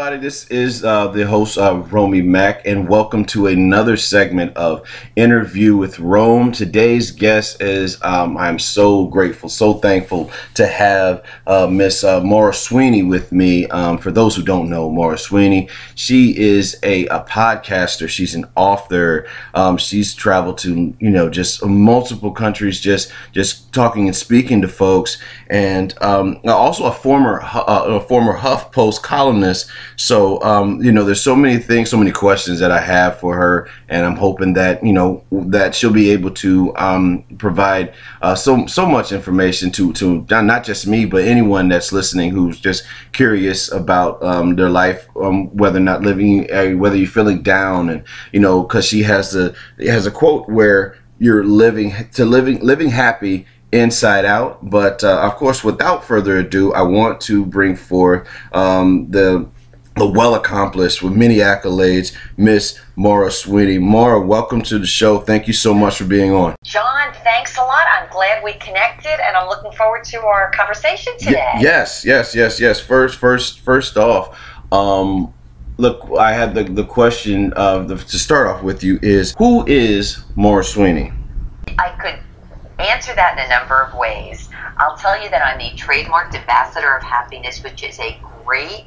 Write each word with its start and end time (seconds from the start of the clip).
everybody? 0.00 0.22
This 0.26 0.46
is 0.46 0.82
uh, 0.82 1.08
the 1.08 1.26
host, 1.26 1.58
uh, 1.58 1.76
Romy 1.90 2.22
Mack, 2.22 2.66
and 2.66 2.88
welcome 2.88 3.22
to 3.26 3.48
another 3.48 3.98
segment 3.98 4.56
of 4.56 4.88
Interview 5.14 5.76
with 5.76 5.98
Rome. 5.98 6.52
Today's 6.52 7.10
guest 7.10 7.60
is, 7.60 8.02
um, 8.02 8.38
I'm 8.38 8.58
so 8.58 9.08
grateful, 9.08 9.50
so 9.50 9.74
thankful 9.74 10.30
to 10.54 10.66
have 10.66 11.22
uh, 11.46 11.66
Miss 11.66 12.02
uh, 12.02 12.22
Maura 12.22 12.54
Sweeney 12.54 13.02
with 13.02 13.30
me. 13.30 13.66
Um, 13.66 13.98
for 13.98 14.10
those 14.10 14.34
who 14.34 14.42
don't 14.42 14.70
know 14.70 14.88
Maura 14.88 15.18
Sweeney, 15.18 15.68
she 15.96 16.34
is 16.34 16.78
a, 16.82 17.06
a 17.08 17.20
podcaster, 17.24 18.08
she's 18.08 18.34
an 18.34 18.46
author, 18.56 19.26
um, 19.52 19.76
she's 19.76 20.14
traveled 20.14 20.56
to, 20.58 20.96
you 20.98 21.10
know, 21.10 21.28
just 21.28 21.62
multiple 21.62 22.30
countries, 22.30 22.80
just, 22.80 23.12
just 23.32 23.70
talking 23.74 24.06
and 24.06 24.16
speaking 24.16 24.62
to 24.62 24.68
folks, 24.68 25.18
and 25.50 25.94
um, 26.02 26.40
also 26.46 26.84
a 26.84 26.92
former, 26.92 27.42
uh, 27.42 27.84
a 27.86 28.00
former 28.00 28.38
HuffPost 28.38 29.02
columnist. 29.02 29.70
So, 30.00 30.42
um, 30.42 30.82
you 30.82 30.92
know, 30.92 31.04
there's 31.04 31.22
so 31.22 31.36
many 31.36 31.58
things, 31.58 31.90
so 31.90 31.98
many 31.98 32.10
questions 32.10 32.58
that 32.60 32.70
I 32.70 32.80
have 32.80 33.20
for 33.20 33.36
her, 33.36 33.68
and 33.90 34.06
I'm 34.06 34.16
hoping 34.16 34.54
that 34.54 34.82
you 34.82 34.94
know 34.94 35.22
that 35.30 35.74
she'll 35.74 35.92
be 35.92 36.08
able 36.08 36.30
to 36.36 36.74
um, 36.76 37.22
provide 37.36 37.92
uh, 38.22 38.34
so 38.34 38.64
so 38.64 38.86
much 38.86 39.12
information 39.12 39.70
to 39.72 39.92
to 39.92 40.24
not 40.30 40.64
just 40.64 40.86
me, 40.86 41.04
but 41.04 41.24
anyone 41.24 41.68
that's 41.68 41.92
listening 41.92 42.30
who's 42.30 42.58
just 42.58 42.84
curious 43.12 43.70
about 43.70 44.22
um, 44.22 44.56
their 44.56 44.70
life, 44.70 45.06
um, 45.20 45.54
whether 45.54 45.76
or 45.76 45.82
not 45.82 46.00
living, 46.00 46.50
uh, 46.50 46.70
whether 46.70 46.96
you're 46.96 47.06
feeling 47.06 47.42
down, 47.42 47.90
and 47.90 48.02
you 48.32 48.40
know, 48.40 48.62
because 48.62 48.86
she 48.86 49.02
has 49.02 49.32
the 49.32 49.54
has 49.80 50.06
a 50.06 50.10
quote 50.10 50.48
where 50.48 50.96
you're 51.18 51.44
living 51.44 51.92
to 52.12 52.24
living 52.24 52.58
living 52.60 52.88
happy 52.88 53.44
inside 53.70 54.24
out. 54.24 54.70
But 54.70 55.04
uh, 55.04 55.20
of 55.20 55.36
course, 55.36 55.62
without 55.62 56.04
further 56.04 56.38
ado, 56.38 56.72
I 56.72 56.80
want 56.80 57.20
to 57.22 57.44
bring 57.44 57.76
forth 57.76 58.26
um, 58.54 59.10
the 59.10 59.46
the 59.50 59.59
well 59.96 60.34
accomplished 60.34 61.02
with 61.02 61.14
many 61.14 61.36
accolades, 61.36 62.16
Miss 62.36 62.80
Maura 62.96 63.30
Sweeney. 63.30 63.78
Maura, 63.78 64.20
welcome 64.20 64.62
to 64.62 64.78
the 64.78 64.86
show. 64.86 65.18
Thank 65.18 65.46
you 65.46 65.52
so 65.52 65.74
much 65.74 65.98
for 65.98 66.04
being 66.04 66.32
on. 66.32 66.54
John, 66.64 67.12
thanks 67.24 67.56
a 67.58 67.62
lot. 67.62 67.86
I'm 67.90 68.10
glad 68.10 68.42
we 68.42 68.54
connected, 68.54 69.18
and 69.24 69.36
I'm 69.36 69.48
looking 69.48 69.72
forward 69.72 70.04
to 70.04 70.20
our 70.20 70.50
conversation 70.52 71.12
today. 71.18 71.50
Y- 71.54 71.60
yes, 71.62 72.04
yes, 72.04 72.34
yes, 72.34 72.60
yes. 72.60 72.80
First, 72.80 73.18
first, 73.18 73.60
first 73.60 73.96
off, 73.96 74.38
um, 74.72 75.32
look, 75.76 76.08
I 76.18 76.32
had 76.32 76.54
the 76.54 76.64
the 76.64 76.84
question 76.84 77.52
of 77.54 77.88
the, 77.88 77.96
to 77.96 78.18
start 78.18 78.46
off 78.46 78.62
with 78.62 78.84
you 78.84 78.98
is 79.02 79.34
who 79.38 79.66
is 79.66 80.22
Maura 80.36 80.64
Sweeney? 80.64 81.12
I 81.78 81.90
could 82.00 82.18
answer 82.78 83.14
that 83.14 83.38
in 83.38 83.44
a 83.44 83.48
number 83.48 83.82
of 83.82 83.94
ways. 83.98 84.48
I'll 84.78 84.96
tell 84.96 85.22
you 85.22 85.28
that 85.30 85.44
I'm 85.44 85.58
the 85.58 85.76
trademarked 85.76 86.34
ambassador 86.34 86.96
of 86.96 87.02
happiness, 87.02 87.62
which 87.62 87.82
is 87.82 87.98
a 88.00 88.18
great 88.44 88.84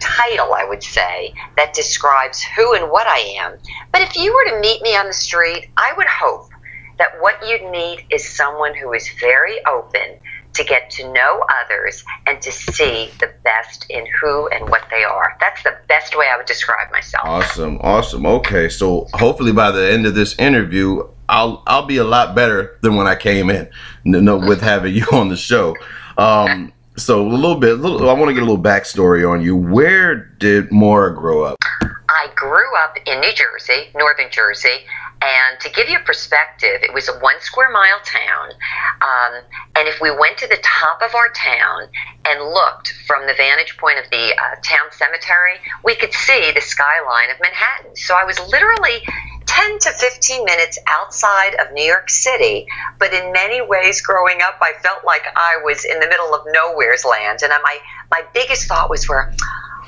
title, 0.00 0.54
I 0.54 0.64
would 0.64 0.82
say, 0.82 1.34
that 1.56 1.74
describes 1.74 2.42
who 2.42 2.74
and 2.74 2.90
what 2.90 3.06
I 3.06 3.18
am. 3.40 3.58
But 3.92 4.02
if 4.02 4.16
you 4.16 4.32
were 4.32 4.52
to 4.52 4.60
meet 4.60 4.82
me 4.82 4.96
on 4.96 5.06
the 5.06 5.12
street, 5.12 5.68
I 5.76 5.92
would 5.96 6.06
hope 6.06 6.50
that 6.98 7.20
what 7.20 7.36
you'd 7.46 7.70
meet 7.70 8.04
is 8.10 8.28
someone 8.28 8.74
who 8.74 8.92
is 8.92 9.08
very 9.20 9.64
open 9.66 10.18
to 10.52 10.64
get 10.64 10.90
to 10.90 11.12
know 11.12 11.44
others 11.64 12.04
and 12.26 12.40
to 12.42 12.50
see 12.50 13.10
the 13.20 13.32
best 13.44 13.86
in 13.88 14.04
who 14.20 14.48
and 14.48 14.68
what 14.68 14.82
they 14.90 15.04
are. 15.04 15.36
That's 15.40 15.62
the 15.62 15.76
best 15.88 16.16
way 16.16 16.26
I 16.32 16.36
would 16.36 16.46
describe 16.46 16.90
myself. 16.90 17.24
Awesome, 17.24 17.78
awesome. 17.80 18.26
Okay, 18.26 18.68
so 18.68 19.06
hopefully 19.14 19.52
by 19.52 19.70
the 19.70 19.92
end 19.92 20.06
of 20.06 20.14
this 20.14 20.36
interview, 20.38 21.08
I'll 21.28 21.62
I'll 21.66 21.86
be 21.86 21.98
a 21.98 22.04
lot 22.04 22.34
better 22.34 22.78
than 22.82 22.96
when 22.96 23.06
I 23.06 23.14
came 23.14 23.50
in. 23.50 23.70
No 24.04 24.36
with 24.36 24.60
having 24.60 24.94
you 24.94 25.06
on 25.12 25.28
the 25.28 25.36
show. 25.36 25.76
Um, 26.18 26.72
so 27.00 27.26
a 27.26 27.28
little 27.28 27.56
bit, 27.56 27.74
little, 27.74 28.08
I 28.08 28.12
want 28.12 28.28
to 28.28 28.34
get 28.34 28.42
a 28.42 28.46
little 28.46 28.62
backstory 28.62 29.28
on 29.28 29.40
you. 29.40 29.56
Where 29.56 30.16
did 30.16 30.70
Maura 30.70 31.14
grow 31.14 31.42
up? 31.42 31.56
I 32.08 32.28
grew 32.34 32.76
up 32.76 32.96
in 33.06 33.20
New 33.20 33.32
Jersey, 33.32 33.88
northern 33.94 34.30
Jersey, 34.30 34.84
and 35.22 35.60
to 35.60 35.70
give 35.70 35.88
you 35.88 35.98
a 35.98 36.02
perspective, 36.02 36.82
it 36.82 36.92
was 36.92 37.08
a 37.08 37.18
one 37.20 37.40
square 37.40 37.70
mile 37.70 38.00
town. 38.04 38.50
Um, 39.00 39.42
and 39.76 39.88
if 39.88 40.00
we 40.00 40.10
went 40.10 40.38
to 40.38 40.46
the 40.48 40.58
top 40.62 41.02
of 41.02 41.14
our 41.14 41.30
town 41.32 41.88
and 42.26 42.40
looked 42.42 42.94
from 43.06 43.26
the 43.26 43.34
vantage 43.34 43.76
point 43.76 43.98
of 43.98 44.10
the 44.10 44.34
uh, 44.34 44.56
town 44.64 44.88
cemetery, 44.92 45.60
we 45.84 45.94
could 45.94 46.12
see 46.12 46.52
the 46.54 46.60
skyline 46.60 47.30
of 47.30 47.36
Manhattan. 47.40 47.96
So 47.96 48.14
I 48.14 48.24
was 48.24 48.38
literally 48.50 49.02
10 49.50 49.80
to 49.80 49.90
15 49.90 50.44
minutes 50.44 50.78
outside 50.86 51.56
of 51.56 51.72
New 51.72 51.82
York 51.82 52.08
City, 52.08 52.68
but 53.00 53.12
in 53.12 53.32
many 53.32 53.60
ways 53.60 54.00
growing 54.00 54.40
up, 54.42 54.54
I 54.62 54.74
felt 54.80 55.04
like 55.04 55.22
I 55.34 55.56
was 55.64 55.84
in 55.84 55.98
the 55.98 56.06
middle 56.06 56.32
of 56.32 56.46
nowhere's 56.52 57.04
land. 57.04 57.40
And 57.42 57.52
my, 57.64 57.78
my 58.12 58.22
biggest 58.32 58.68
thought 58.68 58.88
was 58.88 59.08
where, 59.08 59.34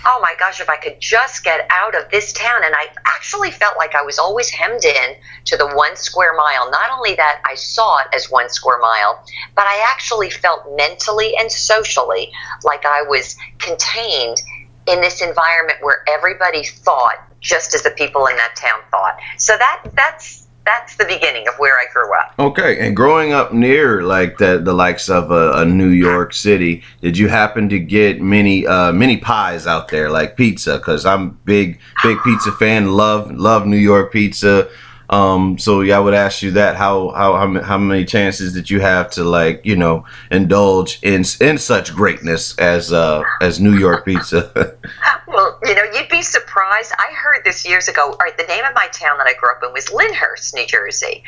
oh 0.04 0.18
my 0.20 0.34
gosh, 0.36 0.60
if 0.60 0.68
I 0.68 0.78
could 0.78 0.96
just 0.98 1.44
get 1.44 1.64
out 1.70 1.94
of 1.94 2.10
this 2.10 2.32
town. 2.32 2.64
And 2.64 2.74
I 2.74 2.86
actually 3.06 3.52
felt 3.52 3.76
like 3.76 3.94
I 3.94 4.02
was 4.02 4.18
always 4.18 4.50
hemmed 4.50 4.84
in 4.84 5.14
to 5.44 5.56
the 5.56 5.68
one 5.68 5.94
square 5.94 6.34
mile. 6.34 6.68
Not 6.68 6.90
only 6.90 7.14
that 7.14 7.40
I 7.48 7.54
saw 7.54 8.00
it 8.00 8.08
as 8.12 8.28
one 8.28 8.48
square 8.48 8.80
mile, 8.80 9.24
but 9.54 9.66
I 9.66 9.86
actually 9.92 10.30
felt 10.30 10.74
mentally 10.74 11.36
and 11.38 11.52
socially 11.52 12.32
like 12.64 12.84
I 12.84 13.02
was 13.02 13.36
contained 13.60 14.42
in 14.88 15.00
this 15.00 15.22
environment 15.22 15.78
where 15.82 16.02
everybody 16.08 16.64
thought 16.64 17.31
just 17.42 17.74
as 17.74 17.82
the 17.82 17.90
people 17.90 18.26
in 18.26 18.36
that 18.36 18.54
town 18.56 18.80
thought. 18.90 19.18
So 19.36 19.56
that 19.58 19.82
that's 19.94 20.42
that's 20.64 20.96
the 20.96 21.04
beginning 21.04 21.48
of 21.48 21.54
where 21.58 21.74
I 21.74 21.86
grew 21.92 22.14
up. 22.14 22.34
Okay, 22.38 22.78
and 22.78 22.94
growing 22.94 23.32
up 23.32 23.52
near 23.52 24.02
like 24.02 24.38
the 24.38 24.58
the 24.58 24.72
likes 24.72 25.08
of 25.08 25.30
a, 25.30 25.52
a 25.58 25.64
New 25.64 25.88
York 25.88 26.32
City, 26.32 26.82
did 27.00 27.18
you 27.18 27.28
happen 27.28 27.68
to 27.68 27.78
get 27.78 28.20
many 28.20 28.66
uh, 28.66 28.92
many 28.92 29.16
pies 29.16 29.66
out 29.66 29.88
there 29.88 30.10
like 30.10 30.36
pizza? 30.36 30.78
Because 30.78 31.04
I'm 31.04 31.30
big 31.44 31.80
big 32.02 32.18
pizza 32.22 32.52
fan. 32.52 32.92
Love 32.92 33.30
love 33.32 33.66
New 33.66 33.76
York 33.76 34.12
pizza. 34.12 34.68
Um, 35.12 35.58
so 35.58 35.82
yeah, 35.82 35.98
I 35.98 36.00
would 36.00 36.14
ask 36.14 36.42
you 36.42 36.52
that. 36.52 36.74
How 36.74 37.10
how 37.10 37.60
how 37.62 37.76
many 37.76 38.06
chances 38.06 38.54
did 38.54 38.70
you 38.70 38.80
have 38.80 39.10
to 39.10 39.24
like 39.24 39.60
you 39.64 39.76
know 39.76 40.06
indulge 40.30 40.98
in 41.02 41.22
in 41.38 41.58
such 41.58 41.94
greatness 41.94 42.58
as 42.58 42.94
uh 42.94 43.22
as 43.42 43.60
New 43.60 43.76
York 43.76 44.06
pizza? 44.06 44.76
Well, 45.32 45.58
you 45.64 45.74
know, 45.74 45.84
you'd 45.94 46.10
be 46.10 46.20
surprised. 46.20 46.92
I 46.98 47.10
heard 47.14 47.42
this 47.42 47.66
years 47.66 47.88
ago. 47.88 48.10
All 48.10 48.18
right, 48.20 48.36
the 48.36 48.44
name 48.44 48.64
of 48.66 48.74
my 48.74 48.86
town 48.92 49.16
that 49.16 49.26
I 49.26 49.32
grew 49.32 49.50
up 49.50 49.62
in 49.62 49.72
was 49.72 49.90
Lyndhurst, 49.90 50.54
New 50.54 50.66
Jersey, 50.66 51.24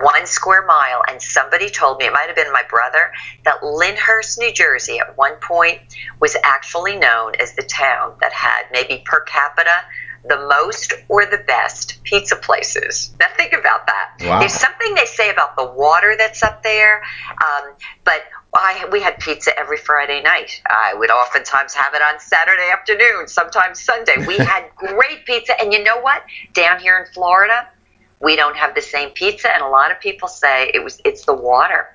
one 0.00 0.26
square 0.26 0.66
mile. 0.66 1.02
And 1.08 1.22
somebody 1.22 1.70
told 1.70 1.98
me, 1.98 2.06
it 2.06 2.12
might 2.12 2.26
have 2.26 2.34
been 2.34 2.52
my 2.52 2.64
brother, 2.68 3.12
that 3.44 3.62
Lyndhurst, 3.62 4.40
New 4.40 4.52
Jersey, 4.52 4.98
at 4.98 5.16
one 5.16 5.36
point 5.36 5.78
was 6.18 6.36
actually 6.42 6.96
known 6.96 7.34
as 7.36 7.54
the 7.54 7.62
town 7.62 8.16
that 8.20 8.32
had 8.32 8.64
maybe 8.72 9.04
per 9.06 9.20
capita 9.20 9.84
the 10.26 10.38
most 10.48 10.94
or 11.08 11.26
the 11.26 11.42
best 11.46 12.02
pizza 12.04 12.36
places. 12.36 13.14
Now 13.20 13.26
think 13.36 13.52
about 13.52 13.86
that. 13.86 14.10
Wow. 14.22 14.40
There's 14.40 14.54
something 14.54 14.94
they 14.94 15.04
say 15.04 15.30
about 15.30 15.56
the 15.56 15.66
water 15.66 16.14
that's 16.16 16.42
up 16.42 16.62
there, 16.62 17.02
um, 17.30 17.74
but 18.04 18.22
I, 18.54 18.88
we 18.90 19.00
had 19.00 19.18
pizza 19.18 19.58
every 19.58 19.76
Friday 19.76 20.22
night. 20.22 20.62
I 20.66 20.94
would 20.94 21.10
oftentimes 21.10 21.74
have 21.74 21.94
it 21.94 22.02
on 22.02 22.20
Saturday 22.20 22.70
afternoon, 22.72 23.26
sometimes 23.26 23.80
Sunday. 23.80 24.14
We 24.26 24.36
had 24.38 24.70
great 24.76 25.26
pizza, 25.26 25.60
and 25.60 25.72
you 25.72 25.82
know 25.82 26.00
what? 26.00 26.22
Down 26.52 26.78
here 26.80 26.98
in 26.98 27.12
Florida, 27.12 27.68
we 28.20 28.36
don't 28.36 28.56
have 28.56 28.74
the 28.74 28.80
same 28.80 29.10
pizza, 29.10 29.52
and 29.52 29.62
a 29.62 29.68
lot 29.68 29.90
of 29.90 30.00
people 30.00 30.28
say 30.28 30.70
it 30.72 30.82
was 30.82 31.00
it's 31.04 31.26
the 31.26 31.34
water. 31.34 31.88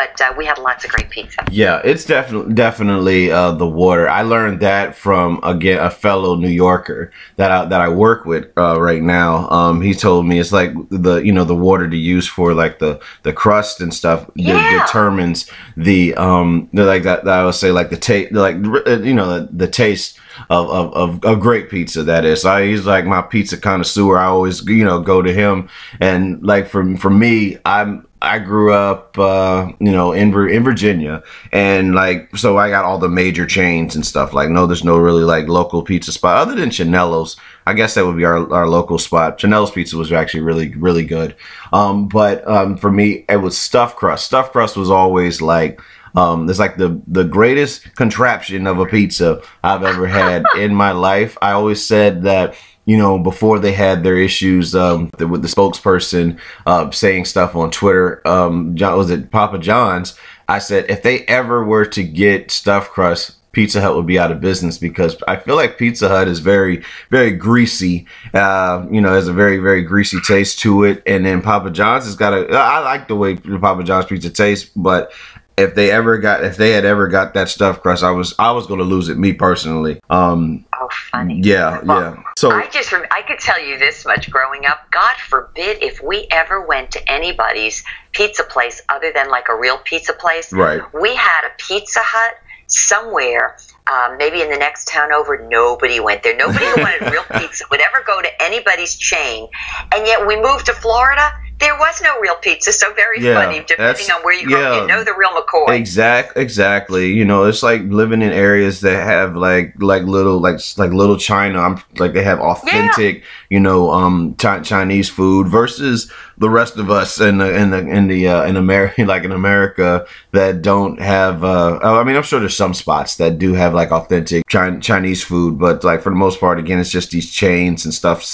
But 0.00 0.18
uh, 0.20 0.32
we 0.38 0.46
had 0.46 0.56
lots 0.58 0.82
of 0.86 0.90
great 0.90 1.10
pizza. 1.10 1.40
Yeah, 1.50 1.82
it's 1.84 2.04
definitely 2.06 2.54
definitely 2.54 3.30
uh, 3.30 3.52
the 3.52 3.66
water. 3.66 4.08
I 4.08 4.22
learned 4.22 4.60
that 4.60 4.96
from 4.96 5.40
again 5.42 5.78
a 5.78 5.90
fellow 5.90 6.36
New 6.36 6.48
Yorker 6.64 7.12
that 7.36 7.50
I, 7.56 7.58
that 7.66 7.80
I 7.82 7.88
work 7.90 8.24
with 8.24 8.44
uh, 8.56 8.80
right 8.80 9.02
now. 9.02 9.30
Um, 9.50 9.82
he 9.82 9.92
told 9.92 10.24
me 10.26 10.40
it's 10.40 10.52
like 10.52 10.72
the 10.88 11.16
you 11.16 11.32
know 11.32 11.44
the 11.44 11.54
water 11.68 11.86
to 11.88 11.96
use 11.96 12.26
for 12.26 12.54
like 12.54 12.78
the 12.78 12.98
the 13.24 13.32
crust 13.42 13.82
and 13.82 13.92
stuff 13.92 14.20
de- 14.34 14.44
Yeah. 14.44 14.80
determines 14.86 15.50
the 15.76 16.14
um 16.14 16.68
the, 16.72 16.84
like 16.86 17.02
that, 17.02 17.24
that 17.26 17.40
I 17.40 17.44
would 17.44 17.54
say 17.54 17.70
like 17.70 17.90
the 17.90 17.98
taste 17.98 18.32
like 18.32 18.56
uh, 18.86 19.00
you 19.00 19.12
know 19.14 19.28
the, 19.40 19.48
the 19.52 19.68
taste 19.68 20.18
of, 20.48 20.70
of, 20.70 20.94
of, 20.94 21.24
of 21.24 21.40
great 21.40 21.68
pizza 21.68 22.02
that 22.04 22.24
is. 22.24 22.44
I 22.46 22.66
he's 22.68 22.86
like 22.86 23.04
my 23.04 23.20
pizza 23.20 23.56
connoisseur. 23.58 24.16
I 24.16 24.24
always 24.26 24.64
you 24.66 24.84
know 24.84 25.00
go 25.00 25.20
to 25.20 25.32
him 25.42 25.68
and 26.00 26.42
like 26.42 26.68
for 26.68 26.96
for 26.96 27.10
me 27.10 27.58
I'm 27.66 28.06
I 28.22 28.38
grew 28.38 28.74
up, 28.74 29.18
uh, 29.18 29.72
you 29.78 29.90
know, 29.90 30.12
in 30.12 30.34
in 30.48 30.62
Virginia, 30.62 31.22
and 31.52 31.94
like, 31.94 32.36
so 32.36 32.58
I 32.58 32.68
got 32.68 32.84
all 32.84 32.98
the 32.98 33.08
major 33.08 33.46
chains 33.46 33.94
and 33.94 34.04
stuff. 34.04 34.34
Like, 34.34 34.50
no, 34.50 34.66
there's 34.66 34.84
no 34.84 34.98
really 34.98 35.24
like 35.24 35.48
local 35.48 35.82
pizza 35.82 36.12
spot 36.12 36.36
other 36.36 36.54
than 36.54 36.70
Chanello's. 36.70 37.36
I 37.66 37.72
guess 37.72 37.94
that 37.94 38.04
would 38.04 38.18
be 38.18 38.24
our, 38.24 38.52
our 38.52 38.68
local 38.68 38.98
spot. 38.98 39.38
Chanello's 39.38 39.70
pizza 39.70 39.96
was 39.96 40.12
actually 40.12 40.42
really 40.42 40.68
really 40.74 41.04
good. 41.04 41.34
Um, 41.72 42.08
but 42.08 42.46
um, 42.46 42.76
for 42.76 42.90
me, 42.90 43.24
it 43.28 43.36
was 43.36 43.56
stuffed 43.56 43.96
crust. 43.96 44.26
Stuffed 44.26 44.52
crust 44.52 44.76
was 44.76 44.90
always 44.90 45.40
like. 45.40 45.80
Um, 46.16 46.50
it's 46.50 46.58
like 46.58 46.76
the 46.76 47.00
the 47.06 47.24
greatest 47.24 47.94
contraption 47.94 48.66
of 48.66 48.80
a 48.80 48.86
pizza 48.86 49.42
I've 49.62 49.84
ever 49.84 50.06
had 50.06 50.44
in 50.58 50.74
my 50.74 50.90
life. 50.90 51.38
I 51.40 51.52
always 51.52 51.84
said 51.86 52.24
that 52.24 52.56
you 52.86 52.96
know, 52.96 53.18
before 53.18 53.58
they 53.58 53.72
had 53.72 54.02
their 54.02 54.16
issues 54.16 54.74
um, 54.74 55.10
the, 55.18 55.26
with 55.28 55.42
the 55.42 55.48
spokesperson 55.48 56.38
uh, 56.66 56.90
saying 56.90 57.24
stuff 57.24 57.54
on 57.54 57.70
Twitter, 57.70 58.26
um, 58.26 58.74
John, 58.74 58.96
was 58.96 59.10
it 59.10 59.30
Papa 59.30 59.58
John's? 59.58 60.18
I 60.48 60.58
said 60.58 60.90
if 60.90 61.02
they 61.02 61.20
ever 61.26 61.64
were 61.64 61.86
to 61.86 62.02
get 62.02 62.50
stuffed 62.50 62.90
crust, 62.90 63.36
Pizza 63.52 63.80
Hut 63.80 63.96
would 63.96 64.06
be 64.06 64.18
out 64.18 64.30
of 64.30 64.40
business 64.40 64.78
because 64.78 65.16
I 65.26 65.36
feel 65.36 65.56
like 65.56 65.78
Pizza 65.78 66.08
Hut 66.08 66.28
is 66.28 66.38
very, 66.38 66.82
very 67.10 67.32
greasy. 67.32 68.06
Uh, 68.32 68.86
you 68.90 69.00
know, 69.00 69.12
has 69.12 69.28
a 69.28 69.32
very, 69.32 69.58
very 69.58 69.82
greasy 69.82 70.20
taste 70.20 70.60
to 70.60 70.84
it, 70.84 71.02
and 71.06 71.26
then 71.26 71.42
Papa 71.42 71.70
John's 71.70 72.04
has 72.04 72.14
got 72.14 72.32
a. 72.32 72.48
I 72.52 72.78
like 72.80 73.08
the 73.08 73.16
way 73.16 73.36
Papa 73.36 73.82
John's 73.82 74.06
pizza 74.06 74.30
tastes, 74.30 74.70
but 74.76 75.12
if 75.56 75.74
they 75.74 75.90
ever 75.90 76.18
got, 76.18 76.44
if 76.44 76.56
they 76.56 76.70
had 76.70 76.84
ever 76.84 77.08
got 77.08 77.34
that 77.34 77.48
stuff 77.48 77.82
crust, 77.82 78.02
I 78.02 78.12
was, 78.12 78.34
I 78.38 78.52
was 78.52 78.66
going 78.66 78.78
to 78.78 78.84
lose 78.84 79.08
it. 79.08 79.18
Me 79.18 79.32
personally. 79.32 80.00
Um, 80.08 80.64
Funny. 80.88 81.40
yeah, 81.42 81.80
Well, 81.82 82.00
yeah. 82.00 82.22
So 82.36 82.50
I 82.50 82.66
just 82.68 82.92
rem- 82.92 83.06
I 83.10 83.22
could 83.22 83.38
tell 83.38 83.60
you 83.62 83.78
this 83.78 84.04
much 84.06 84.30
growing 84.30 84.66
up. 84.66 84.90
God 84.90 85.16
forbid 85.16 85.82
if 85.82 86.02
we 86.02 86.26
ever 86.30 86.66
went 86.66 86.90
to 86.92 87.10
anybody's 87.12 87.84
pizza 88.12 88.44
place 88.44 88.80
other 88.88 89.12
than 89.14 89.28
like 89.28 89.48
a 89.48 89.56
real 89.56 89.78
pizza 89.78 90.12
place. 90.12 90.52
Right. 90.52 90.80
We 90.98 91.14
had 91.14 91.46
a 91.46 91.50
Pizza 91.58 92.00
Hut 92.02 92.34
somewhere. 92.66 93.56
Um, 93.90 94.16
maybe 94.18 94.40
in 94.40 94.50
the 94.50 94.56
next 94.56 94.86
town 94.88 95.12
over, 95.12 95.46
nobody 95.48 95.98
went 96.00 96.22
there. 96.22 96.36
Nobody 96.36 96.64
who 96.64 96.82
wanted 96.82 97.10
real 97.10 97.24
pizza 97.40 97.64
would 97.70 97.80
ever 97.80 98.04
go 98.06 98.22
to 98.22 98.42
anybody's 98.42 98.94
chain. 98.94 99.48
And 99.92 100.06
yet, 100.06 100.26
we 100.26 100.40
moved 100.40 100.66
to 100.66 100.72
Florida. 100.74 101.32
There 101.60 101.76
was 101.76 102.00
no 102.02 102.18
real 102.20 102.36
pizza, 102.36 102.72
so 102.72 102.92
very 102.94 103.20
Yeah, 103.20 103.34
funny. 103.34 103.62
Depending 103.66 104.10
on 104.10 104.22
where 104.22 104.34
you 104.34 104.48
go, 104.48 104.58
yeah. 104.58 104.80
you 104.80 104.86
know 104.86 105.04
the 105.04 105.14
real 105.14 105.30
McCoy. 105.30 105.76
Exact, 105.76 106.36
exactly. 106.36 107.12
You 107.12 107.24
know, 107.24 107.44
it's 107.44 107.62
like 107.62 107.82
living 107.82 108.22
in 108.22 108.32
areas 108.32 108.80
that 108.80 109.04
have 109.04 109.36
like 109.36 109.74
like 109.78 110.04
little 110.04 110.40
like 110.40 110.58
like 110.78 110.92
little 110.92 111.18
China. 111.18 111.60
I'm 111.60 111.82
like 111.98 112.14
they 112.14 112.24
have 112.24 112.40
authentic, 112.40 113.24
you 113.50 113.60
know, 113.60 113.90
um 113.90 114.34
chi- 114.34 114.60
Chinese 114.60 115.10
food 115.10 115.48
versus 115.48 116.10
the 116.40 116.48
rest 116.48 116.78
of 116.78 116.90
us 116.90 117.20
in 117.20 117.36
the 117.36 117.54
in 117.54 117.68
the 117.68 117.78
in 117.78 118.08
the 118.08 118.26
uh, 118.26 118.44
in 118.44 118.56
America 118.56 119.04
like 119.04 119.24
in 119.24 119.30
America 119.32 120.06
that 120.32 120.62
don't 120.62 120.98
have. 120.98 121.44
uh 121.44 121.78
I 121.82 122.02
mean, 122.02 122.16
I'm 122.16 122.22
sure 122.22 122.40
there's 122.40 122.56
some 122.56 122.72
spots 122.72 123.16
that 123.16 123.38
do 123.38 123.52
have 123.52 123.74
like 123.74 123.92
authentic 123.92 124.46
Chi- 124.48 124.78
Chinese 124.78 125.22
food, 125.22 125.58
but 125.58 125.84
like 125.84 126.00
for 126.00 126.08
the 126.08 126.16
most 126.16 126.40
part, 126.40 126.58
again, 126.58 126.78
it's 126.80 126.90
just 126.90 127.10
these 127.10 127.30
chains 127.30 127.84
and 127.84 127.92
stuff, 127.92 128.24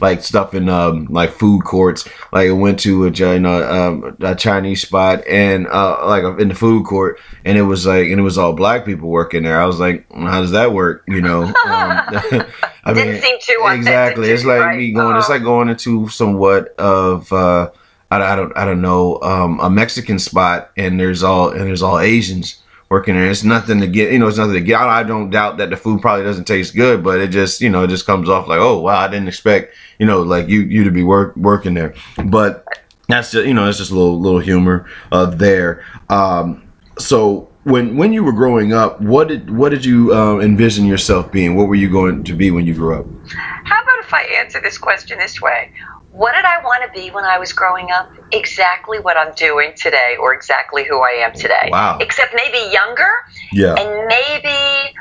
like 0.00 0.22
stuff 0.22 0.52
in 0.54 0.68
um 0.68 1.06
like 1.06 1.30
food 1.30 1.62
courts. 1.64 2.04
Like 2.32 2.48
I 2.48 2.52
went 2.52 2.80
to 2.80 3.06
a 3.06 3.10
you 3.12 3.38
know 3.38 3.62
um, 3.62 4.16
a 4.20 4.34
Chinese 4.34 4.82
spot 4.82 5.24
and 5.28 5.68
uh 5.68 6.04
like 6.06 6.24
in 6.40 6.48
the 6.48 6.54
food 6.56 6.84
court, 6.84 7.20
and 7.44 7.56
it 7.56 7.62
was 7.62 7.86
like 7.86 8.08
and 8.08 8.18
it 8.18 8.24
was 8.24 8.36
all 8.36 8.52
black 8.52 8.84
people 8.84 9.08
working 9.08 9.44
there. 9.44 9.60
I 9.60 9.66
was 9.66 9.78
like, 9.78 10.10
how 10.12 10.40
does 10.40 10.50
that 10.50 10.72
work? 10.72 11.04
You 11.06 11.20
know. 11.20 11.54
Um, 11.66 12.46
I 12.84 12.92
Didn't 12.92 13.22
seem 13.22 13.38
too 13.40 13.66
exactly. 13.66 14.30
It's 14.30 14.44
like 14.44 14.60
right? 14.60 14.76
me 14.76 14.92
going. 14.92 15.16
It's 15.16 15.28
Oh. 15.28 15.32
like 15.32 15.42
going 15.42 15.68
into 15.68 16.08
somewhat 16.08 16.74
of 16.78 17.32
uh, 17.32 17.70
I, 18.10 18.20
I 18.20 18.36
don't 18.36 18.56
I 18.56 18.64
don't 18.64 18.82
know 18.82 19.20
um, 19.22 19.58
a 19.60 19.70
Mexican 19.70 20.18
spot, 20.18 20.70
and 20.76 21.00
there's 21.00 21.22
all 21.22 21.48
and 21.50 21.62
there's 21.62 21.82
all 21.82 21.98
Asians 21.98 22.60
working 22.90 23.14
there. 23.14 23.30
It's 23.30 23.42
nothing 23.42 23.80
to 23.80 23.86
get. 23.86 24.12
You 24.12 24.18
know, 24.18 24.28
it's 24.28 24.36
nothing 24.36 24.54
to 24.54 24.60
get. 24.60 24.80
I, 24.80 25.00
I 25.00 25.02
don't 25.02 25.30
doubt 25.30 25.56
that 25.56 25.70
the 25.70 25.76
food 25.76 26.02
probably 26.02 26.24
doesn't 26.24 26.44
taste 26.44 26.74
good, 26.74 27.02
but 27.02 27.20
it 27.20 27.28
just 27.28 27.60
you 27.62 27.70
know 27.70 27.84
it 27.84 27.88
just 27.88 28.04
comes 28.06 28.28
off 28.28 28.48
like 28.48 28.60
oh 28.60 28.78
wow 28.80 28.98
I 29.00 29.08
didn't 29.08 29.28
expect 29.28 29.74
you 29.98 30.06
know 30.06 30.20
like 30.22 30.48
you 30.48 30.60
you 30.60 30.84
to 30.84 30.90
be 30.90 31.02
work 31.02 31.34
working 31.36 31.72
there, 31.74 31.94
but 32.26 32.66
that's 33.08 33.32
just 33.32 33.46
you 33.46 33.54
know 33.54 33.66
it's 33.68 33.78
just 33.78 33.90
a 33.92 33.94
little 33.94 34.20
little 34.20 34.40
humor 34.40 34.86
uh, 35.10 35.26
there. 35.26 35.82
Um, 36.10 36.70
so 36.98 37.48
when 37.64 37.96
when 37.96 38.12
you 38.12 38.22
were 38.22 38.32
growing 38.32 38.72
up, 38.72 39.00
what 39.00 39.28
did 39.28 39.50
what 39.50 39.70
did 39.70 39.84
you 39.84 40.14
uh, 40.14 40.38
envision 40.38 40.84
yourself 40.86 41.32
being? 41.32 41.56
What 41.56 41.68
were 41.68 41.74
you 41.74 41.90
going 41.90 42.24
to 42.24 42.34
be 42.34 42.50
when 42.50 42.66
you 42.66 42.74
grew 42.74 42.94
up? 42.98 43.06
How 43.64 43.82
about 43.82 43.98
if 44.00 44.12
I 44.12 44.22
answer 44.38 44.60
this 44.60 44.78
question 44.78 45.18
this 45.18 45.40
way? 45.40 45.72
What 46.12 46.32
did 46.34 46.44
I 46.44 46.62
want 46.62 46.84
to 46.84 46.90
be 47.00 47.10
when 47.10 47.24
I 47.24 47.38
was 47.38 47.52
growing 47.52 47.90
up? 47.90 48.08
Exactly 48.32 49.00
what 49.00 49.16
I'm 49.16 49.34
doing 49.34 49.72
today, 49.76 50.14
or 50.20 50.32
exactly 50.32 50.84
who 50.84 51.00
I 51.00 51.10
am 51.26 51.32
today. 51.32 51.68
Wow. 51.72 51.98
Except 52.00 52.32
maybe 52.36 52.58
younger, 52.72 53.10
Yeah. 53.52 53.74
and 53.74 54.06
maybe 54.06 54.94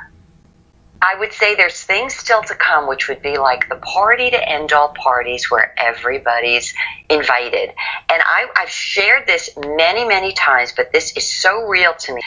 I 1.05 1.15
would 1.19 1.33
say 1.33 1.53
there's 1.55 1.83
things 1.83 2.15
still 2.15 2.41
to 2.43 2.55
come, 2.55 2.87
which 2.87 3.09
would 3.09 3.21
be 3.21 3.37
like 3.37 3.67
the 3.67 3.75
party 3.75 4.29
to 4.29 4.49
end 4.49 4.71
all 4.71 4.93
parties 4.93 5.51
where 5.51 5.77
everybody's 5.77 6.73
invited. 7.09 7.69
And 8.09 8.23
I, 8.25 8.47
I've 8.57 8.69
shared 8.69 9.27
this 9.27 9.49
many, 9.57 10.05
many 10.05 10.31
times, 10.31 10.71
but 10.71 10.93
this 10.93 11.11
is 11.17 11.29
so 11.29 11.67
real 11.67 11.93
to 11.93 12.15
me. 12.15 12.21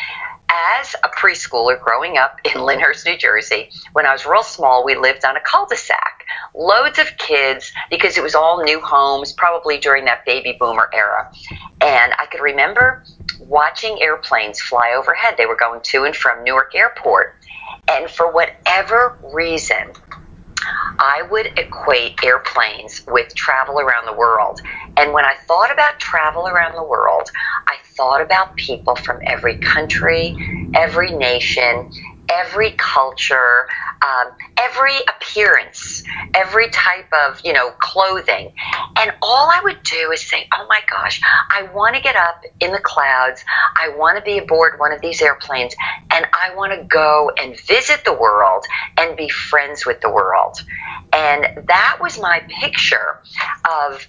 As 0.78 0.94
a 1.02 1.08
preschooler 1.08 1.80
growing 1.82 2.18
up 2.18 2.38
in 2.44 2.60
Lyndhurst, 2.60 3.06
New 3.06 3.16
Jersey, 3.16 3.70
when 3.94 4.04
I 4.04 4.12
was 4.12 4.26
real 4.26 4.42
small, 4.42 4.84
we 4.84 4.94
lived 4.94 5.24
on 5.24 5.36
a 5.36 5.40
cul-de-sac. 5.40 6.24
Loads 6.54 6.98
of 6.98 7.16
kids, 7.16 7.72
because 7.90 8.18
it 8.18 8.22
was 8.22 8.34
all 8.34 8.62
new 8.62 8.80
homes, 8.80 9.32
probably 9.32 9.78
during 9.78 10.04
that 10.04 10.26
baby 10.26 10.54
boomer 10.58 10.90
era. 10.92 11.32
And 11.80 12.12
I 12.18 12.26
could 12.30 12.42
remember 12.42 13.04
watching 13.40 14.00
airplanes 14.02 14.60
fly 14.60 14.94
overhead. 14.96 15.36
They 15.38 15.46
were 15.46 15.56
going 15.56 15.80
to 15.80 16.04
and 16.04 16.14
from 16.14 16.44
Newark 16.44 16.74
Airport. 16.74 17.34
And 17.88 18.10
for 18.10 18.32
whatever 18.32 19.18
reason, 19.32 19.92
I 20.98 21.22
would 21.30 21.48
equate 21.56 22.18
airplanes 22.24 23.02
with 23.06 23.34
travel 23.34 23.80
around 23.80 24.06
the 24.06 24.12
world. 24.16 24.60
And 24.96 25.12
when 25.12 25.24
I 25.24 25.34
thought 25.46 25.72
about 25.72 25.98
travel 25.98 26.48
around 26.48 26.74
the 26.74 26.82
world, 26.82 27.30
I 27.66 27.76
thought 27.96 28.22
about 28.22 28.56
people 28.56 28.96
from 28.96 29.18
every 29.26 29.56
country, 29.56 30.34
every 30.74 31.10
nation, 31.10 31.86
every 32.30 32.72
culture, 32.72 33.66
um, 34.02 34.32
every 34.58 34.96
appearance, 35.08 36.02
every 36.34 36.68
type 36.70 37.08
of, 37.12 37.40
you 37.44 37.52
know, 37.52 37.70
clothing. 37.78 38.52
And 38.98 39.12
all 39.22 39.50
I 39.50 39.60
would 39.64 39.82
do 39.82 40.10
is 40.12 40.28
say, 40.28 40.46
oh 40.52 40.66
my 40.68 40.80
gosh, 40.90 41.20
I 41.24 41.68
want 41.74 41.96
to 41.96 42.02
get 42.02 42.16
up 42.16 42.42
in 42.60 42.72
the 42.72 42.80
clouds. 42.80 43.44
I 43.76 43.90
want 43.96 44.18
to 44.18 44.24
be 44.24 44.38
aboard 44.38 44.78
one 44.78 44.92
of 44.92 45.00
these 45.00 45.20
airplanes 45.22 45.74
and 46.12 46.26
I 46.32 46.54
want 46.54 46.72
to 46.72 46.84
go 46.84 47.30
and 47.38 47.58
visit 47.66 48.04
the 48.04 48.12
world 48.12 48.64
and 48.98 49.16
be 49.16 49.28
friends 49.28 49.86
with 49.86 50.00
the 50.00 50.10
world. 50.10 50.56
And 51.12 51.46
that 51.68 51.98
was 52.00 52.18
my 52.18 52.42
picture 52.60 53.20
of 53.70 54.06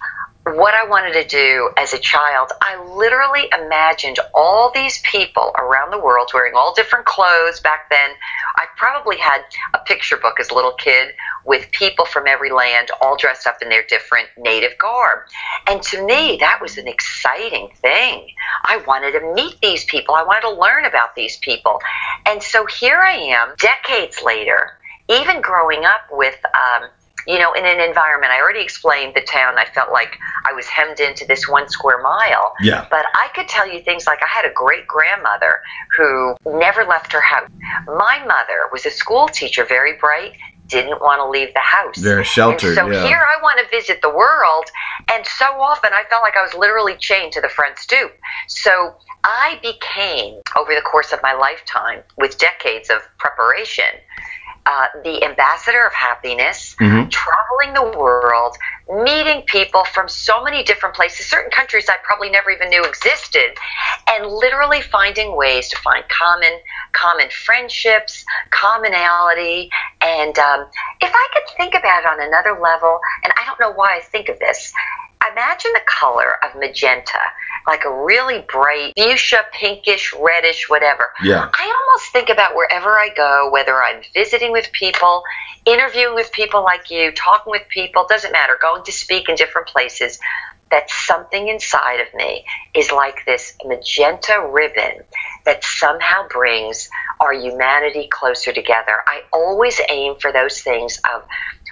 what 0.54 0.74
I 0.74 0.86
wanted 0.88 1.12
to 1.14 1.24
do 1.24 1.70
as 1.76 1.92
a 1.92 1.98
child. 1.98 2.50
I 2.62 2.82
literally 2.94 3.48
imagined 3.52 4.18
all 4.34 4.70
these 4.74 5.00
people 5.02 5.52
around 5.58 5.90
the 5.90 5.98
world 5.98 6.30
wearing 6.32 6.54
all 6.54 6.74
different 6.74 7.06
clothes. 7.06 7.60
Back 7.60 7.90
then, 7.90 8.10
I 8.56 8.66
probably 8.76 9.16
had 9.16 9.42
a 9.74 9.78
picture 9.78 10.16
book 10.16 10.38
as 10.40 10.50
a 10.50 10.54
little 10.54 10.72
kid 10.72 11.14
with 11.44 11.70
people 11.72 12.04
from 12.04 12.26
every 12.26 12.50
land 12.50 12.88
all 13.00 13.16
dressed 13.16 13.46
up 13.46 13.56
in 13.62 13.68
their 13.68 13.84
different 13.88 14.28
native 14.36 14.76
garb. 14.78 15.20
And 15.66 15.82
to 15.84 16.04
me, 16.04 16.36
that 16.40 16.60
was 16.60 16.78
an 16.78 16.88
exciting 16.88 17.70
thing. 17.80 18.28
I 18.64 18.82
wanted 18.86 19.12
to 19.12 19.34
meet 19.34 19.60
these 19.60 19.84
people, 19.84 20.14
I 20.14 20.22
wanted 20.22 20.42
to 20.42 20.60
learn 20.60 20.84
about 20.84 21.14
these 21.14 21.38
people. 21.38 21.80
And 22.26 22.42
so 22.42 22.66
here 22.66 22.98
I 22.98 23.12
am, 23.12 23.54
decades 23.58 24.22
later, 24.22 24.78
even 25.08 25.40
growing 25.40 25.84
up 25.84 26.02
with, 26.10 26.36
um, 26.44 26.88
you 27.28 27.38
know, 27.38 27.52
in 27.52 27.66
an 27.66 27.78
environment. 27.78 28.32
I 28.32 28.40
already 28.40 28.62
explained 28.62 29.14
the 29.14 29.20
town. 29.20 29.58
I 29.58 29.66
felt 29.66 29.92
like 29.92 30.18
I 30.48 30.54
was 30.54 30.66
hemmed 30.66 30.98
into 30.98 31.26
this 31.26 31.46
one 31.46 31.68
square 31.68 32.00
mile. 32.00 32.54
Yeah. 32.60 32.86
But 32.90 33.04
I 33.14 33.28
could 33.34 33.46
tell 33.48 33.70
you 33.70 33.80
things 33.80 34.06
like 34.06 34.22
I 34.22 34.26
had 34.26 34.46
a 34.46 34.52
great 34.54 34.86
grandmother 34.86 35.60
who 35.94 36.34
never 36.46 36.84
left 36.84 37.12
her 37.12 37.20
house. 37.20 37.50
My 37.86 38.24
mother 38.26 38.70
was 38.72 38.86
a 38.86 38.90
school 38.90 39.28
teacher, 39.28 39.66
very 39.66 39.98
bright, 39.98 40.32
didn't 40.68 41.02
want 41.02 41.20
to 41.20 41.28
leave 41.28 41.52
the 41.52 41.60
house. 41.60 41.98
Very 41.98 42.24
sheltered, 42.24 42.78
And 42.78 42.88
so 42.88 42.90
yeah. 42.90 43.06
here 43.06 43.18
I 43.18 43.42
want 43.42 43.58
to 43.60 43.76
visit 43.76 44.00
the 44.00 44.10
world, 44.10 44.64
and 45.12 45.26
so 45.26 45.44
often 45.60 45.92
I 45.92 46.04
felt 46.08 46.22
like 46.22 46.36
I 46.36 46.42
was 46.42 46.54
literally 46.54 46.96
chained 46.98 47.32
to 47.32 47.40
the 47.40 47.48
front 47.48 47.78
stoop. 47.78 48.12
So 48.48 48.94
I 49.24 49.58
became, 49.62 50.40
over 50.58 50.74
the 50.74 50.82
course 50.82 51.12
of 51.12 51.20
my 51.22 51.34
lifetime, 51.34 52.02
with 52.16 52.38
decades 52.38 52.90
of 52.90 53.00
preparation, 53.18 53.84
uh, 54.66 54.86
the 55.04 55.24
ambassador 55.24 55.86
of 55.86 55.94
happiness, 55.94 56.76
Mhm. 56.80 57.10
traveling 57.10 57.74
the 57.74 57.98
world, 57.98 58.56
meeting 58.88 59.42
people 59.42 59.84
from 59.84 60.08
so 60.08 60.42
many 60.42 60.62
different 60.62 60.94
places, 60.94 61.28
certain 61.28 61.50
countries 61.50 61.88
I 61.88 61.96
probably 62.02 62.30
never 62.30 62.50
even 62.50 62.68
knew 62.68 62.82
existed, 62.84 63.56
and 64.08 64.26
literally 64.26 64.80
finding 64.80 65.36
ways 65.36 65.68
to 65.70 65.76
find 65.78 66.06
common, 66.08 66.60
common 66.92 67.28
friendships, 67.30 68.24
commonality, 68.50 69.70
and 70.00 70.38
um, 70.38 70.66
if 71.00 71.12
I 71.14 71.28
could 71.32 71.56
think 71.56 71.74
about 71.74 72.04
it 72.04 72.06
on 72.06 72.20
another 72.20 72.58
level, 72.60 73.00
and 73.24 73.32
I 73.36 73.44
don't 73.46 73.60
know 73.60 73.72
why 73.72 73.96
I 73.96 74.00
think 74.00 74.28
of 74.28 74.38
this, 74.38 74.72
imagine 75.32 75.72
the 75.74 75.82
color 75.86 76.36
of 76.44 76.58
magenta, 76.58 77.20
like 77.66 77.84
a 77.84 78.04
really 78.04 78.44
bright 78.50 78.92
fuchsia, 78.96 79.40
pinkish, 79.52 80.14
reddish, 80.18 80.68
whatever. 80.68 81.12
Yeah. 81.22 81.48
I 81.52 81.84
almost 81.88 82.12
think 82.12 82.28
about 82.28 82.54
wherever 82.54 82.90
I 82.98 83.10
go, 83.14 83.50
whether 83.52 83.82
I'm 83.82 84.02
visiting 84.14 84.52
with 84.52 84.70
people, 84.72 85.22
interviewing 85.66 86.14
with 86.14 86.32
people 86.32 86.62
like 86.62 86.90
you, 86.90 87.12
talking 87.12 87.50
with 87.50 87.62
people, 87.68 88.06
doesn't 88.08 88.32
matter, 88.32 88.58
going 88.60 88.84
to 88.84 88.92
speak 88.92 89.28
in 89.28 89.36
different 89.36 89.68
places, 89.68 90.18
that 90.70 90.90
something 90.90 91.48
inside 91.48 92.00
of 92.00 92.12
me 92.14 92.44
is 92.74 92.90
like 92.92 93.24
this 93.24 93.54
magenta 93.64 94.46
ribbon 94.50 95.02
that 95.44 95.64
somehow 95.64 96.28
brings 96.28 96.88
our 97.20 97.32
humanity 97.32 98.08
closer 98.10 98.52
together. 98.52 99.02
I 99.06 99.22
always 99.32 99.80
aim 99.88 100.16
for 100.20 100.30
those 100.32 100.60
things 100.60 101.00
of 101.14 101.24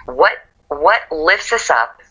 what 0.05 0.33
what 0.69 1.01
lifts 1.11 1.53
us 1.53 1.69
up 1.69 2.01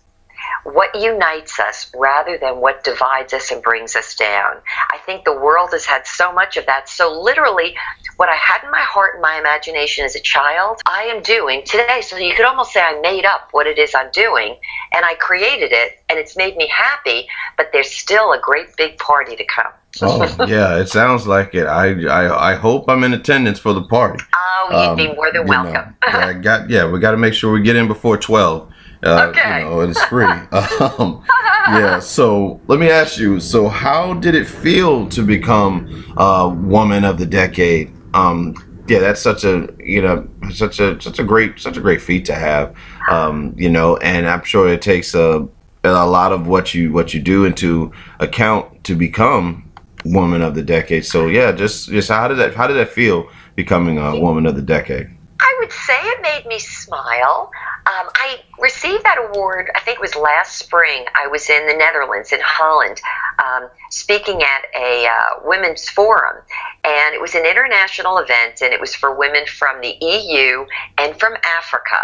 what 0.64 0.94
unites 0.94 1.58
us 1.60 1.90
rather 1.94 2.38
than 2.38 2.60
what 2.60 2.84
divides 2.84 3.32
us 3.32 3.50
and 3.50 3.62
brings 3.62 3.94
us 3.96 4.14
down. 4.14 4.54
I 4.92 4.98
think 5.06 5.24
the 5.24 5.32
world 5.32 5.70
has 5.72 5.84
had 5.84 6.06
so 6.06 6.32
much 6.32 6.56
of 6.56 6.66
that. 6.66 6.88
So, 6.88 7.20
literally, 7.20 7.74
what 8.16 8.28
I 8.28 8.34
had 8.34 8.64
in 8.64 8.70
my 8.70 8.80
heart 8.80 9.14
and 9.14 9.22
my 9.22 9.38
imagination 9.38 10.04
as 10.04 10.16
a 10.16 10.20
child, 10.20 10.80
I 10.86 11.02
am 11.04 11.22
doing 11.22 11.62
today. 11.64 12.00
So, 12.02 12.16
you 12.16 12.34
could 12.34 12.46
almost 12.46 12.72
say 12.72 12.80
I 12.80 12.98
made 13.00 13.24
up 13.24 13.48
what 13.52 13.66
it 13.66 13.78
is 13.78 13.94
I'm 13.94 14.10
doing 14.12 14.56
and 14.92 15.04
I 15.04 15.14
created 15.14 15.72
it 15.72 15.98
and 16.08 16.18
it's 16.18 16.36
made 16.36 16.56
me 16.56 16.68
happy, 16.68 17.28
but 17.56 17.70
there's 17.72 17.90
still 17.90 18.32
a 18.32 18.38
great 18.40 18.76
big 18.76 18.98
party 18.98 19.36
to 19.36 19.44
come. 19.44 19.72
Oh, 20.02 20.44
yeah. 20.46 20.76
It 20.78 20.88
sounds 20.88 21.26
like 21.26 21.54
it. 21.54 21.64
I, 21.66 22.04
I, 22.06 22.52
I 22.52 22.54
hope 22.54 22.88
I'm 22.90 23.02
in 23.04 23.14
attendance 23.14 23.58
for 23.58 23.72
the 23.72 23.82
party. 23.82 24.22
Oh, 24.34 24.90
you'd 24.90 24.96
be 24.96 25.08
Um, 25.08 25.16
more 25.16 25.32
than 25.32 25.46
you 25.46 25.52
know, 25.52 25.62
welcome. 25.62 25.96
yeah, 26.06 26.32
got 26.34 26.68
yeah. 26.68 26.90
We 26.90 26.98
got 26.98 27.12
to 27.12 27.16
make 27.16 27.32
sure 27.32 27.52
we 27.52 27.62
get 27.62 27.76
in 27.76 27.88
before 27.88 28.18
twelve. 28.18 28.70
Uh, 29.06 29.28
Okay. 29.28 29.60
You 29.60 29.64
know, 29.64 29.80
it's 29.80 30.02
free. 30.04 30.24
um, 30.98 31.24
yeah. 31.68 31.98
So 31.98 32.60
let 32.66 32.78
me 32.78 32.90
ask 32.90 33.18
you. 33.18 33.40
So 33.40 33.68
how 33.68 34.14
did 34.14 34.34
it 34.34 34.46
feel 34.46 35.08
to 35.10 35.22
become 35.22 36.14
uh, 36.16 36.54
woman 36.54 37.04
of 37.04 37.18
the 37.18 37.26
decade? 37.26 37.92
Um, 38.14 38.54
yeah, 38.88 39.00
that's 39.00 39.20
such 39.20 39.44
a 39.44 39.68
you 39.80 40.00
know 40.00 40.28
such 40.52 40.78
a 40.80 41.00
such 41.00 41.18
a 41.18 41.24
great 41.24 41.58
such 41.58 41.76
a 41.76 41.80
great 41.80 42.00
feat 42.00 42.24
to 42.26 42.34
have. 42.34 42.74
Um, 43.10 43.54
you 43.56 43.68
know, 43.68 43.96
and 43.98 44.28
I'm 44.28 44.44
sure 44.44 44.68
it 44.68 44.82
takes 44.82 45.14
a 45.14 45.48
a 45.84 46.06
lot 46.06 46.32
of 46.32 46.46
what 46.46 46.74
you 46.74 46.92
what 46.92 47.14
you 47.14 47.20
do 47.20 47.44
into 47.44 47.92
account 48.20 48.84
to 48.84 48.94
become 48.94 49.70
woman 50.04 50.42
of 50.42 50.54
the 50.54 50.62
decade. 50.62 51.04
So 51.04 51.26
yeah, 51.26 51.52
just 51.52 51.88
just 51.88 52.08
how 52.08 52.28
did 52.28 52.38
that 52.38 52.54
how 52.54 52.66
did 52.66 52.74
that 52.74 52.90
feel 52.90 53.28
becoming 53.56 53.98
a 53.98 54.18
woman 54.18 54.46
of 54.46 54.54
the 54.54 54.62
decade? 54.62 55.08
I 55.40 55.56
would 55.60 55.72
say 55.72 55.94
it 55.94 56.22
made 56.22 56.46
me 56.46 56.58
smile. 56.58 57.50
Um, 57.86 58.08
I 58.16 58.40
received 58.58 59.04
that 59.04 59.16
award, 59.16 59.70
I 59.76 59.80
think 59.80 59.98
it 59.98 60.00
was 60.00 60.16
last 60.16 60.58
spring. 60.58 61.04
I 61.14 61.28
was 61.28 61.48
in 61.48 61.68
the 61.68 61.74
Netherlands, 61.74 62.32
in 62.32 62.40
Holland, 62.42 63.00
um, 63.38 63.68
speaking 63.90 64.42
at 64.42 64.64
a 64.76 65.06
uh, 65.06 65.40
women's 65.44 65.88
forum. 65.88 66.42
And 66.82 67.14
it 67.14 67.20
was 67.20 67.36
an 67.36 67.46
international 67.46 68.18
event, 68.18 68.60
and 68.60 68.72
it 68.72 68.80
was 68.80 68.96
for 68.96 69.16
women 69.16 69.46
from 69.46 69.80
the 69.82 69.94
EU 70.00 70.66
and 70.98 71.18
from 71.20 71.34
Africa. 71.56 71.96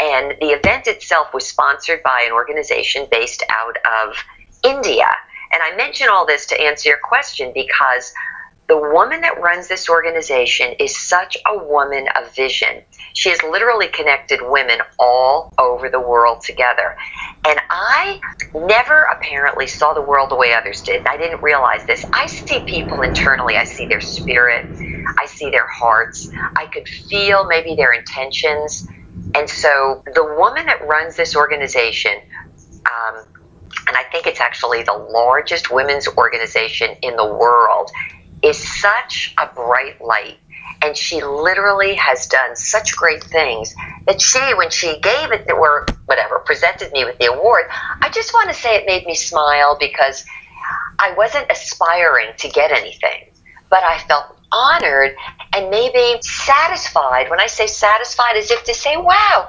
And 0.00 0.34
the 0.40 0.48
event 0.48 0.86
itself 0.86 1.34
was 1.34 1.46
sponsored 1.46 2.02
by 2.02 2.22
an 2.24 2.32
organization 2.32 3.06
based 3.10 3.44
out 3.50 3.76
of 3.84 4.16
India. 4.64 5.10
And 5.52 5.62
I 5.62 5.76
mention 5.76 6.08
all 6.10 6.24
this 6.24 6.46
to 6.46 6.60
answer 6.60 6.88
your 6.88 7.00
question 7.04 7.52
because 7.54 8.14
the 8.68 8.76
woman 8.76 9.22
that 9.22 9.40
runs 9.40 9.66
this 9.66 9.88
organization 9.88 10.74
is 10.78 10.94
such 10.96 11.38
a 11.50 11.56
woman 11.56 12.06
of 12.20 12.34
vision. 12.34 12.82
She 13.14 13.30
has 13.30 13.42
literally 13.42 13.88
connected 13.88 14.40
women 14.42 14.78
all 14.98 15.54
over 15.58 15.88
the 15.88 16.00
world 16.00 16.42
together. 16.42 16.94
And 17.46 17.58
I 17.70 18.20
never 18.54 19.04
apparently 19.04 19.66
saw 19.66 19.94
the 19.94 20.02
world 20.02 20.30
the 20.30 20.36
way 20.36 20.52
others 20.52 20.82
did. 20.82 21.00
I 21.06 21.16
didn't 21.16 21.42
realize 21.42 21.86
this. 21.86 22.04
I 22.12 22.26
see 22.26 22.60
people 22.66 23.00
internally, 23.00 23.56
I 23.56 23.64
see 23.64 23.86
their 23.86 24.02
spirit, 24.02 24.66
I 25.18 25.24
see 25.24 25.48
their 25.50 25.66
hearts, 25.66 26.28
I 26.56 26.66
could 26.66 26.86
feel 26.86 27.46
maybe 27.46 27.74
their 27.74 27.92
intentions. 27.92 28.86
And 29.34 29.48
so 29.48 30.02
the 30.14 30.24
woman 30.38 30.66
that 30.66 30.86
runs 30.86 31.16
this 31.16 31.34
organization, 31.34 32.12
um, 32.84 33.24
and 33.86 33.96
I 33.96 34.04
think 34.12 34.26
it's 34.26 34.40
actually 34.40 34.82
the 34.82 34.92
largest 34.92 35.72
women's 35.72 36.06
organization 36.18 36.96
in 37.02 37.16
the 37.16 37.24
world, 37.24 37.90
is 38.42 38.58
such 38.80 39.34
a 39.38 39.46
bright 39.54 40.00
light. 40.00 40.38
And 40.82 40.96
she 40.96 41.22
literally 41.22 41.94
has 41.94 42.26
done 42.26 42.54
such 42.54 42.96
great 42.96 43.22
things 43.24 43.74
that 44.06 44.20
she, 44.20 44.38
when 44.54 44.70
she 44.70 45.00
gave 45.00 45.32
it, 45.32 45.50
or 45.50 45.86
whatever, 46.06 46.38
presented 46.40 46.92
me 46.92 47.04
with 47.04 47.18
the 47.18 47.32
award, 47.32 47.64
I 48.00 48.10
just 48.10 48.32
want 48.32 48.48
to 48.48 48.54
say 48.54 48.76
it 48.76 48.86
made 48.86 49.04
me 49.04 49.14
smile 49.14 49.76
because 49.78 50.24
I 50.98 51.14
wasn't 51.16 51.50
aspiring 51.50 52.28
to 52.38 52.48
get 52.48 52.70
anything, 52.70 53.30
but 53.70 53.82
I 53.82 53.98
felt 53.98 54.36
honored 54.52 55.14
and 55.52 55.70
maybe 55.70 56.18
satisfied. 56.22 57.28
When 57.30 57.40
I 57.40 57.46
say 57.46 57.66
satisfied, 57.66 58.36
as 58.36 58.50
if 58.50 58.64
to 58.64 58.74
say, 58.74 58.96
wow, 58.96 59.48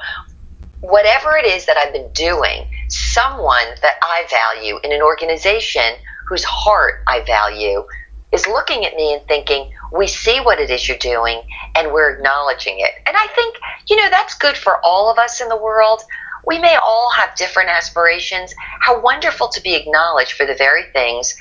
whatever 0.82 1.38
it 1.38 1.46
is 1.46 1.66
that 1.66 1.78
I've 1.78 1.94
been 1.94 2.10
doing, 2.14 2.66
someone 2.90 3.66
that 3.82 3.96
I 4.02 4.26
value 4.30 4.80
in 4.84 4.92
an 4.92 5.02
organization 5.02 5.94
whose 6.28 6.44
heart 6.44 6.96
I 7.08 7.22
value 7.26 7.84
is 8.32 8.48
looking 8.48 8.86
at 8.86 8.96
me 8.96 9.14
and 9.14 9.22
thinking, 9.28 9.70
we 9.92 10.08
see 10.08 10.40
what 10.40 10.60
it 10.60 10.70
is 10.70 10.88
you're 10.88 10.98
doing 10.98 11.42
and 11.76 11.92
we're 11.92 12.16
acknowledging 12.16 12.80
it. 12.80 12.92
And 13.08 13.16
I 13.18 13.28
think, 13.36 13.56
you 13.90 13.96
know, 13.96 14.10
that's 14.10 14.36
good 14.36 14.56
for 14.56 14.80
all 14.84 15.12
of 15.12 15.18
us 15.18 15.42
in 15.42 15.50
the 15.50 15.58
world. 15.58 16.02
We 16.46 16.60
may 16.60 16.78
all 16.84 17.12
have 17.12 17.36
different 17.36 17.70
aspirations. 17.70 18.54
How 18.82 19.02
wonderful 19.02 19.50
to 19.50 19.62
be 19.62 19.76
acknowledged 19.76 20.34
for 20.34 20.46
the 20.46 20.56
very 20.56 20.84
things 20.94 21.36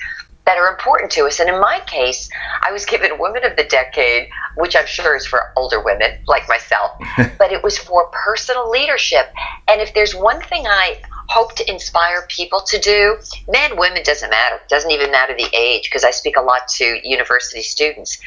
that 0.45 0.57
are 0.57 0.67
important 0.67 1.11
to 1.11 1.25
us. 1.25 1.39
And 1.39 1.47
in 1.47 1.61
my 1.61 1.79
case, 1.85 2.27
I 2.67 2.71
was 2.71 2.83
given 2.83 3.19
Women 3.19 3.45
of 3.45 3.55
the 3.55 3.65
Decade, 3.65 4.27
which 4.55 4.75
I'm 4.75 4.87
sure 4.87 5.15
is 5.15 5.27
for 5.27 5.41
older 5.55 5.83
women 5.83 6.09
like 6.27 6.49
myself, 6.49 6.91
but 7.37 7.51
it 7.51 7.63
was 7.63 7.77
for 7.77 8.09
personal 8.25 8.69
leadership. 8.69 9.31
And 9.67 9.79
if 9.79 9.93
there's 9.93 10.15
one 10.15 10.41
thing 10.41 10.65
I 10.65 10.97
hope 11.29 11.55
to 11.55 11.69
inspire 11.69 12.25
people 12.27 12.61
to 12.61 12.79
do, 12.79 13.17
men, 13.47 13.77
women, 13.77 14.01
doesn't 14.03 14.31
matter. 14.31 14.59
Doesn't 14.67 14.91
even 14.91 15.11
matter 15.11 15.35
the 15.37 15.49
age, 15.55 15.83
because 15.83 16.03
I 16.03 16.11
speak 16.11 16.37
a 16.37 16.41
lot 16.41 16.67
to 16.77 16.99
university 17.07 17.61
students, 17.61 18.17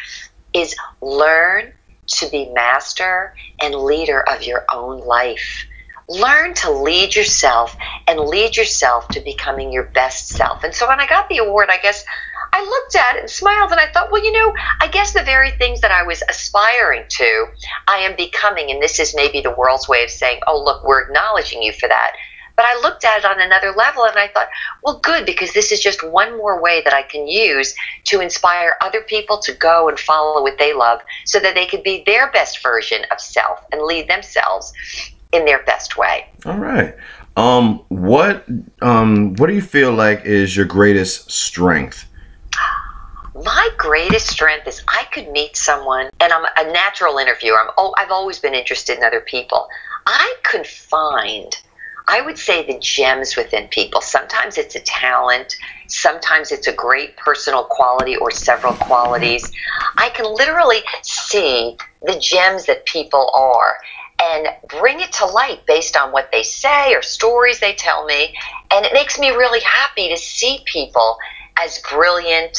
is 0.52 0.76
learn 1.00 1.72
to 2.06 2.28
be 2.30 2.50
master 2.50 3.34
and 3.60 3.74
leader 3.74 4.22
of 4.28 4.44
your 4.44 4.64
own 4.72 5.00
life. 5.00 5.66
Learn 6.08 6.54
to 6.54 6.70
lead 6.70 7.16
yourself 7.16 7.76
and 8.06 8.20
lead 8.20 8.56
yourself 8.56 9.08
to 9.08 9.20
becoming 9.20 9.72
your 9.72 9.84
best 9.84 10.28
self. 10.28 10.62
And 10.62 10.74
so 10.74 10.86
when 10.86 11.00
I 11.00 11.06
got 11.06 11.28
the 11.28 11.38
award, 11.38 11.70
I 11.70 11.78
guess 11.78 12.04
I 12.52 12.62
looked 12.62 12.94
at 12.96 13.16
it 13.16 13.20
and 13.20 13.30
smiled 13.30 13.70
and 13.70 13.80
I 13.80 13.90
thought, 13.90 14.12
well, 14.12 14.22
you 14.22 14.32
know, 14.32 14.52
I 14.80 14.88
guess 14.88 15.12
the 15.12 15.22
very 15.22 15.52
things 15.52 15.80
that 15.80 15.90
I 15.90 16.02
was 16.02 16.22
aspiring 16.28 17.04
to, 17.08 17.46
I 17.88 17.98
am 17.98 18.14
becoming. 18.14 18.70
And 18.70 18.82
this 18.82 19.00
is 19.00 19.14
maybe 19.14 19.40
the 19.40 19.54
world's 19.54 19.88
way 19.88 20.04
of 20.04 20.10
saying, 20.10 20.40
oh, 20.46 20.62
look, 20.62 20.84
we're 20.84 21.02
acknowledging 21.02 21.62
you 21.62 21.72
for 21.72 21.88
that. 21.88 22.12
But 22.56 22.66
I 22.66 22.80
looked 22.82 23.04
at 23.04 23.18
it 23.18 23.24
on 23.24 23.40
another 23.40 23.72
level 23.72 24.04
and 24.04 24.18
I 24.18 24.28
thought, 24.28 24.48
well, 24.82 24.98
good, 24.98 25.26
because 25.26 25.52
this 25.52 25.72
is 25.72 25.80
just 25.80 26.02
one 26.02 26.36
more 26.36 26.60
way 26.60 26.82
that 26.84 26.92
I 26.92 27.02
can 27.02 27.26
use 27.26 27.74
to 28.04 28.20
inspire 28.20 28.76
other 28.80 29.02
people 29.02 29.38
to 29.38 29.52
go 29.54 29.88
and 29.88 29.98
follow 29.98 30.42
what 30.42 30.58
they 30.58 30.74
love 30.74 31.00
so 31.24 31.40
that 31.40 31.54
they 31.54 31.66
could 31.66 31.82
be 31.82 32.02
their 32.04 32.30
best 32.30 32.62
version 32.62 33.02
of 33.10 33.20
self 33.20 33.64
and 33.72 33.82
lead 33.82 34.08
themselves 34.08 34.72
in 35.32 35.44
their 35.44 35.62
best 35.64 35.96
way. 35.96 36.26
All 36.44 36.58
right. 36.58 36.94
Um, 37.36 37.82
what 37.88 38.46
um, 38.82 39.34
what 39.36 39.46
do 39.46 39.54
you 39.54 39.62
feel 39.62 39.92
like 39.92 40.26
is 40.26 40.54
your 40.54 40.66
greatest 40.66 41.30
strength? 41.30 42.06
My 43.34 43.70
greatest 43.78 44.28
strength 44.28 44.68
is 44.68 44.82
I 44.88 45.04
could 45.10 45.30
meet 45.30 45.56
someone, 45.56 46.10
and 46.20 46.32
I'm 46.32 46.44
a 46.58 46.70
natural 46.70 47.16
interviewer. 47.16 47.58
I'm, 47.58 47.70
oh, 47.78 47.94
I've 47.96 48.10
always 48.10 48.38
been 48.38 48.54
interested 48.54 48.98
in 48.98 49.04
other 49.04 49.22
people. 49.22 49.66
I 50.06 50.36
could 50.44 50.66
find, 50.66 51.56
I 52.08 52.20
would 52.20 52.38
say, 52.38 52.66
the 52.66 52.78
gems 52.78 53.36
within 53.36 53.68
people. 53.68 54.00
Sometimes 54.00 54.58
it's 54.58 54.74
a 54.74 54.80
talent, 54.80 55.56
sometimes 55.86 56.52
it's 56.52 56.66
a 56.66 56.72
great 56.72 57.16
personal 57.16 57.64
quality 57.64 58.16
or 58.16 58.30
several 58.30 58.74
qualities. 58.74 59.50
I 59.96 60.08
can 60.10 60.26
literally 60.26 60.80
see 61.02 61.76
the 62.02 62.18
gems 62.18 62.66
that 62.66 62.86
people 62.86 63.30
are. 63.34 63.78
and 64.20 64.46
bring 64.68 65.00
it 65.00 65.10
to 65.10 65.26
light 65.26 65.66
based 65.66 65.96
on 65.96 66.12
what 66.12 66.30
they 66.30 66.44
say 66.44 66.94
or 66.94 67.02
stories 67.02 67.58
they 67.58 67.74
tell 67.74 68.04
me. 68.04 68.32
And 68.70 68.86
it 68.86 68.92
makes 68.92 69.18
me 69.18 69.30
really 69.30 69.58
happy 69.60 70.10
to 70.10 70.16
see 70.16 70.60
people 70.64 71.16
as 71.60 71.80
brilliant 71.90 72.56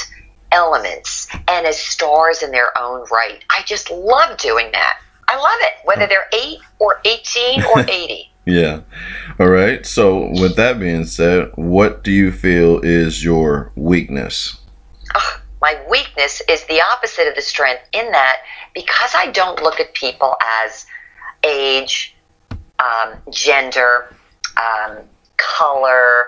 elements 0.52 1.28
and 1.48 1.66
as 1.66 1.80
stars 1.80 2.44
in 2.44 2.52
their 2.52 2.78
own 2.78 3.06
right. 3.12 3.44
I 3.50 3.64
just 3.66 3.90
love 3.92 4.38
doing 4.38 4.72
that. 4.74 5.00
I 5.28 5.38
love 5.38 5.60
it, 5.62 5.74
whether 5.86 6.06
hmm. 6.06 6.10
they're 6.10 6.28
8 6.34 6.58
or 6.80 7.02
18 7.06 7.64
or 7.64 7.80
80. 7.90 8.33
Yeah. 8.46 8.82
All 9.40 9.48
right. 9.48 9.86
So, 9.86 10.30
with 10.32 10.56
that 10.58 10.80
being 10.80 11.06
said, 11.06 11.52
what 11.56 12.04
do 12.04 12.12
you 12.12 12.32
feel 12.32 12.80
is 12.82 13.24
your 13.24 13.72
weakness? 13.76 14.58
My 15.62 15.82
weakness 15.90 16.42
is 16.50 16.66
the 16.66 16.82
opposite 16.82 17.28
of 17.28 17.36
the 17.36 17.42
strength 17.42 17.84
in 17.94 18.12
that 18.12 18.40
because 18.74 19.14
I 19.16 19.32
don't 19.32 19.64
look 19.64 19.80
at 19.80 19.94
people 19.94 20.36
as 20.66 20.86
age, 21.44 22.16
um, 22.80 23.14
gender, 23.32 24.14
um, 24.58 24.98
color, 25.38 26.28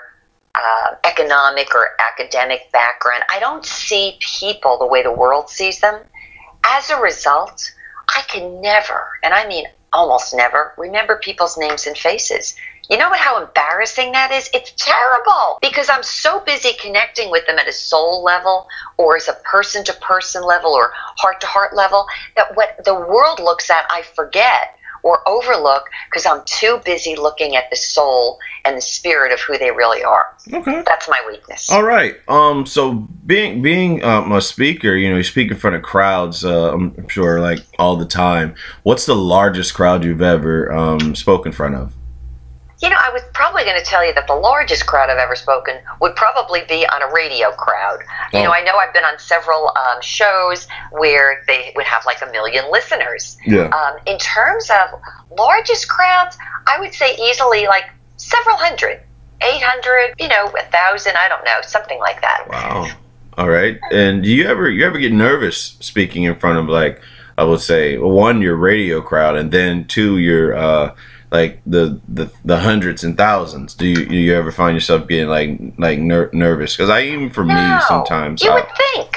uh, 0.56 0.96
economic 1.04 1.76
or 1.76 1.90
academic 2.00 2.72
background. 2.72 3.24
I 3.30 3.40
don't 3.40 3.66
see 3.66 4.18
people 4.22 4.78
the 4.78 4.88
way 4.88 5.04
the 5.04 5.12
world 5.12 5.50
sees 5.50 5.82
them. 5.82 6.02
As 6.66 6.90
a 6.90 7.02
result, 7.02 7.74
I 8.08 8.22
can 8.28 8.62
never, 8.62 9.10
and 9.22 9.34
I 9.34 9.48
mean 9.48 9.66
almost 9.96 10.36
never, 10.36 10.74
remember 10.78 11.18
people's 11.18 11.58
names 11.58 11.88
and 11.88 11.98
faces. 11.98 12.56
You 12.90 12.98
know 12.98 13.10
what, 13.10 13.20
how 13.20 13.42
embarrassing 13.42 14.12
that 14.12 14.32
is? 14.32 14.48
It's 14.54 14.72
terrible 14.78 15.58
because 15.62 15.90
I'm 15.90 16.04
so 16.04 16.42
busy 16.42 16.74
connecting 16.80 17.32
with 17.32 17.48
them 17.48 17.58
at 17.58 17.68
a 17.68 17.74
soul 17.74 18.24
level 18.24 18.68
or 18.98 19.16
as 19.16 19.28
a 19.28 19.34
person 19.44 19.84
to 19.86 19.94
person 19.94 20.44
level 20.44 20.72
or 20.72 20.92
heart 20.94 21.42
to 21.42 21.48
heart 21.48 21.76
level 21.76 22.06
that 22.36 22.56
what 22.56 22.84
the 22.86 22.94
world 22.94 23.40
looks 23.40 23.72
at, 23.72 23.86
I 23.90 24.04
forget 24.04 24.78
or 25.06 25.22
overlook 25.30 25.88
because 26.10 26.26
I'm 26.26 26.42
too 26.46 26.82
busy 26.84 27.16
looking 27.16 27.56
at 27.56 27.70
the 27.70 27.76
soul 27.76 28.40
and 28.66 28.76
the 28.76 28.82
spirit 28.82 29.32
of 29.32 29.40
who 29.40 29.56
they 29.58 29.70
really 29.70 30.04
are. 30.04 30.36
Okay. 30.52 30.82
That's 30.84 31.08
my 31.08 31.24
weakness. 31.28 31.72
All 31.72 31.84
right. 31.84 32.16
Um. 32.28 32.66
So 32.66 32.94
being 33.26 33.62
being 33.62 34.04
um, 34.04 34.32
a 34.32 34.42
speaker, 34.42 34.96
you 34.96 35.10
know, 35.10 35.18
you 35.18 35.24
speak 35.24 35.52
in 35.52 35.58
front 35.58 35.76
of 35.76 35.84
crowds. 35.84 36.44
Uh, 36.44 36.74
I'm 36.74 37.08
sure, 37.08 37.40
like 37.40 37.60
all 37.78 37.96
the 37.96 38.06
time. 38.06 38.56
What's 38.84 39.06
the 39.06 39.16
largest 39.16 39.76
crowd 39.76 40.04
you've 40.04 40.24
ever 40.24 40.74
um, 40.74 41.16
spoke 41.16 41.46
in 41.46 41.52
front 41.52 41.76
of? 41.76 41.94
You 42.82 42.90
know, 42.90 42.98
I 43.02 43.10
was 43.12 43.22
probably 43.34 43.64
going 43.64 43.78
to 43.80 43.86
tell 43.86 44.06
you 44.06 44.14
that 44.14 44.28
the 44.28 44.36
largest 44.36 44.86
crowd 44.86 45.10
I've 45.10 45.18
ever 45.18 45.36
spoken 45.36 45.78
would 46.02 46.16
probably 46.16 46.62
be 46.68 46.86
on 46.88 47.02
a 47.02 47.12
radio 47.14 47.52
crowd. 47.52 48.00
You 48.34 48.40
Oh. 48.40 48.44
know, 48.44 48.52
I 48.52 48.62
know 48.64 48.76
I've 48.76 48.94
been 48.94 49.06
on 49.06 49.18
several 49.18 49.72
um, 49.78 50.02
shows 50.02 50.68
where 50.92 51.44
they 51.48 51.72
would 51.76 51.86
have 51.86 52.06
like 52.06 52.22
a 52.22 52.26
million 52.32 52.66
listeners. 52.72 53.38
Yeah. 53.46 53.68
Um, 53.70 53.98
in 54.06 54.18
terms 54.18 54.70
of 54.70 55.00
largest 55.38 55.88
crowds, 55.88 56.38
I 56.68 56.80
would 56.80 56.94
say 56.94 57.16
easily 57.18 57.66
like 57.68 57.86
several 58.18 58.58
hundred, 58.58 59.00
800, 59.42 60.16
you 60.20 60.28
know, 60.28 60.46
a 60.48 60.64
thousand, 60.66 61.16
I 61.18 61.28
don't 61.30 61.44
know, 61.46 61.60
something 61.62 62.00
like 62.00 62.22
that. 62.22 62.46
Wow. 62.50 62.88
All 63.38 63.50
right. 63.50 63.80
And 63.92 64.24
do 64.24 64.30
you 64.30 64.48
ever 64.48 64.70
you 64.70 64.86
ever 64.86 64.98
get 64.98 65.12
nervous 65.12 65.76
speaking 65.80 66.24
in 66.24 66.36
front 66.36 66.58
of 66.58 66.68
like 66.68 67.02
I 67.38 67.44
would 67.44 67.60
say 67.60 67.98
one 67.98 68.42
your 68.42 68.56
radio 68.56 69.02
crowd 69.02 69.36
and 69.36 69.52
then 69.52 69.86
two 69.88 70.18
your 70.20 70.56
uh 70.56 70.96
like 71.36 71.62
the 71.66 72.00
the, 72.08 72.30
the 72.46 72.58
hundreds 72.60 73.04
and 73.04 73.18
thousands. 73.18 73.74
Do 73.76 73.86
you 73.86 74.06
do 74.06 74.16
you 74.16 74.34
ever 74.36 74.52
find 74.52 74.74
yourself 74.76 75.08
getting 75.08 75.28
like 75.28 75.50
like 75.78 76.00
ner- 76.00 76.30
nervous? 76.34 76.76
Because 76.76 76.90
I 76.90 77.02
even 77.04 77.30
for 77.30 77.44
me 77.44 77.56
sometimes 77.88 78.42
You 78.44 78.52
I- 78.52 78.56
would 78.56 78.70
think. 78.94 79.12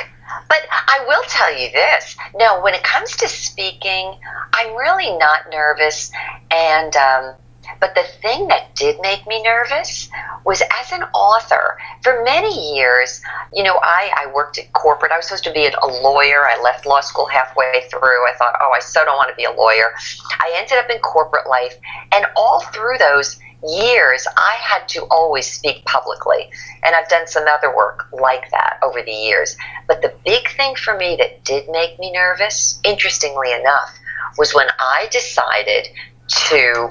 But 0.48 0.62
I 0.70 1.04
will 1.06 1.22
tell 1.28 1.52
you 1.60 1.68
this. 1.72 2.16
No, 2.34 2.60
when 2.62 2.72
it 2.74 2.82
comes 2.82 3.14
to 3.18 3.28
speaking, 3.28 4.18
I'm 4.54 4.74
really 4.76 5.10
not 5.18 5.40
nervous. 5.52 6.10
And, 6.50 6.96
um, 6.96 7.34
but 7.80 7.94
the 7.94 8.04
thing 8.22 8.48
that 8.48 8.74
did 8.74 9.00
make 9.00 9.26
me 9.26 9.42
nervous 9.42 10.08
was 10.44 10.62
as 10.80 10.92
an 10.92 11.02
author. 11.14 11.78
For 12.02 12.22
many 12.24 12.74
years, 12.74 13.22
you 13.52 13.62
know, 13.62 13.78
I, 13.82 14.10
I 14.16 14.32
worked 14.32 14.58
at 14.58 14.72
corporate. 14.72 15.12
I 15.12 15.16
was 15.16 15.26
supposed 15.26 15.44
to 15.44 15.52
be 15.52 15.66
a 15.66 15.86
lawyer. 15.86 16.46
I 16.46 16.60
left 16.62 16.86
law 16.86 17.00
school 17.00 17.26
halfway 17.26 17.86
through. 17.90 18.26
I 18.26 18.34
thought, 18.38 18.56
oh, 18.60 18.72
I 18.74 18.80
so 18.80 19.04
don't 19.04 19.16
want 19.16 19.30
to 19.30 19.36
be 19.36 19.44
a 19.44 19.52
lawyer. 19.52 19.94
I 20.30 20.54
ended 20.56 20.78
up 20.78 20.90
in 20.90 20.98
corporate 21.00 21.48
life. 21.48 21.74
And 22.12 22.26
all 22.36 22.60
through 22.72 22.98
those 22.98 23.38
years, 23.66 24.26
I 24.36 24.56
had 24.60 24.88
to 24.88 25.04
always 25.10 25.50
speak 25.50 25.84
publicly. 25.84 26.50
And 26.82 26.94
I've 26.94 27.08
done 27.08 27.26
some 27.26 27.44
other 27.48 27.74
work 27.74 28.06
like 28.12 28.50
that 28.50 28.78
over 28.82 29.02
the 29.02 29.12
years. 29.12 29.56
But 29.86 30.02
the 30.02 30.14
big 30.24 30.48
thing 30.56 30.74
for 30.76 30.96
me 30.96 31.16
that 31.16 31.44
did 31.44 31.68
make 31.68 31.98
me 31.98 32.12
nervous, 32.12 32.80
interestingly 32.84 33.52
enough, 33.52 33.98
was 34.36 34.54
when 34.54 34.68
I 34.78 35.08
decided 35.10 35.88
to 36.28 36.90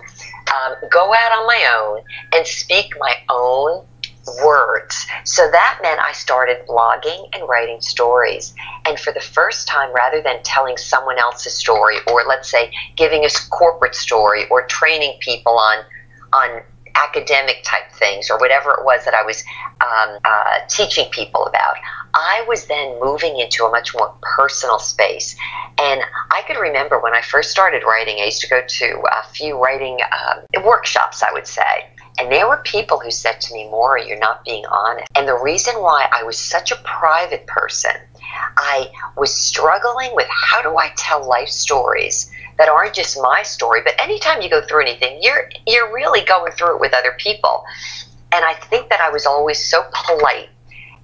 um, 0.53 0.75
go 0.91 1.13
out 1.13 1.31
on 1.31 1.47
my 1.47 1.77
own 1.77 2.01
and 2.33 2.45
speak 2.45 2.93
my 2.99 3.15
own 3.29 3.85
words. 4.43 5.07
So 5.23 5.49
that 5.49 5.79
meant 5.81 5.99
I 6.01 6.11
started 6.11 6.57
blogging 6.67 7.29
and 7.33 7.47
writing 7.47 7.79
stories. 7.81 8.53
And 8.85 8.99
for 8.99 9.13
the 9.13 9.21
first 9.21 9.67
time, 9.67 9.93
rather 9.93 10.21
than 10.21 10.43
telling 10.43 10.77
someone 10.77 11.17
else's 11.17 11.53
story, 11.53 11.97
or 12.07 12.23
let's 12.27 12.49
say 12.49 12.71
giving 12.95 13.23
a 13.25 13.29
corporate 13.49 13.95
story, 13.95 14.45
or 14.49 14.65
training 14.67 15.17
people 15.19 15.57
on 15.57 15.83
on 16.33 16.61
academic 16.97 17.63
type 17.63 17.91
things 17.93 18.29
or 18.29 18.37
whatever 18.39 18.71
it 18.71 18.83
was 18.83 19.05
that 19.05 19.13
I 19.13 19.23
was 19.23 19.43
um, 19.81 20.17
uh, 20.25 20.59
teaching 20.67 21.09
people 21.11 21.45
about. 21.45 21.75
I 22.19 22.43
was 22.47 22.65
then 22.65 22.99
moving 22.99 23.37
into 23.37 23.63
a 23.63 23.69
much 23.69 23.93
more 23.93 24.11
personal 24.23 24.79
space. 24.79 25.35
And 25.77 26.01
I 26.31 26.41
could 26.47 26.57
remember 26.57 26.99
when 26.99 27.13
I 27.13 27.21
first 27.21 27.51
started 27.51 27.83
writing, 27.83 28.17
I 28.19 28.25
used 28.25 28.41
to 28.41 28.49
go 28.49 28.61
to 28.65 29.03
a 29.11 29.29
few 29.33 29.61
writing 29.61 29.99
um, 30.01 30.63
workshops, 30.65 31.21
I 31.21 31.31
would 31.31 31.45
say. 31.45 31.85
And 32.19 32.31
there 32.31 32.47
were 32.49 32.57
people 32.65 32.99
who 32.99 33.11
said 33.11 33.39
to 33.41 33.53
me, 33.53 33.69
Maura, 33.69 34.03
you're 34.03 34.17
not 34.17 34.43
being 34.43 34.65
honest. 34.65 35.07
And 35.15 35.27
the 35.27 35.37
reason 35.37 35.75
why 35.75 36.09
I 36.11 36.23
was 36.23 36.39
such 36.39 36.71
a 36.71 36.77
private 36.77 37.45
person, 37.45 37.91
I 38.57 38.87
was 39.15 39.31
struggling 39.31 40.15
with 40.15 40.27
how 40.31 40.63
do 40.63 40.75
I 40.75 40.91
tell 40.97 41.23
life 41.23 41.49
stories 41.49 42.31
that 42.57 42.67
aren't 42.67 42.95
just 42.95 43.21
my 43.21 43.43
story, 43.43 43.81
but 43.83 43.93
anytime 43.99 44.41
you 44.41 44.49
go 44.49 44.61
through 44.65 44.81
anything, 44.81 45.19
you're 45.21 45.47
you're 45.67 45.93
really 45.93 46.21
going 46.25 46.51
through 46.53 46.77
it 46.77 46.81
with 46.81 46.95
other 46.95 47.15
people. 47.19 47.63
And 48.31 48.43
I 48.43 48.55
think 48.55 48.89
that 48.89 48.99
I 48.99 49.11
was 49.11 49.27
always 49.27 49.63
so 49.63 49.83
polite 49.93 50.49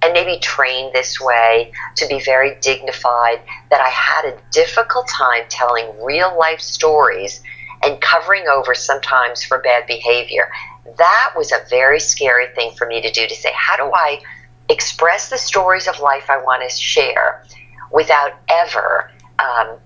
and 0.04 0.12
maybe 0.12 0.38
trained 0.38 0.92
this 0.92 1.18
way 1.18 1.72
to 1.96 2.06
be 2.06 2.20
very 2.20 2.56
dignified 2.60 3.40
that 3.70 3.80
I 3.80 3.88
had 3.88 4.26
a 4.26 4.38
difficult 4.52 5.08
time 5.08 5.44
telling 5.48 5.86
real 6.04 6.36
life 6.38 6.60
stories 6.60 7.42
and 7.82 7.98
covering 8.02 8.46
over 8.46 8.74
sometimes 8.74 9.42
for 9.42 9.60
bad 9.60 9.86
behavior. 9.86 10.50
That 10.98 11.32
was 11.34 11.52
a 11.52 11.64
very 11.70 12.00
scary 12.00 12.48
thing 12.54 12.72
for 12.76 12.86
me 12.86 13.00
to 13.00 13.10
do 13.10 13.26
to 13.26 13.34
say, 13.34 13.50
how 13.54 13.76
do 13.76 13.90
I 13.94 14.20
express 14.68 15.30
the 15.30 15.38
stories 15.38 15.88
of 15.88 15.98
life 16.00 16.28
I 16.28 16.36
want 16.36 16.68
to 16.68 16.76
share 16.76 17.42
without 17.90 18.32
ever 18.48 19.10
um, 19.38 19.78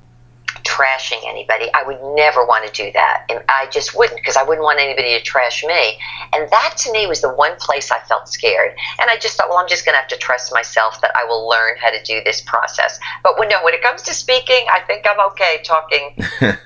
trashing 0.79 1.21
anybody. 1.27 1.69
I 1.75 1.83
would 1.83 1.99
never 2.15 2.45
want 2.45 2.67
to 2.67 2.85
do 2.85 2.93
that. 2.93 3.25
And 3.29 3.43
I 3.49 3.67
just 3.71 3.97
wouldn't 3.97 4.21
because 4.21 4.37
I 4.37 4.43
wouldn't 4.43 4.63
want 4.63 4.79
anybody 4.79 5.19
to 5.19 5.23
trash 5.23 5.65
me. 5.65 5.99
And 6.33 6.49
that 6.51 6.75
to 6.79 6.93
me 6.93 7.07
was 7.07 7.21
the 7.21 7.35
one 7.35 7.57
place 7.57 7.91
I 7.91 7.99
felt 8.01 8.29
scared. 8.29 8.77
And 9.01 9.11
I 9.11 9.17
just 9.17 9.37
thought, 9.37 9.49
well, 9.49 9.59
I'm 9.59 9.69
just 9.69 9.85
going 9.85 9.95
to 9.95 9.99
have 9.99 10.09
to 10.09 10.17
trust 10.17 10.53
myself 10.53 11.01
that 11.01 11.13
I 11.17 11.25
will 11.25 11.49
learn 11.49 11.77
how 11.79 11.91
to 11.91 12.03
do 12.03 12.23
this 12.25 12.41
process. 12.41 13.01
But 13.23 13.39
when, 13.39 13.49
no, 13.49 13.63
when 13.65 13.75
it 13.75 13.83
comes 13.83 14.03
to 14.03 14.15
speaking, 14.15 14.67
I 14.73 14.81
think 14.81 15.05
I'm 15.09 15.21
okay 15.33 15.61
talking, 15.65 16.17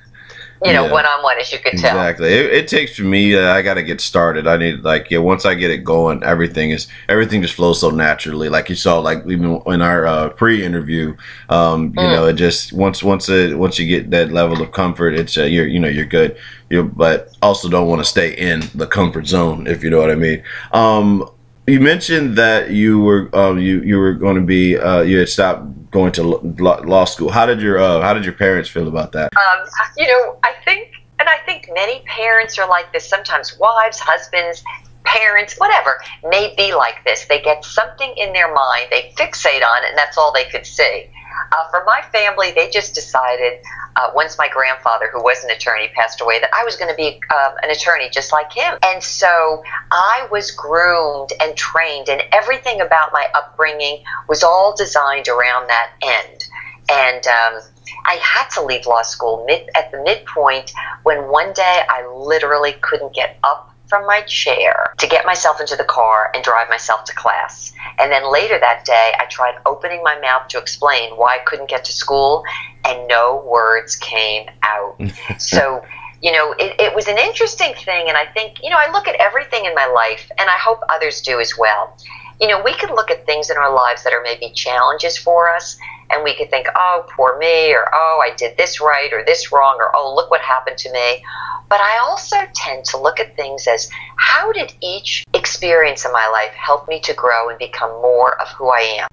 you 0.65 0.73
know, 0.73 0.85
Yeah. 0.87 0.93
one 0.93 1.05
on 1.07 1.23
one, 1.23 1.39
as 1.39 1.53
you 1.53 1.59
could 1.59 1.73
tell. 1.79 1.97
Exactly. 1.97 2.29
It, 2.33 2.47
it 2.53 2.69
takes 2.69 2.95
for 2.97 3.03
me. 3.03 3.35
Uh, 3.37 3.53
I 3.53 3.63
got 3.63 3.75
to 3.75 3.83
get 3.83 4.01
started. 4.01 4.47
I 4.47 4.57
need 4.57 4.83
like 4.85 5.11
yeah. 5.11 5.19
Once 5.19 5.45
I 5.45 5.55
get 5.55 5.71
it 5.71 5.79
going, 5.85 6.23
everything 6.23 6.71
is 6.71 6.87
everything 7.09 7.43
just 7.43 7.55
flows 7.55 7.81
so 7.81 7.91
naturally. 7.91 8.49
Like 8.49 8.69
you 8.69 8.75
saw, 8.77 8.99
like 9.01 9.19
even 9.27 9.61
in 9.67 9.83
our 9.83 10.07
uh, 10.07 10.29
pre-interview, 10.31 11.17
um, 11.49 11.87
you 11.97 12.03
Mm. 12.03 12.13
know, 12.13 12.27
it 12.27 12.35
just 12.35 12.73
once 12.73 13.03
once 13.03 13.29
it 13.29 13.59
once 13.59 13.79
you 13.79 13.87
get 13.87 14.11
that 14.11 14.33
level 14.33 14.61
of 14.63 14.73
comfort, 14.73 15.15
it's 15.15 15.37
uh, 15.37 15.45
you're 15.45 15.67
you 15.67 15.81
know 15.81 15.89
you're 15.89 16.07
good. 16.07 16.37
You 16.71 16.85
but 16.85 17.31
also 17.43 17.69
don't 17.69 17.89
want 17.89 18.01
to 18.01 18.05
stay 18.05 18.33
in 18.35 18.63
the 18.75 18.87
comfort 18.87 19.27
zone 19.27 19.67
if 19.67 19.83
you 19.85 19.91
know 19.91 19.99
what 20.01 20.11
I 20.11 20.15
mean. 20.15 20.43
Um, 20.73 21.29
you 21.67 21.81
mentioned 21.81 22.37
that 22.37 22.71
you 22.71 23.01
were 23.01 23.31
um, 23.35 23.59
you 23.59 23.81
you 23.83 23.99
were 23.99 24.13
going 24.15 24.37
to 24.37 24.43
be 24.43 24.77
uh, 24.77 25.03
you 25.03 25.19
had 25.19 25.29
stopped 25.29 25.91
going 25.91 26.11
to 26.13 26.23
law, 26.23 27.05
school. 27.05 27.31
How 27.31 27.47
did 27.47 27.61
your 27.61 27.79
uh, 27.79 28.01
how 28.01 28.15
did 28.15 28.25
your 28.25 28.35
parents 28.35 28.69
feel 28.69 28.89
about 28.89 29.13
that? 29.13 29.31
um, 29.37 29.69
you 29.97 30.07
know, 30.07 30.39
I 30.43 30.55
think, 30.65 30.91
and 31.21 31.29
I 31.29 31.39
think 31.45 31.69
many 31.73 32.01
parents 32.07 32.59
are 32.59 32.69
like 32.69 32.93
this. 32.93 33.09
Sometimes 33.09 33.57
wives, 33.59 34.01
husbands, 34.01 34.65
parents, 35.05 35.55
whatever, 35.59 36.01
may 36.29 36.55
be 36.57 36.75
like 36.75 37.05
this. 37.05 37.27
They 37.27 37.41
get 37.41 37.65
something 37.65 38.13
in 38.17 38.33
their 38.33 38.53
mind, 38.53 38.87
they 38.91 39.13
fixate 39.17 39.63
on 39.63 39.85
it, 39.85 39.91
and 39.91 39.99
that's 39.99 40.19
all 40.19 40.33
they 40.33 40.45
could 40.47 40.67
see. 40.67 41.11
Uh, 41.51 41.69
for 41.71 41.85
my 41.85 42.03
family, 42.13 42.53
they 42.53 42.69
just 42.69 42.95
decided 42.95 43.59
uh, 43.97 44.11
once 44.15 44.39
my 44.39 44.49
grandfather, 44.49 45.11
who 45.13 45.23
was 45.23 45.45
an 45.45 45.51
attorney, 45.51 45.89
passed 45.95 46.21
away, 46.21 46.39
that 46.41 46.51
I 46.55 46.65
was 46.65 46.77
going 46.77 46.91
to 46.91 46.95
be 46.95 47.21
um, 47.31 47.55
an 47.63 47.71
attorney 47.71 48.09
just 48.11 48.33
like 48.33 48.53
him. 48.53 48.79
And 48.83 49.03
so 49.03 49.63
I 49.91 50.29
was 50.31 50.51
groomed 50.51 51.31
and 51.41 51.57
trained, 51.57 52.09
and 52.09 52.23
everything 52.33 52.81
about 52.81 53.13
my 53.13 53.27
upbringing 53.35 54.03
was 54.29 54.43
all 54.43 54.75
designed 54.75 55.29
around 55.29 55.69
that 55.69 55.93
end. 56.03 56.45
And 56.91 57.27
um, 57.27 57.61
I 58.07 58.15
had 58.15 58.49
to 58.51 58.63
leave 58.63 58.87
law 58.87 59.03
school 59.03 59.45
mid, 59.47 59.69
at 59.75 59.91
the 59.91 60.03
midpoint 60.03 60.73
when 61.03 61.29
one 61.29 61.53
day 61.53 61.83
I 61.89 62.07
literally 62.07 62.73
couldn't 62.81 63.15
get 63.15 63.39
up 63.45 63.72
from 63.93 64.07
my 64.07 64.23
chair 64.23 64.95
to 64.97 65.07
get 65.07 65.27
myself 65.27 65.61
into 65.61 65.77
the 65.77 65.85
car 65.85 66.31
and 66.35 66.43
drive 66.43 66.67
myself 66.71 67.05
to 67.05 67.15
class. 67.15 67.75
And 67.99 68.11
then 68.11 68.33
later 68.33 68.59
that 68.59 68.87
day, 68.87 69.13
I 69.21 69.27
tried 69.27 69.57
opening 69.67 70.03
my 70.03 70.19
mouth 70.19 70.49
to 70.49 70.59
explain 70.59 71.11
why 71.19 71.35
I 71.37 71.39
couldn't 71.45 71.69
get 71.69 71.85
to 71.85 71.93
school, 71.93 72.43
and 72.87 73.07
no 73.07 73.45
words 73.47 73.97
came 73.97 74.49
out. 74.63 74.99
so, 75.39 75.85
you 76.23 76.33
know, 76.33 76.53
it, 76.53 76.81
it 76.81 76.95
was 76.95 77.07
an 77.07 77.19
interesting 77.19 77.75
thing. 77.75 78.09
And 78.09 78.17
I 78.17 78.25
think, 78.25 78.63
you 78.63 78.71
know, 78.71 78.79
I 78.79 78.91
look 78.91 79.07
at 79.09 79.17
everything 79.17 79.67
in 79.67 79.75
my 79.75 79.85
life, 79.85 80.31
and 80.39 80.49
I 80.49 80.57
hope 80.57 80.81
others 80.89 81.21
do 81.21 81.39
as 81.39 81.59
well. 81.59 81.95
You 82.41 82.49
know, 82.49 82.63
we 82.63 82.75
can 82.75 82.95
look 82.95 83.11
at 83.11 83.27
things 83.27 83.51
in 83.51 83.57
our 83.57 83.73
lives 83.75 84.05
that 84.05 84.13
are 84.13 84.23
maybe 84.23 84.51
challenges 84.55 85.17
for 85.17 85.49
us, 85.53 85.79
and 86.11 86.25
we 86.25 86.35
could 86.35 86.51
think, 86.51 86.67
oh, 86.75 87.07
poor 87.11 87.39
me, 87.39 87.73
or 87.73 87.89
oh, 87.93 88.23
I 88.25 88.35
did 88.37 88.57
this 88.57 88.81
right 88.81 89.13
or 89.13 89.25
this 89.25 89.53
wrong, 89.53 89.77
or 89.79 89.91
oh, 89.95 90.15
look 90.15 90.31
what 90.31 90.41
happened 90.41 90.79
to 90.79 90.93
me. 90.93 91.25
But 91.69 91.81
I 91.81 91.99
also 92.03 92.37
tend 92.55 92.85
to 92.87 92.99
look 92.99 93.19
at 93.19 93.35
things 93.35 93.67
as 93.67 93.89
how 94.17 94.53
did 94.53 94.75
each 94.83 95.25
experience 95.33 96.05
in 96.05 96.13
my 96.13 96.29
life 96.29 96.53
help 96.53 96.87
me 96.87 97.01
to 97.01 97.15
grow 97.15 97.49
and 97.49 97.59
become 97.59 97.91
more 98.03 98.39
of 98.43 98.49
who 98.49 98.69
I 98.69 98.81
am? 98.81 99.09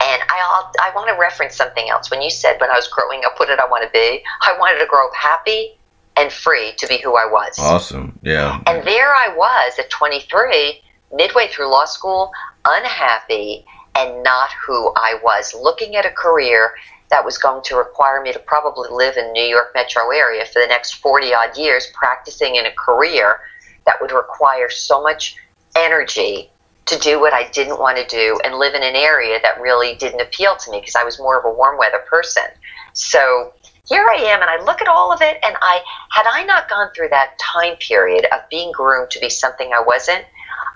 And 0.00 0.22
I, 0.28 0.72
I 0.82 0.92
want 0.94 1.08
to 1.08 1.20
reference 1.20 1.54
something 1.54 1.88
else. 1.88 2.10
When 2.10 2.20
you 2.20 2.30
said 2.30 2.60
when 2.60 2.68
I 2.68 2.74
was 2.74 2.88
growing 2.88 3.22
up, 3.24 3.38
what 3.38 3.46
did 3.46 3.60
I 3.60 3.66
want 3.66 3.84
to 3.84 3.90
be? 3.90 4.22
I 4.42 4.56
wanted 4.58 4.80
to 4.80 4.86
grow 4.86 5.06
up 5.06 5.14
happy 5.14 5.78
and 6.16 6.32
free 6.32 6.72
to 6.78 6.86
be 6.88 6.98
who 6.98 7.16
I 7.16 7.26
was. 7.30 7.56
Awesome. 7.58 8.18
Yeah. 8.22 8.60
And 8.66 8.84
there 8.86 9.14
I 9.14 9.32
was 9.36 9.78
at 9.78 9.88
23, 9.90 10.82
midway 11.12 11.48
through 11.48 11.70
law 11.70 11.84
school, 11.84 12.30
unhappy 12.64 13.64
and 13.96 14.22
not 14.22 14.50
who 14.66 14.92
I 14.96 15.18
was, 15.22 15.54
looking 15.54 15.96
at 15.96 16.06
a 16.06 16.10
career 16.10 16.74
that 17.10 17.24
was 17.24 17.38
going 17.38 17.62
to 17.64 17.76
require 17.76 18.22
me 18.22 18.32
to 18.32 18.38
probably 18.38 18.88
live 18.90 19.16
in 19.16 19.32
New 19.32 19.44
York 19.44 19.72
metro 19.74 20.10
area 20.10 20.44
for 20.44 20.60
the 20.60 20.68
next 20.68 20.94
40 20.94 21.34
odd 21.34 21.58
years, 21.58 21.88
practicing 21.92 22.56
in 22.56 22.66
a 22.66 22.72
career 22.72 23.40
that 23.86 24.00
would 24.00 24.12
require 24.12 24.70
so 24.70 25.02
much 25.02 25.36
energy 25.76 26.50
to 26.86 26.98
do 26.98 27.20
what 27.20 27.32
I 27.32 27.48
didn't 27.50 27.78
want 27.78 27.98
to 27.98 28.06
do 28.06 28.38
and 28.44 28.56
live 28.56 28.74
in 28.74 28.82
an 28.82 28.96
area 28.96 29.38
that 29.42 29.60
really 29.60 29.96
didn't 29.96 30.20
appeal 30.20 30.56
to 30.56 30.70
me 30.70 30.80
because 30.80 30.96
I 30.96 31.04
was 31.04 31.18
more 31.18 31.38
of 31.38 31.44
a 31.44 31.50
warm 31.52 31.78
weather 31.78 32.02
person. 32.08 32.44
So 32.92 33.52
here 33.88 34.06
I 34.08 34.22
am, 34.22 34.40
and 34.40 34.50
I 34.50 34.62
look 34.64 34.80
at 34.80 34.88
all 34.88 35.12
of 35.12 35.20
it, 35.20 35.38
and 35.44 35.56
I 35.60 35.82
had 36.10 36.26
I 36.28 36.44
not 36.44 36.68
gone 36.68 36.90
through 36.94 37.08
that 37.10 37.38
time 37.38 37.76
period 37.76 38.26
of 38.32 38.40
being 38.50 38.72
groomed 38.72 39.10
to 39.10 39.20
be 39.20 39.28
something 39.28 39.72
I 39.72 39.80
wasn't, 39.80 40.24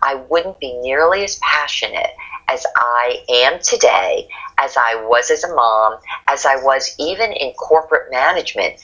I 0.03 0.17
wouldn't 0.29 0.61
be 0.61 0.75
nearly 0.81 1.25
as 1.25 1.39
passionate 1.43 2.11
as 2.49 2.67
I 2.77 3.19
am 3.29 3.59
today, 3.61 4.29
as 4.59 4.77
I 4.77 5.05
was 5.07 5.31
as 5.31 5.45
a 5.45 5.55
mom, 5.55 5.99
as 6.29 6.45
I 6.47 6.57
was 6.57 6.95
even 6.99 7.33
in 7.33 7.53
corporate 7.55 8.11
management, 8.11 8.81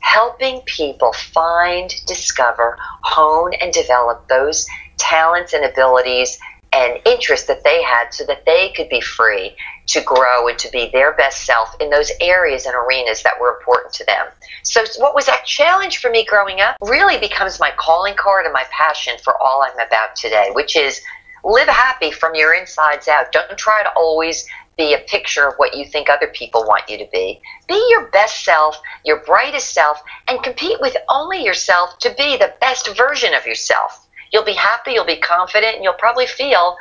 helping 0.00 0.60
people 0.62 1.12
find, 1.12 1.92
discover, 2.06 2.76
hone, 3.02 3.52
and 3.60 3.72
develop 3.72 4.28
those 4.28 4.66
talents 4.98 5.52
and 5.52 5.64
abilities 5.64 6.38
and 6.76 7.00
interests 7.06 7.46
that 7.46 7.64
they 7.64 7.82
had 7.82 8.12
so 8.12 8.24
that 8.26 8.44
they 8.44 8.70
could 8.76 8.88
be 8.90 9.00
free 9.00 9.56
to 9.86 10.02
grow 10.02 10.46
and 10.46 10.58
to 10.58 10.70
be 10.70 10.90
their 10.92 11.12
best 11.14 11.46
self 11.46 11.74
in 11.80 11.88
those 11.88 12.12
areas 12.20 12.66
and 12.66 12.74
arenas 12.74 13.22
that 13.22 13.40
were 13.40 13.56
important 13.56 13.94
to 13.94 14.04
them. 14.04 14.26
So, 14.62 14.84
what 14.98 15.14
was 15.14 15.24
that 15.26 15.46
challenge 15.46 15.98
for 15.98 16.10
me 16.10 16.26
growing 16.26 16.60
up 16.60 16.76
really 16.82 17.18
becomes 17.18 17.58
my 17.58 17.70
calling 17.76 18.14
card 18.14 18.44
and 18.44 18.52
my 18.52 18.64
passion 18.70 19.14
for 19.24 19.40
all 19.42 19.62
I'm 19.62 19.86
about 19.86 20.16
today, 20.16 20.50
which 20.52 20.76
is 20.76 21.00
live 21.44 21.68
happy 21.68 22.10
from 22.10 22.34
your 22.34 22.52
insides 22.52 23.08
out. 23.08 23.32
Don't 23.32 23.56
try 23.56 23.82
to 23.82 23.90
always 23.96 24.46
be 24.76 24.92
a 24.92 24.98
picture 25.08 25.48
of 25.48 25.54
what 25.56 25.74
you 25.74 25.86
think 25.86 26.10
other 26.10 26.26
people 26.26 26.62
want 26.64 26.90
you 26.90 26.98
to 26.98 27.08
be. 27.10 27.40
Be 27.66 27.86
your 27.88 28.08
best 28.08 28.44
self, 28.44 28.78
your 29.04 29.20
brightest 29.20 29.72
self, 29.72 30.02
and 30.28 30.42
compete 30.42 30.78
with 30.80 30.96
only 31.08 31.42
yourself 31.42 31.98
to 32.00 32.10
be 32.10 32.36
the 32.36 32.52
best 32.60 32.94
version 32.94 33.32
of 33.32 33.46
yourself. 33.46 34.05
You'll 34.32 34.44
be 34.44 34.54
happy, 34.54 34.92
you'll 34.92 35.04
be 35.04 35.16
confident, 35.16 35.76
and 35.76 35.84
you'll 35.84 35.94
probably 35.94 36.26
feel 36.26 36.76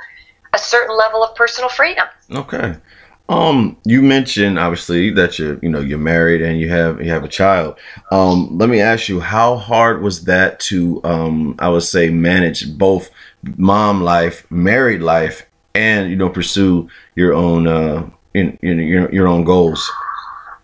a 0.54 0.58
certain 0.58 0.98
level 0.98 1.24
of 1.24 1.36
personal 1.36 1.70
freedom. 1.70 2.08
Okay. 2.32 2.76
Um, 3.28 3.78
you 3.86 4.04
mentioned 4.04 4.60
obviously 4.60 5.10
that 5.12 5.40
you're, 5.40 5.58
you 5.62 5.70
know, 5.70 5.80
you're 5.80 5.98
married 5.98 6.44
and 6.44 6.60
you 6.60 6.70
have 6.70 7.02
you 7.02 7.10
have 7.10 7.24
a 7.24 7.28
child. 7.28 7.80
Um, 8.12 8.58
let 8.58 8.70
me 8.70 8.80
ask 8.82 9.10
you, 9.10 9.20
how 9.20 9.56
hard 9.56 10.04
was 10.04 10.26
that 10.26 10.60
to, 10.62 11.02
um, 11.04 11.56
I 11.58 11.70
would 11.70 11.84
say, 11.84 12.10
manage 12.10 12.78
both 12.78 13.10
mom 13.58 14.04
life, 14.04 14.46
married 14.52 15.02
life, 15.02 15.46
and 15.74 16.10
you 16.10 16.16
know, 16.16 16.30
pursue 16.30 16.88
your 17.16 17.34
own, 17.34 17.68
uh, 17.68 18.08
in, 18.36 18.60
in 18.62 18.80
your 18.80 19.12
your 19.12 19.28
own 19.28 19.44
goals? 19.44 19.92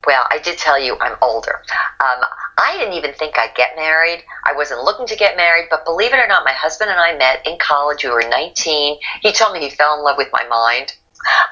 Well, 0.05 0.23
I 0.29 0.37
did 0.39 0.57
tell 0.57 0.79
you 0.79 0.97
I'm 0.99 1.17
older. 1.21 1.63
Um, 1.99 2.23
I 2.57 2.77
didn't 2.77 2.93
even 2.93 3.13
think 3.13 3.37
I'd 3.37 3.55
get 3.55 3.75
married. 3.75 4.23
I 4.45 4.53
wasn't 4.53 4.83
looking 4.83 5.07
to 5.07 5.15
get 5.15 5.37
married, 5.37 5.67
but 5.69 5.85
believe 5.85 6.13
it 6.13 6.17
or 6.17 6.27
not, 6.27 6.45
my 6.45 6.51
husband 6.51 6.89
and 6.91 6.99
I 6.99 7.17
met 7.17 7.45
in 7.45 7.57
college. 7.59 8.03
We 8.03 8.09
were 8.09 8.23
19. 8.27 8.97
He 9.21 9.31
told 9.31 9.53
me 9.53 9.59
he 9.59 9.69
fell 9.69 9.97
in 9.97 10.03
love 10.03 10.17
with 10.17 10.29
my 10.31 10.45
mind. 10.47 10.93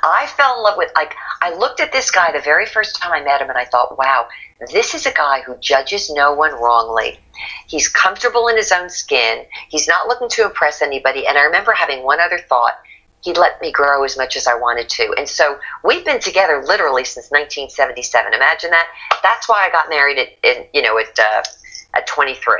I 0.03 0.27
fell 0.35 0.57
in 0.57 0.63
love 0.63 0.77
with, 0.77 0.91
like, 0.95 1.13
I 1.41 1.53
looked 1.53 1.79
at 1.79 1.91
this 1.91 2.11
guy 2.11 2.31
the 2.31 2.41
very 2.41 2.65
first 2.65 2.95
time 2.99 3.11
I 3.11 3.21
met 3.21 3.41
him 3.41 3.49
and 3.49 3.57
I 3.57 3.65
thought, 3.65 3.97
wow, 3.97 4.27
this 4.71 4.95
is 4.95 5.05
a 5.05 5.13
guy 5.13 5.41
who 5.41 5.57
judges 5.57 6.09
no 6.09 6.33
one 6.33 6.53
wrongly. 6.53 7.19
He's 7.67 7.87
comfortable 7.87 8.47
in 8.47 8.57
his 8.57 8.71
own 8.71 8.89
skin. 8.89 9.45
He's 9.69 9.87
not 9.87 10.07
looking 10.07 10.29
to 10.29 10.45
impress 10.45 10.81
anybody. 10.81 11.27
And 11.27 11.37
I 11.37 11.43
remember 11.43 11.71
having 11.71 12.03
one 12.03 12.19
other 12.19 12.39
thought. 12.39 12.73
He'd 13.21 13.37
let 13.37 13.61
me 13.61 13.71
grow 13.71 14.03
as 14.03 14.17
much 14.17 14.37
as 14.37 14.47
I 14.47 14.55
wanted 14.55 14.89
to. 14.89 15.13
And 15.17 15.27
so 15.27 15.59
we've 15.83 16.05
been 16.05 16.19
together 16.19 16.63
literally 16.65 17.03
since 17.03 17.29
1977. 17.31 18.33
Imagine 18.33 18.71
that. 18.71 18.87
That's 19.21 19.49
why 19.49 19.65
I 19.67 19.71
got 19.71 19.89
married 19.89 20.17
at, 20.17 20.69
you 20.73 20.81
know, 20.81 20.97
at, 20.97 21.19
uh, 21.19 21.43
at 21.95 22.07
23. 22.07 22.59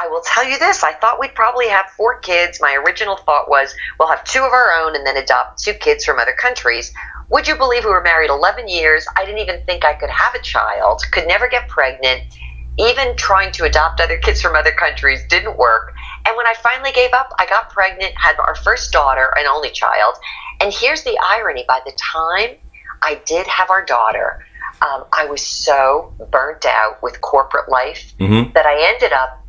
I 0.00 0.08
will 0.08 0.22
tell 0.24 0.48
you 0.48 0.58
this 0.58 0.84
I 0.84 0.92
thought 0.94 1.18
we'd 1.18 1.34
probably 1.34 1.68
have 1.68 1.86
four 1.96 2.20
kids. 2.20 2.60
My 2.60 2.74
original 2.74 3.16
thought 3.16 3.48
was 3.48 3.74
we'll 3.98 4.08
have 4.08 4.24
two 4.24 4.40
of 4.40 4.52
our 4.52 4.72
own 4.72 4.94
and 4.94 5.04
then 5.06 5.16
adopt 5.16 5.62
two 5.62 5.74
kids 5.74 6.04
from 6.04 6.18
other 6.18 6.32
countries. 6.32 6.92
Would 7.30 7.46
you 7.46 7.56
believe 7.56 7.84
we 7.84 7.90
were 7.90 8.02
married 8.02 8.30
11 8.30 8.68
years? 8.68 9.06
I 9.16 9.24
didn't 9.24 9.40
even 9.40 9.62
think 9.66 9.84
I 9.84 9.94
could 9.94 10.10
have 10.10 10.34
a 10.34 10.40
child, 10.40 11.02
could 11.12 11.26
never 11.26 11.48
get 11.48 11.68
pregnant. 11.68 12.22
Even 12.78 13.16
trying 13.16 13.50
to 13.52 13.64
adopt 13.64 14.00
other 14.00 14.18
kids 14.18 14.40
from 14.40 14.54
other 14.54 14.70
countries 14.70 15.20
didn't 15.28 15.58
work. 15.58 15.92
And 16.28 16.36
when 16.36 16.46
I 16.46 16.52
finally 16.62 16.92
gave 16.92 17.14
up, 17.14 17.30
I 17.38 17.46
got 17.46 17.70
pregnant, 17.70 18.12
had 18.16 18.38
our 18.38 18.54
first 18.54 18.92
daughter, 18.92 19.32
an 19.38 19.46
only 19.46 19.70
child. 19.70 20.14
And 20.60 20.70
here's 20.70 21.02
the 21.02 21.18
irony 21.24 21.64
by 21.66 21.80
the 21.86 21.92
time 21.92 22.50
I 23.02 23.22
did 23.24 23.46
have 23.46 23.70
our 23.70 23.82
daughter, 23.82 24.44
um, 24.82 25.06
I 25.16 25.24
was 25.24 25.44
so 25.44 26.12
burnt 26.30 26.66
out 26.66 27.02
with 27.02 27.18
corporate 27.22 27.70
life 27.70 28.12
Mhm. 28.20 28.52
that 28.52 28.66
I 28.66 28.78
ended 28.92 29.14
up 29.14 29.42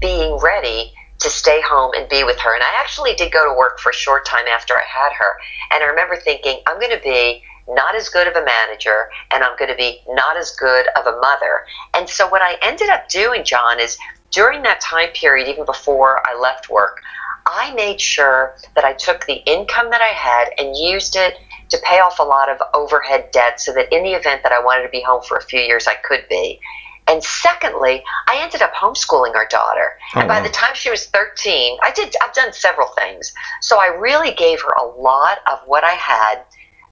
being 0.00 0.36
ready 0.38 0.92
to 1.20 1.30
stay 1.30 1.60
home 1.60 1.92
and 1.94 2.08
be 2.08 2.24
with 2.24 2.40
her. 2.40 2.52
And 2.52 2.64
I 2.64 2.80
actually 2.80 3.14
did 3.14 3.30
go 3.30 3.44
to 3.44 3.54
work 3.54 3.78
for 3.78 3.90
a 3.90 3.94
short 3.94 4.26
time 4.26 4.48
after 4.48 4.76
I 4.76 4.82
had 4.82 5.12
her. 5.12 5.38
And 5.70 5.84
I 5.84 5.86
remember 5.86 6.16
thinking, 6.16 6.60
I'm 6.66 6.80
going 6.80 6.90
to 6.90 7.02
be 7.02 7.44
not 7.68 7.94
as 7.94 8.08
good 8.08 8.26
of 8.26 8.34
a 8.34 8.44
manager 8.44 9.08
and 9.30 9.42
I'm 9.44 9.56
going 9.56 9.70
to 9.70 9.76
be 9.76 10.02
not 10.08 10.36
as 10.36 10.50
good 10.56 10.86
of 10.96 11.06
a 11.06 11.16
mother. 11.18 11.64
And 11.94 12.10
so 12.10 12.26
what 12.26 12.42
I 12.42 12.58
ended 12.60 12.90
up 12.90 13.08
doing, 13.08 13.44
John, 13.44 13.78
is 13.80 13.96
during 14.34 14.62
that 14.62 14.80
time 14.80 15.10
period, 15.10 15.48
even 15.48 15.64
before 15.64 16.20
I 16.26 16.38
left 16.38 16.68
work, 16.68 17.00
I 17.46 17.72
made 17.74 18.00
sure 18.00 18.54
that 18.74 18.84
I 18.84 18.94
took 18.94 19.26
the 19.26 19.42
income 19.46 19.90
that 19.90 20.00
I 20.00 20.08
had 20.08 20.48
and 20.58 20.76
used 20.76 21.14
it 21.14 21.34
to 21.70 21.78
pay 21.84 22.00
off 22.00 22.18
a 22.18 22.22
lot 22.22 22.48
of 22.48 22.58
overhead 22.74 23.30
debt 23.32 23.60
so 23.60 23.72
that 23.74 23.92
in 23.92 24.02
the 24.02 24.12
event 24.12 24.42
that 24.42 24.52
I 24.52 24.62
wanted 24.62 24.82
to 24.82 24.88
be 24.88 25.02
home 25.02 25.22
for 25.22 25.36
a 25.36 25.42
few 25.42 25.60
years, 25.60 25.86
I 25.86 25.94
could 25.94 26.26
be. 26.28 26.58
And 27.06 27.22
secondly, 27.22 28.02
I 28.28 28.40
ended 28.40 28.62
up 28.62 28.72
homeschooling 28.72 29.34
our 29.34 29.46
daughter. 29.46 29.92
Oh, 30.14 30.20
and 30.20 30.28
by 30.28 30.38
wow. 30.38 30.46
the 30.46 30.52
time 30.52 30.74
she 30.74 30.90
was 30.90 31.06
13, 31.06 31.78
I 31.82 31.90
did 31.92 32.14
I've 32.24 32.32
done 32.32 32.52
several 32.52 32.88
things. 32.88 33.32
So 33.60 33.78
I 33.78 33.86
really 33.86 34.32
gave 34.32 34.60
her 34.62 34.72
a 34.72 34.86
lot 34.86 35.38
of 35.50 35.60
what 35.66 35.84
I 35.84 35.92
had. 35.92 36.42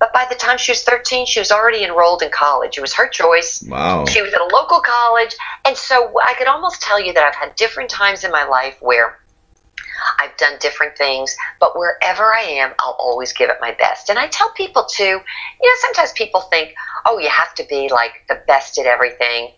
But 0.03 0.13
by 0.13 0.27
the 0.29 0.35
time 0.35 0.59
she 0.59 0.73
was 0.73 0.83
13, 0.83 1.27
she 1.27 1.39
was 1.39 1.53
already 1.53 1.85
enrolled 1.85 2.23
in 2.23 2.31
college. 2.31 2.77
It 2.77 2.81
was 2.81 2.93
her 2.95 3.07
choice. 3.07 3.63
Wow. 3.63 4.05
She 4.07 4.21
was 4.21 4.35
at 4.35 4.41
a 4.41 4.49
local 4.53 4.81
college. 4.81 5.33
And 5.65 5.77
so 5.77 6.19
I 6.25 6.35
could 6.35 6.49
almost 6.49 6.83
tell 6.83 7.01
you 7.01 7.13
that 7.13 7.23
I've 7.23 7.37
had 7.37 7.55
different 7.55 7.89
times 7.89 8.25
in 8.25 8.33
my 8.33 8.43
life 8.43 8.77
where 8.81 9.21
I've 10.19 10.37
done 10.39 10.55
different 10.59 10.99
things, 10.99 11.37
but 11.61 11.79
wherever 11.79 12.35
I 12.35 12.41
am, 12.41 12.73
I'll 12.81 12.97
always 12.99 13.33
give 13.33 13.49
it 13.49 13.59
my 13.61 13.77
best. 13.79 14.11
And 14.11 14.19
I 14.19 14.27
tell 14.27 14.51
people 14.55 14.87
too, 14.87 15.05
you 15.05 15.69
know, 15.69 15.77
sometimes 15.83 16.11
people 16.15 16.41
think, 16.41 16.75
oh, 17.07 17.21
you 17.21 17.29
have 17.29 17.55
to 17.55 17.65
be 17.69 17.89
like 17.89 18.25
the 18.29 18.43
best 18.49 18.79
at 18.79 18.87
everything. 18.87 19.53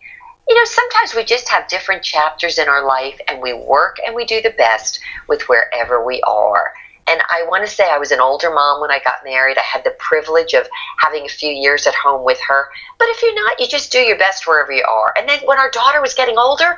You 0.47 0.55
know, 0.55 0.65
sometimes 0.65 1.15
we 1.15 1.23
just 1.23 1.49
have 1.49 1.67
different 1.67 2.03
chapters 2.03 2.59
in 2.59 2.69
our 2.69 2.85
life 2.85 3.19
and 3.27 3.41
we 3.41 3.53
work 3.53 3.97
and 4.05 4.13
we 4.13 4.25
do 4.25 4.43
the 4.43 4.51
best 4.51 4.99
with 5.27 5.41
wherever 5.49 6.05
we 6.05 6.21
are. 6.21 6.71
And 7.07 7.21
I 7.29 7.45
want 7.47 7.63
to 7.65 7.71
say 7.71 7.83
I 7.87 7.99
was 7.99 8.11
an 8.11 8.19
older 8.19 8.49
mom 8.49 8.81
when 8.81 8.89
I 8.89 8.99
got 8.99 9.15
married. 9.23 9.57
I 9.57 9.61
had 9.61 9.83
the 9.83 9.95
privilege 9.99 10.53
of 10.53 10.67
having 10.99 11.25
a 11.25 11.29
few 11.29 11.51
years 11.51 11.85
at 11.85 11.93
home 11.93 12.25
with 12.25 12.39
her. 12.47 12.67
But 12.97 13.09
if 13.09 13.21
you're 13.21 13.35
not, 13.35 13.59
you 13.59 13.67
just 13.67 13.91
do 13.91 13.99
your 13.99 14.17
best 14.17 14.47
wherever 14.47 14.71
you 14.71 14.83
are. 14.89 15.13
And 15.15 15.29
then 15.29 15.39
when 15.45 15.59
our 15.59 15.69
daughter 15.69 16.01
was 16.01 16.15
getting 16.15 16.37
older, 16.37 16.75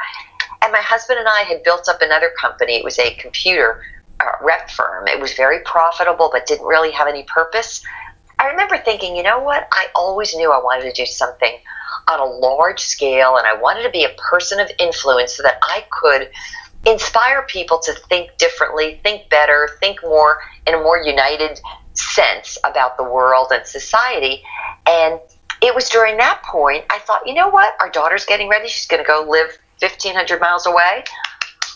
and 0.62 0.72
my 0.72 0.82
husband 0.82 1.20
and 1.20 1.28
I 1.28 1.44
had 1.44 1.64
built 1.64 1.88
up 1.88 2.02
another 2.02 2.32
company, 2.40 2.74
it 2.76 2.84
was 2.84 3.00
a 3.00 3.14
computer 3.16 3.84
uh, 4.20 4.32
rep 4.42 4.70
firm. 4.70 5.08
It 5.08 5.20
was 5.20 5.34
very 5.34 5.60
profitable, 5.62 6.30
but 6.32 6.46
didn't 6.46 6.66
really 6.66 6.92
have 6.92 7.08
any 7.08 7.24
purpose. 7.24 7.84
I 8.40 8.48
remember 8.48 8.78
thinking, 8.78 9.16
you 9.16 9.24
know 9.24 9.40
what? 9.40 9.68
I 9.72 9.88
always 9.96 10.36
knew 10.36 10.52
I 10.52 10.62
wanted 10.62 10.84
to 10.84 10.94
do 10.94 11.06
something 11.06 11.58
on 12.10 12.20
a 12.20 12.26
large 12.26 12.80
scale, 12.80 13.38
and 13.38 13.48
I 13.48 13.54
wanted 13.54 13.84
to 13.84 13.90
be 13.90 14.04
a 14.04 14.10
person 14.18 14.60
of 14.60 14.70
influence 14.80 15.36
so 15.36 15.44
that 15.44 15.58
I 15.62 15.86
could 15.90 16.30
inspire 16.88 17.44
people 17.44 17.80
to 17.80 17.94
think 17.94 18.38
differently, 18.38 19.00
think 19.04 19.30
better, 19.30 19.70
think 19.80 20.00
more 20.04 20.40
in 20.66 20.74
a 20.74 20.78
more 20.78 20.98
united 20.98 21.60
sense 21.94 22.58
about 22.64 22.98
the 22.98 23.04
world 23.04 23.48
and 23.52 23.66
society. 23.68 24.44
And 24.88 25.20
it 25.62 25.76
was 25.76 25.90
during 25.90 26.18
that 26.18 26.42
point 26.44 26.86
I 26.90 27.00
thought, 27.00 27.28
you 27.28 27.34
know 27.34 27.50
what? 27.50 27.74
Our 27.80 27.90
daughter's 27.90 28.26
getting 28.26 28.48
ready. 28.48 28.70
She's 28.70 28.88
going 28.88 29.04
to 29.04 29.08
go 29.08 29.26
live 29.28 29.58
1,500 29.80 30.40
miles 30.40 30.66
away. 30.66 31.04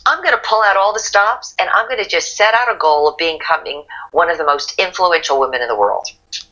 I'm 0.06 0.24
going 0.24 0.36
to 0.36 0.42
pull 0.44 0.64
out 0.64 0.78
all 0.78 0.94
the 0.94 1.00
stops 1.00 1.54
and 1.60 1.70
I'm 1.70 1.88
going 1.88 2.04
to 2.04 2.10
just 2.10 2.36
set 2.36 2.54
out 2.56 2.74
a 2.74 2.78
goal 2.78 3.08
of 3.08 3.18
becoming 3.18 3.84
one 4.12 4.30
of 4.30 4.38
the 4.38 4.46
most 4.46 4.74
influential 4.80 5.40
women 5.40 5.62
in 5.62 5.68
the 5.68 5.76
world. 5.76 6.08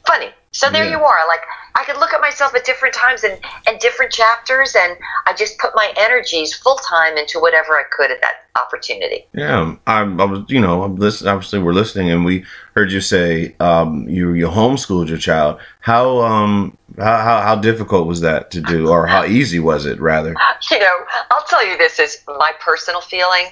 Funny. 0.06 0.30
So 0.60 0.70
there 0.70 0.84
Yeah. 0.84 0.98
you 0.98 1.04
are. 1.06 1.20
Like 1.28 1.40
I 1.76 1.86
could 1.86 1.98
look 2.02 2.14
at 2.14 2.20
myself 2.20 2.54
at 2.54 2.66
different 2.66 2.94
times 2.94 3.24
and, 3.24 3.40
and 3.66 3.80
different 3.80 4.12
chapters, 4.12 4.76
and 4.76 4.98
I 5.26 5.32
just 5.32 5.58
put 5.58 5.72
my 5.74 5.94
energies 5.96 6.54
full 6.54 6.76
time 6.76 7.16
into 7.16 7.40
whatever 7.40 7.78
I 7.78 7.84
could 7.96 8.12
at 8.12 8.20
that 8.20 8.44
opportunity. 8.62 9.26
Yeah, 9.34 9.76
I'm, 9.88 10.20
I 10.20 10.26
was, 10.26 10.44
you 10.50 10.60
know, 10.60 10.84
I'm 10.84 10.98
listening. 10.98 11.32
Obviously, 11.34 11.60
we're 11.60 11.72
listening, 11.72 12.12
and 12.12 12.26
we 12.26 12.44
heard 12.76 12.92
you 12.92 13.00
say 13.00 13.56
um, 13.62 14.10
you 14.10 14.34
you 14.34 14.48
homeschooled 14.48 15.08
your 15.08 15.18
child. 15.18 15.62
How 15.80 16.20
um 16.20 16.78
how, 16.98 17.18
how 17.22 17.42
how 17.42 17.56
difficult 17.56 18.06
was 18.08 18.20
that 18.20 18.52
to 18.52 18.60
do, 18.60 18.90
or 18.90 19.08
how 19.08 19.24
easy 19.40 19.60
was 19.60 19.86
it, 19.86 19.98
rather? 20.02 20.36
you 20.72 20.80
know, 20.80 20.98
I'll 21.32 21.46
tell 21.46 21.66
you 21.66 21.78
this 21.78 22.00
is 22.00 22.22
my 22.28 22.52
personal 22.60 23.00
feeling. 23.00 23.46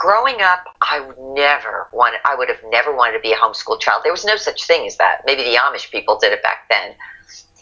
Growing 0.00 0.40
up, 0.40 0.64
I 0.80 1.00
would 1.00 1.18
never 1.18 1.86
wanted. 1.92 2.20
I 2.24 2.34
would 2.34 2.48
have 2.48 2.62
never 2.70 2.90
wanted 2.96 3.18
to 3.18 3.20
be 3.20 3.32
a 3.32 3.36
homeschool 3.36 3.78
child. 3.78 4.00
There 4.02 4.12
was 4.12 4.24
no 4.24 4.36
such 4.36 4.66
thing 4.66 4.86
as 4.86 4.96
that. 4.96 5.20
Maybe 5.26 5.42
the 5.42 5.56
Amish 5.56 5.90
people 5.90 6.18
did 6.18 6.32
it 6.32 6.42
back 6.42 6.70
then. 6.70 6.94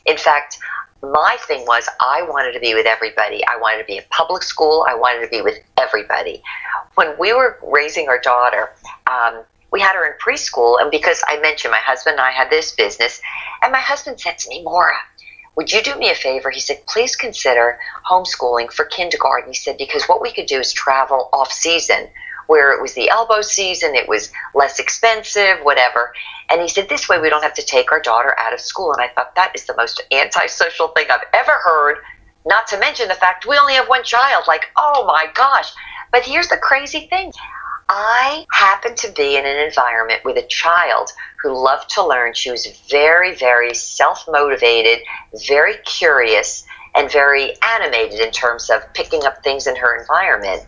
In 0.07 0.17
fact, 0.17 0.57
my 1.03 1.37
thing 1.49 1.67
was 1.67 1.89
I 2.01 2.23
wanted 2.23 2.53
to 2.53 2.61
be 2.61 2.75
with 2.75 2.87
everybody. 2.87 3.45
I 3.45 3.59
wanted 3.61 3.79
to 3.79 3.85
be 3.87 3.97
in 3.97 4.05
public 4.11 4.45
school. 4.45 4.87
I 4.89 4.95
wanted 4.95 5.25
to 5.25 5.29
be 5.29 5.43
with 5.43 5.59
everybody. 5.79 6.41
When 6.95 7.19
we 7.19 7.33
were 7.33 7.59
raising 7.61 8.09
our 8.09 8.21
daughter, 8.21 8.71
um, 9.11 9.43
we 9.73 9.81
had 9.81 9.97
her 9.97 10.07
in 10.07 10.13
preschool, 10.25 10.81
and 10.81 10.93
because 10.93 11.21
I 11.27 11.41
mentioned 11.41 11.73
my 11.73 11.81
husband 11.81 12.19
and 12.19 12.21
I 12.21 12.31
had 12.31 12.51
this 12.51 12.71
business, 12.71 13.21
and 13.63 13.73
my 13.73 13.81
husband 13.81 14.21
said 14.21 14.39
to 14.39 14.49
me, 14.49 14.63
Maura, 14.63 14.95
would 15.57 15.73
you 15.73 15.83
do 15.83 15.97
me 15.97 16.09
a 16.09 16.15
favor? 16.15 16.51
He 16.51 16.61
said, 16.61 16.87
please 16.87 17.17
consider 17.17 17.81
homeschooling 18.09 18.73
for 18.73 18.85
kindergarten. 18.85 19.51
He 19.51 19.57
said, 19.57 19.77
because 19.77 20.05
what 20.05 20.23
we 20.23 20.33
could 20.33 20.47
do 20.47 20.61
is 20.61 20.73
travel 20.73 21.29
off 21.33 21.51
season, 21.51 22.09
where 22.49 22.73
it 22.73 22.83
was 22.83 22.95
the 22.95 23.09
elbow 23.11 23.43
season, 23.43 23.95
it 23.95 24.09
was 24.09 24.33
less 24.55 24.81
expensive, 24.81 25.59
whatever. 25.63 26.13
And 26.51 26.61
he 26.61 26.69
said, 26.69 26.89
this 26.89 27.09
way 27.09 27.21
we 27.21 27.29
don't 27.29 27.43
have 27.43 27.55
to 27.55 27.65
take 27.65 27.93
our 27.93 28.01
daughter 28.01 28.35
out 28.41 28.55
of 28.55 28.61
school. 28.61 28.93
And 28.93 29.03
I 29.03 29.09
thought 29.09 29.35
that 29.37 29.53
is 29.55 29.67
the 29.67 29.77
most 29.77 30.03
antisocial 30.11 30.89
thing 30.89 31.07
I've 31.11 31.21
ever 31.35 31.53
heard. 31.53 31.99
Not 32.47 32.67
to 32.69 32.79
mention 32.79 33.07
the 33.09 33.15
fact 33.15 33.47
we 33.47 33.57
only 33.59 33.75
have 33.75 33.89
one 33.89 34.03
child. 34.03 34.45
Like, 34.49 34.65
oh 34.77 35.05
my 35.07 35.27
gosh. 35.35 35.71
But 36.11 36.25
here's 36.25 36.49
the 36.49 36.57
crazy 36.57 37.07
thing. 37.09 37.33
I 37.91 38.47
happened 38.51 38.97
to 38.99 39.13
be 39.13 39.37
in 39.37 39.45
an 39.47 39.67
environment 39.67 40.25
with 40.25 40.39
a 40.39 40.47
child 40.47 41.11
who 41.43 41.53
loved 41.55 41.91
to 41.91 42.07
learn. 42.07 42.33
She 42.35 42.51
was 42.51 42.67
very, 42.89 43.35
very 43.35 43.75
self 43.75 44.25
motivated, 44.29 45.01
very 45.47 45.77
curious, 45.85 46.65
and 46.95 47.11
very 47.13 47.53
animated 47.63 48.21
in 48.21 48.31
terms 48.31 48.71
of 48.71 48.83
picking 48.95 49.25
up 49.25 49.43
things 49.45 49.67
in 49.67 49.77
her 49.77 50.01
environment. 50.01 50.67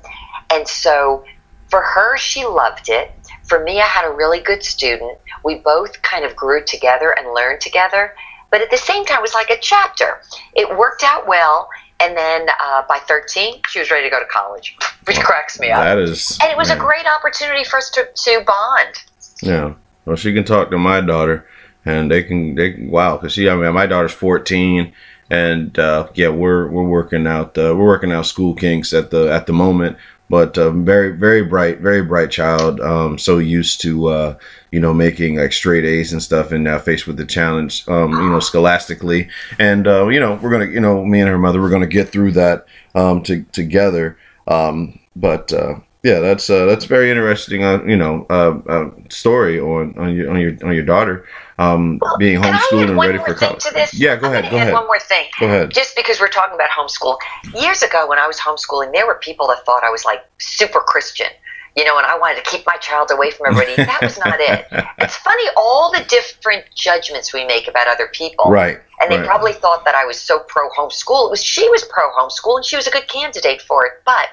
And 0.50 0.66
so 0.68 1.24
for 1.70 1.80
her, 1.80 2.16
she 2.18 2.44
loved 2.44 2.88
it. 2.88 3.12
For 3.44 3.62
me, 3.62 3.80
I 3.80 3.86
had 3.86 4.04
a 4.06 4.12
really 4.12 4.40
good 4.40 4.62
student. 4.62 5.18
We 5.44 5.56
both 5.56 6.00
kind 6.02 6.24
of 6.24 6.36
grew 6.36 6.64
together 6.64 7.12
and 7.12 7.32
learned 7.32 7.60
together. 7.60 8.14
But 8.50 8.60
at 8.60 8.70
the 8.70 8.76
same 8.76 9.04
time, 9.04 9.18
it 9.18 9.22
was 9.22 9.34
like 9.34 9.50
a 9.50 9.58
chapter. 9.60 10.20
It 10.54 10.76
worked 10.76 11.02
out 11.04 11.26
well. 11.26 11.68
And 12.00 12.16
then 12.16 12.48
uh, 12.64 12.82
by 12.88 12.98
13, 13.06 13.60
she 13.68 13.78
was 13.78 13.90
ready 13.90 14.06
to 14.06 14.10
go 14.10 14.18
to 14.18 14.26
college, 14.26 14.76
which 15.04 15.20
cracks 15.20 15.60
me 15.60 15.70
up. 15.70 15.82
That 15.82 15.98
is, 15.98 16.38
And 16.42 16.50
it 16.50 16.56
was 16.56 16.70
a 16.70 16.76
great 16.76 17.06
opportunity 17.06 17.64
for 17.64 17.76
us 17.78 17.90
to, 17.90 18.08
to 18.14 18.44
bond. 18.46 18.94
Yeah. 19.42 19.74
Well, 20.04 20.16
she 20.16 20.32
can 20.32 20.44
talk 20.44 20.70
to 20.70 20.78
my 20.78 21.00
daughter, 21.00 21.46
and 21.84 22.10
they 22.10 22.22
can. 22.22 22.54
They 22.54 22.72
can- 22.72 22.90
wow, 22.90 23.16
because 23.16 23.34
she. 23.34 23.48
I 23.48 23.54
mean, 23.54 23.72
my 23.74 23.86
daughter's 23.86 24.12
fourteen, 24.12 24.92
and 25.28 25.78
uh, 25.78 26.08
yeah, 26.14 26.28
we're 26.28 26.68
we're 26.68 26.88
working 26.88 27.26
out. 27.26 27.56
Uh, 27.56 27.74
we're 27.76 27.86
working 27.86 28.10
out 28.10 28.26
school 28.26 28.54
kinks 28.54 28.92
at 28.92 29.10
the 29.10 29.30
at 29.32 29.46
the 29.46 29.52
moment. 29.52 29.98
But 30.30 30.56
uh, 30.56 30.70
very 30.70 31.10
very 31.10 31.42
bright, 31.42 31.80
very 31.80 32.02
bright 32.02 32.30
child. 32.30 32.80
Um, 32.80 33.18
so 33.18 33.38
used 33.38 33.80
to 33.82 34.06
uh, 34.06 34.38
you 34.70 34.78
know 34.78 34.94
making 34.94 35.36
like 35.36 35.52
straight 35.52 35.84
A's 35.84 36.12
and 36.12 36.22
stuff, 36.22 36.52
and 36.52 36.62
now 36.62 36.78
faced 36.78 37.08
with 37.08 37.16
the 37.16 37.26
challenge, 37.26 37.86
um, 37.88 38.12
you 38.12 38.30
know, 38.30 38.38
scholastically. 38.38 39.28
And 39.58 39.88
uh, 39.88 40.06
you 40.06 40.20
know, 40.20 40.38
we're 40.40 40.52
gonna, 40.52 40.66
you 40.66 40.80
know, 40.80 41.04
me 41.04 41.20
and 41.20 41.28
her 41.28 41.38
mother, 41.38 41.60
we're 41.60 41.68
gonna 41.68 41.88
get 41.88 42.10
through 42.10 42.32
that 42.32 42.66
um, 42.94 43.24
to, 43.24 43.42
together. 43.50 44.16
Um, 44.46 45.00
but 45.16 45.52
uh, 45.52 45.80
yeah, 46.04 46.20
that's 46.20 46.48
uh, 46.48 46.64
that's 46.64 46.84
very 46.84 47.10
interesting. 47.10 47.64
Uh, 47.64 47.82
you 47.84 47.96
know, 47.96 48.24
uh, 48.30 48.88
story 49.10 49.60
on 49.60 49.98
on 49.98 50.14
your 50.14 50.30
on 50.30 50.40
your 50.40 50.52
on 50.62 50.74
your 50.74 50.84
daughter 50.84 51.26
um, 51.60 52.00
being 52.18 52.40
homeschooled 52.40 52.88
and 52.88 52.98
ready 52.98 53.18
for 53.18 53.34
college. 53.34 53.62
Yeah, 53.92 54.16
go 54.16 54.28
I'm 54.28 54.32
ahead. 54.32 54.50
Go 54.50 54.56
ahead. 54.56 54.72
One 54.72 54.86
more 54.86 54.98
thing. 54.98 55.26
Go 55.38 55.46
ahead. 55.46 55.70
Just 55.70 55.94
because 55.94 56.18
we're 56.18 56.28
talking 56.28 56.54
about 56.54 56.70
homeschool, 56.70 57.18
years 57.54 57.82
ago 57.82 58.08
when 58.08 58.18
I 58.18 58.26
was 58.26 58.38
homeschooling, 58.38 58.92
there 58.92 59.06
were 59.06 59.16
people 59.16 59.46
that 59.48 59.64
thought 59.66 59.84
I 59.84 59.90
was 59.90 60.04
like 60.04 60.20
super 60.38 60.80
Christian. 60.80 61.28
You 61.76 61.84
know, 61.84 61.98
and 61.98 62.06
I 62.06 62.18
wanted 62.18 62.42
to 62.44 62.50
keep 62.50 62.66
my 62.66 62.76
child 62.78 63.12
away 63.12 63.30
from 63.30 63.46
everybody. 63.46 63.76
That 63.90 64.00
was 64.02 64.18
not 64.18 64.40
it. 64.40 64.66
It's 64.98 65.16
funny 65.16 65.44
all 65.56 65.92
the 65.92 66.02
different 66.08 66.64
judgments 66.74 67.32
we 67.32 67.44
make 67.44 67.68
about 67.68 67.86
other 67.86 68.08
people. 68.12 68.50
Right. 68.50 68.80
And 69.00 69.10
they 69.10 69.18
right. 69.18 69.26
probably 69.26 69.52
thought 69.52 69.84
that 69.84 69.94
I 69.94 70.04
was 70.04 70.20
so 70.20 70.40
pro 70.48 70.68
homeschool. 70.70 71.26
It 71.26 71.30
was 71.30 71.44
she 71.44 71.68
was 71.68 71.84
pro 71.84 72.10
homeschool 72.18 72.56
and 72.56 72.64
she 72.64 72.74
was 72.74 72.88
a 72.88 72.90
good 72.90 73.06
candidate 73.06 73.62
for 73.62 73.86
it. 73.86 73.92
But 74.04 74.28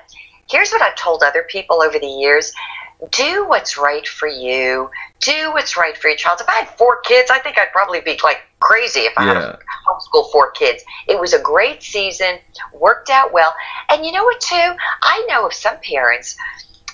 here's 0.50 0.72
what 0.72 0.82
I've 0.82 0.96
told 0.96 1.22
other 1.22 1.46
people 1.48 1.84
over 1.84 2.00
the 2.00 2.08
years. 2.08 2.54
Do 3.12 3.48
what's 3.48 3.78
right 3.78 4.08
for 4.08 4.28
you. 4.28 4.90
Do 5.22 5.52
what's 5.52 5.76
right 5.76 5.98
for 5.98 6.10
your 6.10 6.18
child. 6.18 6.40
If 6.42 6.50
I 6.50 6.54
had 6.54 6.70
four 6.78 7.02
kids, 7.02 7.32
I 7.32 7.40
think 7.40 7.58
I'd 7.58 7.72
probably 7.72 8.02
be 8.02 8.20
like 8.24 8.40
crazy 8.60 9.02
if 9.02 9.14
I 9.18 9.24
had 9.24 9.36
Yeah. 9.38 9.42
to 9.52 9.60
homeschool 9.90 10.32
four 10.32 10.52
kids. 10.52 10.84
It 11.08 11.20
was 11.20 11.34
a 11.34 11.40
great 11.40 11.84
season, 11.84 12.40
worked 12.74 13.10
out 13.10 13.34
well. 13.34 13.54
And 13.90 14.06
you 14.06 14.12
know 14.12 14.24
what, 14.24 14.40
too? 14.40 14.76
I 15.04 15.26
know 15.28 15.46
of 15.46 15.54
some 15.54 15.78
parents 15.80 16.36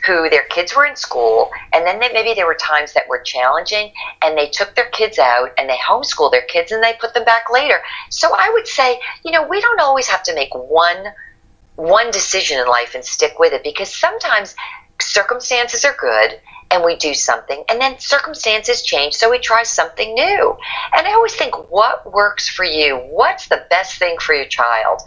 who 0.06 0.30
their 0.30 0.44
kids 0.44 0.76
were 0.76 0.86
in 0.86 0.96
school 0.96 1.50
and 1.74 1.86
then 1.86 2.00
they, 2.00 2.12
maybe 2.12 2.34
there 2.34 2.46
were 2.46 2.56
times 2.56 2.94
that 2.94 3.08
were 3.08 3.22
challenging 3.24 3.92
and 4.22 4.38
they 4.38 4.48
took 4.50 4.76
their 4.76 4.90
kids 4.90 5.18
out 5.18 5.50
and 5.58 5.70
they 5.70 5.78
homeschooled 5.78 6.32
their 6.32 6.44
kids 6.44 6.72
and 6.72 6.84
they 6.84 6.94
put 7.00 7.14
them 7.14 7.24
back 7.24 7.44
later 7.50 7.80
so 8.10 8.34
i 8.38 8.50
would 8.54 8.68
say 8.68 9.00
you 9.24 9.32
know 9.32 9.48
we 9.48 9.62
don't 9.62 9.80
always 9.80 10.08
have 10.08 10.22
to 10.24 10.36
make 10.36 10.54
one 10.54 11.06
one 11.76 12.12
decision 12.12 12.60
in 12.60 12.68
life 12.68 12.96
and 12.96 13.04
stick 13.06 13.40
with 13.40 13.54
it 13.54 13.64
because 13.64 13.94
sometimes 13.94 14.56
circumstances 15.02 15.86
are 15.86 15.96
good 16.00 16.40
and 16.74 16.84
we 16.84 16.96
do 16.96 17.14
something 17.14 17.64
and 17.70 17.80
then 17.80 17.98
circumstances 18.00 18.82
change 18.82 19.14
so 19.14 19.30
we 19.30 19.38
try 19.38 19.64
something 19.64 20.14
new. 20.16 20.58
And 20.98 21.08
i 21.08 21.14
always 21.14 21.36
think 21.36 21.72
what 21.72 22.12
works 22.12 22.50
for 22.50 22.66
you? 22.66 22.98
What's 22.98 23.48
the 23.48 23.66
best 23.70 24.00
thing 24.00 24.18
for 24.20 24.34
your 24.34 24.48
child? 24.48 25.00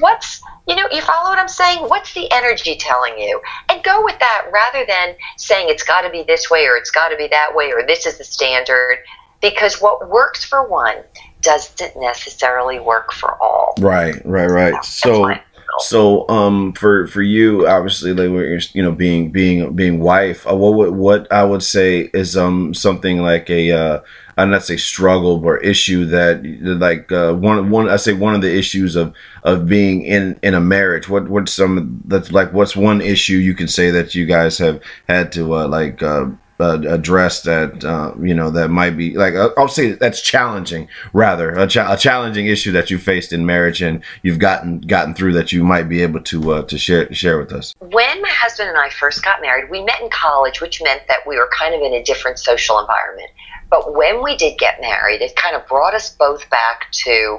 What's 0.00 0.42
you 0.68 0.76
know 0.76 0.86
you 0.92 1.00
follow 1.00 1.30
what 1.30 1.38
i'm 1.38 1.48
saying? 1.48 1.88
What's 1.88 2.12
the 2.14 2.30
energy 2.30 2.76
telling 2.76 3.18
you? 3.18 3.40
And 3.70 3.82
go 3.82 4.04
with 4.04 4.18
that 4.18 4.50
rather 4.52 4.84
than 4.86 5.16
saying 5.38 5.68
it's 5.70 5.82
got 5.82 6.02
to 6.02 6.10
be 6.10 6.22
this 6.22 6.50
way 6.50 6.66
or 6.66 6.76
it's 6.76 6.90
got 6.90 7.08
to 7.08 7.16
be 7.16 7.26
that 7.28 7.50
way 7.54 7.72
or 7.72 7.86
this 7.86 8.06
is 8.06 8.18
the 8.18 8.24
standard 8.24 8.98
because 9.40 9.80
what 9.80 10.08
works 10.10 10.44
for 10.44 10.68
one 10.68 10.96
doesn't 11.42 11.96
necessarily 11.96 12.80
work 12.80 13.12
for 13.12 13.40
all. 13.42 13.74
Right, 13.78 14.24
right, 14.24 14.48
right. 14.48 14.84
So, 14.84 15.28
feel. 15.28 15.38
So 15.78 16.28
um, 16.28 16.72
for 16.74 17.06
for 17.06 17.22
you, 17.22 17.66
obviously, 17.66 18.12
like 18.12 18.74
you 18.74 18.82
know, 18.82 18.92
being 18.92 19.30
being 19.30 19.74
being 19.74 20.00
wife, 20.00 20.46
uh, 20.46 20.54
what 20.54 20.74
would 20.74 20.94
what 20.94 21.32
I 21.32 21.44
would 21.44 21.62
say 21.62 22.10
is 22.14 22.36
um 22.36 22.74
something 22.74 23.18
like 23.18 23.50
a 23.50 23.72
uh, 23.72 24.00
I'm 24.36 24.50
not 24.50 24.64
say 24.64 24.76
struggle 24.76 25.44
or 25.44 25.58
issue 25.58 26.06
that 26.06 26.44
like 26.62 27.10
uh, 27.12 27.34
one 27.34 27.70
one 27.70 27.88
I 27.88 27.96
say 27.96 28.12
one 28.12 28.34
of 28.34 28.40
the 28.40 28.54
issues 28.56 28.96
of 28.96 29.14
of 29.42 29.66
being 29.66 30.02
in 30.02 30.38
in 30.42 30.54
a 30.54 30.60
marriage. 30.60 31.08
What 31.08 31.28
what's 31.28 31.52
some 31.52 32.02
that's 32.06 32.32
like 32.32 32.52
what's 32.52 32.76
one 32.76 33.00
issue 33.00 33.36
you 33.36 33.54
can 33.54 33.68
say 33.68 33.90
that 33.90 34.14
you 34.14 34.26
guys 34.26 34.58
have 34.58 34.80
had 35.08 35.32
to 35.32 35.54
uh, 35.54 35.68
like. 35.68 36.02
Uh, 36.02 36.26
uh, 36.60 36.80
address 36.86 37.42
that 37.42 37.84
uh, 37.84 38.14
you 38.20 38.34
know 38.34 38.50
that 38.50 38.68
might 38.68 38.96
be 38.96 39.16
like 39.16 39.34
uh, 39.34 39.50
I'll 39.56 39.68
say 39.68 39.92
that's 39.92 40.20
challenging 40.20 40.88
rather 41.12 41.50
a, 41.50 41.64
a 41.64 41.96
challenging 41.96 42.46
issue 42.46 42.72
that 42.72 42.90
you 42.90 42.98
faced 42.98 43.32
in 43.32 43.44
marriage 43.44 43.82
and 43.82 44.02
you've 44.22 44.38
gotten 44.38 44.80
gotten 44.80 45.14
through 45.14 45.32
that 45.34 45.52
you 45.52 45.64
might 45.64 45.88
be 45.88 46.02
able 46.02 46.20
to 46.22 46.52
uh, 46.52 46.62
to 46.62 46.78
share 46.78 47.12
share 47.12 47.38
with 47.38 47.52
us. 47.52 47.74
when 47.80 48.22
my 48.22 48.30
husband 48.30 48.68
and 48.68 48.78
I 48.78 48.90
first 48.90 49.24
got 49.24 49.40
married, 49.40 49.70
we 49.70 49.82
met 49.82 50.00
in 50.00 50.10
college, 50.10 50.60
which 50.60 50.82
meant 50.82 51.02
that 51.08 51.26
we 51.26 51.36
were 51.36 51.50
kind 51.52 51.74
of 51.74 51.80
in 51.80 51.94
a 51.94 52.02
different 52.04 52.38
social 52.38 52.78
environment. 52.78 53.30
But 53.70 53.94
when 53.94 54.22
we 54.22 54.36
did 54.36 54.58
get 54.58 54.80
married, 54.80 55.20
it 55.22 55.34
kind 55.36 55.56
of 55.56 55.66
brought 55.66 55.94
us 55.94 56.14
both 56.14 56.48
back 56.50 56.90
to 56.92 57.38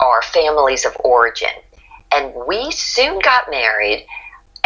our 0.00 0.22
families 0.22 0.84
of 0.84 0.96
origin. 1.04 1.48
And 2.12 2.32
we 2.46 2.70
soon 2.70 3.18
got 3.20 3.50
married. 3.50 4.06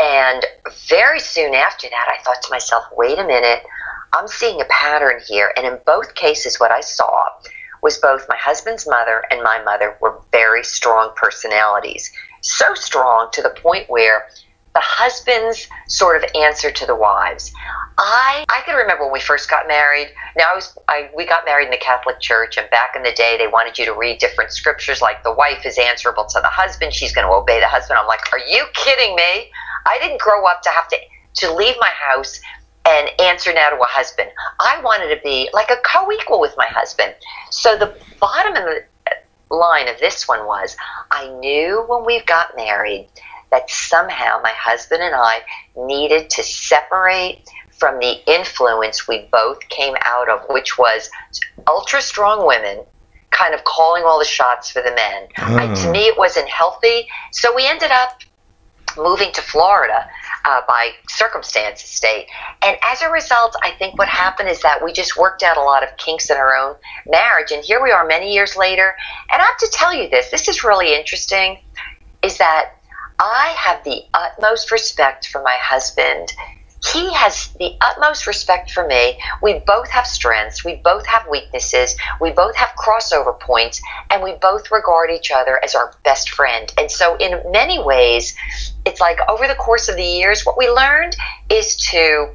And 0.01 0.45
very 0.89 1.21
soon 1.21 1.55
after 1.55 1.89
that, 1.89 2.09
I 2.09 2.23
thought 2.23 2.43
to 2.43 2.51
myself, 2.51 2.85
wait 2.93 3.19
a 3.19 3.27
minute, 3.27 3.63
I'm 4.15 4.29
seeing 4.29 4.61
a 4.61 4.65
pattern 4.67 5.21
here. 5.27 5.53
And 5.57 5.67
in 5.67 5.79
both 5.87 6.15
cases, 6.15 6.61
what 6.61 6.71
I 6.71 6.81
saw 6.81 7.25
was 7.83 7.99
both 7.99 8.29
my 8.29 8.37
husband's 8.37 8.89
mother 8.89 9.25
and 9.31 9.43
my 9.43 9.63
mother 9.63 9.97
were 10.01 10.21
very 10.33 10.65
strong 10.65 11.13
personalities. 11.17 12.13
So 12.43 12.75
strong 12.75 13.29
to 13.33 13.43
the 13.43 13.51
point 13.51 13.89
where 13.91 14.29
the 14.75 14.81
husbands 14.81 15.67
sort 15.89 16.23
of 16.23 16.31
answer 16.37 16.71
to 16.71 16.87
the 16.87 16.95
wives. 16.95 17.53
I 17.99 18.45
I 18.49 18.61
can 18.65 18.77
remember 18.77 19.05
when 19.05 19.13
we 19.13 19.21
first 19.21 19.51
got 19.51 19.67
married. 19.67 20.09
Now 20.37 20.53
I 20.53 20.55
was 20.55 20.79
I 20.87 21.11
we 21.17 21.27
got 21.27 21.45
married 21.45 21.65
in 21.65 21.71
the 21.73 21.79
Catholic 21.79 22.21
Church, 22.21 22.57
and 22.57 22.71
back 22.71 22.95
in 22.95 23.03
the 23.03 23.13
day 23.13 23.37
they 23.39 23.49
wanted 23.49 23.77
you 23.77 23.87
to 23.87 23.95
read 23.95 24.19
different 24.19 24.53
scriptures, 24.53 25.03
like 25.03 25.25
the 25.25 25.33
wife 25.33 25.67
is 25.67 25.79
answerable 25.79 26.27
to 26.27 26.41
the 26.41 26.49
husband, 26.49 26.95
she's 26.95 27.13
going 27.13 27.27
to 27.27 27.33
obey 27.33 27.59
the 27.59 27.67
husband. 27.67 27.99
I'm 27.99 28.07
like, 28.07 28.33
are 28.33 28.39
you 28.39 28.67
kidding 28.73 29.17
me? 29.17 29.51
I 29.87 29.99
didn't 30.01 30.21
grow 30.21 30.45
up 30.47 30.63
to 30.63 30.71
have 30.71 30.89
to 30.89 30.97
to 31.35 31.55
leave 31.55 31.75
my 31.79 31.91
house 31.91 32.41
and 32.89 33.11
answer 33.21 33.53
now 33.53 33.71
to 33.71 33.77
a 33.77 33.87
husband. 33.87 34.31
I 34.59 34.81
wanted 34.83 35.15
to 35.15 35.21
be 35.23 35.49
like 35.53 35.71
a 35.71 35.77
co-equal 35.85 36.41
with 36.41 36.55
my 36.57 36.67
husband. 36.67 37.15
So 37.51 37.77
the 37.77 37.95
bottom 38.19 38.57
of 38.57 38.65
the 38.65 38.85
line 39.55 39.89
of 39.89 39.99
this 40.01 40.27
one 40.27 40.47
was, 40.47 40.77
I 41.11 41.29
knew 41.39 41.85
when 41.87 42.05
we 42.05 42.23
got 42.25 42.57
married 42.57 43.09
that 43.51 43.71
somehow 43.71 44.41
my 44.43 44.53
husband 44.57 45.03
and 45.03 45.15
I 45.15 45.43
needed 45.77 46.31
to 46.31 46.43
separate 46.43 47.49
from 47.79 47.99
the 47.99 48.21
influence 48.31 49.07
we 49.07 49.29
both 49.31 49.67
came 49.69 49.95
out 50.03 50.29
of, 50.29 50.41
which 50.49 50.79
was 50.79 51.11
ultra 51.67 52.03
strong 52.03 52.47
women 52.47 52.85
kind 53.31 53.55
of 53.55 53.63
calling 53.65 54.03
all 54.05 54.19
the 54.19 54.25
shots 54.25 54.71
for 54.71 54.83
the 54.83 54.91
men. 54.91 55.29
I, 55.37 55.73
to 55.75 55.89
oh. 55.89 55.93
me, 55.93 56.01
it 56.01 56.19
wasn't 56.19 56.49
healthy. 56.49 57.07
So 57.33 57.55
we 57.55 57.67
ended 57.67 57.91
up 57.91 58.21
moving 58.99 59.33
to 59.33 59.43
Florida 59.43 60.07
uh, 60.45 60.61
by 60.67 60.91
circumstance 61.09 61.83
state. 61.83 62.27
And 62.63 62.77
as 62.83 63.03
a 63.03 63.11
result, 63.11 63.57
I 63.63 63.71
think 63.73 63.99
what 63.99 64.09
happened 64.09 64.49
is 64.49 64.61
that 64.63 64.83
we 64.83 64.93
just 64.93 65.17
worked 65.17 65.43
out 65.43 65.57
a 65.57 65.63
lot 65.63 65.83
of 65.83 65.97
kinks 65.97 66.31
in 66.31 66.37
our 66.37 66.57
own 66.57 66.77
marriage. 67.07 67.51
And 67.53 67.65
here 67.65 67.83
we 67.83 67.91
are 67.91 68.07
many 68.07 68.33
years 68.33 68.57
later. 68.57 68.95
And 69.31 69.41
I 69.41 69.45
have 69.45 69.59
to 69.59 69.71
tell 69.73 69.95
you 69.95 70.09
this 70.09 70.31
this 70.31 70.49
is 70.49 70.65
really 70.65 70.95
interesting 70.95 71.59
is 72.23 72.39
that 72.39 72.73
I 73.19 73.55
have 73.57 73.85
the 73.85 74.03
utmost 74.15 74.71
respect 74.71 75.29
for 75.29 75.43
my 75.43 75.57
husband. 75.61 76.33
He 76.93 77.13
has 77.13 77.49
the 77.59 77.77
utmost 77.81 78.29
respect 78.29 78.71
for 78.71 78.87
me. 78.87 79.19
We 79.43 79.59
both 79.67 79.89
have 79.91 80.07
strengths. 80.07 80.65
We 80.65 80.77
both 80.77 81.05
have 81.07 81.27
weaknesses. 81.29 81.97
We 82.21 82.31
both 82.31 82.55
have 82.55 82.69
crossover 82.79 83.39
points. 83.39 83.83
And 84.11 84.23
we 84.23 84.35
both 84.35 84.71
regard 84.71 85.11
each 85.11 85.33
other 85.33 85.63
as 85.65 85.75
our 85.75 85.93
best 86.05 86.31
friend. 86.31 86.73
And 86.79 86.89
so, 86.89 87.17
in 87.17 87.43
many 87.51 87.83
ways, 87.83 88.37
it's 88.85 89.01
like 89.01 89.19
over 89.29 89.47
the 89.47 89.55
course 89.55 89.89
of 89.89 89.97
the 89.97 90.05
years, 90.05 90.45
what 90.47 90.59
we 90.59 90.69
learned 90.69 91.17
is 91.51 91.77
to 91.91 92.29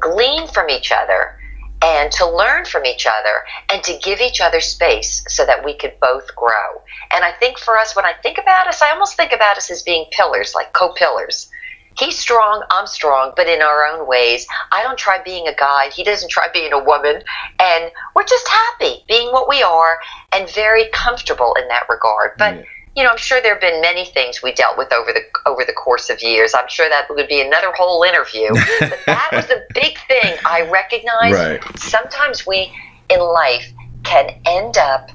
glean 0.00 0.46
from 0.48 0.70
each 0.70 0.92
other 0.92 1.38
and 1.82 2.10
to 2.12 2.28
learn 2.28 2.64
from 2.64 2.84
each 2.84 3.06
other 3.06 3.44
and 3.70 3.82
to 3.84 3.96
give 4.02 4.20
each 4.20 4.40
other 4.40 4.60
space 4.60 5.24
so 5.28 5.46
that 5.46 5.64
we 5.64 5.76
could 5.76 5.94
both 6.00 6.34
grow. 6.34 6.82
And 7.12 7.24
I 7.24 7.32
think 7.32 7.58
for 7.58 7.78
us, 7.78 7.94
when 7.94 8.04
I 8.04 8.14
think 8.22 8.38
about 8.38 8.66
us, 8.66 8.82
I 8.82 8.90
almost 8.90 9.16
think 9.16 9.32
about 9.32 9.56
us 9.56 9.70
as 9.70 9.82
being 9.82 10.06
pillars, 10.10 10.54
like 10.54 10.72
co 10.72 10.92
pillars. 10.92 11.50
He's 11.98 12.16
strong, 12.16 12.62
I'm 12.70 12.86
strong, 12.86 13.32
but 13.34 13.48
in 13.48 13.60
our 13.60 13.84
own 13.86 14.06
ways. 14.06 14.46
I 14.70 14.84
don't 14.84 14.98
try 14.98 15.20
being 15.24 15.48
a 15.48 15.54
guy, 15.54 15.90
he 15.90 16.04
doesn't 16.04 16.30
try 16.30 16.46
being 16.52 16.72
a 16.72 16.82
woman. 16.82 17.22
And 17.58 17.90
we're 18.14 18.24
just 18.24 18.48
happy 18.48 19.04
being 19.08 19.32
what 19.32 19.48
we 19.48 19.62
are 19.62 19.98
and 20.32 20.48
very 20.50 20.88
comfortable 20.92 21.56
in 21.60 21.66
that 21.68 21.88
regard. 21.88 22.32
But 22.38 22.56
Yeah. 22.56 22.62
You 22.98 23.04
know, 23.04 23.10
I'm 23.10 23.16
sure 23.16 23.40
there 23.40 23.52
have 23.52 23.60
been 23.60 23.80
many 23.80 24.06
things 24.06 24.42
we 24.42 24.50
dealt 24.50 24.76
with 24.76 24.92
over 24.92 25.12
the 25.12 25.20
over 25.46 25.64
the 25.64 25.72
course 25.72 26.10
of 26.10 26.20
years. 26.20 26.52
I'm 26.52 26.66
sure 26.68 26.88
that 26.88 27.08
would 27.08 27.28
be 27.28 27.40
another 27.40 27.70
whole 27.76 28.02
interview. 28.02 28.48
but 28.80 28.98
that 29.06 29.30
was 29.32 29.46
the 29.46 29.64
big 29.72 29.96
thing 30.08 30.36
I 30.44 30.68
recognized. 30.68 31.32
Right. 31.32 31.78
Sometimes 31.78 32.44
we 32.44 32.72
in 33.08 33.20
life 33.20 33.72
can 34.02 34.34
end 34.44 34.78
up 34.78 35.10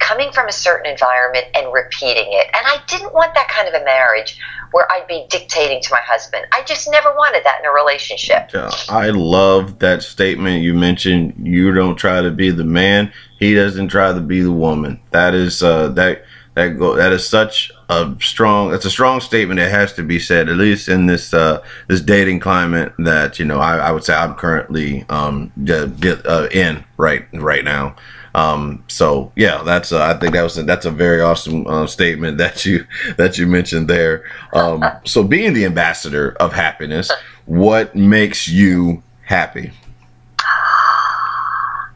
coming 0.00 0.32
from 0.32 0.48
a 0.48 0.52
certain 0.52 0.90
environment 0.90 1.46
and 1.54 1.72
repeating 1.72 2.26
it. 2.26 2.46
And 2.46 2.66
I 2.66 2.78
didn't 2.88 3.14
want 3.14 3.34
that 3.34 3.48
kind 3.48 3.68
of 3.68 3.74
a 3.80 3.84
marriage 3.84 4.36
where 4.72 4.90
I'd 4.90 5.06
be 5.06 5.24
dictating 5.30 5.80
to 5.80 5.88
my 5.92 6.00
husband. 6.00 6.44
I 6.52 6.64
just 6.64 6.90
never 6.90 7.10
wanted 7.14 7.44
that 7.44 7.60
in 7.60 7.66
a 7.66 7.72
relationship. 7.72 8.50
Yeah, 8.52 8.72
I 8.88 9.10
love 9.10 9.78
that 9.78 10.02
statement 10.02 10.62
you 10.64 10.74
mentioned. 10.74 11.34
You 11.46 11.72
don't 11.72 11.94
try 11.94 12.20
to 12.20 12.32
be 12.32 12.50
the 12.50 12.64
man; 12.64 13.12
he 13.38 13.54
doesn't 13.54 13.88
try 13.90 14.12
to 14.12 14.20
be 14.20 14.40
the 14.40 14.50
woman. 14.50 15.00
That 15.12 15.34
is 15.34 15.62
uh, 15.62 15.88
that 15.90 16.24
that 16.58 16.78
go 16.78 16.96
that 16.96 17.12
is 17.12 17.26
such 17.26 17.70
a 17.88 18.14
strong. 18.20 18.74
It's 18.74 18.84
a 18.84 18.90
strong 18.90 19.20
statement. 19.20 19.60
It 19.60 19.70
has 19.70 19.92
to 19.94 20.02
be 20.02 20.18
said, 20.18 20.48
at 20.48 20.56
least 20.56 20.88
in 20.88 21.06
this 21.06 21.32
uh, 21.32 21.62
this 21.86 22.00
dating 22.00 22.40
climate 22.40 22.92
that 22.98 23.38
you 23.38 23.44
know. 23.44 23.60
I, 23.60 23.76
I 23.78 23.92
would 23.92 24.02
say 24.04 24.14
I'm 24.14 24.34
currently 24.34 25.04
um 25.08 25.52
de- 25.62 26.20
uh, 26.28 26.48
in 26.50 26.84
right 26.96 27.26
right 27.32 27.64
now. 27.64 27.94
Um, 28.34 28.84
so 28.88 29.32
yeah, 29.36 29.62
that's 29.62 29.92
uh, 29.92 30.02
I 30.02 30.14
think 30.18 30.32
that 30.32 30.42
was 30.42 30.58
a, 30.58 30.64
that's 30.64 30.84
a 30.84 30.90
very 30.90 31.20
awesome 31.20 31.66
uh, 31.66 31.86
statement 31.86 32.38
that 32.38 32.64
you 32.64 32.84
that 33.16 33.38
you 33.38 33.46
mentioned 33.46 33.88
there. 33.88 34.24
Um, 34.52 34.84
so 35.04 35.22
being 35.22 35.54
the 35.54 35.64
ambassador 35.64 36.32
of 36.40 36.52
happiness, 36.52 37.10
what 37.46 37.94
makes 37.94 38.48
you 38.48 39.02
happy? 39.22 39.72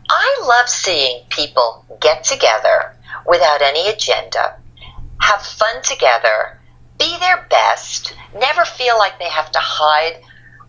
I 0.08 0.38
love 0.44 0.68
seeing 0.68 1.22
people 1.30 1.84
get 2.00 2.22
together 2.22 2.94
without 3.26 3.62
any 3.62 3.88
agenda, 3.88 4.56
have 5.20 5.42
fun 5.42 5.82
together, 5.82 6.58
be 6.98 7.16
their 7.18 7.46
best, 7.50 8.14
never 8.34 8.64
feel 8.64 8.98
like 8.98 9.18
they 9.18 9.28
have 9.28 9.50
to 9.52 9.58
hide 9.58 10.20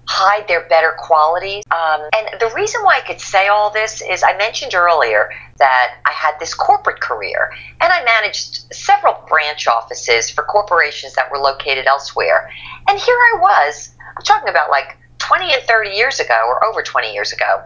hide 0.05 0.47
their 0.47 0.67
better 0.67 0.93
qualities. 0.97 1.63
Um, 1.71 2.01
and 2.15 2.39
the 2.39 2.51
reason 2.53 2.81
why 2.83 2.97
I 2.97 3.07
could 3.07 3.21
say 3.21 3.47
all 3.47 3.69
this 3.69 4.01
is 4.01 4.21
I 4.21 4.35
mentioned 4.37 4.75
earlier 4.75 5.29
that 5.59 5.95
I 6.05 6.11
had 6.11 6.33
this 6.39 6.53
corporate 6.53 6.99
career 6.99 7.51
and 7.79 7.91
I 7.91 8.03
managed 8.03 8.73
several 8.73 9.15
branch 9.27 9.67
offices 9.67 10.29
for 10.29 10.43
corporations 10.43 11.13
that 11.15 11.31
were 11.31 11.37
located 11.37 11.85
elsewhere. 11.85 12.49
And 12.87 12.99
here 12.99 13.15
I 13.15 13.39
was, 13.39 13.91
I'm 14.17 14.23
talking 14.23 14.49
about 14.49 14.69
like 14.69 14.97
20 15.27 15.53
and 15.53 15.63
30 15.63 15.91
years 15.91 16.19
ago, 16.19 16.37
or 16.47 16.63
over 16.65 16.81
20 16.81 17.13
years 17.13 17.31
ago, 17.31 17.63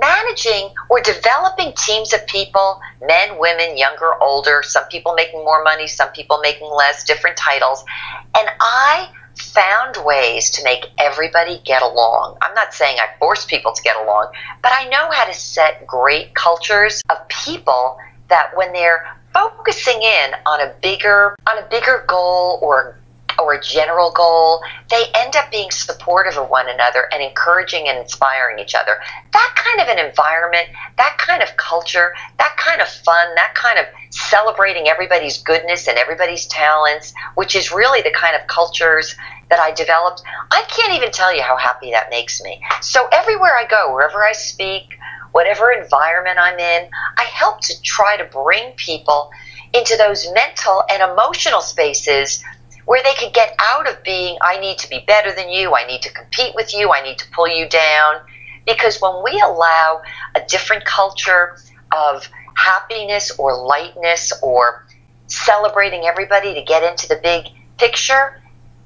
managing 0.00 0.70
or 0.88 1.00
developing 1.00 1.72
teams 1.76 2.12
of 2.12 2.26
people 2.26 2.80
men, 3.06 3.38
women, 3.38 3.76
younger, 3.76 4.14
older, 4.22 4.62
some 4.64 4.84
people 4.84 5.14
making 5.14 5.44
more 5.44 5.62
money, 5.62 5.86
some 5.86 6.08
people 6.10 6.38
making 6.42 6.70
less, 6.70 7.04
different 7.04 7.36
titles. 7.36 7.84
And 8.38 8.48
I 8.60 9.10
found 9.36 9.96
ways 10.04 10.50
to 10.50 10.64
make 10.64 10.86
everybody 10.98 11.60
get 11.64 11.82
along. 11.82 12.38
I'm 12.40 12.54
not 12.54 12.72
saying 12.72 12.98
I 12.98 13.18
force 13.18 13.44
people 13.44 13.72
to 13.72 13.82
get 13.82 13.96
along, 13.96 14.32
but 14.62 14.72
I 14.74 14.88
know 14.88 15.10
how 15.10 15.26
to 15.26 15.34
set 15.34 15.86
great 15.86 16.34
cultures 16.34 17.02
of 17.10 17.28
people 17.28 17.98
that 18.28 18.56
when 18.56 18.72
they're 18.72 19.16
focusing 19.34 20.00
in 20.00 20.30
on 20.46 20.60
a 20.60 20.72
bigger 20.80 21.36
on 21.50 21.58
a 21.58 21.66
bigger 21.68 22.04
goal 22.08 22.58
or 22.62 22.96
or 23.38 23.54
a 23.54 23.62
general 23.62 24.10
goal, 24.12 24.62
they 24.90 25.04
end 25.14 25.36
up 25.36 25.50
being 25.50 25.70
supportive 25.70 26.36
of 26.38 26.48
one 26.48 26.68
another 26.68 27.08
and 27.12 27.22
encouraging 27.22 27.88
and 27.88 27.98
inspiring 27.98 28.58
each 28.58 28.74
other. 28.74 28.98
That 29.32 29.54
kind 29.56 29.80
of 29.80 29.96
an 29.96 30.04
environment, 30.04 30.68
that 30.96 31.16
kind 31.18 31.42
of 31.42 31.56
culture, 31.56 32.14
that 32.38 32.56
kind 32.56 32.80
of 32.80 32.88
fun, 32.88 33.34
that 33.34 33.54
kind 33.54 33.78
of 33.78 33.86
celebrating 34.10 34.88
everybody's 34.88 35.42
goodness 35.42 35.88
and 35.88 35.98
everybody's 35.98 36.46
talents, 36.46 37.12
which 37.34 37.56
is 37.56 37.72
really 37.72 38.02
the 38.02 38.12
kind 38.12 38.36
of 38.36 38.46
cultures 38.46 39.16
that 39.50 39.58
I 39.58 39.72
developed, 39.72 40.22
I 40.50 40.62
can't 40.68 40.94
even 40.94 41.10
tell 41.10 41.34
you 41.34 41.42
how 41.42 41.56
happy 41.56 41.90
that 41.92 42.10
makes 42.10 42.42
me. 42.42 42.62
So 42.80 43.06
everywhere 43.12 43.54
I 43.54 43.66
go, 43.66 43.92
wherever 43.92 44.24
I 44.24 44.32
speak, 44.32 44.96
whatever 45.32 45.72
environment 45.72 46.38
I'm 46.40 46.58
in, 46.58 46.88
I 47.18 47.24
help 47.24 47.60
to 47.62 47.82
try 47.82 48.16
to 48.16 48.24
bring 48.24 48.72
people 48.76 49.30
into 49.72 49.96
those 49.96 50.32
mental 50.32 50.84
and 50.88 51.02
emotional 51.02 51.60
spaces 51.60 52.42
where 52.84 53.02
they 53.02 53.14
could 53.14 53.32
get 53.32 53.54
out 53.58 53.88
of 53.88 54.02
being, 54.02 54.36
I 54.42 54.58
need 54.60 54.78
to 54.78 54.90
be 54.90 55.04
better 55.06 55.32
than 55.32 55.50
you, 55.50 55.74
I 55.74 55.86
need 55.86 56.02
to 56.02 56.12
compete 56.12 56.54
with 56.54 56.74
you, 56.74 56.92
I 56.92 57.02
need 57.02 57.18
to 57.18 57.30
pull 57.30 57.48
you 57.48 57.68
down. 57.68 58.16
Because 58.66 59.00
when 59.00 59.22
we 59.22 59.40
allow 59.40 60.02
a 60.34 60.40
different 60.48 60.84
culture 60.84 61.56
of 61.92 62.28
happiness 62.54 63.38
or 63.38 63.56
lightness 63.56 64.32
or 64.42 64.86
celebrating 65.26 66.04
everybody 66.04 66.54
to 66.54 66.62
get 66.62 66.82
into 66.82 67.08
the 67.08 67.20
big 67.22 67.46
picture, 67.78 68.40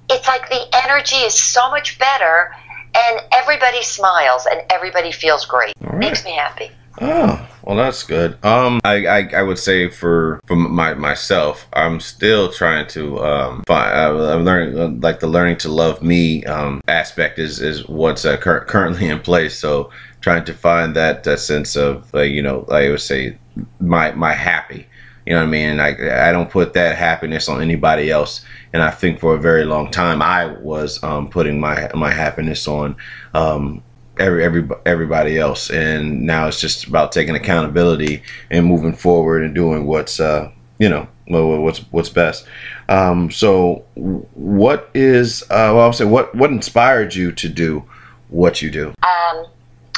it's 0.08 0.26
like 0.26 0.48
the 0.48 0.64
energy 0.84 1.16
is 1.16 1.34
so 1.34 1.70
much 1.70 1.98
better 1.98 2.50
and 2.94 3.20
everybody 3.32 3.82
smiles 3.82 4.46
and 4.50 4.62
everybody 4.70 5.12
feels 5.12 5.44
great. 5.46 5.74
Makes 5.92 6.24
me 6.24 6.32
happy. 6.32 6.70
Oh, 7.00 7.48
well, 7.62 7.76
that's 7.76 8.02
good. 8.02 8.42
Um, 8.44 8.80
I, 8.84 9.06
I, 9.06 9.30
I 9.36 9.42
would 9.42 9.58
say 9.58 9.88
for 9.88 10.40
for 10.46 10.56
my 10.56 10.94
myself, 10.94 11.68
I'm 11.72 12.00
still 12.00 12.50
trying 12.50 12.88
to 12.88 13.18
um 13.24 13.62
find. 13.66 13.94
I'm 13.94 14.44
learning 14.44 14.78
uh, 14.78 14.88
like 15.00 15.20
the 15.20 15.28
learning 15.28 15.58
to 15.58 15.68
love 15.68 16.02
me 16.02 16.44
um 16.46 16.80
aspect 16.88 17.38
is 17.38 17.60
is 17.60 17.86
what's 17.88 18.24
uh, 18.24 18.36
cur- 18.36 18.64
currently 18.64 19.08
in 19.08 19.20
place. 19.20 19.56
So 19.58 19.90
trying 20.20 20.44
to 20.46 20.54
find 20.54 20.96
that 20.96 21.26
uh, 21.26 21.36
sense 21.36 21.76
of 21.76 22.12
uh, 22.14 22.22
you 22.22 22.42
know 22.42 22.64
I 22.70 22.88
would 22.88 23.00
say 23.00 23.38
my 23.80 24.10
my 24.12 24.32
happy. 24.32 24.86
You 25.26 25.34
know 25.34 25.40
what 25.40 25.48
I 25.48 25.50
mean? 25.50 25.78
I 25.78 26.28
I 26.28 26.32
don't 26.32 26.50
put 26.50 26.72
that 26.72 26.96
happiness 26.96 27.48
on 27.48 27.60
anybody 27.62 28.10
else. 28.10 28.44
And 28.72 28.82
I 28.82 28.90
think 28.90 29.20
for 29.20 29.34
a 29.34 29.38
very 29.40 29.64
long 29.64 29.90
time 29.90 30.20
I 30.22 30.46
was 30.46 31.00
um 31.04 31.28
putting 31.28 31.60
my 31.60 31.90
my 31.94 32.10
happiness 32.10 32.66
on 32.66 32.96
um 33.34 33.82
every, 34.18 34.44
every 34.44 34.68
everybody 34.86 35.38
else, 35.38 35.70
and 35.70 36.22
now 36.22 36.48
it's 36.48 36.60
just 36.60 36.86
about 36.86 37.12
taking 37.12 37.34
accountability 37.34 38.22
and 38.50 38.66
moving 38.66 38.94
forward 38.94 39.42
and 39.42 39.54
doing 39.54 39.86
what's 39.86 40.20
uh, 40.20 40.50
you 40.78 40.88
know 40.88 41.08
what's 41.26 41.78
what's 41.90 42.08
best. 42.08 42.46
Um, 42.88 43.30
so, 43.30 43.84
what 43.94 44.90
is 44.94 45.42
uh, 45.44 45.72
well, 45.74 45.80
I'll 45.80 45.92
say 45.92 46.04
what 46.04 46.34
what 46.34 46.50
inspired 46.50 47.14
you 47.14 47.32
to 47.32 47.48
do 47.48 47.84
what 48.28 48.62
you 48.62 48.70
do? 48.70 48.92
Um, 49.02 49.46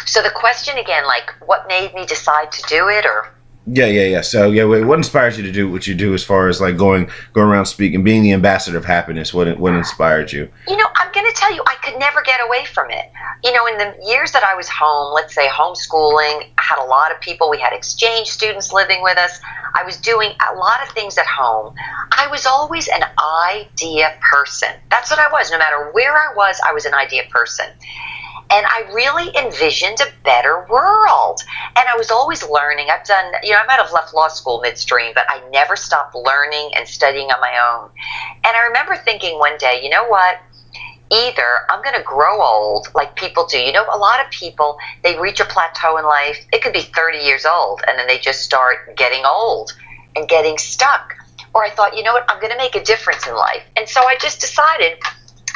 so 0.06 0.22
the 0.22 0.30
question 0.30 0.78
again, 0.78 1.06
like, 1.06 1.30
what 1.46 1.68
made 1.68 1.94
me 1.94 2.06
decide 2.06 2.50
to 2.52 2.62
do 2.68 2.88
it, 2.88 3.06
or 3.06 3.32
Yeah, 3.66 3.86
yeah, 3.86 4.06
yeah. 4.06 4.20
So, 4.22 4.50
yeah, 4.50 4.64
what 4.64 4.98
inspires 4.98 5.36
you 5.36 5.44
to 5.44 5.52
do 5.52 5.70
what 5.70 5.86
you 5.86 5.94
do 5.94 6.14
as 6.14 6.24
far 6.24 6.48
as 6.48 6.60
like 6.60 6.76
going 6.76 7.10
going 7.34 7.48
around 7.48 7.66
speaking, 7.66 8.02
being 8.02 8.22
the 8.22 8.32
ambassador 8.32 8.78
of 8.78 8.84
happiness? 8.84 9.34
What 9.34 9.58
what 9.58 9.74
inspired 9.74 10.32
you? 10.32 10.48
you 10.66 10.76
know, 10.76 10.86
I'm 10.96 11.12
going 11.12 11.26
to 11.26 11.38
tell 11.38 11.54
you, 11.54 11.62
I 11.66 11.74
could 11.82 11.98
never 11.98 12.22
get 12.22 12.40
away 12.44 12.64
from 12.64 12.90
it. 12.90 13.10
You 13.44 13.52
know, 13.52 13.66
in 13.66 13.78
the 13.78 13.94
years 14.06 14.32
that 14.32 14.42
I 14.44 14.54
was 14.54 14.68
home, 14.68 15.12
let's 15.14 15.34
say 15.34 15.46
homeschooling, 15.48 16.48
I 16.58 16.62
had 16.62 16.82
a 16.82 16.86
lot 16.86 17.12
of 17.12 17.20
people. 17.20 17.50
We 17.50 17.58
had 17.58 17.72
exchange 17.72 18.28
students 18.28 18.72
living 18.72 19.02
with 19.02 19.18
us. 19.18 19.40
I 19.74 19.84
was 19.84 19.96
doing 19.98 20.32
a 20.50 20.54
lot 20.54 20.82
of 20.82 20.88
things 20.94 21.18
at 21.18 21.26
home. 21.26 21.74
I 22.12 22.28
was 22.30 22.46
always 22.46 22.88
an 22.88 23.02
idea 23.52 24.14
person. 24.32 24.70
That's 24.90 25.10
what 25.10 25.18
I 25.18 25.30
was. 25.30 25.50
No 25.50 25.58
matter 25.58 25.90
where 25.92 26.16
I 26.16 26.34
was, 26.34 26.60
I 26.66 26.72
was 26.72 26.86
an 26.86 26.94
idea 26.94 27.22
person. 27.30 27.66
And 28.52 28.66
I 28.66 28.90
really 28.92 29.30
envisioned 29.36 30.00
a 30.00 30.12
better 30.24 30.66
world. 30.68 31.40
And 31.76 31.88
I 31.88 31.96
was 31.96 32.10
always 32.10 32.42
learning. 32.42 32.88
I've 32.90 33.06
done, 33.06 33.32
you 33.42 33.52
know, 33.52 33.58
I 33.58 33.66
might 33.66 33.80
have 33.80 33.92
left 33.92 34.12
law 34.14 34.28
school 34.28 34.60
midstream, 34.60 35.12
but 35.14 35.24
I 35.28 35.40
never 35.50 35.76
stopped 35.76 36.14
learning 36.14 36.70
and 36.74 36.86
studying 36.86 37.30
on 37.30 37.40
my 37.40 37.54
own. 37.58 37.90
And 38.44 38.56
I 38.56 38.66
remember 38.66 38.96
thinking 38.96 39.38
one 39.38 39.56
day, 39.58 39.80
you 39.82 39.90
know 39.90 40.06
what? 40.08 40.40
either 41.10 41.66
I'm 41.68 41.82
going 41.82 41.96
to 41.96 42.02
grow 42.02 42.40
old 42.40 42.88
like 42.94 43.16
people 43.16 43.46
do. 43.46 43.58
You 43.58 43.72
know, 43.72 43.84
a 43.92 43.98
lot 43.98 44.24
of 44.24 44.30
people, 44.30 44.78
they 45.02 45.18
reach 45.18 45.40
a 45.40 45.44
plateau 45.44 45.98
in 45.98 46.04
life. 46.04 46.38
It 46.52 46.62
could 46.62 46.72
be 46.72 46.82
30 46.82 47.18
years 47.18 47.44
old 47.44 47.82
and 47.86 47.98
then 47.98 48.06
they 48.06 48.18
just 48.18 48.42
start 48.42 48.96
getting 48.96 49.24
old 49.24 49.72
and 50.16 50.28
getting 50.28 50.56
stuck. 50.56 51.14
Or 51.52 51.64
I 51.64 51.70
thought, 51.70 51.96
you 51.96 52.04
know 52.04 52.12
what, 52.12 52.30
I'm 52.30 52.40
going 52.40 52.52
to 52.52 52.58
make 52.58 52.76
a 52.76 52.84
difference 52.84 53.26
in 53.26 53.34
life. 53.34 53.62
And 53.76 53.88
so 53.88 54.00
I 54.02 54.16
just 54.20 54.40
decided 54.40 54.98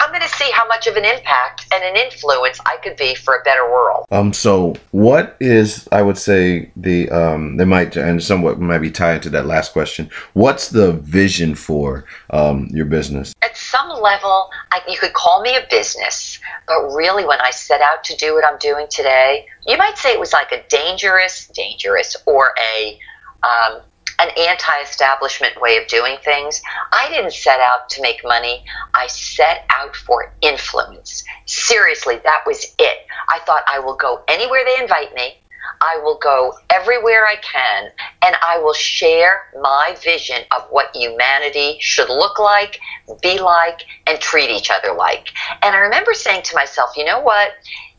I'm 0.05 0.11
going 0.11 0.21
to 0.21 0.29
see 0.29 0.51
how 0.53 0.67
much 0.69 0.87
of 0.87 0.97
an 0.97 1.05
impact 1.07 1.65
and 1.73 1.83
an 1.83 1.97
influence 1.97 2.61
I 2.67 2.77
could 2.83 2.95
be 2.97 3.15
for 3.15 3.37
a 3.37 3.43
better 3.43 3.65
world. 3.65 4.05
Um, 4.11 4.35
so 4.35 4.75
what 4.91 5.35
is 5.41 5.89
I 5.93 6.03
would 6.03 6.19
say 6.19 6.71
the 6.77 7.09
um 7.11 7.57
they 7.57 7.65
might 7.65 7.97
and 7.97 8.23
somewhat 8.23 8.61
might 8.61 8.79
be 8.79 8.91
tied 8.91 9.23
to 9.23 9.31
that 9.31 9.47
last 9.47 9.73
question. 9.73 10.11
What's 10.35 10.69
the 10.69 10.93
vision 10.93 11.55
for 11.55 12.05
um 12.31 12.69
your 12.71 12.85
business? 12.85 13.35
At 13.43 13.57
some 13.57 13.89
level, 13.89 14.51
I, 14.73 14.83
you 14.87 14.99
could 14.99 15.15
call 15.15 15.41
me 15.41 15.57
a 15.57 15.67
business, 15.71 16.39
but 16.67 16.83
really, 16.93 17.25
when 17.25 17.41
I 17.41 17.51
set 17.51 17.81
out 17.81 18.05
to 18.05 18.17
do 18.17 18.35
what 18.35 18.45
I'm 18.45 18.59
doing 18.59 18.87
today, 18.91 19.47
you 19.67 19.79
might 19.79 19.97
say 19.97 20.13
it 20.13 20.21
was 20.21 20.35
like 20.35 20.53
a 20.53 20.63
dangerous, 20.69 21.49
dangerous, 21.49 22.15
or 22.27 22.53
a 22.77 22.99
um, 23.43 23.81
an 24.19 24.31
anti-establishment 24.37 25.61
way 25.61 25.77
of 25.77 25.87
doing 25.89 26.17
things. 26.25 26.63
I 26.93 27.09
didn't 27.09 27.33
set 27.33 27.61
out 27.61 27.89
to 27.91 28.03
make 28.03 28.21
money. 28.25 28.65
I 28.95 29.07
set 29.09 29.65
out 29.71 29.97
for 29.97 30.33
influence. 30.41 31.25
Seriously, 31.47 32.21
that 32.25 32.43
was 32.47 32.75
it. 32.79 32.99
I 33.31 33.41
thought 33.41 33.65
I 33.73 33.79
will 33.79 33.97
go 33.97 34.23
anywhere 34.29 34.65
they 34.65 34.83
invite 34.83 35.15
me. 35.15 35.39
I 35.81 35.99
will 36.03 36.19
go 36.23 36.55
everywhere 36.71 37.27
I 37.27 37.37
can 37.37 37.91
and 38.23 38.37
I 38.43 38.59
will 38.59 38.75
share 38.75 39.43
my 39.61 39.97
vision 40.03 40.43
of 40.57 40.67
what 40.71 40.95
humanity 40.95 41.79
should 41.81 42.09
look 42.09 42.39
like, 42.39 42.81
be 43.23 43.39
like, 43.39 43.85
and 44.07 44.21
treat 44.21 44.51
each 44.51 44.71
other 44.71 44.93
like. 44.95 45.29
And 45.63 45.75
I 45.75 45.79
remember 45.79 46.15
saying 46.15 46.43
to 46.45 46.55
myself, 46.55 46.97
you 46.97 47.05
know 47.05 47.21
what? 47.21 47.53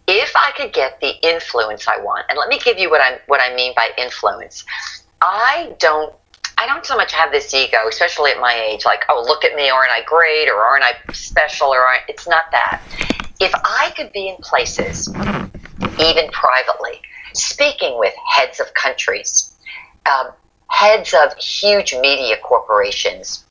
If 0.07 0.31
I 0.35 0.51
could 0.55 0.73
get 0.73 1.01
the 1.01 1.13
influence 1.27 1.87
I 1.87 1.99
want, 2.01 2.27
and 2.29 2.37
let 2.37 2.47
me 2.47 2.59
give 2.59 2.77
you 2.77 2.91
what 2.91 3.01
I 3.01 3.19
what 3.25 3.41
I 3.41 3.55
mean 3.55 3.73
by 3.75 3.89
influence. 3.97 4.63
I 5.21 5.75
don't 5.79 6.13
I 6.57 6.67
don't 6.67 6.85
so 6.85 6.95
much 6.95 7.11
have 7.13 7.31
this 7.31 7.53
ego, 7.53 7.87
especially 7.89 8.31
at 8.31 8.39
my 8.39 8.53
age, 8.53 8.85
like, 8.85 9.03
oh, 9.09 9.23
look 9.27 9.43
at 9.43 9.55
me, 9.55 9.69
aren't 9.69 9.91
I 9.91 10.03
great, 10.03 10.47
or 10.47 10.55
aren't 10.55 10.83
I 10.83 10.93
special, 11.11 11.67
or 11.67 11.79
aren't, 11.79 12.03
it's 12.07 12.27
not 12.27 12.45
that. 12.51 12.81
If 13.39 13.51
I 13.53 13.91
could 13.95 14.13
be 14.13 14.29
in 14.29 14.37
places, 14.37 15.09
even 15.99 16.29
privately, 16.31 17.01
speaking 17.33 17.99
with 17.99 18.13
heads 18.29 18.61
of 18.61 18.73
countries, 18.73 19.53
um, 20.09 20.31
heads 20.67 21.13
of 21.13 21.35
huge 21.37 21.93
media 21.95 22.37
corporations, 22.41 23.44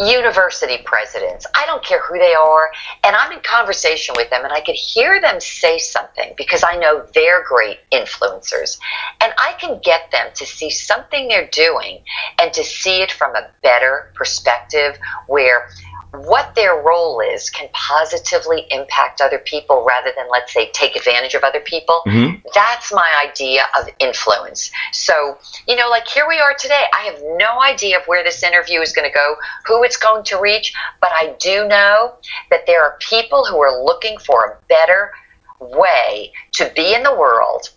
university 0.00 0.78
presidents, 0.84 1.46
I 1.54 1.66
don't 1.66 1.84
care 1.84 2.00
who 2.00 2.18
they 2.18 2.32
are, 2.32 2.70
and 3.04 3.14
I'm 3.14 3.32
in 3.32 3.40
conversation 3.40 4.14
with 4.16 4.30
them 4.30 4.44
and 4.44 4.52
I 4.52 4.60
could 4.60 4.74
hear 4.74 5.20
them 5.20 5.40
say 5.40 5.78
something 5.78 6.32
because 6.36 6.64
I 6.64 6.76
know 6.76 7.06
they're 7.14 7.44
great 7.44 7.78
influencers. 7.92 8.78
And 9.20 9.32
I 9.38 9.54
can 9.60 9.80
get 9.84 10.10
them 10.10 10.28
to 10.34 10.46
see 10.46 10.70
something 10.70 11.28
they're 11.28 11.48
doing 11.48 12.02
and 12.38 12.52
to 12.54 12.64
see 12.64 13.02
it 13.02 13.12
from 13.12 13.36
a 13.36 13.48
better 13.62 14.10
perspective 14.14 14.98
where 15.26 15.68
what 16.12 16.54
their 16.54 16.74
role 16.82 17.20
is 17.20 17.50
can 17.50 17.68
positively 17.72 18.66
impact 18.70 19.20
other 19.20 19.38
people 19.38 19.84
rather 19.86 20.10
than, 20.16 20.26
let's 20.30 20.52
say, 20.52 20.70
take 20.72 20.96
advantage 20.96 21.34
of 21.34 21.44
other 21.44 21.60
people. 21.60 22.02
Mhm. 22.06 22.42
That's 22.52 22.92
my 22.92 23.08
idea 23.24 23.66
of 23.78 23.88
influence. 24.00 24.70
So, 24.92 25.38
you 25.68 25.76
know, 25.76 25.88
like 25.88 26.08
here 26.08 26.26
we 26.26 26.38
are 26.40 26.54
today. 26.54 26.84
I 26.98 27.02
have 27.02 27.22
no 27.22 27.62
idea 27.62 27.98
of 27.98 28.06
where 28.06 28.24
this 28.24 28.42
interview 28.42 28.80
is 28.80 28.92
going 28.92 29.08
to 29.08 29.14
go, 29.14 29.36
who 29.66 29.84
it's 29.84 29.89
going 29.96 30.24
to 30.24 30.40
reach, 30.40 30.72
but 31.00 31.10
I 31.12 31.34
do 31.40 31.66
know 31.68 32.14
that 32.50 32.66
there 32.66 32.82
are 32.82 32.98
people 33.00 33.44
who 33.44 33.60
are 33.60 33.82
looking 33.82 34.18
for 34.18 34.44
a 34.44 34.58
better 34.68 35.12
way 35.60 36.32
to 36.52 36.72
be 36.74 36.94
in 36.94 37.02
the 37.02 37.14
world 37.14 37.70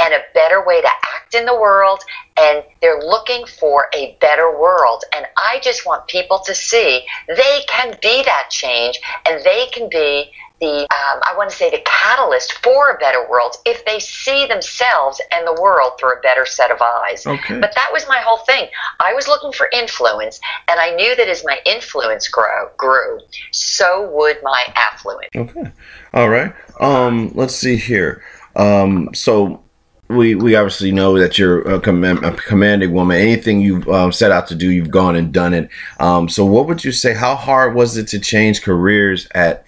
and 0.00 0.14
a 0.14 0.22
better 0.34 0.64
way 0.64 0.80
to 0.80 0.88
act 1.14 1.34
in 1.34 1.44
the 1.44 1.54
world 1.54 2.00
and 2.38 2.62
they're 2.80 3.00
looking 3.00 3.44
for 3.46 3.86
a 3.94 4.16
better 4.20 4.58
world. 4.58 5.04
And 5.14 5.26
i 5.36 5.60
just 5.62 5.86
want 5.86 6.06
people 6.08 6.40
to 6.40 6.54
see 6.54 7.04
they 7.28 7.60
can 7.68 7.96
be 8.02 8.22
that 8.24 8.48
change 8.50 9.00
and 9.26 9.42
they 9.44 9.66
can 9.72 9.88
be 9.88 10.30
the 10.60 10.80
um, 10.82 11.20
i 11.30 11.34
want 11.36 11.48
to 11.50 11.56
say 11.56 11.70
the 11.70 11.82
catalyst 11.84 12.52
for 12.64 12.90
a 12.90 12.98
better 12.98 13.28
world 13.28 13.54
if 13.64 13.84
they 13.84 13.98
see 13.98 14.46
themselves 14.46 15.20
and 15.32 15.46
the 15.46 15.60
world 15.60 15.92
through 15.98 16.12
a 16.12 16.20
better 16.20 16.44
set 16.46 16.70
of 16.70 16.78
eyes 16.80 17.26
Okay. 17.26 17.58
but 17.60 17.72
that 17.74 17.90
was 17.92 18.06
my 18.08 18.18
whole 18.18 18.38
thing 18.38 18.68
i 19.00 19.12
was 19.14 19.28
looking 19.28 19.52
for 19.52 19.68
influence 19.72 20.40
and 20.68 20.80
i 20.80 20.90
knew 20.94 21.14
that 21.16 21.28
as 21.28 21.44
my 21.44 21.58
influence 21.64 22.28
grow, 22.28 22.70
grew 22.76 23.18
so 23.52 24.10
would 24.12 24.38
my 24.42 24.64
affluence 24.74 25.28
Okay. 25.36 25.70
All 26.14 26.28
right. 26.28 26.52
Um, 26.80 27.30
let's 27.34 27.54
see 27.54 27.76
here. 27.76 28.22
Um, 28.56 29.10
so 29.14 29.62
we 30.08 30.34
we 30.34 30.54
obviously 30.56 30.90
know 30.90 31.18
that 31.18 31.38
you're 31.38 31.60
a, 31.74 31.80
command, 31.80 32.24
a 32.24 32.32
commanding 32.32 32.92
woman. 32.92 33.18
Anything 33.18 33.60
you've 33.60 33.86
um, 33.88 34.10
set 34.10 34.32
out 34.32 34.46
to 34.48 34.54
do, 34.54 34.70
you've 34.70 34.90
gone 34.90 35.16
and 35.16 35.32
done 35.32 35.54
it. 35.54 35.68
Um, 36.00 36.28
so 36.28 36.44
what 36.44 36.66
would 36.66 36.84
you 36.84 36.92
say? 36.92 37.14
How 37.14 37.34
hard 37.36 37.74
was 37.74 37.96
it 37.96 38.08
to 38.08 38.18
change 38.18 38.62
careers 38.62 39.28
at 39.34 39.66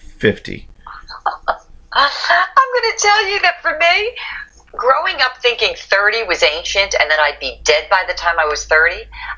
50? 1.93 1.97
I'm 1.97 2.69
going 2.73 2.91
to 2.91 2.97
tell 2.99 3.27
you 3.29 3.39
that 3.41 3.61
for 3.61 3.77
me, 3.77 4.15
growing 4.75 5.15
up 5.21 5.37
thinking 5.41 5.73
30 5.75 6.23
was 6.23 6.43
ancient 6.43 6.95
and 6.99 7.11
then 7.11 7.19
I'd 7.19 7.39
be 7.39 7.59
dead 7.63 7.87
by 7.89 8.03
the 8.07 8.13
time 8.13 8.39
I 8.39 8.45
was 8.45 8.65
30, 8.65 8.95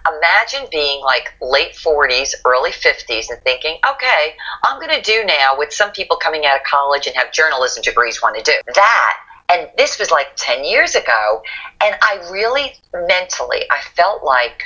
imagine 0.07 0.67
being 0.71 1.01
like 1.01 1.33
late 1.41 1.73
40s, 1.73 2.33
early 2.45 2.71
50s 2.71 3.29
and 3.29 3.41
thinking, 3.41 3.77
okay, 3.89 4.35
I'm 4.63 4.79
going 4.79 4.95
to 4.95 5.01
do 5.01 5.25
now 5.25 5.57
what 5.57 5.73
some 5.73 5.91
people 5.91 6.17
coming 6.17 6.45
out 6.45 6.57
of 6.57 6.63
college 6.63 7.07
and 7.07 7.15
have 7.15 7.31
journalism 7.31 7.81
degrees 7.81 8.21
want 8.21 8.37
to 8.37 8.43
do. 8.43 8.53
That. 8.75 9.17
And 9.49 9.69
this 9.77 9.99
was 9.99 10.11
like 10.11 10.27
10 10.35 10.63
years 10.63 10.95
ago. 10.95 11.41
And 11.83 11.95
I 12.01 12.27
really 12.31 12.73
mentally, 12.93 13.61
I 13.69 13.81
felt 13.95 14.23
like 14.23 14.63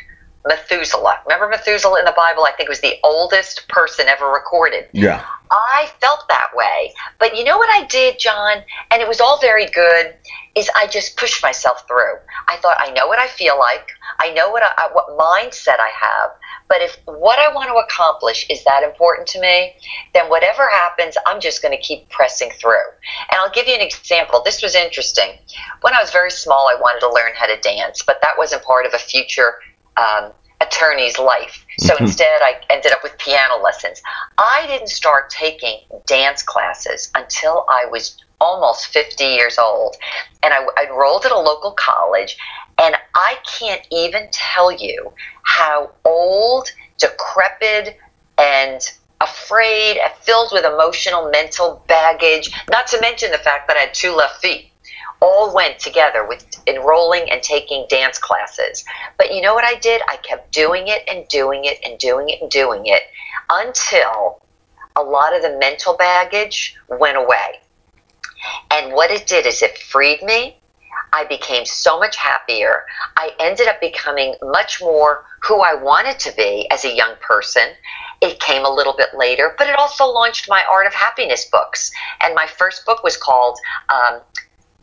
Methuselah. 0.48 1.20
Remember 1.26 1.48
Methuselah 1.50 2.00
in 2.00 2.06
the 2.06 2.14
Bible? 2.16 2.46
I 2.46 2.52
think 2.56 2.70
was 2.70 2.82
the 2.82 2.96
oldest 3.04 3.68
person 3.68 4.08
ever 4.08 4.28
recorded. 4.28 4.88
Yeah. 4.94 5.26
I 5.52 5.90
felt 6.02 6.28
that 6.28 6.50
way. 6.54 6.94
But 7.20 7.38
you 7.38 7.44
know 7.44 7.58
what 7.58 7.70
I 7.70 7.86
did, 7.86 8.20
John? 8.20 8.64
And 8.92 9.02
it 9.02 9.08
was 9.08 9.22
all 9.22 9.40
very 9.40 9.68
good. 9.68 10.16
Is 10.56 10.70
I 10.76 10.88
just 10.88 11.18
pushed 11.18 11.44
myself 11.44 11.88
through. 11.88 12.16
I 12.48 12.58
thought 12.58 12.78
I 12.80 12.92
know 12.92 13.08
what 13.08 13.20
I 13.20 13.28
feel 13.28 13.58
like. 13.60 13.88
I 14.20 14.34
know 14.34 14.50
what 14.50 14.64
I, 14.64 14.90
what 14.92 15.18
mindset 15.18 15.80
I 15.80 15.92
have. 16.02 16.32
But 16.68 16.82
if 16.82 16.98
what 17.06 17.40
I 17.40 17.54
want 17.54 17.70
to 17.70 17.76
accomplish 17.76 18.46
is 18.50 18.64
that 18.66 18.84
important 18.84 19.28
to 19.30 19.40
me, 19.40 19.74
then 20.14 20.30
whatever 20.30 20.68
happens, 20.70 21.16
I'm 21.26 21.40
just 21.40 21.62
going 21.62 21.78
to 21.78 21.82
keep 21.82 22.10
pressing 22.10 22.52
through. 22.60 22.88
And 23.32 23.40
I'll 23.40 23.52
give 23.52 23.68
you 23.68 23.76
an 23.76 23.82
example. 23.82 24.42
This 24.44 24.62
was 24.62 24.76
interesting. 24.76 25.38
When 25.82 25.94
I 25.94 26.02
was 26.02 26.12
very 26.12 26.32
small, 26.32 26.68
I 26.68 26.76
wanted 26.80 27.00
to 27.02 27.14
learn 27.14 27.32
how 27.36 27.46
to 27.46 27.60
dance, 27.62 28.04
but 28.04 28.20
that 28.22 28.38
wasn't 28.38 28.64
part 28.64 28.86
of 28.86 28.94
a 28.94 29.00
future 29.00 29.56
um, 29.98 30.32
attorney's 30.62 31.20
life. 31.20 31.66
So 31.80 31.94
Mhm. 31.96 32.02
instead, 32.02 32.42
I 32.42 32.60
ended 32.70 32.92
up 32.92 33.04
with 33.04 33.18
piano 33.18 33.58
lessons. 33.58 34.02
I 34.38 34.66
didn't 34.68 34.90
start 34.90 35.30
taking 35.30 35.82
dance 36.06 36.42
classes 36.42 37.12
until 37.16 37.66
I 37.70 37.86
was 37.86 38.18
almost 38.40 38.88
50 38.88 39.26
years 39.26 39.58
old. 39.58 39.96
And 40.44 40.54
I, 40.54 40.66
I 40.78 40.86
enrolled 40.86 41.26
at 41.26 41.32
a 41.32 41.38
local 41.40 41.72
college. 41.72 42.38
And 42.78 42.96
I 43.16 43.38
can't 43.60 43.82
even 43.92 44.30
tell 44.32 44.72
you 44.72 45.12
how 45.44 45.92
old, 46.06 46.72
decrepit, 46.98 47.98
and 48.38 48.82
afraid, 49.20 50.00
filled 50.22 50.52
with 50.52 50.64
emotional, 50.66 51.30
mental 51.32 51.84
baggage, 51.88 52.52
not 52.70 52.86
to 52.88 53.02
mention 53.02 53.32
the 53.32 53.40
fact 53.40 53.68
that 53.68 53.78
I 53.78 53.82
had 53.82 53.94
two 53.94 54.16
left 54.16 54.42
feet. 54.42 54.72
All 55.20 55.54
went 55.54 55.80
together 55.80 56.28
with 56.28 56.46
enrolling 56.68 57.30
and 57.32 57.42
taking 57.42 57.86
dance 57.90 58.18
classes. 58.18 58.86
But 59.18 59.34
you 59.34 59.42
know 59.42 59.54
what 59.54 59.64
I 59.64 59.76
did? 59.80 60.02
I 60.10 60.18
kept 60.18 60.52
doing 60.52 60.88
it 60.88 61.04
and 61.08 61.28
doing 61.28 61.66
it 61.66 61.80
and 61.86 61.98
doing 61.98 62.30
it 62.30 62.42
and 62.42 62.52
doing 62.52 62.86
it 62.86 63.02
until 63.50 64.42
a 64.96 65.02
lot 65.02 65.36
of 65.36 65.42
the 65.42 65.58
mental 65.60 65.96
baggage 65.96 66.76
went 66.88 67.18
away. 67.18 67.60
And 68.72 68.94
what 68.94 69.12
it 69.12 69.28
did 69.28 69.46
is 69.46 69.62
it 69.62 69.78
freed 69.78 70.22
me. 70.24 70.58
I 71.14 71.24
became 71.26 71.66
so 71.66 72.00
much 72.00 72.16
happier. 72.16 72.86
I 73.16 73.32
ended 73.40 73.68
up 73.68 73.80
becoming 73.80 74.36
much 74.42 74.82
more 74.82 75.26
who 75.42 75.62
I 75.62 75.74
wanted 75.74 76.20
to 76.20 76.34
be 76.36 76.68
as 76.70 76.84
a 76.84 76.94
young 76.94 77.16
person. 77.22 77.70
It 78.22 78.40
came 78.40 78.66
a 78.66 78.70
little 78.70 78.96
bit 78.98 79.10
later, 79.16 79.56
but 79.58 79.68
it 79.68 79.78
also 79.78 80.06
launched 80.06 80.50
my 80.50 80.64
Art 80.70 80.88
of 80.88 80.94
Happiness 80.94 81.46
books. 81.46 81.92
And 82.22 82.36
my 82.36 82.48
first 82.48 82.86
book 82.86 83.04
was 83.04 83.16
called 83.16 83.58
um, 83.90 84.22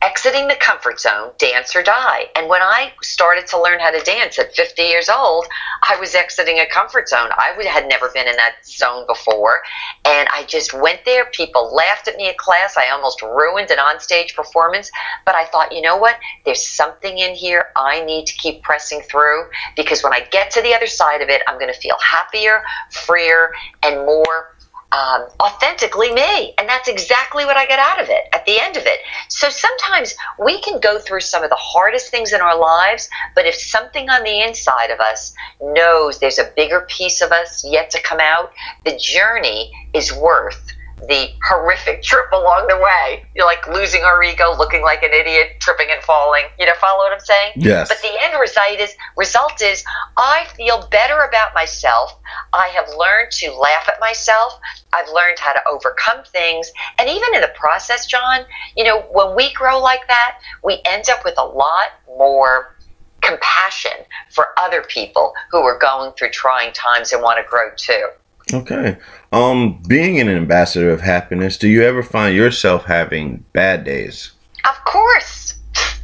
Exiting 0.05 0.49
the 0.49 0.57
Comfort 0.57 1.01
Zone 1.01 1.31
Dance 1.39 1.75
or 1.75 1.83
Die. 1.83 2.25
And 2.37 2.47
when 2.47 2.61
I 2.61 2.93
started 3.01 3.47
to 3.47 3.63
learn 3.63 3.81
how 3.81 3.91
to 3.91 4.01
dance 4.01 4.39
at 4.39 4.55
50 4.55 4.83
years 4.83 5.09
old, 5.09 5.47
I 5.83 5.97
was 5.99 6.15
exiting 6.15 6.59
a 6.59 6.67
comfort 6.67 7.09
zone. 7.09 7.31
I 7.33 7.55
would, 7.57 7.65
had 7.65 7.89
never 7.89 8.11
been 8.11 8.29
in 8.29 8.37
that 8.37 8.57
zone 8.67 9.07
before. 9.07 9.63
And 10.05 10.29
I 10.31 10.45
just 10.45 10.75
went 10.75 11.07
there. 11.07 11.25
People 11.33 11.75
laughed 11.75 12.07
at 12.07 12.17
me 12.17 12.29
at 12.29 12.37
class. 12.37 12.77
I 12.77 12.91
almost 12.91 13.23
ruined 13.23 13.71
an 13.71 13.79
onstage 13.79 14.35
performance. 14.35 14.91
But 15.25 15.37
I 15.37 15.47
thought, 15.47 15.73
you 15.73 15.81
know 15.81 15.97
what? 15.97 16.19
There's 16.45 16.67
something 16.67 17.17
in 17.17 17.35
here 17.35 17.69
I 17.75 18.05
need 18.05 18.27
to 18.27 18.35
keep 18.35 18.63
pressing 18.63 19.01
through 19.01 19.45
because 19.75 20.03
when 20.03 20.13
I 20.13 20.21
get 20.31 20.51
to 20.51 20.61
the 20.61 20.75
other 20.75 20.87
side 20.87 21.23
of 21.23 21.31
it, 21.31 21.41
I'm 21.49 21.59
going 21.59 21.73
to 21.73 21.81
feel 21.81 21.97
happier, 22.05 22.63
freer, 22.91 23.55
and 23.83 24.05
more 24.05 24.54
um, 24.95 25.26
authentically 25.40 26.12
me. 26.12 26.55
And 26.57 26.68
that's 26.68 26.88
exactly 26.88 27.45
what 27.45 27.57
I 27.57 27.66
get 27.66 27.78
out 27.78 28.01
of 28.01 28.09
it 28.09 28.24
at 28.32 28.47
the 28.47 28.61
end 28.61 28.76
of 28.76 28.84
it. 28.86 29.01
So 29.28 29.49
sometimes 29.49 30.14
we 30.38 30.61
can 30.61 30.78
go 30.78 30.99
through 30.99 31.20
some 31.20 31.42
of 31.42 31.51
the 31.51 31.57
hardest 31.59 32.11
things 32.11 32.32
in 32.32 32.40
our 32.40 32.59
lives, 32.59 33.09
but 33.34 33.47
if 33.47 33.55
something 33.55 34.09
on 34.09 34.22
the 34.22 34.42
inside 34.42 34.90
of 34.90 35.01
us 35.01 35.34
knows 35.61 36.18
there's 36.18 36.38
a 36.38 36.53
bigger 36.57 36.86
piece 36.88 37.20
of 37.20 37.32
us 37.32 37.64
yet 37.64 37.90
to 37.90 38.03
come 38.03 38.20
out, 38.20 38.53
the 38.84 38.97
journey 38.97 39.72
is 39.92 40.12
worth 40.12 40.74
the 41.09 41.29
horrific 41.49 42.03
trip 42.03 42.31
along 42.33 42.67
the 42.69 42.77
way. 42.77 43.25
You're 43.35 43.47
like 43.47 43.67
losing 43.69 44.03
our 44.03 44.23
ego, 44.23 44.55
looking 44.57 44.83
like 44.83 45.03
an 45.03 45.13
idiot, 45.13 45.57
tripping 45.61 45.89
and 45.91 46.03
falling. 46.03 46.45
You 46.59 46.67
know, 46.67 46.73
follow 46.81 46.99
what 46.99 47.13
I'm 47.13 47.21
saying? 47.21 47.53
Yes. 47.57 47.89
But 47.89 48.01
the 48.03 48.11
end 48.23 48.39
result 48.39 48.79
is 48.79 48.95
result 49.17 49.63
is 49.63 49.85
I 50.17 50.47
feel 50.57 50.87
better 50.91 51.21
about 51.21 51.55
myself. 51.55 52.19
I 52.53 52.69
have 52.69 52.89
learned 52.97 53.31
to 53.33 53.53
laugh 53.53 53.89
at 53.89 54.01
myself. 54.01 54.59
I've 54.93 55.09
learned 55.09 55.39
how 55.39 55.53
to 55.53 55.61
overcome 55.69 56.25
things. 56.27 56.71
And 56.99 57.09
even 57.09 57.35
in 57.35 57.41
the 57.41 57.53
process, 57.55 58.07
John, 58.07 58.45
you 58.77 58.85
know, 58.85 59.03
when 59.13 59.35
we 59.35 59.53
grow 59.55 59.81
like 59.81 60.07
that, 60.09 60.39
we 60.63 60.81
end 60.85 61.09
up 61.11 61.25
with 61.25 61.35
a 61.39 61.45
lot 61.45 61.89
more 62.17 62.77
compassion 63.23 63.93
for 64.31 64.49
other 64.61 64.83
people 64.83 65.33
who 65.51 65.59
are 65.59 65.79
going 65.79 66.13
through 66.13 66.31
trying 66.31 66.73
times 66.73 67.13
and 67.13 67.23
want 67.23 67.39
to 67.39 67.49
grow 67.49 67.71
too. 67.77 68.09
Okay. 68.53 68.99
Um, 69.32 69.82
being 69.88 70.20
an 70.20 70.28
ambassador 70.28 70.90
of 70.90 71.01
happiness, 71.01 71.57
do 71.57 71.68
you 71.68 71.82
ever 71.82 72.03
find 72.03 72.36
yourself 72.36 72.84
having 72.84 73.45
bad 73.53 73.84
days? 73.84 74.32
Of 74.68 74.84
course. 74.84 75.55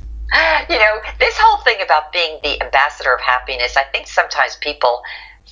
You 0.69 0.79
know, 0.79 1.01
this 1.19 1.37
whole 1.37 1.61
thing 1.65 1.83
about 1.83 2.13
being 2.13 2.39
the 2.45 2.63
ambassador 2.63 3.13
of 3.13 3.21
happiness, 3.21 3.77
I 3.77 3.83
think 3.91 4.07
sometimes 4.07 4.57
people 4.61 5.03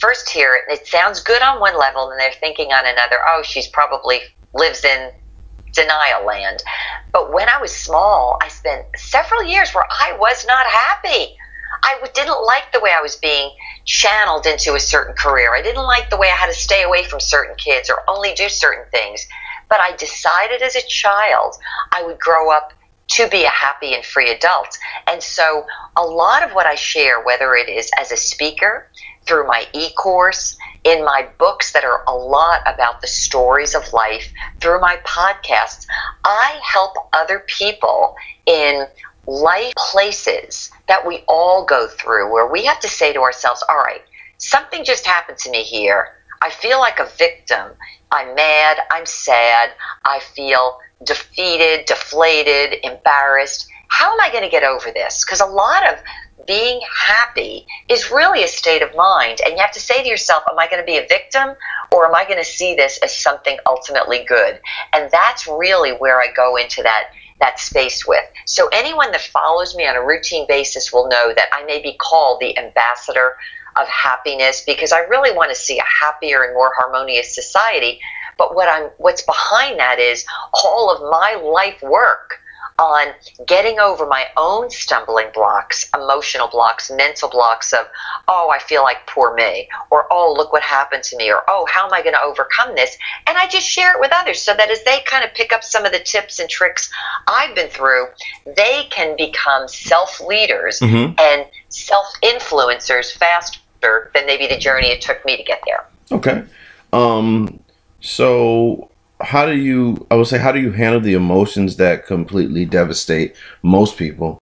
first 0.01 0.31
hear 0.31 0.55
it 0.55 0.63
and 0.69 0.79
it 0.79 0.87
sounds 0.87 1.21
good 1.21 1.43
on 1.43 1.59
one 1.59 1.77
level 1.77 2.11
and 2.11 2.21
they're 2.21 2.31
thinking 2.39 2.69
on 2.69 2.87
another, 2.87 3.17
oh, 3.27 3.43
she's 3.43 3.67
probably 3.67 4.21
lives 4.55 4.85
in 4.85 5.11
denial 5.73 6.25
land. 6.25 6.63
But 7.13 7.33
when 7.33 7.49
I 7.49 7.61
was 7.61 7.75
small, 7.75 8.39
I 8.43 8.49
spent 8.49 8.87
several 8.97 9.43
years 9.43 9.73
where 9.73 9.87
I 9.91 10.17
was 10.19 10.45
not 10.47 10.67
happy. 10.67 11.35
I 11.83 12.01
didn't 12.15 12.45
like 12.45 12.73
the 12.73 12.81
way 12.81 12.91
I 12.97 13.01
was 13.01 13.17
being 13.17 13.51
channeled 13.85 14.47
into 14.47 14.75
a 14.75 14.81
certain 14.81 15.15
career. 15.15 15.55
I 15.55 15.63
didn't 15.63 15.85
like 15.85 16.11
the 16.11 16.17
way 16.17 16.29
I 16.29 16.37
had 16.37 16.47
to 16.47 16.55
stay 16.55 16.83
away 16.83 17.05
from 17.05 17.21
certain 17.21 17.57
kids 17.57 17.91
or 17.91 17.99
only 18.09 18.35
do 18.35 18.49
certain 18.49 18.85
things. 18.91 19.27
But 19.69 19.81
I 19.81 19.97
decided 19.97 20.63
as 20.63 20.77
a 20.77 20.87
child 20.87 21.57
I 21.93 22.03
would 22.05 22.19
grow 22.19 22.51
up 22.51 22.73
to 23.09 23.29
be 23.29 23.45
a 23.45 23.51
happy 23.51 23.95
and 23.95 24.05
free 24.05 24.31
adult. 24.31 24.77
And 25.07 25.23
so 25.23 25.67
a 25.97 26.03
lot 26.03 26.43
of 26.43 26.53
what 26.53 26.67
I 26.67 26.75
share, 26.75 27.23
whether 27.23 27.55
it 27.55 27.69
is 27.69 27.91
as 27.99 28.13
a 28.13 28.17
speaker, 28.17 28.87
through 29.27 29.47
my 29.47 29.67
e 29.73 29.93
course, 29.93 30.57
in 30.85 31.05
my 31.05 31.29
books 31.39 31.73
that 31.73 31.85
are 31.85 32.03
a 32.07 32.15
lot 32.15 32.61
about 32.67 33.01
the 33.01 33.07
stories 33.07 33.75
of 33.75 33.93
life, 33.93 34.33
through 34.61 34.81
my 34.81 34.97
podcasts, 35.05 35.87
I 36.25 36.61
help 36.63 36.95
other 37.13 37.41
people 37.47 38.15
in 38.47 38.87
life 39.29 39.75
places 39.77 40.71
that 40.89 41.07
we 41.07 41.23
all 41.29 41.65
go 41.65 41.87
through 41.87 42.33
where 42.33 42.51
we 42.51 42.65
have 42.65 42.81
to 42.81 42.89
say 42.89 43.13
to 43.13 43.21
ourselves, 43.21 43.63
all 43.69 43.77
right, 43.77 44.01
something 44.39 44.85
just 44.85 45.07
happened 45.07 45.37
to 45.39 45.51
me 45.51 45.63
here. 45.63 46.09
I 46.41 46.51
feel 46.51 46.79
like 46.79 46.99
a 46.99 47.11
victim. 47.19 47.73
I'm 48.11 48.35
mad. 48.35 48.79
I'm 48.91 49.05
sad. 49.05 49.71
I 50.05 50.21
feel 50.21 50.79
defeated, 51.05 51.85
deflated, 51.87 52.79
embarrassed. 52.83 53.69
How 53.89 54.13
am 54.13 54.21
I 54.21 54.31
going 54.31 54.45
to 54.45 54.51
get 54.51 54.65
over 54.65 54.91
this? 54.93 55.25
Because 55.25 55.41
a 55.41 55.47
lot 55.47 55.87
of 55.87 55.99
being 56.47 56.81
happy 56.97 57.67
is 57.91 58.11
really 58.11 58.43
a 58.45 58.49
state 58.49 58.81
of 58.81 58.95
mind. 58.97 59.41
And 59.45 59.53
you 59.53 59.61
have 59.61 59.73
to 59.73 59.81
say 59.81 60.03
to 60.03 60.09
yourself, 60.09 60.43
am 60.51 60.59
I 60.59 60.69
going 60.69 60.81
to 60.81 60.87
be 60.87 60.97
a 60.97 61.07
victim 61.07 61.51
or 61.93 62.07
am 62.07 62.15
I 62.15 62.25
going 62.25 62.39
to 62.39 62.45
see 62.45 62.75
this 62.75 62.99
as 63.03 63.15
something 63.15 63.59
ultimately 63.69 64.25
good? 64.27 64.59
And 64.95 65.11
that's 65.11 65.47
really 65.47 65.93
where 65.93 66.19
I 66.19 66.33
go 66.35 66.57
into 66.57 66.83
that 66.83 67.09
that 67.41 67.59
space 67.61 68.07
with. 68.07 68.25
So 68.47 68.69
anyone 68.73 69.13
that 69.13 69.21
follows 69.21 69.77
me 69.77 69.87
on 69.87 69.97
a 69.97 70.05
routine 70.05 70.47
basis 70.49 70.93
will 70.93 71.09
know 71.09 71.33
that 71.35 71.49
I 71.53 71.65
may 71.65 71.81
be 71.81 71.97
called 71.99 72.41
the 72.41 72.57
ambassador 72.59 73.37
of 73.81 73.87
happiness 73.89 74.65
because 74.67 74.93
I 74.93 75.01
really 75.01 75.35
want 75.35 75.51
to 75.51 75.55
see 75.55 75.79
a 75.79 76.05
happier 76.05 76.43
and 76.43 76.55
more 76.55 76.73
harmonious 76.77 77.35
society. 77.35 78.01
But 78.37 78.55
what 78.55 78.69
I'm 78.69 78.91
what's 78.99 79.23
behind 79.23 79.79
that 79.79 79.99
is 79.99 80.25
all 80.65 80.95
of 80.95 81.11
my 81.11 81.41
life 81.43 81.83
work 81.83 82.41
on 82.79 83.09
getting 83.47 83.81
over 83.81 84.07
my 84.07 84.27
own 84.37 84.71
stumbling 84.71 85.27
blocks, 85.35 85.89
emotional 85.95 86.49
blocks, 86.49 86.91
mental 86.91 87.29
blocks 87.29 87.73
of, 87.73 87.87
oh, 88.29 88.51
I 88.53 88.61
feel 88.61 88.83
like 88.83 89.07
poor 89.07 89.35
me, 89.35 89.69
or 89.91 90.07
oh, 90.11 90.33
look 90.37 90.53
what 90.53 90.63
happened 90.63 91.03
to 91.05 91.17
me, 91.17 91.31
or 91.31 91.43
oh, 91.49 91.67
how 91.69 91.87
am 91.87 91.93
I 91.93 92.03
going 92.03 92.15
to 92.15 92.23
overcome 92.23 92.77
this? 92.77 92.97
And 93.27 93.37
I 93.37 93.49
just 93.49 93.67
share 93.67 93.95
it 93.95 94.01
with 94.01 94.13
others 94.15 94.41
so 94.41 94.55
that 94.55 94.71
as 94.71 94.85
they 94.85 95.01
kind 95.07 95.25
of 95.25 95.35
pick 95.35 95.53
up 95.53 95.65
some 95.65 95.85
of 95.85 95.93
the 95.93 95.99
tips 95.99 96.39
and 96.39 96.49
tricks 96.49 96.91
I've 97.27 97.55
been 97.55 97.69
through, 97.69 98.07
they 98.57 98.85
can 98.91 99.17
become 99.17 99.67
self 99.67 100.21
leaders 100.21 100.79
Mhm. 100.81 101.19
and 101.21 101.47
self 101.69 102.07
influencers 102.23 103.13
faster 103.13 104.11
than 104.15 104.27
maybe 104.27 104.47
the 104.47 104.59
journey 104.59 104.89
it 104.89 105.01
took 105.01 105.25
me 105.25 105.37
to 105.37 105.43
get 105.43 105.63
there. 105.67 105.85
Okay. 106.13 106.43
Um, 106.93 107.59
so 108.01 108.91
how 109.21 109.47
do 109.47 109.57
you, 109.57 110.07
I 110.11 110.15
would 110.15 110.27
say, 110.27 110.39
how 110.39 110.53
do 110.53 110.61
you 110.61 110.73
handle 110.73 111.01
the 111.01 111.15
emotions 111.15 111.77
that 111.77 112.07
completely 112.07 112.65
devastate 112.65 113.35
most 113.63 113.97
people? 113.97 114.39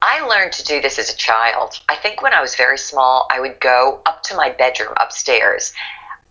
I 0.00 0.20
learned 0.20 0.52
to 0.52 0.64
do 0.64 0.80
this 0.80 0.98
as 0.98 1.12
a 1.12 1.16
child. 1.16 1.80
I 1.88 1.96
think 1.96 2.22
when 2.22 2.32
I 2.32 2.40
was 2.40 2.54
very 2.56 2.78
small, 2.78 3.28
I 3.32 3.40
would 3.40 3.60
go 3.60 4.02
up 4.06 4.22
to 4.24 4.36
my 4.36 4.50
bedroom 4.50 4.94
upstairs 4.98 5.72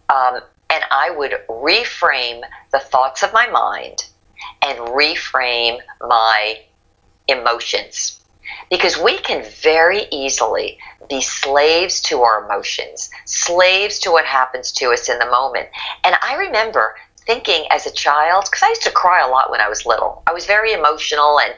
um, 0.10 0.42
and 0.70 0.84
I 0.92 1.12
would 1.12 1.34
reframe 1.50 2.42
the 2.72 2.80
thoughts 2.80 3.24
of 3.24 3.34
my 3.34 3.48
mind 3.48 4.06
and 4.62 4.78
reframe 4.80 5.80
my 6.02 6.60
emotions. 7.28 8.20
Because 8.70 8.98
we 8.98 9.18
can 9.20 9.46
very 9.62 10.04
easily 10.12 10.78
be 11.10 11.22
slaves 11.22 12.02
to 12.02 12.22
our 12.22 12.46
emotions, 12.46 13.10
slaves 13.26 14.00
to 14.00 14.12
what 14.12 14.26
happens 14.26 14.72
to 14.74 14.92
us 14.92 15.10
in 15.10 15.20
the 15.20 15.26
moment. 15.26 15.70
And 16.04 16.16
I 16.22 16.36
remember 16.36 16.96
thinking 17.26 17.66
as 17.72 17.86
a 17.86 17.92
child, 17.92 18.46
because 18.46 18.64
I 18.64 18.70
used 18.70 18.84
to 18.84 18.92
cry 18.92 19.26
a 19.26 19.30
lot 19.30 19.52
when 19.52 19.62
I 19.62 19.70
was 19.70 19.86
little, 19.86 20.24
I 20.28 20.34
was 20.34 20.46
very 20.46 20.74
emotional 20.74 21.40
and 21.40 21.54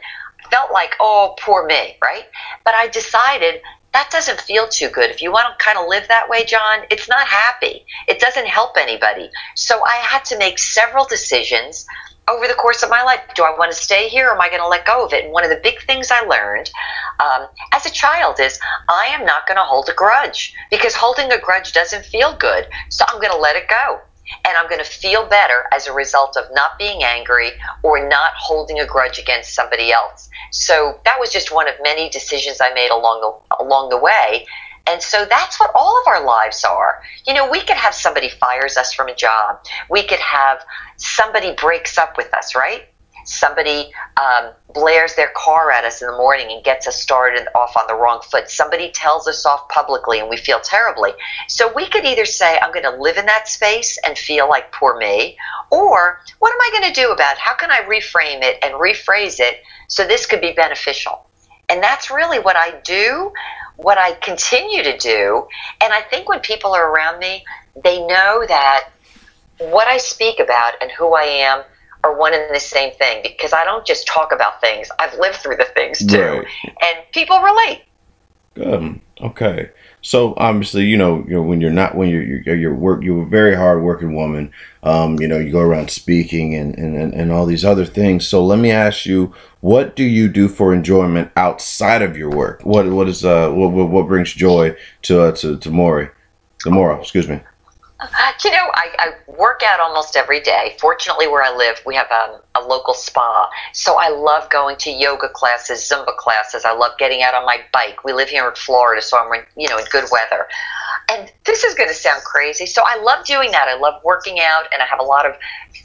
felt 0.52 0.72
like, 0.72 0.94
oh, 1.00 1.36
poor 1.40 1.66
me, 1.66 1.98
right? 2.02 2.26
But 2.64 2.76
I 2.76 2.88
decided 2.88 3.62
that 3.94 4.12
doesn't 4.12 4.42
feel 4.42 4.68
too 4.68 4.90
good. 4.90 5.10
If 5.10 5.22
you 5.22 5.32
want 5.32 5.58
to 5.58 5.64
kind 5.64 5.78
of 5.78 5.88
live 5.88 6.08
that 6.10 6.28
way, 6.28 6.44
John, 6.44 6.80
it's 6.92 7.08
not 7.08 7.28
happy. 7.28 7.86
It 8.10 8.20
doesn't 8.20 8.46
help 8.46 8.76
anybody. 8.78 9.30
So 9.56 9.82
I 9.86 9.96
had 9.96 10.26
to 10.26 10.38
make 10.38 10.60
several 10.60 11.06
decisions 11.06 11.86
over 12.28 12.46
the 12.48 12.56
course 12.56 12.84
of 12.84 12.90
my 12.90 13.04
life. 13.04 13.22
Do 13.36 13.44
I 13.44 13.58
want 13.58 13.72
to 13.72 13.78
stay 13.78 14.10
here 14.10 14.28
or 14.28 14.34
am 14.34 14.42
I 14.42 14.50
going 14.50 14.62
to 14.62 14.68
let 14.68 14.86
go 14.86 15.06
of 15.06 15.14
it? 15.14 15.24
And 15.24 15.32
one 15.32 15.46
of 15.46 15.50
the 15.50 15.62
big 15.64 15.82
things 15.84 16.12
I 16.12 16.22
learned 16.22 16.70
um, 17.20 17.48
as 17.72 17.86
a 17.86 17.92
child 17.92 18.40
is 18.40 18.60
I 18.90 19.06
am 19.18 19.26
not 19.26 19.48
going 19.48 19.58
to 19.58 19.64
hold 19.64 19.88
a 19.88 19.94
grudge 19.94 20.54
because 20.70 20.94
holding 20.94 21.32
a 21.32 21.40
grudge 21.40 21.72
doesn't 21.72 22.06
feel 22.06 22.36
good. 22.36 22.68
So 22.90 23.06
I'm 23.08 23.22
going 23.22 23.32
to 23.32 23.40
let 23.40 23.56
it 23.56 23.70
go. 23.70 24.02
And 24.48 24.58
I'm 24.58 24.68
going 24.70 24.84
to 24.84 24.90
feel 24.90 25.28
better 25.28 25.66
as 25.74 25.88
a 25.88 25.94
result 25.94 26.38
of 26.38 26.46
not 26.54 26.78
being 26.80 27.04
angry 27.04 27.52
or 27.84 28.08
not 28.08 28.32
holding 28.38 28.80
a 28.80 28.86
grudge 28.86 29.20
against 29.20 29.54
somebody 29.54 29.92
else. 29.92 30.30
So 30.52 31.00
that 31.06 31.20
was 31.20 31.32
just 31.32 31.52
one 31.54 31.68
of 31.68 31.76
many 31.84 32.10
decisions 32.10 32.58
I 32.62 32.74
made 32.74 32.92
along 32.92 33.22
the, 33.22 33.64
along 33.64 33.90
the 33.90 33.98
way 33.98 34.46
And 34.88 35.02
so 35.02 35.26
that's 35.26 35.60
what 35.60 35.72
all 35.76 36.00
of 36.02 36.08
our 36.08 36.24
lives 36.26 36.64
are. 36.64 37.02
You 37.26 37.34
know, 37.34 37.50
we 37.50 37.60
could 37.62 37.76
have 37.78 37.96
somebody 37.96 38.30
fires 38.30 38.78
us 38.78 38.94
from 38.94 39.08
a 39.08 39.16
job. 39.16 39.60
We 39.90 40.04
could 40.04 40.20
have 40.20 40.64
somebody 40.98 41.54
breaks 41.56 41.98
up 41.98 42.18
with 42.18 42.34
us, 42.34 42.56
right? 42.56 42.88
Somebody 43.26 43.92
um, 44.22 44.52
blares 44.74 45.16
their 45.16 45.32
car 45.36 45.72
at 45.72 45.84
us 45.84 46.02
in 46.02 46.08
the 46.08 46.16
morning 46.16 46.52
and 46.52 46.64
gets 46.64 46.88
us 46.88 47.02
started 47.02 47.48
off 47.56 47.76
on 47.76 47.86
the 47.88 47.96
wrong 47.96 48.22
foot. 48.22 48.50
Somebody 48.50 48.92
tells 48.92 49.28
us 49.28 49.46
off 49.46 49.68
publicly 49.70 50.20
and 50.20 50.30
we 50.30 50.38
feel 50.38 50.60
terribly. 50.60 51.12
So 51.48 51.74
we 51.74 51.90
could 51.90 52.06
either 52.06 52.26
say, 52.26 52.58
I'm 52.60 52.72
going 52.72 52.84
to 52.84 53.02
live 53.02 53.18
in 53.18 53.26
that 53.26 53.48
space 53.48 53.98
and 54.06 54.18
feel 54.18 54.48
like 54.48 54.72
poor 54.72 54.98
me, 54.98 55.38
or 55.72 56.22
what 56.40 56.54
am 56.54 56.60
I 56.62 56.80
going 56.80 56.94
to 56.94 57.02
do 57.02 57.12
about 57.12 57.34
it? 57.34 57.40
How 57.40 57.56
can 57.56 57.72
I 57.72 57.80
reframe 57.82 58.44
it 58.44 58.60
and 58.64 58.76
rephrase 58.76 59.40
it 59.40 59.62
so 59.88 60.06
this 60.06 60.26
could 60.26 60.42
be 60.42 60.54
beneficial? 60.54 61.26
And 61.68 61.82
that's 61.82 62.12
really 62.12 62.40
what 62.40 62.56
I 62.56 62.80
do, 62.84 63.34
what 63.78 63.98
I 63.98 64.14
continue 64.14 64.84
to 64.84 64.98
do. 64.98 65.48
And 65.82 65.92
I 65.92 66.02
think 66.02 66.30
when 66.30 66.40
people 66.42 66.74
are 66.74 66.92
around 66.92 67.20
me, 67.20 67.44
they 67.84 68.00
know 68.06 68.46
that 68.48 68.90
what 69.58 69.88
I 69.88 69.98
speak 69.98 70.40
about 70.40 70.74
and 70.82 70.92
who 70.92 71.16
I 71.16 71.24
am 71.24 71.64
are 72.06 72.18
one 72.18 72.34
and 72.34 72.54
the 72.54 72.60
same 72.60 72.94
thing 72.94 73.22
because 73.24 73.52
I 73.52 73.66
don't 73.66 73.86
just 73.86 74.08
talk 74.08 74.32
about 74.32 74.62
things. 74.62 74.90
I've 75.00 75.18
lived 75.18 75.38
through 75.38 75.58
the 75.58 75.66
things 75.74 76.06
too. 76.06 76.22
Right. 76.22 76.48
And 76.66 77.00
people 77.12 77.40
relate. 77.40 77.84
Good. 78.54 79.02
okay. 79.22 79.72
So 80.02 80.36
obviously, 80.38 80.86
you 80.86 80.98
know, 80.98 81.26
you 81.28 81.34
know, 81.34 81.42
when 81.42 81.60
you're 81.60 81.72
not 81.72 81.96
when 81.96 82.10
you're 82.10 82.24
you're, 82.24 82.56
you're 82.56 82.76
work 82.76 83.04
you're 83.04 83.24
a 83.24 83.26
very 83.26 83.56
hard 83.56 83.82
working 83.82 84.16
woman. 84.16 84.52
Um, 84.84 85.20
you 85.20 85.28
know, 85.28 85.40
you 85.40 85.52
go 85.52 85.62
around 85.62 85.90
speaking 85.90 86.54
and, 86.54 86.78
and, 86.78 87.14
and, 87.14 87.32
all 87.32 87.48
these 87.48 87.66
other 87.66 87.86
things. 87.86 88.28
So 88.28 88.46
let 88.46 88.60
me 88.60 88.70
ask 88.70 89.08
you, 89.08 89.34
what 89.62 89.96
do 89.96 90.04
you 90.04 90.30
do 90.30 90.48
for 90.48 90.76
enjoyment 90.76 91.32
outside 91.36 92.04
of 92.04 92.16
your 92.16 92.30
work? 92.30 92.62
What 92.64 92.88
what 92.88 93.10
is 93.10 93.26
uh 93.26 93.50
what 93.50 93.72
what, 93.72 94.08
brings 94.08 94.32
joy 94.32 94.76
to 95.04 95.22
uh, 95.24 95.32
to 95.38 95.58
to 95.58 95.72
Maury? 95.72 96.10
To 96.60 96.70
Maura, 96.70 97.02
excuse 97.02 97.28
me. 97.28 97.42
You 98.44 98.52
know, 98.52 98.70
I, 98.74 98.90
I 99.00 99.14
work 99.40 99.62
out 99.66 99.80
almost 99.80 100.16
every 100.16 100.40
day. 100.40 100.76
Fortunately, 100.80 101.28
where 101.28 101.42
I 101.42 101.56
live, 101.56 101.82
we 101.86 101.96
have 101.96 102.12
um, 102.12 102.42
a 102.54 102.62
local 102.62 102.94
spa. 102.94 103.50
So 103.74 103.96
I 103.98 104.10
love 104.10 104.50
going 104.52 104.78
to 104.78 104.92
yoga 104.92 105.30
classes, 105.30 105.80
Zumba 105.80 106.16
classes. 106.18 106.64
I 106.64 106.74
love 106.74 106.92
getting 107.00 107.24
out 107.24 107.34
on 107.34 107.44
my 107.46 107.62
bike. 107.74 108.04
We 108.04 108.14
live 108.14 108.30
here 108.30 108.48
in 108.48 108.54
Florida, 108.56 109.02
so 109.02 109.18
I'm, 109.18 109.46
you 109.58 109.68
know, 109.68 109.78
in 109.78 109.86
good 109.92 110.06
weather. 110.12 110.48
And 111.10 111.32
this 111.46 111.64
is 111.64 111.74
going 111.74 111.90
to 111.90 111.96
sound 111.96 112.24
crazy. 112.24 112.68
So 112.68 112.84
I 112.86 113.02
love 113.02 113.26
doing 113.26 113.52
that. 113.52 113.68
I 113.68 113.78
love 113.78 114.02
working 114.04 114.40
out, 114.40 114.66
and 114.72 114.84
I 114.84 114.86
have 114.86 115.00
a 115.00 115.04
lot 115.04 115.26
of 115.26 115.36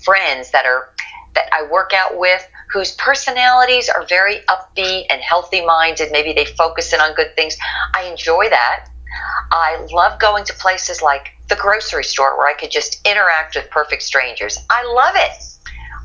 friends 0.04 0.50
that 0.50 0.66
are 0.66 0.90
that 1.34 1.48
I 1.52 1.70
work 1.70 1.92
out 1.94 2.18
with 2.18 2.46
whose 2.72 2.92
personalities 2.92 3.88
are 3.88 4.04
very 4.06 4.40
upbeat 4.48 5.06
and 5.10 5.20
healthy 5.22 5.64
minded. 5.64 6.10
Maybe 6.12 6.32
they 6.32 6.44
focus 6.44 6.92
in 6.92 7.00
on 7.00 7.14
good 7.14 7.34
things. 7.36 7.56
I 7.94 8.04
enjoy 8.04 8.48
that. 8.50 8.86
I 9.50 9.86
love 9.92 10.20
going 10.20 10.44
to 10.44 10.54
places 10.54 11.02
like 11.02 11.32
the 11.48 11.56
grocery 11.56 12.04
store 12.04 12.36
where 12.36 12.48
I 12.48 12.54
could 12.54 12.70
just 12.70 13.06
interact 13.06 13.56
with 13.56 13.70
perfect 13.70 14.02
strangers. 14.02 14.58
I 14.70 14.84
love 14.84 15.14
it. 15.16 15.42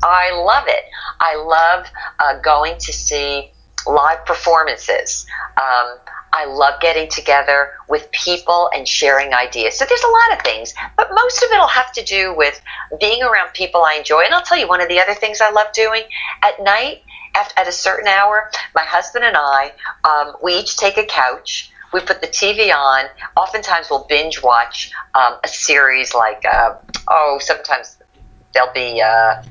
I 0.02 0.32
love 0.34 0.64
it. 0.66 0.84
I 1.20 1.36
love 1.36 1.86
uh, 2.18 2.40
going 2.40 2.78
to 2.78 2.92
see 2.92 3.52
live 3.86 4.24
performances. 4.26 5.26
Um, 5.56 5.98
I 6.32 6.44
love 6.46 6.80
getting 6.80 7.08
together 7.08 7.70
with 7.88 8.10
people 8.10 8.68
and 8.74 8.86
sharing 8.86 9.32
ideas. 9.32 9.78
So 9.78 9.84
there's 9.88 10.02
a 10.02 10.08
lot 10.08 10.38
of 10.38 10.44
things, 10.44 10.74
but 10.96 11.08
most 11.12 11.42
of 11.42 11.48
it 11.50 11.58
will 11.58 11.68
have 11.68 11.92
to 11.92 12.04
do 12.04 12.34
with 12.36 12.60
being 13.00 13.22
around 13.22 13.54
people 13.54 13.82
I 13.82 13.94
enjoy. 13.94 14.22
And 14.24 14.34
I'll 14.34 14.42
tell 14.42 14.58
you 14.58 14.68
one 14.68 14.80
of 14.80 14.88
the 14.88 15.00
other 15.00 15.14
things 15.14 15.40
I 15.40 15.50
love 15.50 15.72
doing 15.72 16.02
at 16.42 16.62
night. 16.62 17.02
At, 17.34 17.52
at 17.58 17.68
a 17.68 17.72
certain 17.72 18.08
hour, 18.08 18.50
my 18.74 18.82
husband 18.82 19.22
and 19.22 19.36
I, 19.36 19.72
um, 20.04 20.36
we 20.42 20.54
each 20.54 20.78
take 20.78 20.96
a 20.96 21.04
couch 21.04 21.70
we 21.96 22.02
put 22.02 22.20
the 22.20 22.26
TV 22.26 22.72
on. 22.74 23.06
Oftentimes, 23.36 23.88
we'll 23.90 24.06
binge 24.08 24.42
watch 24.42 24.92
um, 25.14 25.38
a 25.42 25.48
series 25.48 26.14
like, 26.14 26.44
uh, 26.44 26.74
oh, 27.08 27.38
sometimes 27.40 27.96
there'll 28.52 28.72
be, 28.74 29.00
uh, 29.00 29.42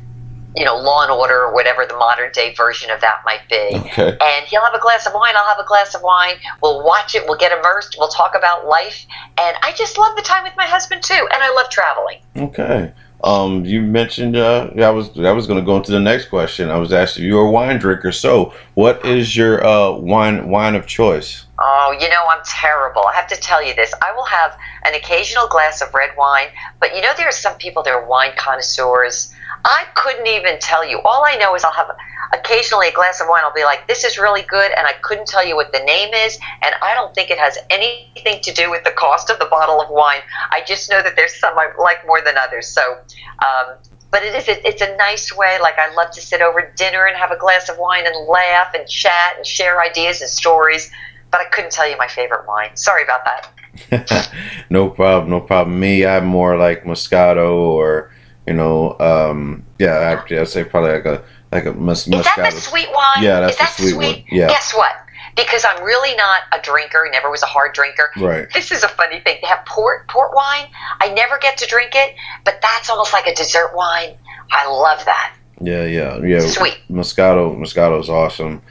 you 0.56 0.64
know, 0.64 0.78
Law 0.78 1.02
and 1.02 1.12
Order 1.12 1.46
or 1.46 1.54
whatever 1.54 1.86
the 1.88 1.98
modern 1.98 2.32
day 2.32 2.54
version 2.54 2.92
of 2.92 3.02
that 3.02 3.22
might 3.26 3.50
be. 3.50 3.78
Okay. 3.78 4.18
And 4.22 4.46
he'll 4.46 4.62
have 4.62 4.76
a 4.76 4.80
glass 4.80 5.08
of 5.08 5.14
wine, 5.14 5.34
I'll 5.36 5.48
have 5.48 5.60
a 5.60 5.68
glass 5.68 5.96
of 5.96 6.04
wine. 6.04 6.36
We'll 6.62 6.86
watch 6.86 7.16
it, 7.16 7.24
we'll 7.28 7.38
get 7.38 7.52
immersed, 7.52 7.96
we'll 7.98 8.10
talk 8.10 8.36
about 8.38 8.68
life. 8.68 9.06
And 9.40 9.58
I 9.64 9.74
just 9.74 9.98
love 9.98 10.16
the 10.16 10.22
time 10.22 10.44
with 10.44 10.54
my 10.56 10.66
husband 10.66 11.02
too. 11.02 11.28
And 11.34 11.42
I 11.42 11.52
love 11.52 11.70
traveling. 11.70 12.20
Okay. 12.38 12.94
Um, 13.26 13.66
you 13.66 13.82
mentioned 13.82 14.36
uh, 14.36 14.70
I 14.78 14.92
was 14.92 15.10
I 15.18 15.32
was 15.32 15.48
going 15.48 15.60
to 15.60 15.66
go 15.66 15.76
into 15.78 15.92
the 15.92 16.00
next 16.00 16.28
question. 16.28 16.70
I 16.70 16.78
was 16.78 16.94
asking 16.94 17.24
if 17.24 17.30
you're 17.30 17.48
a 17.48 17.50
wine 17.50 17.80
drinker. 17.80 18.12
So, 18.12 18.54
what 18.76 19.04
is 19.04 19.36
your 19.36 19.66
uh, 19.66 19.94
wine 19.94 20.48
wine 20.48 20.76
of 20.76 20.86
choice? 20.86 21.48
Oh, 21.58 21.98
you 22.00 22.08
know, 22.08 22.24
I'm 22.30 22.44
terrible. 22.46 23.04
I 23.04 23.16
have 23.16 23.26
to 23.30 23.36
tell 23.36 23.66
you 23.66 23.74
this. 23.74 23.92
I 24.04 24.14
will 24.16 24.26
have 24.26 24.56
an 24.84 24.94
occasional 24.94 25.48
glass 25.48 25.82
of 25.82 25.92
red 25.96 26.12
wine, 26.16 26.50
but 26.80 26.96
you 26.96 27.02
know, 27.02 27.14
there 27.18 27.28
are 27.28 27.32
some 27.32 27.58
people 27.58 27.82
that 27.84 27.94
are 27.94 28.06
wine 28.06 28.34
connoisseurs. 28.38 29.34
I 29.64 29.86
couldn't 29.96 30.28
even 30.28 30.60
tell 30.60 30.88
you. 30.88 31.00
All 31.06 31.24
I 31.26 31.36
know 31.36 31.56
is 31.56 31.64
I'll 31.64 31.74
have 31.74 31.96
occasionally 32.34 32.90
a 32.90 32.94
glass 32.94 33.22
of 33.22 33.28
wine. 33.28 33.44
I'll 33.44 33.54
be 33.54 33.64
like, 33.64 33.88
this 33.88 34.04
is 34.04 34.18
really 34.18 34.42
good, 34.44 34.72
and 34.72 34.88
I 34.88 34.94
couldn't 35.02 35.28
tell 35.28 35.46
you 35.46 35.56
what 35.56 35.72
the 35.72 35.80
name 35.80 36.14
is, 36.14 36.38
and 36.62 36.76
I 36.82 36.94
don't 36.94 37.14
think 37.16 37.30
it 37.30 37.38
has 37.38 37.58
anything 37.70 38.42
to 38.42 38.54
do 38.54 38.70
with 38.70 38.84
the 38.84 38.92
cost 38.92 39.30
of 39.30 39.40
the 39.40 39.46
bottle 39.46 39.82
of 39.82 39.90
wine. 39.90 40.22
I 40.52 40.62
just 40.68 40.90
know 40.90 41.02
that 41.02 41.16
there's 41.16 41.36
some 41.36 41.58
I 41.58 41.72
like 41.80 42.06
more 42.06 42.22
than 42.22 42.38
others. 42.38 42.68
So, 42.68 42.98
um, 43.46 43.78
but 44.12 44.24
it 44.24 44.36
is 44.36 44.48
a, 44.48 44.68
it's 44.68 44.82
a 44.82 44.96
nice 44.98 45.36
way. 45.36 45.58
Like 45.62 45.78
I 45.78 45.94
love 45.94 46.12
to 46.12 46.22
sit 46.22 46.42
over 46.42 46.72
dinner 46.76 47.06
and 47.06 47.18
have 47.18 47.32
a 47.32 47.38
glass 47.38 47.70
of 47.70 47.78
wine 47.78 48.06
and 48.06 48.28
laugh 48.28 48.74
and 48.74 48.88
chat 48.88 49.34
and 49.38 49.46
share 49.46 49.82
ideas 49.82 50.22
and 50.22 50.30
stories. 50.30 50.92
But 51.32 51.42
I 51.42 51.46
couldn't 51.46 51.72
tell 51.72 51.90
you 51.90 51.98
my 51.98 52.08
favorite 52.08 52.48
wine. 52.48 52.76
Sorry 52.76 53.04
about 53.04 53.26
that. 53.26 54.32
no 54.70 54.90
problem, 54.90 55.30
no 55.32 55.42
problem. 55.42 55.80
Me, 55.80 56.06
I'm 56.06 56.26
more 56.26 56.58
like 56.58 56.84
Moscato 56.84 57.58
or 57.58 58.12
you 58.48 58.54
know, 58.54 58.98
um, 59.00 59.64
yeah, 59.80 60.18
I, 60.30 60.36
I'd 60.42 60.48
say 60.48 60.64
probably 60.64 60.92
like 60.92 61.06
a 61.06 61.24
like 61.52 61.66
a 61.66 61.74
mus- 61.74 62.08
Is 62.08 62.24
that 62.26 62.52
the 62.54 62.60
sweet 62.60 62.90
wine? 62.94 63.24
Yeah, 63.24 63.40
that's 63.42 63.54
is 63.54 63.60
that 63.60 63.76
the 63.78 63.84
sweet 63.92 63.96
one. 63.96 64.24
Yeah. 64.30 64.48
Guess 64.48 64.74
what? 64.76 64.94
Because 65.36 65.66
I'm 65.66 65.84
really 65.84 66.16
not 66.16 66.44
a 66.54 66.62
drinker, 66.62 67.08
never 67.12 67.30
was 67.30 67.44
a 67.44 67.48
hard 67.48 67.74
drinker. 67.74 68.10
Right. 68.18 68.48
This 68.54 68.72
is 68.72 68.84
a 68.84 68.88
funny 68.88 69.20
thing. 69.20 69.38
They 69.42 69.48
have 69.48 69.66
port 69.66 70.08
port 70.08 70.32
wine. 70.34 70.66
I 71.02 71.14
never 71.14 71.38
get 71.40 71.58
to 71.58 71.68
drink 71.68 71.92
it, 71.94 72.16
but 72.46 72.60
that's 72.62 72.90
almost 72.90 73.12
like 73.14 73.28
a 73.28 73.36
dessert 73.36 73.76
wine. 73.76 74.16
I 74.52 74.68
love 74.70 75.04
that. 75.06 75.36
Yeah, 75.62 75.84
yeah, 75.86 76.18
yeah. 76.24 76.40
Sweet. 76.40 76.78
Moscato, 76.90 77.58
Moscato 77.58 78.00
is 78.02 78.10
awesome. 78.10 78.62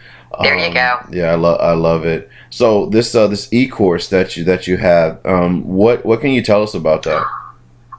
There 0.43 0.57
you 0.57 0.67
Um, 0.67 0.75
go. 0.75 0.99
Yeah, 1.11 1.33
I 1.33 1.35
love 1.37 1.61
I 1.61 1.73
love 1.75 2.05
it. 2.05 2.29
So 2.51 2.87
this 2.87 3.15
uh, 3.15 3.27
this 3.29 3.53
e 3.53 3.69
course 3.69 4.09
that 4.09 4.37
you 4.37 4.45
that 4.45 4.67
you 4.67 4.77
have, 4.79 5.25
um, 5.27 5.67
what 5.67 6.05
what 6.05 6.21
can 6.21 6.31
you 6.31 6.43
tell 6.43 6.63
us 6.63 6.75
about 6.75 7.03
that? 7.05 7.25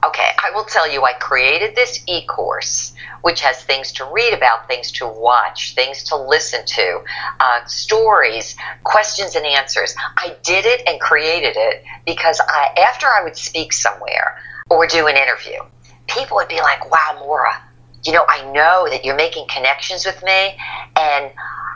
Okay, 0.06 0.30
I 0.38 0.52
will 0.54 0.64
tell 0.64 0.88
you, 0.90 1.02
I 1.04 1.14
created 1.14 1.74
this 1.74 2.00
e 2.06 2.24
course, 2.26 2.92
which 3.22 3.40
has 3.40 3.62
things 3.64 3.90
to 3.92 4.04
read 4.04 4.34
about, 4.34 4.68
things 4.68 4.92
to 4.92 5.06
watch, 5.06 5.74
things 5.74 6.04
to 6.04 6.16
listen 6.16 6.64
to, 6.64 7.00
uh, 7.40 7.64
stories, 7.66 8.56
questions 8.84 9.34
and 9.34 9.44
answers. 9.44 9.96
I 10.16 10.36
did 10.44 10.64
it 10.64 10.82
and 10.86 11.00
created 11.00 11.56
it 11.56 11.82
because 12.06 12.40
I, 12.40 12.72
after 12.88 13.06
I 13.06 13.24
would 13.24 13.36
speak 13.36 13.72
somewhere 13.72 14.38
or 14.70 14.86
do 14.86 15.08
an 15.08 15.16
interview, 15.16 15.58
people 16.06 16.36
would 16.36 16.48
be 16.48 16.60
like, 16.60 16.88
wow, 16.88 17.18
Maura, 17.18 17.60
you 18.04 18.12
know, 18.12 18.24
I 18.28 18.44
know 18.52 18.86
that 18.88 19.04
you're 19.04 19.16
making 19.16 19.48
connections 19.48 20.06
with 20.06 20.22
me, 20.22 20.56
and 20.94 21.32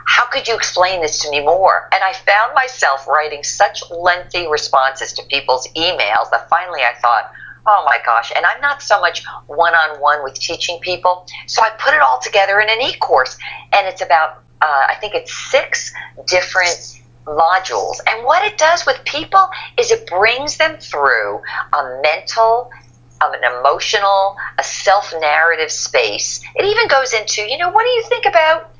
how 0.07 0.25
could 0.27 0.47
you 0.47 0.55
explain 0.55 1.01
this 1.01 1.19
to 1.19 1.29
me 1.29 1.41
more? 1.41 1.89
And 1.91 2.01
I 2.01 2.13
found 2.13 2.53
myself 2.55 3.07
writing 3.07 3.43
such 3.43 3.83
lengthy 3.91 4.47
responses 4.47 5.11
to 5.13 5.23
people's 5.23 5.67
emails 5.75 6.31
that 6.31 6.47
finally 6.49 6.81
I 6.81 6.93
thought, 7.01 7.31
oh 7.67 7.83
my 7.85 7.97
gosh, 8.05 8.31
and 8.35 8.45
I'm 8.45 8.61
not 8.61 8.81
so 8.81 8.99
much 8.99 9.23
one 9.47 9.73
on 9.73 9.99
one 9.99 10.23
with 10.23 10.35
teaching 10.35 10.79
people. 10.81 11.25
So 11.47 11.61
I 11.61 11.69
put 11.79 11.93
it 11.93 12.01
all 12.01 12.19
together 12.21 12.59
in 12.59 12.69
an 12.69 12.81
e 12.81 12.95
course, 12.97 13.37
and 13.73 13.87
it's 13.87 14.01
about, 14.01 14.43
uh, 14.61 14.85
I 14.89 14.95
think 14.99 15.15
it's 15.15 15.33
six 15.51 15.93
different 16.27 17.01
modules. 17.25 17.99
And 18.07 18.25
what 18.25 18.45
it 18.45 18.57
does 18.57 18.85
with 18.85 18.99
people 19.05 19.47
is 19.77 19.91
it 19.91 20.07
brings 20.07 20.57
them 20.57 20.77
through 20.77 21.41
a 21.73 21.99
mental, 22.01 22.71
um, 23.21 23.33
an 23.33 23.59
emotional, 23.59 24.35
a 24.57 24.63
self 24.63 25.13
narrative 25.19 25.71
space. 25.71 26.41
It 26.55 26.65
even 26.65 26.87
goes 26.87 27.13
into, 27.13 27.43
you 27.43 27.57
know, 27.57 27.69
what 27.69 27.83
do 27.83 27.89
you 27.89 28.03
think 28.09 28.25
about 28.25 28.71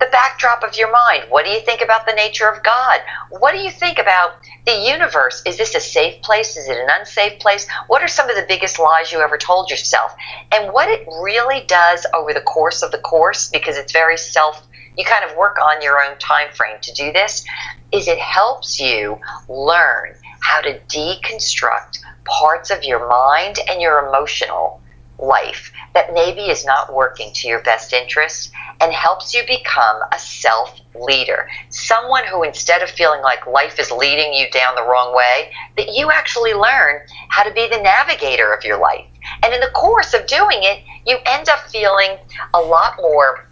the 0.00 0.08
backdrop 0.10 0.64
of 0.64 0.76
your 0.76 0.90
mind? 0.90 1.24
What 1.28 1.44
do 1.44 1.50
you 1.50 1.60
think 1.60 1.82
about 1.82 2.06
the 2.06 2.14
nature 2.14 2.48
of 2.48 2.62
God? 2.62 3.00
What 3.30 3.52
do 3.52 3.58
you 3.58 3.70
think 3.70 3.98
about 3.98 4.32
the 4.64 4.74
universe? 4.74 5.42
Is 5.44 5.58
this 5.58 5.74
a 5.74 5.80
safe 5.80 6.20
place? 6.22 6.56
Is 6.56 6.68
it 6.68 6.78
an 6.78 6.88
unsafe 6.90 7.38
place? 7.38 7.68
What 7.86 8.02
are 8.02 8.08
some 8.08 8.30
of 8.30 8.36
the 8.36 8.46
biggest 8.48 8.78
lies 8.78 9.12
you 9.12 9.20
ever 9.20 9.36
told 9.36 9.70
yourself? 9.70 10.14
And 10.52 10.72
what 10.72 10.88
it 10.88 11.06
really 11.22 11.64
does 11.66 12.06
over 12.14 12.32
the 12.32 12.40
course 12.40 12.82
of 12.82 12.90
the 12.90 12.98
course, 12.98 13.50
because 13.50 13.76
it's 13.76 13.92
very 13.92 14.16
self, 14.16 14.66
you 14.96 15.04
kind 15.04 15.30
of 15.30 15.36
work 15.36 15.58
on 15.58 15.82
your 15.82 16.02
own 16.02 16.16
time 16.18 16.50
frame 16.52 16.78
to 16.80 16.92
do 16.94 17.12
this, 17.12 17.44
is 17.92 18.08
it 18.08 18.18
helps 18.18 18.80
you 18.80 19.18
learn 19.48 20.14
how 20.40 20.62
to 20.62 20.80
deconstruct 20.88 21.98
parts 22.24 22.70
of 22.70 22.84
your 22.84 23.06
mind 23.08 23.58
and 23.68 23.82
your 23.82 24.08
emotional 24.08 24.80
life 25.20 25.72
that 25.94 26.14
maybe 26.14 26.42
is 26.42 26.64
not 26.64 26.92
working 26.92 27.32
to 27.34 27.48
your 27.48 27.62
best 27.62 27.92
interest 27.92 28.52
and 28.80 28.92
helps 28.92 29.34
you 29.34 29.42
become 29.46 29.96
a 30.12 30.18
self 30.18 30.80
leader. 30.94 31.48
Someone 31.68 32.24
who, 32.26 32.42
instead 32.42 32.82
of 32.82 32.90
feeling 32.90 33.22
like 33.22 33.46
life 33.46 33.78
is 33.78 33.90
leading 33.90 34.32
you 34.32 34.50
down 34.50 34.74
the 34.74 34.82
wrong 34.82 35.14
way, 35.14 35.52
that 35.76 35.92
you 35.94 36.10
actually 36.10 36.54
learn 36.54 37.00
how 37.28 37.42
to 37.42 37.52
be 37.52 37.68
the 37.68 37.80
navigator 37.80 38.52
of 38.52 38.64
your 38.64 38.78
life. 38.78 39.06
And 39.42 39.52
in 39.52 39.60
the 39.60 39.70
course 39.74 40.14
of 40.14 40.26
doing 40.26 40.58
it, 40.62 40.82
you 41.06 41.18
end 41.26 41.48
up 41.48 41.60
feeling 41.70 42.18
a 42.54 42.60
lot 42.60 42.94
more 42.98 43.46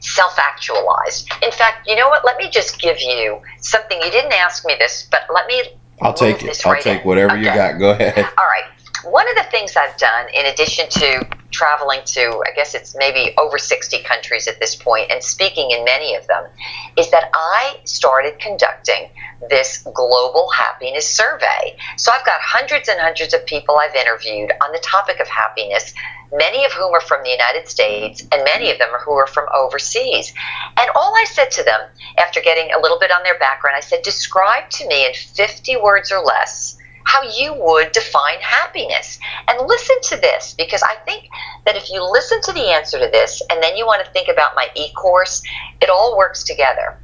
self 0.00 0.38
actualized. 0.38 1.30
In 1.42 1.52
fact, 1.52 1.88
you 1.88 1.96
know 1.96 2.08
what? 2.08 2.24
Let 2.24 2.38
me 2.38 2.50
just 2.50 2.80
give 2.80 3.00
you 3.00 3.40
something. 3.60 4.00
You 4.02 4.10
didn't 4.10 4.32
ask 4.32 4.64
me 4.64 4.74
this, 4.78 5.08
but 5.10 5.22
let 5.32 5.46
me. 5.46 5.62
I'll 6.00 6.14
take 6.14 6.42
it. 6.42 6.64
I'll 6.64 6.72
right 6.72 6.82
take 6.82 7.02
in. 7.02 7.06
whatever 7.06 7.36
you 7.36 7.44
got. 7.44 7.78
Go 7.78 7.90
ahead. 7.90 8.16
All 8.38 8.46
right. 8.46 8.64
One 9.10 9.26
of 9.30 9.36
the 9.36 9.50
things 9.50 9.74
I've 9.74 9.96
done, 9.96 10.26
in 10.34 10.44
addition 10.44 10.86
to 10.90 11.26
traveling 11.50 12.00
to, 12.04 12.44
I 12.46 12.54
guess 12.54 12.74
it's 12.74 12.94
maybe 12.94 13.34
over 13.38 13.56
60 13.56 14.02
countries 14.02 14.46
at 14.46 14.60
this 14.60 14.76
point, 14.76 15.10
and 15.10 15.22
speaking 15.22 15.70
in 15.70 15.82
many 15.84 16.14
of 16.14 16.26
them, 16.26 16.44
is 16.98 17.10
that 17.10 17.30
I 17.32 17.80
started 17.84 18.38
conducting 18.38 19.08
this 19.48 19.78
global 19.94 20.50
happiness 20.50 21.08
survey. 21.08 21.74
So 21.96 22.12
I've 22.12 22.26
got 22.26 22.38
hundreds 22.42 22.88
and 22.88 23.00
hundreds 23.00 23.32
of 23.32 23.46
people 23.46 23.76
I've 23.76 23.94
interviewed 23.94 24.52
on 24.62 24.72
the 24.72 24.82
topic 24.84 25.20
of 25.20 25.28
happiness, 25.28 25.94
many 26.30 26.66
of 26.66 26.72
whom 26.72 26.92
are 26.92 27.00
from 27.00 27.22
the 27.22 27.30
United 27.30 27.66
States, 27.66 28.22
and 28.30 28.44
many 28.44 28.70
of 28.70 28.78
them 28.78 28.90
are 28.92 29.00
who 29.00 29.12
are 29.12 29.26
from 29.26 29.46
overseas. 29.56 30.34
And 30.76 30.90
all 30.94 31.14
I 31.16 31.24
said 31.24 31.50
to 31.52 31.62
them, 31.62 31.80
after 32.18 32.42
getting 32.42 32.72
a 32.72 32.78
little 32.78 32.98
bit 32.98 33.10
on 33.10 33.22
their 33.22 33.38
background, 33.38 33.74
I 33.74 33.80
said, 33.80 34.02
describe 34.02 34.68
to 34.70 34.86
me 34.86 35.06
in 35.06 35.14
50 35.14 35.78
words 35.78 36.12
or 36.12 36.20
less 36.20 36.77
how 37.08 37.22
you 37.22 37.54
would 37.54 37.90
define 37.92 38.38
happiness. 38.40 39.18
And 39.48 39.66
listen 39.66 39.96
to 40.10 40.16
this 40.16 40.54
because 40.58 40.82
I 40.82 40.94
think 41.06 41.24
that 41.64 41.74
if 41.74 41.90
you 41.90 42.04
listen 42.04 42.38
to 42.42 42.52
the 42.52 42.70
answer 42.70 42.98
to 42.98 43.08
this 43.10 43.42
and 43.50 43.62
then 43.62 43.76
you 43.76 43.86
want 43.86 44.04
to 44.04 44.12
think 44.12 44.28
about 44.28 44.50
my 44.54 44.68
e 44.76 44.92
course, 44.92 45.42
it 45.80 45.88
all 45.88 46.18
works 46.18 46.44
together. 46.44 47.00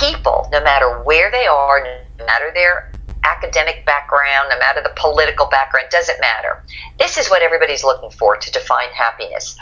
People, 0.00 0.48
no 0.52 0.62
matter 0.62 1.02
where 1.04 1.30
they 1.30 1.46
are, 1.46 1.84
no 2.18 2.26
matter 2.26 2.50
their 2.52 2.82
academic 3.24 3.86
background, 3.86 4.48
no 4.50 4.58
matter 4.58 4.82
the 4.82 4.94
political 4.96 5.46
background, 5.50 5.86
doesn't 5.92 6.20
matter. 6.20 6.58
This 6.98 7.16
is 7.16 7.28
what 7.28 7.42
everybody's 7.42 7.84
looking 7.84 8.10
for 8.10 8.36
to 8.36 8.50
define 8.50 8.90
happiness. 8.96 9.56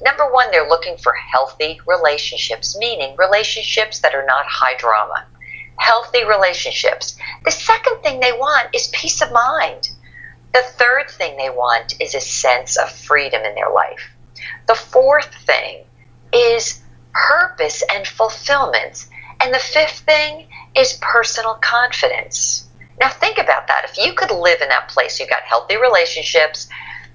Number 0.00 0.32
one, 0.32 0.50
they're 0.50 0.68
looking 0.68 0.96
for 0.96 1.12
healthy 1.32 1.80
relationships, 1.86 2.78
meaning 2.78 3.14
relationships 3.18 4.00
that 4.00 4.14
are 4.14 4.24
not 4.24 4.46
high 4.48 4.76
drama 4.78 5.26
healthy 5.78 6.24
relationships. 6.24 7.18
The 7.44 7.50
second 7.50 8.02
thing 8.02 8.20
they 8.20 8.32
want 8.32 8.68
is 8.74 8.88
peace 8.88 9.22
of 9.22 9.32
mind. 9.32 9.90
The 10.52 10.62
third 10.62 11.10
thing 11.10 11.36
they 11.36 11.50
want 11.50 12.00
is 12.00 12.14
a 12.14 12.20
sense 12.20 12.76
of 12.76 12.90
freedom 12.90 13.42
in 13.44 13.54
their 13.54 13.70
life. 13.70 14.10
The 14.66 14.74
fourth 14.74 15.32
thing 15.46 15.84
is 16.32 16.80
purpose 17.12 17.82
and 17.90 18.06
fulfillment. 18.06 19.06
And 19.40 19.54
the 19.54 19.58
fifth 19.58 20.00
thing 20.00 20.48
is 20.74 20.98
personal 21.00 21.54
confidence. 21.54 22.66
Now, 22.98 23.08
think 23.08 23.38
about 23.38 23.68
that. 23.68 23.84
If 23.84 23.98
you 23.98 24.12
could 24.14 24.30
live 24.30 24.60
in 24.60 24.68
that 24.70 24.88
place, 24.88 25.20
you 25.20 25.26
got 25.26 25.42
healthy 25.42 25.76
relationships, 25.76 26.68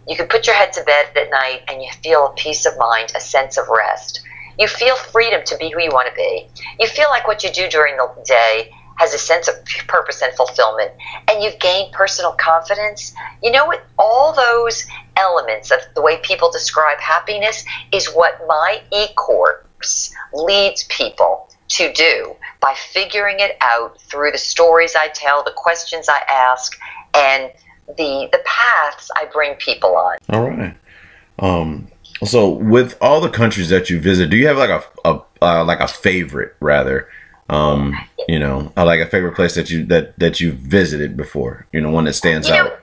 you 0.07 0.15
could 0.15 0.29
put 0.29 0.47
your 0.47 0.55
head 0.55 0.73
to 0.73 0.83
bed 0.83 1.09
at 1.15 1.29
night 1.29 1.63
and 1.67 1.81
you 1.81 1.89
feel 2.01 2.27
a 2.27 2.33
peace 2.33 2.65
of 2.65 2.77
mind, 2.77 3.11
a 3.15 3.19
sense 3.19 3.57
of 3.57 3.67
rest. 3.67 4.21
You 4.59 4.67
feel 4.67 4.95
freedom 4.95 5.41
to 5.45 5.57
be 5.57 5.69
who 5.71 5.81
you 5.81 5.89
want 5.91 6.07
to 6.09 6.15
be. 6.15 6.47
You 6.79 6.87
feel 6.87 7.09
like 7.09 7.27
what 7.27 7.43
you 7.43 7.51
do 7.51 7.67
during 7.69 7.97
the 7.97 8.09
day 8.25 8.71
has 8.97 9.13
a 9.13 9.17
sense 9.17 9.47
of 9.47 9.55
purpose 9.87 10.21
and 10.21 10.33
fulfillment, 10.35 10.91
and 11.29 11.41
you've 11.41 11.59
gained 11.59 11.91
personal 11.93 12.33
confidence. 12.33 13.13
You 13.41 13.51
know 13.51 13.65
what? 13.65 13.83
All 13.97 14.33
those 14.33 14.85
elements 15.15 15.71
of 15.71 15.79
the 15.95 16.01
way 16.01 16.17
people 16.17 16.51
describe 16.51 16.99
happiness 16.99 17.65
is 17.91 18.07
what 18.13 18.39
my 18.47 18.81
e 18.91 19.07
course 19.15 20.13
leads 20.33 20.83
people 20.85 21.49
to 21.69 21.91
do 21.93 22.35
by 22.61 22.75
figuring 22.77 23.37
it 23.39 23.57
out 23.61 23.99
through 24.01 24.31
the 24.31 24.37
stories 24.37 24.95
I 24.95 25.07
tell, 25.09 25.43
the 25.43 25.53
questions 25.55 26.07
I 26.07 26.21
ask, 26.29 26.77
and 27.15 27.51
the 27.87 28.29
the 28.31 28.41
paths 28.45 29.09
I 29.15 29.25
bring 29.31 29.55
people 29.55 29.95
on. 29.95 30.17
All 30.29 30.49
right. 30.49 30.75
Um. 31.39 31.87
So, 32.23 32.49
with 32.49 32.97
all 33.01 33.21
the 33.21 33.29
countries 33.29 33.69
that 33.69 33.89
you 33.89 33.99
visit, 33.99 34.29
do 34.29 34.37
you 34.37 34.47
have 34.47 34.57
like 34.57 34.69
a, 34.69 34.83
a 35.05 35.21
uh, 35.41 35.65
like 35.65 35.79
a 35.79 35.87
favorite 35.87 36.55
rather? 36.59 37.09
Um. 37.49 37.95
You 38.29 38.39
know, 38.39 38.71
uh, 38.77 38.85
like 38.85 39.01
a 39.01 39.05
favorite 39.05 39.35
place 39.35 39.55
that 39.55 39.69
you 39.69 39.85
that 39.87 40.17
that 40.17 40.39
you've 40.39 40.55
visited 40.55 41.17
before. 41.17 41.67
You 41.73 41.81
know, 41.81 41.89
one 41.89 42.05
that 42.05 42.13
stands 42.13 42.47
You 42.47 42.53
know, 42.53 42.67
out. 42.67 42.79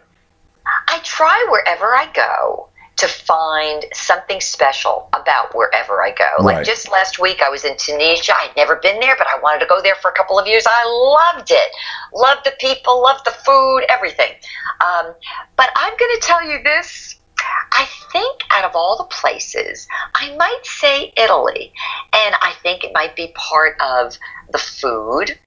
I 0.88 1.00
try 1.02 1.46
wherever 1.50 1.94
I 1.94 2.12
go 2.12 2.68
to 2.98 3.08
find 3.08 3.86
something 3.94 4.42
special 4.42 5.08
about 5.14 5.54
wherever 5.54 6.02
I 6.02 6.10
go. 6.10 6.28
Right. 6.40 6.56
Like 6.56 6.66
just 6.66 6.90
last 6.92 7.18
week, 7.18 7.40
I 7.40 7.48
was 7.48 7.64
in 7.64 7.74
Tunisia. 7.78 8.34
I'd 8.36 8.52
never 8.56 8.76
been 8.76 9.00
there, 9.00 9.16
but 9.16 9.26
I 9.34 9.40
wanted 9.40 9.60
to 9.60 9.66
go 9.66 9.80
there 9.80 9.94
for 10.02 10.10
a 10.10 10.14
couple 10.14 10.38
of 10.38 10.46
years. 10.46 10.66
I 10.68 11.32
loved 11.34 11.50
it. 11.50 11.70
Loved 12.12 12.44
the 12.44 12.52
people, 12.60 13.00
loved 13.00 13.24
the 13.24 13.30
food, 13.30 13.84
everything. 13.88 14.32
Um, 14.84 15.14
but 15.56 15.70
I'm 15.76 15.96
going 15.96 16.20
to 16.20 16.20
tell 16.20 16.46
you 16.46 16.62
this. 16.62 17.16
I 17.72 17.88
think 18.12 18.42
out 18.50 18.64
of 18.64 18.74
all 18.74 18.96
the 18.98 19.04
places, 19.04 19.86
I 20.14 20.34
might 20.36 20.60
say 20.64 21.12
Italy. 21.16 21.72
And 22.12 22.34
I 22.42 22.54
think 22.62 22.84
it 22.84 22.92
might 22.92 23.16
be 23.16 23.32
part 23.34 23.80
of 23.80 24.18
the 24.50 24.58
food. 24.58 25.38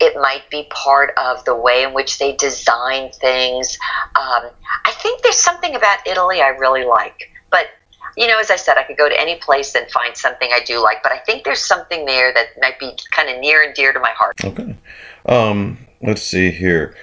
It 0.00 0.16
might 0.16 0.48
be 0.50 0.66
part 0.70 1.12
of 1.16 1.44
the 1.44 1.54
way 1.54 1.82
in 1.84 1.94
which 1.94 2.18
they 2.18 2.36
design 2.36 3.10
things. 3.12 3.78
Um, 4.14 4.50
I 4.84 4.92
think 5.02 5.22
there's 5.22 5.36
something 5.36 5.74
about 5.74 6.06
Italy 6.06 6.40
I 6.40 6.48
really 6.48 6.84
like. 6.84 7.30
But, 7.50 7.66
you 8.16 8.26
know, 8.26 8.38
as 8.38 8.50
I 8.50 8.56
said, 8.56 8.76
I 8.76 8.84
could 8.84 8.96
go 8.96 9.08
to 9.08 9.20
any 9.20 9.36
place 9.36 9.74
and 9.74 9.90
find 9.90 10.16
something 10.16 10.48
I 10.52 10.60
do 10.64 10.82
like. 10.82 11.02
But 11.02 11.12
I 11.12 11.18
think 11.18 11.44
there's 11.44 11.64
something 11.64 12.04
there 12.04 12.32
that 12.34 12.48
might 12.60 12.78
be 12.78 12.96
kind 13.10 13.28
of 13.28 13.40
near 13.40 13.62
and 13.62 13.74
dear 13.74 13.92
to 13.92 14.00
my 14.00 14.10
heart. 14.10 14.44
Okay. 14.44 14.76
Um. 15.26 15.78
Let's 16.02 16.22
see 16.22 16.50
here. 16.50 16.94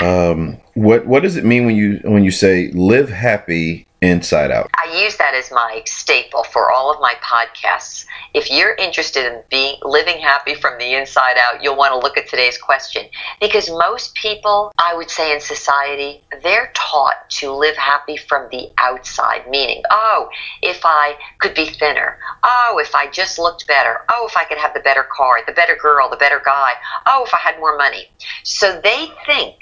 Um. 0.00 0.58
What 0.74 1.06
What 1.06 1.22
does 1.22 1.36
it 1.36 1.44
mean 1.44 1.66
when 1.66 1.76
you 1.76 2.00
when 2.04 2.24
you 2.24 2.30
say 2.30 2.70
live 2.72 3.08
happy 3.08 3.86
inside 4.00 4.50
out? 4.50 4.70
I 4.76 5.02
use 5.02 5.16
that 5.16 5.34
as 5.34 5.50
my 5.50 5.82
staple 5.86 6.44
for 6.44 6.70
all 6.70 6.92
of 6.92 7.00
my 7.00 7.14
podcasts. 7.22 8.06
If 8.34 8.50
you're 8.50 8.74
interested 8.74 9.26
in 9.26 9.42
being 9.50 9.76
living 9.82 10.18
happy 10.18 10.54
from 10.54 10.78
the 10.78 10.94
inside 10.94 11.36
out, 11.38 11.62
you'll 11.62 11.76
want 11.76 11.92
to 11.92 11.98
look 11.98 12.18
at 12.18 12.28
today's 12.28 12.58
question 12.58 13.06
because 13.40 13.70
most 13.70 14.14
people, 14.14 14.72
I 14.78 14.94
would 14.94 15.10
say 15.10 15.32
in 15.32 15.40
society, 15.40 16.22
they're 16.42 16.70
taught 16.74 17.28
to 17.30 17.52
live 17.52 17.76
happy 17.76 18.16
from 18.16 18.48
the 18.50 18.70
outside, 18.78 19.48
meaning, 19.48 19.82
oh, 19.90 20.28
if 20.62 20.80
I 20.84 21.16
could 21.38 21.54
be 21.54 21.66
thinner, 21.66 22.18
oh, 22.44 22.80
if 22.82 22.94
I 22.94 23.10
just 23.10 23.38
looked 23.38 23.66
better, 23.66 24.00
oh, 24.12 24.26
if 24.28 24.36
I 24.36 24.44
could 24.44 24.58
have 24.58 24.74
the 24.74 24.80
better 24.80 25.06
car, 25.16 25.38
the 25.46 25.52
better 25.52 25.76
girl, 25.76 26.08
the 26.08 26.16
better 26.16 26.40
guy, 26.44 26.72
oh, 27.06 27.24
if 27.26 27.34
I 27.34 27.38
had 27.38 27.58
more 27.58 27.76
money. 27.76 28.08
So 28.44 28.80
they 28.82 29.08
think 29.26 29.56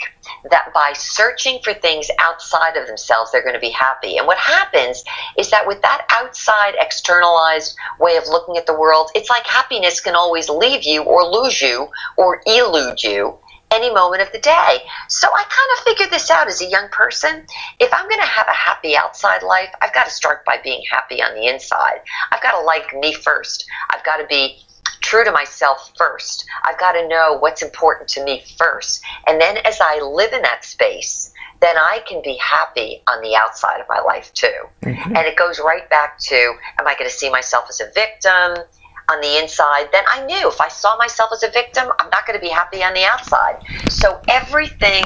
that 0.51 0.73
by 0.75 0.93
searching 0.95 1.61
for 1.62 1.75
things 1.75 2.09
outside 2.19 2.77
of 2.77 2.87
themselves, 2.87 3.31
they're 3.31 3.43
going 3.43 3.55
to 3.55 3.61
be 3.61 3.71
happy. 3.71 4.17
And 4.17 4.27
what 4.27 4.39
happens 4.39 5.05
is 5.39 5.51
that 5.51 5.67
with 5.67 5.83
that 5.83 6.07
outside 6.11 6.75
externalized 6.81 7.77
way 8.01 8.17
of 8.17 8.25
looking 8.27 8.56
at 8.57 8.67
the 8.67 8.75
world, 8.75 9.11
it's 9.15 9.31
like 9.31 9.47
happiness 9.47 10.01
can 10.01 10.15
always 10.15 10.49
leave 10.49 10.85
you 10.85 11.03
or 11.03 11.25
lose 11.25 11.61
you 11.61 11.89
or 12.17 12.41
elude 12.47 13.03
you 13.03 13.39
any 13.71 13.93
moment 13.93 14.23
of 14.23 14.31
the 14.33 14.39
day. 14.39 14.79
So 15.09 15.29
I 15.29 15.43
kind 15.43 15.79
of 15.79 15.85
figured 15.85 16.11
this 16.11 16.31
out 16.31 16.49
as 16.49 16.63
a 16.63 16.67
young 16.67 16.89
person. 16.91 17.47
If 17.81 17.93
I'm 17.93 18.09
going 18.09 18.21
to 18.21 18.27
have 18.27 18.47
a 18.49 18.53
happy 18.53 18.97
outside 18.97 19.43
life, 19.43 19.71
I've 19.81 19.93
got 19.93 20.05
to 20.05 20.11
start 20.11 20.45
by 20.45 20.59
being 20.63 20.83
happy 20.91 21.23
on 21.23 21.35
the 21.35 21.47
inside. 21.47 22.01
I've 22.33 22.43
got 22.43 22.53
to 22.53 22.65
like 22.65 22.95
me 22.95 23.13
first. 23.13 23.67
I've 23.91 24.05
got 24.05 24.19
to 24.19 24.27
be 24.27 24.59
true 25.01 25.25
to 25.25 25.33
myself 25.33 25.93
first. 25.97 26.45
I've 26.65 26.79
got 26.79 26.93
to 26.93 27.09
know 27.09 27.37
what's 27.39 27.63
important 27.63 28.09
to 28.11 28.25
me 28.25 28.45
first. 28.59 29.03
And 29.27 29.41
then 29.41 29.57
as 29.59 29.79
I 29.81 30.01
live 30.01 30.33
in 30.33 30.43
that 30.43 30.65
space, 30.65 31.26
then 31.61 31.77
I 31.77 32.03
can 32.07 32.23
be 32.23 32.37
happy 32.37 33.03
on 33.09 33.23
the 33.23 33.35
outside 33.37 33.81
of 33.81 33.87
my 33.89 34.01
life 34.01 34.33
too. 34.35 34.53
Mm-hmm. 34.83 35.17
And 35.17 35.27
it 35.27 35.37
goes 35.37 35.61
right 35.61 35.89
back 35.91 36.19
to 36.21 36.37
am 36.79 36.87
I 36.87 36.95
going 36.99 37.09
to 37.09 37.17
see 37.17 37.31
myself 37.31 37.67
as 37.69 37.81
a 37.81 37.91
victim? 37.95 38.65
on 39.09 39.21
the 39.21 39.39
inside, 39.39 39.89
then 39.93 40.05
I 40.09 40.25
knew 40.27 40.49
if 40.49 40.61
I 40.61 40.69
saw 40.69 40.97
myself 40.97 41.31
as 41.33 41.43
a 41.43 41.51
victim, 41.51 41.89
I'm 42.01 42.11
not 42.11 42.27
going 42.27 42.39
to 42.39 42.45
be 42.45 42.51
happy 42.51 42.83
on 42.83 42.93
the 42.95 43.05
outside. 43.05 43.63
So 43.89 44.21
everything 44.29 45.05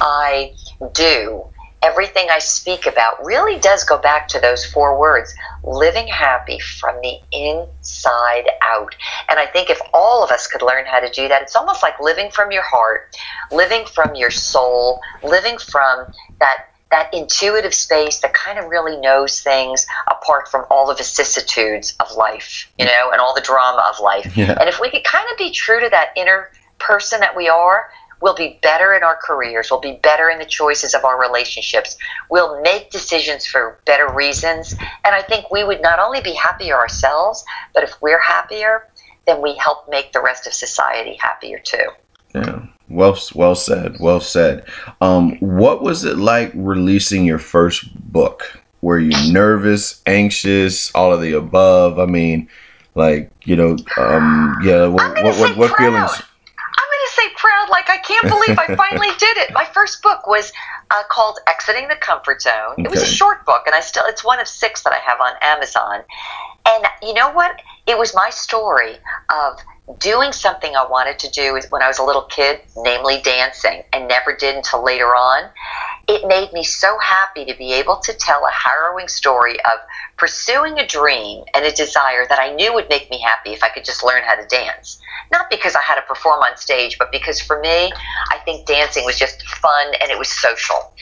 I 0.00 0.54
do, 0.92 1.44
everything 1.82 2.28
I 2.30 2.38
speak 2.38 2.86
about 2.86 3.24
really 3.24 3.58
does 3.58 3.84
go 3.84 3.98
back 3.98 4.28
to 4.28 4.40
those 4.40 4.64
four 4.64 4.98
words 4.98 5.34
living 5.64 6.06
happy 6.06 6.58
from 6.58 7.00
the 7.02 7.18
inside 7.32 8.48
out. 8.62 8.94
And 9.28 9.38
I 9.38 9.46
think 9.46 9.70
if 9.70 9.80
all 9.92 10.24
of 10.24 10.30
us 10.30 10.46
could 10.46 10.62
learn 10.62 10.86
how 10.86 11.00
to 11.00 11.10
do 11.10 11.28
that, 11.28 11.42
it's 11.42 11.56
almost 11.56 11.82
like 11.82 11.98
living 12.00 12.30
from 12.30 12.52
your 12.52 12.62
heart, 12.62 13.16
living 13.50 13.84
from 13.86 14.14
your 14.14 14.30
soul, 14.30 15.00
living 15.22 15.58
from 15.58 16.06
that 16.40 16.66
that 16.90 17.12
intuitive 17.14 17.72
space 17.72 18.20
that 18.20 18.34
kind 18.34 18.58
of 18.58 18.66
really 18.66 18.98
knows 18.98 19.40
things 19.40 19.86
apart 20.08 20.46
from 20.48 20.66
all 20.70 20.86
the 20.86 20.94
vicissitudes 20.94 21.96
of 22.00 22.14
life, 22.16 22.70
you 22.78 22.84
know, 22.84 23.10
and 23.10 23.18
all 23.18 23.34
the 23.34 23.40
drama 23.40 23.82
of 23.90 23.98
life. 23.98 24.36
Yeah. 24.36 24.54
And 24.60 24.68
if 24.68 24.78
we 24.78 24.90
could 24.90 25.02
kind 25.02 25.26
of 25.32 25.38
be 25.38 25.50
true 25.50 25.80
to 25.80 25.88
that 25.88 26.10
inner 26.16 26.50
person 26.78 27.20
that 27.20 27.34
we 27.34 27.48
are, 27.48 27.88
we'll 28.22 28.34
be 28.34 28.58
better 28.62 28.94
in 28.94 29.02
our 29.02 29.18
careers, 29.22 29.68
we'll 29.70 29.80
be 29.80 29.98
better 30.02 30.30
in 30.30 30.38
the 30.38 30.46
choices 30.46 30.94
of 30.94 31.04
our 31.04 31.20
relationships, 31.20 31.96
we'll 32.30 32.60
make 32.62 32.90
decisions 32.90 33.44
for 33.44 33.78
better 33.84 34.12
reasons. 34.12 34.72
And 35.04 35.14
I 35.14 35.22
think 35.22 35.50
we 35.50 35.64
would 35.64 35.82
not 35.82 35.98
only 35.98 36.20
be 36.20 36.32
happier 36.32 36.76
ourselves, 36.76 37.44
but 37.74 37.82
if 37.82 38.00
we're 38.00 38.20
happier, 38.20 38.88
then 39.26 39.42
we 39.42 39.54
help 39.56 39.88
make 39.88 40.12
the 40.12 40.20
rest 40.20 40.46
of 40.46 40.54
society 40.54 41.16
happier 41.20 41.58
too. 41.58 41.88
Yeah. 42.34 42.66
Well, 42.88 43.18
well 43.34 43.54
said. 43.54 43.96
Well 44.00 44.20
said. 44.20 44.66
Um, 45.00 45.36
what 45.38 45.82
was 45.82 46.04
it 46.04 46.18
like 46.18 46.52
releasing 46.54 47.24
your 47.24 47.38
first 47.38 47.94
book? 48.12 48.60
Were 48.82 48.98
you 48.98 49.32
nervous, 49.32 50.02
anxious, 50.06 50.92
all 50.94 51.12
of 51.12 51.20
the 51.20 51.32
above? 51.34 51.98
I 51.98 52.06
mean, 52.06 52.48
like 52.94 53.30
you 53.44 53.56
know, 53.56 53.76
um, 53.96 54.58
yeah. 54.62 54.86
What 54.86 55.22
what, 55.22 55.38
what, 55.38 55.56
what 55.56 55.76
feelings? 55.78 56.10
I'm 56.58 56.88
going 56.88 57.06
to 57.06 57.12
say 57.12 57.28
proud, 57.36 57.68
like 57.70 57.81
I 57.92 57.98
can't 57.98 58.28
believe 58.28 58.58
I 58.58 58.74
finally 58.76 59.14
did 59.18 59.36
it. 59.36 59.52
My 59.52 59.66
first 59.66 60.02
book 60.02 60.26
was 60.26 60.50
uh, 60.90 61.02
called 61.10 61.38
"Exiting 61.46 61.88
the 61.88 61.96
Comfort 61.96 62.40
Zone." 62.40 62.74
It 62.78 62.90
was 62.90 63.02
a 63.02 63.06
short 63.06 63.44
book, 63.44 63.62
and 63.66 63.74
I 63.74 63.80
still 63.80 64.04
it's 64.06 64.24
one 64.24 64.40
of 64.40 64.48
six 64.48 64.82
that 64.84 64.92
I 64.92 64.98
have 64.98 65.20
on 65.20 65.34
Amazon. 65.42 66.02
And 66.66 66.86
you 67.02 67.12
know 67.12 67.30
what? 67.32 67.60
It 67.86 67.98
was 67.98 68.14
my 68.14 68.30
story 68.30 68.96
of 69.30 69.58
doing 69.98 70.32
something 70.32 70.74
I 70.76 70.86
wanted 70.88 71.18
to 71.20 71.30
do 71.30 71.58
when 71.70 71.82
I 71.82 71.88
was 71.88 71.98
a 71.98 72.04
little 72.04 72.22
kid, 72.22 72.60
namely 72.76 73.20
dancing, 73.22 73.82
and 73.92 74.06
never 74.06 74.34
did 74.34 74.54
until 74.54 74.84
later 74.84 75.08
on. 75.08 75.50
It 76.08 76.26
made 76.26 76.52
me 76.52 76.62
so 76.62 76.98
happy 76.98 77.44
to 77.44 77.54
be 77.56 77.72
able 77.74 77.96
to 77.96 78.12
tell 78.12 78.44
a 78.44 78.50
harrowing 78.50 79.08
story 79.08 79.58
of 79.60 79.78
pursuing 80.16 80.78
a 80.78 80.86
dream 80.86 81.44
and 81.54 81.64
a 81.64 81.72
desire 81.72 82.26
that 82.28 82.38
I 82.38 82.54
knew 82.54 82.72
would 82.74 82.88
make 82.88 83.10
me 83.10 83.20
happy 83.20 83.52
if 83.52 83.62
I 83.62 83.68
could 83.68 83.84
just 83.84 84.04
learn 84.04 84.22
how 84.24 84.34
to 84.34 84.46
dance. 84.46 85.00
Not 85.30 85.50
because 85.50 85.74
I 85.74 85.82
had 85.82 85.96
to 85.96 86.02
perform 86.02 86.40
on 86.40 86.56
stage, 86.56 86.98
but 86.98 87.10
because 87.10 87.40
for 87.40 87.58
me, 87.60 87.92
I 88.30 88.38
think 88.44 88.66
dancing 88.66 89.04
was 89.04 89.18
just 89.18 89.42
fun 89.42 89.94
and 90.00 90.10
it 90.10 90.18
was 90.18 90.28
social. 90.28 90.92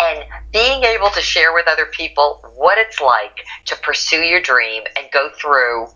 And 0.00 0.24
being 0.52 0.84
able 0.84 1.10
to 1.10 1.20
share 1.20 1.52
with 1.52 1.66
other 1.66 1.86
people 1.86 2.40
what 2.56 2.78
it's 2.78 3.00
like 3.00 3.44
to 3.66 3.76
pursue 3.76 4.20
your 4.20 4.40
dream 4.40 4.82
and 4.96 5.06
go 5.12 5.30
through 5.40 5.88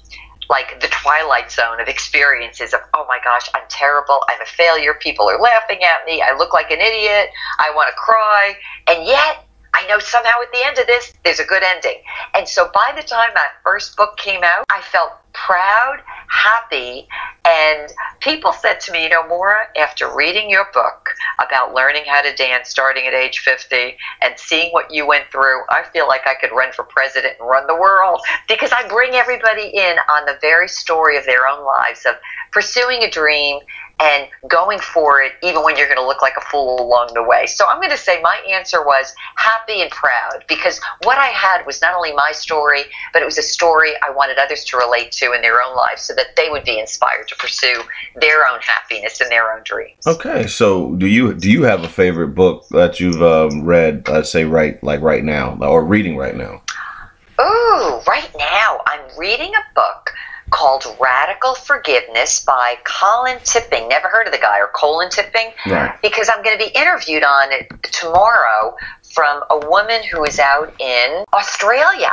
like 0.51 0.81
the 0.81 0.89
twilight 0.89 1.51
zone 1.51 1.81
of 1.81 1.89
experiences 1.89 2.73
of 2.75 2.81
oh 2.95 3.05
my 3.09 3.19
gosh 3.25 3.49
i'm 3.55 3.63
terrible 3.69 4.23
i'm 4.29 4.41
a 4.41 4.47
failure 4.47 4.95
people 4.95 5.29
are 5.29 5.41
laughing 5.41 5.79
at 5.83 6.05
me 6.07 6.23
i 6.23 6.37
look 6.37 6.53
like 6.53 6.71
an 6.71 6.81
idiot 6.81 7.31
i 7.59 7.73
want 7.75 7.89
to 7.89 7.95
cry 7.95 8.55
and 8.89 9.07
yet 9.07 9.45
i 9.75 9.87
know 9.87 9.99
somehow 9.99 10.33
at 10.43 10.53
the 10.53 10.65
end 10.65 10.79
of 10.79 10.87
this 10.87 11.13
there's 11.25 11.41
a 11.41 11.45
good 11.45 11.63
ending. 11.63 12.03
And 12.35 12.49
so 12.49 12.71
by 12.75 12.93
the 12.95 13.03
time 13.03 13.31
that 13.35 13.53
first 13.63 13.97
book 13.97 14.17
came 14.17 14.43
out 14.43 14.65
i 14.71 14.81
felt 14.81 15.13
proud 15.33 16.01
happy 16.29 17.09
and 17.53 17.93
people 18.21 18.53
said 18.53 18.81
to 18.81 18.93
me 18.93 19.05
you 19.05 19.09
know 19.09 19.27
maura 19.29 19.67
after 19.77 20.15
reading 20.15 20.49
your 20.49 20.67
book 20.73 21.11
about 21.45 21.75
learning 21.75 22.03
how 22.07 22.23
to 22.23 22.35
dance 22.35 22.69
starting 22.69 23.07
at 23.07 23.15
age 23.15 23.41
50 23.41 23.97
and 24.23 24.39
seeing 24.39 24.73
what 24.73 24.91
you 24.91 25.07
went 25.07 25.25
through 25.31 25.61
i 25.69 25.83
feel 25.93 26.09
like 26.09 26.27
i 26.27 26.35
could 26.35 26.51
run 26.55 26.73
for 26.73 26.85
president 26.85 27.35
and 27.39 27.49
run 27.49 27.67
the 27.67 27.77
world 27.77 28.21
because 28.49 28.73
i 28.73 28.87
bring 28.89 29.15
everybody 29.15 29.69
in 29.69 29.97
on 30.11 30.25
the 30.25 30.39
very 30.41 30.69
story 30.69 31.17
of 31.17 31.25
their 31.25 31.47
own 31.47 31.65
lives 31.65 32.05
of 32.07 32.15
pursuing 32.53 33.03
a 33.03 33.11
dream 33.11 33.59
and 34.03 34.29
going 34.49 34.81
for 34.81 35.23
it 35.23 35.33
even 35.43 35.63
when 35.63 35.77
you're 35.77 35.87
going 35.87 35.99
to 35.99 36.07
look 36.07 36.23
like 36.23 36.37
a 36.37 36.41
fool 36.41 36.81
along 36.81 37.11
the 37.15 37.23
way. 37.23 37.47
So 37.47 37.67
I'm 37.69 37.79
going 37.79 37.91
to 37.91 37.97
say 37.97 38.21
my 38.21 38.37
answer 38.51 38.85
was 38.85 39.15
happy 39.37 39.81
and 39.81 39.91
proud 39.91 40.45
because 40.49 40.81
what 41.05 41.19
I 41.19 41.29
had 41.29 41.65
was 41.67 41.81
not 41.81 41.95
only 41.95 42.13
my 42.13 42.33
story, 42.33 42.83
but 43.13 43.23
it 43.23 43.25
was 43.25 43.39
a 43.39 43.43
story 43.43 43.93
I 44.05 44.11
wanted 44.11 44.39
others 44.39 44.65
to 44.67 44.77
relate 44.77 45.13
to 45.13 45.33
in 45.33 45.43
their 45.43 45.63
own 45.63 45.77
lives 45.77 46.03
so 46.03 46.15
that 46.15 46.35
they 46.37 46.49
would 46.51 46.65
be 46.65 46.79
inspired 46.79 47.29
to 47.29 47.37
pursue 47.43 47.83
their 48.17 48.49
own 48.49 48.61
happiness 48.61 49.21
and 49.21 49.31
their 49.31 49.53
own 49.53 49.63
dreams. 49.65 50.07
Okay, 50.07 50.47
so 50.47 50.95
do 50.95 51.07
you 51.07 51.35
do 51.35 51.51
you 51.51 51.65
have 51.65 51.83
a 51.83 51.89
favorite 51.89 52.29
book 52.29 52.67
that 52.71 53.01
you've 53.01 53.23
um, 53.23 53.65
read? 53.65 54.09
Let's 54.09 54.31
say 54.31 54.45
right 54.45 54.83
like 54.83 55.01
right 55.01 55.25
now 55.25 55.59
or 55.61 55.85
reading 55.85 56.17
right 56.17 56.37
now. 56.37 56.63
Oh, 57.39 58.03
right 58.07 58.31
now 58.39 58.81
I'm 58.87 59.19
reading 59.19 59.51
a 59.55 59.75
book 59.75 60.11
called 60.51 60.85
Radical 61.01 61.55
Forgiveness 61.55 62.45
by 62.45 62.77
Colin 62.85 63.39
Tipping. 63.43 63.89
Never 63.89 64.09
heard 64.09 64.27
of 64.27 64.33
the 64.33 64.39
guy 64.39 64.61
or 64.61 64.71
Colin 64.75 65.11
Tipping? 65.11 65.51
Right. 65.67 66.01
Because 66.03 66.31
I'm 66.33 66.45
going 66.45 66.57
to 66.57 66.65
be 66.65 66.71
interviewed 66.79 67.25
on 67.25 67.51
it 67.53 67.69
tomorrow 67.91 68.77
from 69.03 69.43
a 69.51 69.67
woman 69.69 70.03
who 70.05 70.23
is 70.25 70.39
out 70.39 70.73
in 70.81 71.25
Australia. 71.33 72.11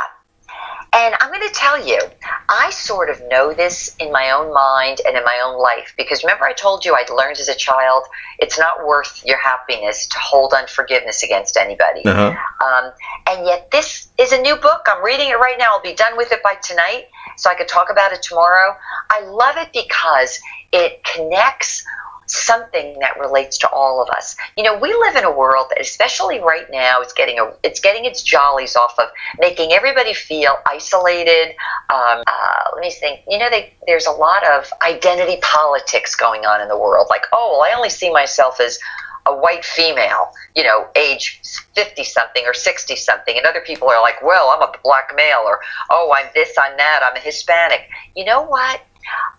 And 0.92 1.14
I'm 1.20 1.30
going 1.30 1.46
to 1.46 1.54
tell 1.54 1.86
you, 1.86 2.00
I 2.48 2.70
sort 2.70 3.10
of 3.10 3.20
know 3.28 3.52
this 3.52 3.94
in 4.00 4.10
my 4.10 4.30
own 4.30 4.52
mind 4.52 5.00
and 5.06 5.16
in 5.16 5.24
my 5.24 5.40
own 5.44 5.60
life 5.60 5.94
because 5.96 6.24
remember 6.24 6.44
I 6.44 6.52
told 6.52 6.84
you 6.84 6.94
I'd 6.94 7.10
learned 7.10 7.38
as 7.38 7.48
a 7.48 7.54
child 7.54 8.04
it's 8.40 8.58
not 8.58 8.84
worth 8.86 9.22
your 9.24 9.38
happiness 9.38 10.06
to 10.08 10.18
hold 10.18 10.52
unforgiveness 10.52 11.22
against 11.22 11.56
anybody. 11.56 12.04
Uh 12.04 12.32
huh. 12.32 12.66
Um, 12.66 12.92
and 13.28 13.46
yet, 13.46 13.70
this 13.70 14.08
is 14.18 14.32
a 14.32 14.40
new 14.40 14.56
book. 14.56 14.86
I'm 14.86 15.04
reading 15.04 15.28
it 15.28 15.38
right 15.38 15.56
now. 15.58 15.66
I'll 15.72 15.82
be 15.82 15.94
done 15.94 16.16
with 16.16 16.32
it 16.32 16.42
by 16.42 16.54
tonight, 16.62 17.04
so 17.36 17.50
I 17.50 17.54
could 17.54 17.68
talk 17.68 17.90
about 17.90 18.12
it 18.12 18.22
tomorrow. 18.22 18.74
I 19.10 19.20
love 19.24 19.56
it 19.58 19.68
because 19.72 20.40
it 20.72 21.04
connects 21.04 21.84
something 22.32 22.98
that 23.00 23.18
relates 23.18 23.58
to 23.58 23.68
all 23.70 24.02
of 24.02 24.08
us. 24.10 24.36
You 24.56 24.64
know, 24.64 24.78
we 24.78 24.92
live 24.92 25.16
in 25.16 25.24
a 25.24 25.30
world 25.30 25.66
that, 25.70 25.80
especially 25.80 26.40
right 26.40 26.66
now, 26.70 27.00
is 27.02 27.12
getting 27.12 27.38
a 27.38 27.52
it's 27.62 27.80
getting 27.80 28.04
its 28.04 28.22
jollies 28.22 28.76
off 28.76 28.98
of 28.98 29.08
making 29.38 29.72
everybody 29.72 30.14
feel 30.14 30.56
isolated. 30.66 31.54
Um, 31.92 32.22
uh, 32.26 32.70
let 32.74 32.80
me 32.80 32.90
think. 32.90 33.20
You 33.28 33.38
know, 33.38 33.50
they, 33.50 33.72
there's 33.86 34.06
a 34.06 34.12
lot 34.12 34.44
of 34.46 34.72
identity 34.86 35.40
politics 35.42 36.14
going 36.14 36.46
on 36.46 36.60
in 36.60 36.68
the 36.68 36.78
world. 36.78 37.08
Like, 37.10 37.24
oh, 37.32 37.58
well, 37.58 37.70
I 37.70 37.76
only 37.76 37.90
see 37.90 38.12
myself 38.12 38.60
as 38.60 38.78
a 39.26 39.36
white 39.36 39.64
female, 39.64 40.32
you 40.54 40.62
know, 40.62 40.88
age 40.96 41.40
50 41.74 42.04
something 42.04 42.44
or 42.46 42.54
60 42.54 42.96
something. 42.96 43.36
And 43.36 43.46
other 43.46 43.60
people 43.60 43.88
are 43.88 44.00
like, 44.00 44.22
well, 44.22 44.50
I'm 44.54 44.62
a 44.62 44.72
black 44.82 45.12
male, 45.14 45.42
or 45.44 45.60
oh, 45.90 46.12
I'm 46.16 46.26
this, 46.34 46.54
I'm 46.58 46.76
that, 46.76 47.00
I'm 47.02 47.16
a 47.16 47.20
Hispanic. 47.20 47.88
You 48.16 48.24
know 48.24 48.42
what? 48.42 48.80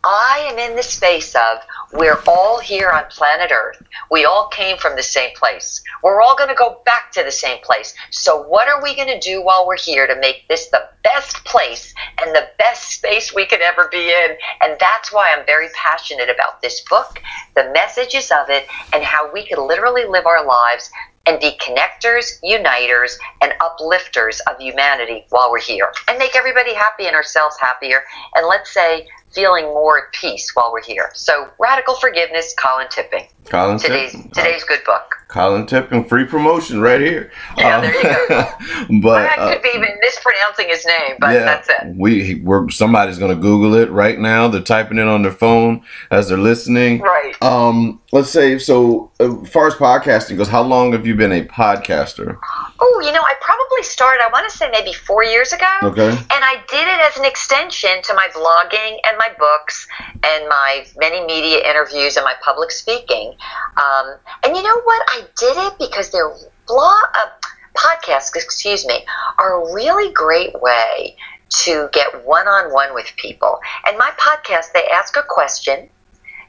I 0.04 0.48
am 0.52 0.58
in 0.58 0.76
the 0.76 0.84
space 0.84 1.36
of 1.36 1.60
we're 1.94 2.22
all 2.28 2.60
here 2.60 2.90
on 2.90 3.04
planet 3.10 3.52
Earth. 3.52 3.84
We 4.10 4.26
all 4.26 4.48
came 4.48 4.78
from 4.78 4.96
the 4.96 5.04
same 5.04 5.36
place. 5.36 5.84
We're 6.02 6.22
all 6.22 6.36
going 6.36 6.50
to 6.50 6.56
go 6.56 6.82
back 6.86 7.12
to 7.14 7.24
the 7.24 7.32
same 7.32 7.62
place. 7.62 7.94
So, 8.10 8.42
what 8.42 8.68
are 8.68 8.82
we 8.82 8.96
going 8.96 9.10
to 9.10 9.20
do 9.20 9.44
while 9.44 9.68
we're 9.68 9.78
here 9.78 10.08
to 10.08 10.20
make 10.20 10.48
this 10.48 10.70
the 10.70 10.90
best 11.04 11.44
place 11.46 11.94
and 12.22 12.36
the 12.36 12.50
best 12.58 12.90
space 12.90 13.34
we 13.34 13.46
could 13.46 13.62
ever 13.62 13.90
be 13.92 14.10
in? 14.10 14.38
And 14.62 14.78
that's 14.80 15.12
why 15.12 15.36
I'm 15.36 15.46
very 15.46 15.68
passionate 15.76 16.30
about 16.30 16.62
this 16.62 16.82
book, 16.90 17.22
the 17.56 17.72
messages 17.72 18.32
of 18.32 18.50
it, 18.50 18.66
and 18.94 19.04
how 19.04 19.32
we 19.32 19.46
could 19.46 19.60
literally 19.60 20.06
live 20.06 20.26
our 20.26 20.46
lives 20.46 20.90
and 21.26 21.40
be 21.40 21.58
connectors, 21.58 22.40
uniters, 22.44 23.18
and 23.42 23.54
uplifters 23.62 24.40
of 24.50 24.60
humanity 24.60 25.26
while 25.30 25.52
we're 25.52 25.60
here 25.60 25.92
and 26.08 26.18
make 26.18 26.36
everybody 26.36 26.74
happy 26.74 27.06
and 27.06 27.16
ourselves 27.16 27.56
happier. 27.60 28.04
And 28.36 28.48
let's 28.48 28.74
say, 28.74 29.08
feeling 29.34 29.66
more 29.66 30.08
at 30.08 30.14
peace 30.14 30.52
while 30.54 30.72
we're 30.72 30.84
here. 30.84 31.12
So, 31.14 31.50
radical 31.60 31.96
forgiveness, 31.96 32.54
Colin 32.58 32.88
Tipping. 32.90 33.28
Colin 33.46 33.78
Today's 33.80 34.14
today's 34.34 34.64
good 34.64 34.84
book. 34.86 35.16
Colin 35.28 35.66
Tipping, 35.66 36.04
free 36.04 36.26
promotion 36.26 36.82
right 36.82 37.00
here. 37.00 37.32
Yeah, 37.58 37.80
there 37.80 37.96
you 37.96 38.04
go. 38.28 39.00
but 39.02 39.26
I 39.30 39.36
uh, 39.36 39.54
could 39.54 39.62
be 39.62 39.70
even 39.70 39.88
mispronouncing 40.02 40.68
his 40.68 40.86
name, 40.86 41.16
but 41.20 41.34
yeah, 41.34 41.46
that's 41.46 41.70
it. 41.70 41.96
we 41.96 42.42
we're 42.44 42.70
somebody's 42.70 43.18
gonna 43.18 43.36
Google 43.36 43.76
it 43.76 43.90
right 43.92 44.20
now. 44.20 44.50
They're 44.50 44.62
typing 44.62 44.98
it 44.98 45.08
on 45.08 45.22
their 45.22 45.32
phone 45.32 45.84
as 46.12 46.28
they're 46.28 46.38
listening. 46.38 47.00
Right. 47.00 47.42
Um, 47.42 48.02
let's 48.12 48.30
say 48.30 48.58
so. 48.60 49.12
uh, 49.22 49.42
As 49.42 49.50
far 49.50 49.68
as 49.68 49.74
podcasting 49.76 50.38
goes, 50.38 50.50
how 50.50 50.64
long 50.64 50.92
have 50.92 51.08
you 51.08 51.16
been 51.16 51.32
a 51.32 51.46
podcaster? 51.46 52.38
Oh, 52.80 53.02
you 53.04 53.12
know, 53.12 53.22
I 53.22 53.34
probably 53.42 53.84
started, 53.84 54.22
I 54.24 54.30
want 54.32 54.50
to 54.52 54.58
say 54.58 54.70
maybe 54.72 54.92
four 54.94 55.24
years 55.24 55.54
ago. 55.54 55.66
Okay. 55.84 56.10
And 56.10 56.20
I 56.30 56.56
did 56.68 56.88
it 56.88 57.00
as 57.10 57.18
an 57.18 57.26
extension 57.26 58.02
to 58.04 58.14
my 58.14 58.28
blogging 58.34 58.98
and 59.08 59.18
my 59.18 59.30
books 59.40 59.88
and 60.24 60.48
my 60.50 60.86
many 60.98 61.26
media 61.26 61.68
interviews 61.68 62.18
and 62.18 62.24
my 62.26 62.36
public 62.44 62.72
speaking. 62.72 63.31
Um, 63.78 64.16
and 64.44 64.56
you 64.56 64.64
know 64.64 64.82
what? 64.84 65.04
I 65.08 65.22
did 65.38 65.58
it 65.58 65.80
because 65.80 66.12
their 66.12 66.32
blog, 66.68 67.04
uh, 67.14 67.30
podcasts, 67.76 68.36
excuse 68.36 68.86
me, 68.86 69.06
are 69.38 69.62
a 69.62 69.74
really 69.74 70.12
great 70.14 70.60
way 70.62 71.16
to 71.50 71.90
get 71.92 72.26
one 72.26 72.48
on 72.48 72.72
one 72.72 72.94
with 72.94 73.12
people. 73.18 73.60
And 73.86 73.98
my 73.98 74.12
podcast, 74.18 74.74
they 74.74 74.88
ask 74.88 75.18
a 75.18 75.24
question, 75.28 75.90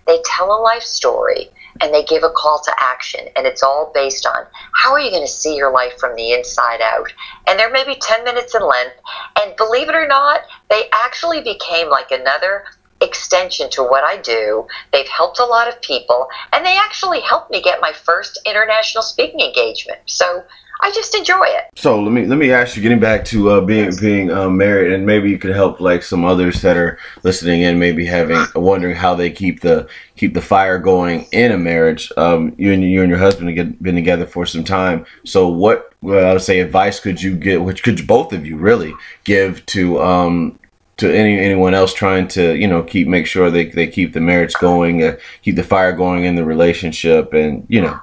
they 0.07 0.21
tell 0.25 0.53
a 0.53 0.61
life 0.63 0.83
story, 0.83 1.51
and 1.81 1.93
they 1.93 2.05
give 2.05 2.23
a 2.23 2.31
call 2.31 2.61
to 2.65 2.73
action. 2.79 3.27
And 3.37 3.47
it's 3.47 3.63
all 3.63 3.91
based 3.95 4.27
on 4.27 4.47
how 4.75 4.93
are 4.93 5.01
you 5.01 5.11
going 5.11 5.27
to 5.27 5.33
see 5.33 5.57
your 5.57 5.73
life 5.73 5.99
from 5.99 6.15
the 6.15 6.33
inside 6.33 6.81
out? 6.81 7.13
And 7.47 7.59
they're 7.59 7.71
maybe 7.71 7.97
10 8.01 8.25
minutes 8.25 8.55
in 8.55 8.63
length. 8.63 8.97
And 9.41 9.57
believe 9.57 9.89
it 9.89 9.95
or 9.95 10.07
not, 10.07 10.41
they 10.71 10.89
actually 10.93 11.43
became 11.43 11.89
like 11.89 12.11
another 12.11 12.65
extension 13.03 13.69
to 13.71 13.83
what 13.83 14.05
I 14.05 14.17
do. 14.19 14.67
They've 14.93 15.09
helped 15.09 15.39
a 15.39 15.45
lot 15.45 15.69
of 15.69 15.81
people, 15.83 16.29
and 16.53 16.65
they 16.65 16.77
actually 16.77 17.21
helped 17.21 17.51
me 17.51 17.61
get 17.63 17.81
my 17.81 17.93
first 17.93 18.41
international 18.47 19.03
speaking 19.03 19.41
engagement. 19.41 20.01
So 20.07 20.45
I 20.83 20.91
just 20.91 21.15
enjoy 21.15 21.45
it. 21.45 21.67
So 21.77 22.01
let 22.03 22.11
me 22.11 22.27
let 22.27 22.39
me 22.39 22.51
ask 22.51 22.77
you, 22.77 22.83
getting 22.83 22.99
back 22.99 23.25
to 23.27 23.51
uh, 23.51 23.61
being 23.61 23.93
being 24.01 24.33
uh, 24.33 24.51
married, 24.51 24.93
and 24.93 25.07
maybe 25.07 25.31
you 25.31 25.39
could 25.39 25.55
help 25.55 25.81
like 25.81 26.03
some 26.03 26.25
others 26.25 26.61
that 26.63 26.77
are 26.77 26.99
listening 27.23 27.63
in, 27.63 27.79
maybe 27.79 28.05
having 28.05 28.45
wondering 28.57 28.97
how 28.97 29.15
they 29.15 29.31
keep 29.31 29.61
the 29.61 29.89
keep 30.17 30.35
the 30.35 30.41
fire 30.41 30.79
going 30.79 31.27
in 31.31 31.53
a 31.53 31.59
marriage. 31.59 32.11
Um, 32.17 32.55
you 32.59 32.73
and 32.73 32.83
you 32.83 33.01
and 33.01 33.11
your 33.11 33.21
husband 33.21 33.57
have 33.57 33.81
been 33.81 33.95
together 33.95 34.27
for 34.27 34.45
some 34.45 34.65
time. 34.65 35.07
So 35.25 35.47
what 35.47 35.93
well, 36.03 36.29
I 36.29 36.33
would 36.33 36.43
say 36.43 36.59
advice 36.59 36.99
could 36.99 37.23
you 37.23 37.37
get, 37.37 37.63
which 37.63 37.85
could 37.85 38.05
both 38.05 38.33
of 38.33 38.45
you 38.45 38.57
really 38.57 38.93
give 39.23 39.65
to 39.67 40.03
um, 40.03 40.59
to 41.03 41.13
any 41.13 41.39
anyone 41.39 41.75
else 41.75 41.93
trying 41.93 42.29
to 42.29 42.55
you 42.57 42.69
know 42.69 42.83
keep 42.83 43.09
make 43.09 43.27
sure 43.27 43.51
they 43.51 43.67
they 43.67 43.89
keep 43.89 44.13
the 44.13 44.21
marriage 44.21 44.55
going, 44.55 45.03
uh, 45.03 45.17
keep 45.43 45.57
the 45.57 45.65
fire 45.65 45.93
going 45.93 46.25
in 46.25 46.37
the 46.37 46.45
relationship, 46.45 47.33
and 47.35 47.67
you 47.69 47.81
know. 47.81 48.01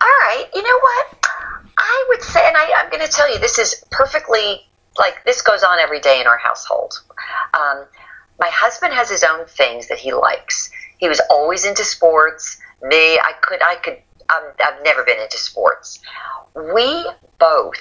All 0.00 0.14
right, 0.20 0.46
you 0.54 0.62
know 0.62 0.78
what? 0.80 1.26
I 1.78 2.06
would 2.08 2.22
say, 2.22 2.46
and 2.46 2.56
I, 2.56 2.70
I'm 2.78 2.90
going 2.90 3.04
to 3.04 3.10
tell 3.10 3.32
you, 3.32 3.38
this 3.38 3.58
is 3.58 3.84
perfectly 3.90 4.66
like 4.98 5.24
this 5.24 5.40
goes 5.40 5.62
on 5.62 5.78
every 5.78 6.00
day 6.00 6.20
in 6.20 6.26
our 6.26 6.36
household. 6.36 6.92
Um, 7.54 7.86
my 8.38 8.50
husband 8.52 8.92
has 8.92 9.08
his 9.08 9.24
own 9.24 9.46
things 9.46 9.88
that 9.88 9.98
he 9.98 10.12
likes. 10.12 10.70
He 10.98 11.08
was 11.08 11.20
always 11.30 11.64
into 11.64 11.84
sports. 11.84 12.60
Me, 12.82 13.18
I 13.18 13.32
could, 13.40 13.60
I 13.62 13.76
could, 13.76 13.98
um, 14.34 14.52
I've 14.64 14.82
never 14.84 15.04
been 15.04 15.20
into 15.20 15.38
sports. 15.38 16.00
We 16.54 17.06
both 17.38 17.80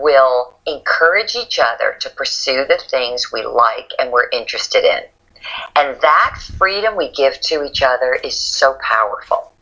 will 0.00 0.58
encourage 0.66 1.34
each 1.34 1.58
other 1.58 1.96
to 2.00 2.10
pursue 2.10 2.64
the 2.66 2.80
things 2.88 3.32
we 3.32 3.44
like 3.44 3.90
and 3.98 4.12
we're 4.12 4.28
interested 4.30 4.84
in. 4.84 5.00
And 5.76 6.00
that 6.00 6.36
freedom 6.58 6.96
we 6.96 7.10
give 7.12 7.40
to 7.42 7.64
each 7.64 7.82
other 7.82 8.14
is 8.14 8.38
so 8.38 8.76
powerful. 8.82 9.52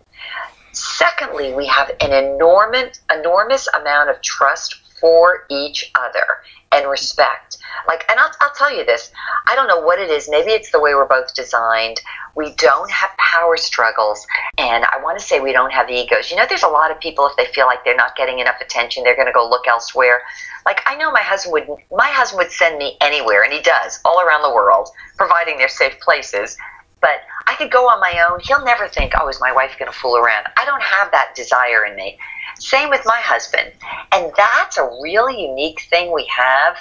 Secondly, 0.73 1.55
we 1.55 1.67
have 1.67 1.91
an 2.01 2.13
enormous, 2.13 3.01
enormous 3.13 3.69
amount 3.69 4.11
of 4.11 4.21
trust 4.23 4.75
for 5.01 5.45
each 5.51 5.91
other 5.95 6.27
and 6.75 6.91
respect. 6.91 7.59
Like, 7.87 8.05
and 8.11 8.19
I'll, 8.19 8.31
I'll 8.41 8.55
tell 8.55 8.75
you 8.75 8.85
this 8.85 9.11
I 9.47 9.55
don't 9.55 9.69
know 9.69 9.81
what 9.81 9.99
it 9.99 10.11
is. 10.11 10.29
Maybe 10.29 10.53
it's 10.53 10.71
the 10.71 10.81
way 10.81 10.95
we're 10.95 11.07
both 11.07 11.35
designed. 11.35 12.01
We 12.35 12.53
don't 12.55 12.91
have 12.91 13.11
power 13.19 13.57
struggles. 13.57 14.27
And 14.59 14.85
I 14.85 15.01
want 15.03 15.19
to 15.19 15.25
say 15.25 15.41
we 15.41 15.53
don't 15.53 15.73
have 15.73 15.91
egos. 15.91 16.31
You 16.31 16.37
know, 16.37 16.47
there's 16.49 16.63
a 16.63 16.69
lot 16.69 16.91
of 16.91 16.99
people, 17.01 17.27
if 17.27 17.37
they 17.37 17.47
feel 17.53 17.67
like 17.67 17.85
they're 17.85 17.97
not 17.97 18.17
getting 18.17 18.39
enough 18.39 18.61
attention, 18.61 19.05
they're 19.05 19.17
going 19.17 19.27
to 19.27 19.33
go 19.33 19.49
look 19.49 19.67
elsewhere. 19.69 20.23
Like, 20.67 20.81
I 20.87 20.97
know 20.97 21.11
my 21.13 21.21
husband 21.21 21.53
would, 21.53 21.79
my 21.93 22.09
husband 22.09 22.39
would 22.39 22.53
send 22.53 22.79
me 22.79 22.97
anywhere, 23.01 23.45
and 23.45 23.53
he 23.53 23.61
does, 23.61 24.01
all 24.05 24.21
around 24.21 24.43
the 24.43 24.55
world, 24.55 24.89
providing 25.17 25.59
they're 25.59 25.69
safe 25.69 25.99
places. 26.01 26.57
But 27.01 27.21
I 27.47 27.55
could 27.57 27.71
go 27.71 27.89
on 27.89 28.01
my 28.01 28.27
own. 28.29 28.41
He'll 28.41 28.65
never 28.65 28.89
think, 28.89 29.13
oh, 29.21 29.29
is 29.29 29.41
my 29.41 29.53
wife 29.53 29.77
going 29.79 29.91
to 29.91 29.97
fool 29.97 30.17
around? 30.17 30.47
I 30.57 30.65
don't 30.65 30.83
have 30.83 31.11
that 31.13 31.35
desire 31.35 31.85
in 31.85 31.97
me. 31.97 32.19
Same 32.59 32.91
with 32.91 33.03
my 33.05 33.19
husband. 33.19 33.73
And 34.13 34.33
that's 34.37 34.79
a 34.79 34.89
really 35.03 35.41
unique 35.41 35.83
thing 35.91 36.13
we 36.13 36.27
have 36.35 36.79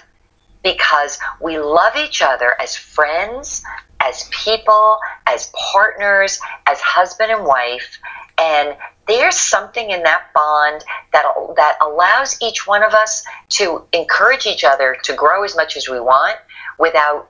because 0.64 1.20
we 1.42 1.60
love 1.60 1.96
each 1.98 2.22
other 2.22 2.60
as 2.62 2.76
friends, 2.76 3.64
as 4.00 4.30
people, 4.32 4.98
as 5.28 5.52
partners, 5.74 6.40
as 6.68 6.80
husband 6.80 7.32
and 7.32 7.46
wife. 7.46 8.00
And 8.38 8.76
there's 9.08 9.38
something 9.38 9.92
in 9.92 10.04
that 10.04 10.28
bond 10.34 10.84
that 11.12 11.26
that 11.58 11.78
allows 11.82 12.38
each 12.42 12.66
one 12.66 12.84
of 12.84 12.94
us 12.94 13.24
to 13.50 13.84
encourage 13.92 14.46
each 14.46 14.64
other 14.64 14.98
to 15.04 15.14
grow 15.14 15.44
as 15.44 15.56
much 15.56 15.76
as 15.76 15.90
we 15.90 16.00
want 16.00 16.38
without 16.80 17.30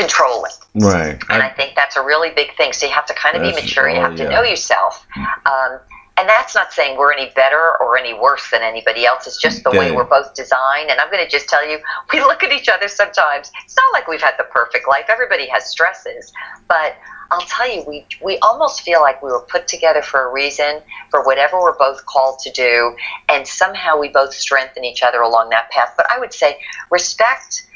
controlling. 0.00 0.52
Right. 0.74 1.20
And 1.28 1.42
I, 1.42 1.50
think 1.50 1.74
that's 1.74 1.96
a 1.96 2.02
really 2.02 2.30
big 2.30 2.56
thing. 2.56 2.72
So 2.72 2.86
you 2.86 2.92
have 2.92 3.06
to 3.06 3.14
kind 3.14 3.36
of 3.36 3.42
be 3.42 3.52
mature. 3.52 3.88
You 3.88 3.96
oh, 3.96 4.02
have 4.02 4.16
to 4.16 4.24
yeah. 4.24 4.30
know 4.30 4.42
yourself. 4.42 5.06
Um, 5.16 5.80
and 6.20 6.28
that's 6.28 6.54
not 6.54 6.70
saying 6.72 6.98
we're 6.98 7.14
any 7.14 7.30
better 7.30 7.76
or 7.80 7.96
any 7.96 8.12
worse 8.12 8.50
than 8.50 8.60
anybody 8.62 9.06
else. 9.06 9.26
It's 9.26 9.40
just 9.40 9.64
the 9.64 9.70
way 9.70 9.90
we're 9.90 10.04
both 10.04 10.34
designed. 10.34 10.90
And 10.90 11.00
I'm 11.00 11.10
going 11.10 11.24
to 11.24 11.30
just 11.30 11.48
tell 11.48 11.66
you, 11.66 11.78
we 12.12 12.20
look 12.20 12.42
at 12.42 12.52
each 12.52 12.68
other 12.68 12.88
sometimes. 12.88 13.50
It's 13.64 13.76
not 13.76 13.98
like 13.98 14.06
we've 14.06 14.20
had 14.20 14.34
the 14.38 14.44
perfect 14.44 14.86
life. 14.86 15.06
Everybody 15.08 15.48
has 15.48 15.70
stresses. 15.70 16.30
But 16.68 16.96
I'll 17.30 17.46
tell 17.46 17.72
you, 17.72 17.84
we, 17.88 18.06
we 18.22 18.38
almost 18.40 18.82
feel 18.82 19.00
like 19.00 19.22
we 19.22 19.30
were 19.30 19.40
put 19.40 19.66
together 19.66 20.02
for 20.02 20.28
a 20.28 20.32
reason, 20.32 20.82
for 21.10 21.24
whatever 21.24 21.58
we're 21.58 21.78
both 21.78 22.04
called 22.04 22.38
to 22.40 22.50
do. 22.50 22.94
And 23.30 23.46
somehow 23.46 23.98
we 23.98 24.08
both 24.08 24.34
strengthen 24.34 24.84
each 24.84 25.02
other 25.02 25.22
along 25.22 25.50
that 25.50 25.70
path. 25.70 25.94
But 25.96 26.06
I 26.14 26.18
would 26.18 26.34
say 26.34 26.60
respect 26.90 27.66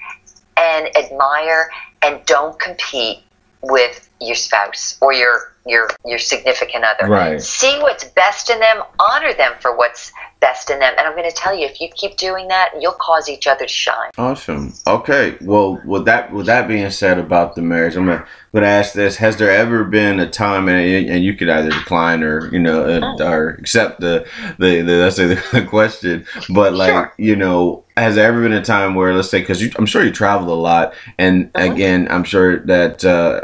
and 0.56 0.94
admire 0.96 1.70
and 2.04 2.24
don't 2.26 2.58
compete 2.60 3.18
with 3.62 4.08
your 4.20 4.34
spouse 4.36 4.98
or 5.00 5.12
your 5.12 5.54
your 5.66 5.88
your 6.04 6.18
significant 6.18 6.84
other. 6.84 7.10
Right. 7.10 7.40
See 7.40 7.78
what's 7.80 8.04
best 8.04 8.50
in 8.50 8.60
them, 8.60 8.82
honor 9.00 9.32
them 9.32 9.52
for 9.60 9.74
what's 9.76 10.12
best 10.40 10.68
in 10.68 10.78
them. 10.78 10.92
And 10.98 11.06
I'm 11.06 11.16
going 11.16 11.28
to 11.28 11.34
tell 11.34 11.56
you 11.56 11.64
if 11.64 11.80
you 11.80 11.88
keep 11.94 12.18
doing 12.18 12.48
that, 12.48 12.72
you'll 12.78 12.92
cause 12.92 13.30
each 13.30 13.46
other 13.46 13.64
to 13.64 13.68
shine. 13.68 14.10
Awesome. 14.18 14.74
Okay. 14.86 15.38
Well, 15.40 15.80
with 15.86 16.04
that 16.04 16.32
with 16.32 16.46
that 16.46 16.68
being 16.68 16.90
said 16.90 17.18
about 17.18 17.54
the 17.54 17.62
marriage, 17.62 17.96
I'm 17.96 18.06
gonna, 18.06 18.26
gonna 18.52 18.66
ask 18.66 18.92
this: 18.92 19.16
Has 19.16 19.38
there 19.38 19.50
ever 19.50 19.84
been 19.84 20.20
a 20.20 20.28
time, 20.28 20.68
and, 20.68 21.08
and 21.08 21.24
you 21.24 21.34
could 21.34 21.48
either 21.48 21.70
decline 21.70 22.22
or 22.22 22.52
you 22.52 22.60
know 22.60 22.84
uh, 22.84 23.24
or 23.24 23.50
accept 23.50 24.00
the 24.00 24.26
the, 24.58 24.82
the 24.82 24.92
let's 24.96 25.16
say 25.16 25.26
the 25.26 25.66
question, 25.68 26.26
but 26.50 26.74
like 26.74 26.92
Sure. 26.92 27.14
you 27.16 27.36
know, 27.36 27.83
has 27.96 28.14
there 28.16 28.26
ever 28.26 28.42
been 28.42 28.52
a 28.52 28.62
time 28.62 28.94
where 28.94 29.14
let's 29.14 29.30
say 29.30 29.40
because 29.40 29.62
I'm 29.76 29.86
sure 29.86 30.04
you 30.04 30.10
travel 30.10 30.52
a 30.52 30.60
lot, 30.60 30.94
and 31.18 31.52
Mhm. 31.52 31.72
again, 31.72 32.08
I'm 32.10 32.24
sure 32.24 32.58
that. 32.66 33.04
Uh, 33.04 33.42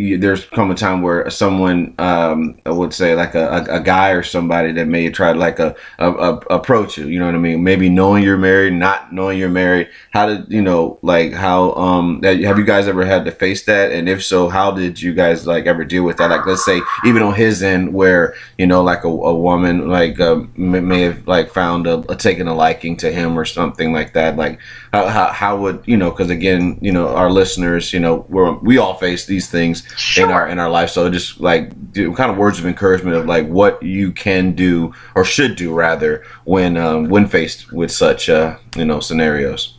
you- 0.00 0.18
there's 0.18 0.44
come 0.46 0.70
a 0.70 0.74
time 0.74 1.02
where 1.02 1.28
someone 1.30 1.94
um, 1.98 2.58
I 2.66 2.70
would 2.70 2.92
say 2.94 3.14
like 3.14 3.34
a, 3.34 3.46
a, 3.48 3.76
a 3.76 3.80
guy 3.80 4.10
or 4.10 4.22
somebody 4.22 4.72
that 4.72 4.86
may 4.88 5.08
try 5.10 5.32
to 5.32 5.38
like 5.38 5.58
a, 5.58 5.74
a, 5.98 6.10
a 6.12 6.32
approach 6.58 6.98
you 6.98 7.06
you 7.06 7.18
know 7.18 7.26
what 7.26 7.34
I 7.34 7.38
mean? 7.38 7.62
Maybe 7.62 7.88
knowing 7.88 8.22
you're 8.24 8.38
married 8.38 8.72
not 8.74 9.12
knowing 9.12 9.38
you're 9.38 9.48
married. 9.48 9.88
How 10.10 10.26
did 10.26 10.50
you 10.50 10.62
know 10.62 10.98
like 11.02 11.32
how 11.32 11.72
um 11.74 12.22
have 12.22 12.58
you 12.58 12.64
guys 12.64 12.88
ever 12.88 13.04
had 13.04 13.24
to 13.26 13.30
face 13.32 13.64
that? 13.64 13.92
And 13.92 14.08
if 14.08 14.24
so 14.24 14.48
how 14.48 14.70
did 14.70 15.00
you 15.00 15.12
guys 15.14 15.46
like 15.46 15.66
ever 15.66 15.84
deal 15.84 16.04
with 16.04 16.16
that? 16.18 16.30
Like 16.30 16.46
let's 16.46 16.64
say 16.64 16.80
even 17.04 17.22
on 17.22 17.34
his 17.34 17.62
end 17.62 17.92
where 17.94 18.34
you 18.58 18.66
know 18.66 18.82
like 18.82 19.04
a, 19.04 19.08
a 19.08 19.34
woman 19.34 19.88
like 19.88 20.18
may, 20.56 20.80
may 20.80 21.02
have 21.02 21.26
like 21.26 21.50
found 21.50 21.86
a, 21.86 21.98
a 22.10 22.16
taken 22.16 22.46
a 22.48 22.54
liking 22.54 22.96
to 22.98 23.10
him 23.12 23.38
or 23.38 23.44
something 23.44 23.92
like 23.92 24.12
that. 24.14 24.36
Like 24.36 24.58
how, 24.92 25.06
how, 25.08 25.26
how 25.32 25.56
would 25.58 25.82
you 25.86 25.96
know 25.96 26.10
because 26.10 26.30
again 26.30 26.78
you 26.80 26.92
know 26.92 27.08
our 27.14 27.30
listeners 27.30 27.92
you 27.92 28.00
know 28.00 28.26
we're, 28.28 28.52
we 28.58 28.78
all 28.78 28.94
face 28.94 29.26
these 29.26 29.48
things 29.50 29.86
in 30.16 30.30
our 30.30 30.48
in 30.48 30.58
our 30.58 30.70
life 30.70 30.90
so 30.90 31.10
just 31.10 31.40
like 31.40 31.70
kind 31.94 32.30
of 32.30 32.36
words 32.36 32.58
of 32.58 32.66
encouragement 32.66 33.16
of 33.16 33.26
like 33.26 33.46
what 33.48 33.82
you 33.82 34.12
can 34.12 34.52
do 34.52 34.92
or 35.14 35.24
should 35.24 35.56
do 35.56 35.72
rather 35.74 36.24
when 36.44 36.76
um, 36.76 37.08
when 37.08 37.26
faced 37.26 37.72
with 37.72 37.90
such 37.90 38.28
uh, 38.28 38.56
you 38.76 38.84
know 38.84 39.00
scenarios 39.00 39.76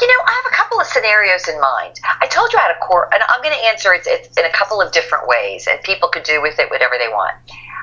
You 0.00 0.08
know, 0.08 0.22
I 0.26 0.42
have 0.42 0.52
a 0.52 0.56
couple 0.56 0.78
of 0.78 0.86
scenarios 0.86 1.48
in 1.48 1.58
mind. 1.58 1.96
I 2.20 2.26
told 2.26 2.52
you 2.52 2.58
I 2.58 2.68
had 2.68 2.76
a 2.76 2.80
core, 2.80 3.08
and 3.14 3.22
I'm 3.30 3.40
going 3.40 3.56
to 3.56 3.64
answer 3.64 3.94
it 3.94 4.06
in 4.06 4.44
a 4.44 4.52
couple 4.52 4.82
of 4.82 4.92
different 4.92 5.26
ways, 5.26 5.66
and 5.66 5.80
people 5.82 6.10
could 6.10 6.22
do 6.22 6.42
with 6.42 6.58
it 6.58 6.68
whatever 6.70 6.96
they 6.98 7.08
want. 7.08 7.34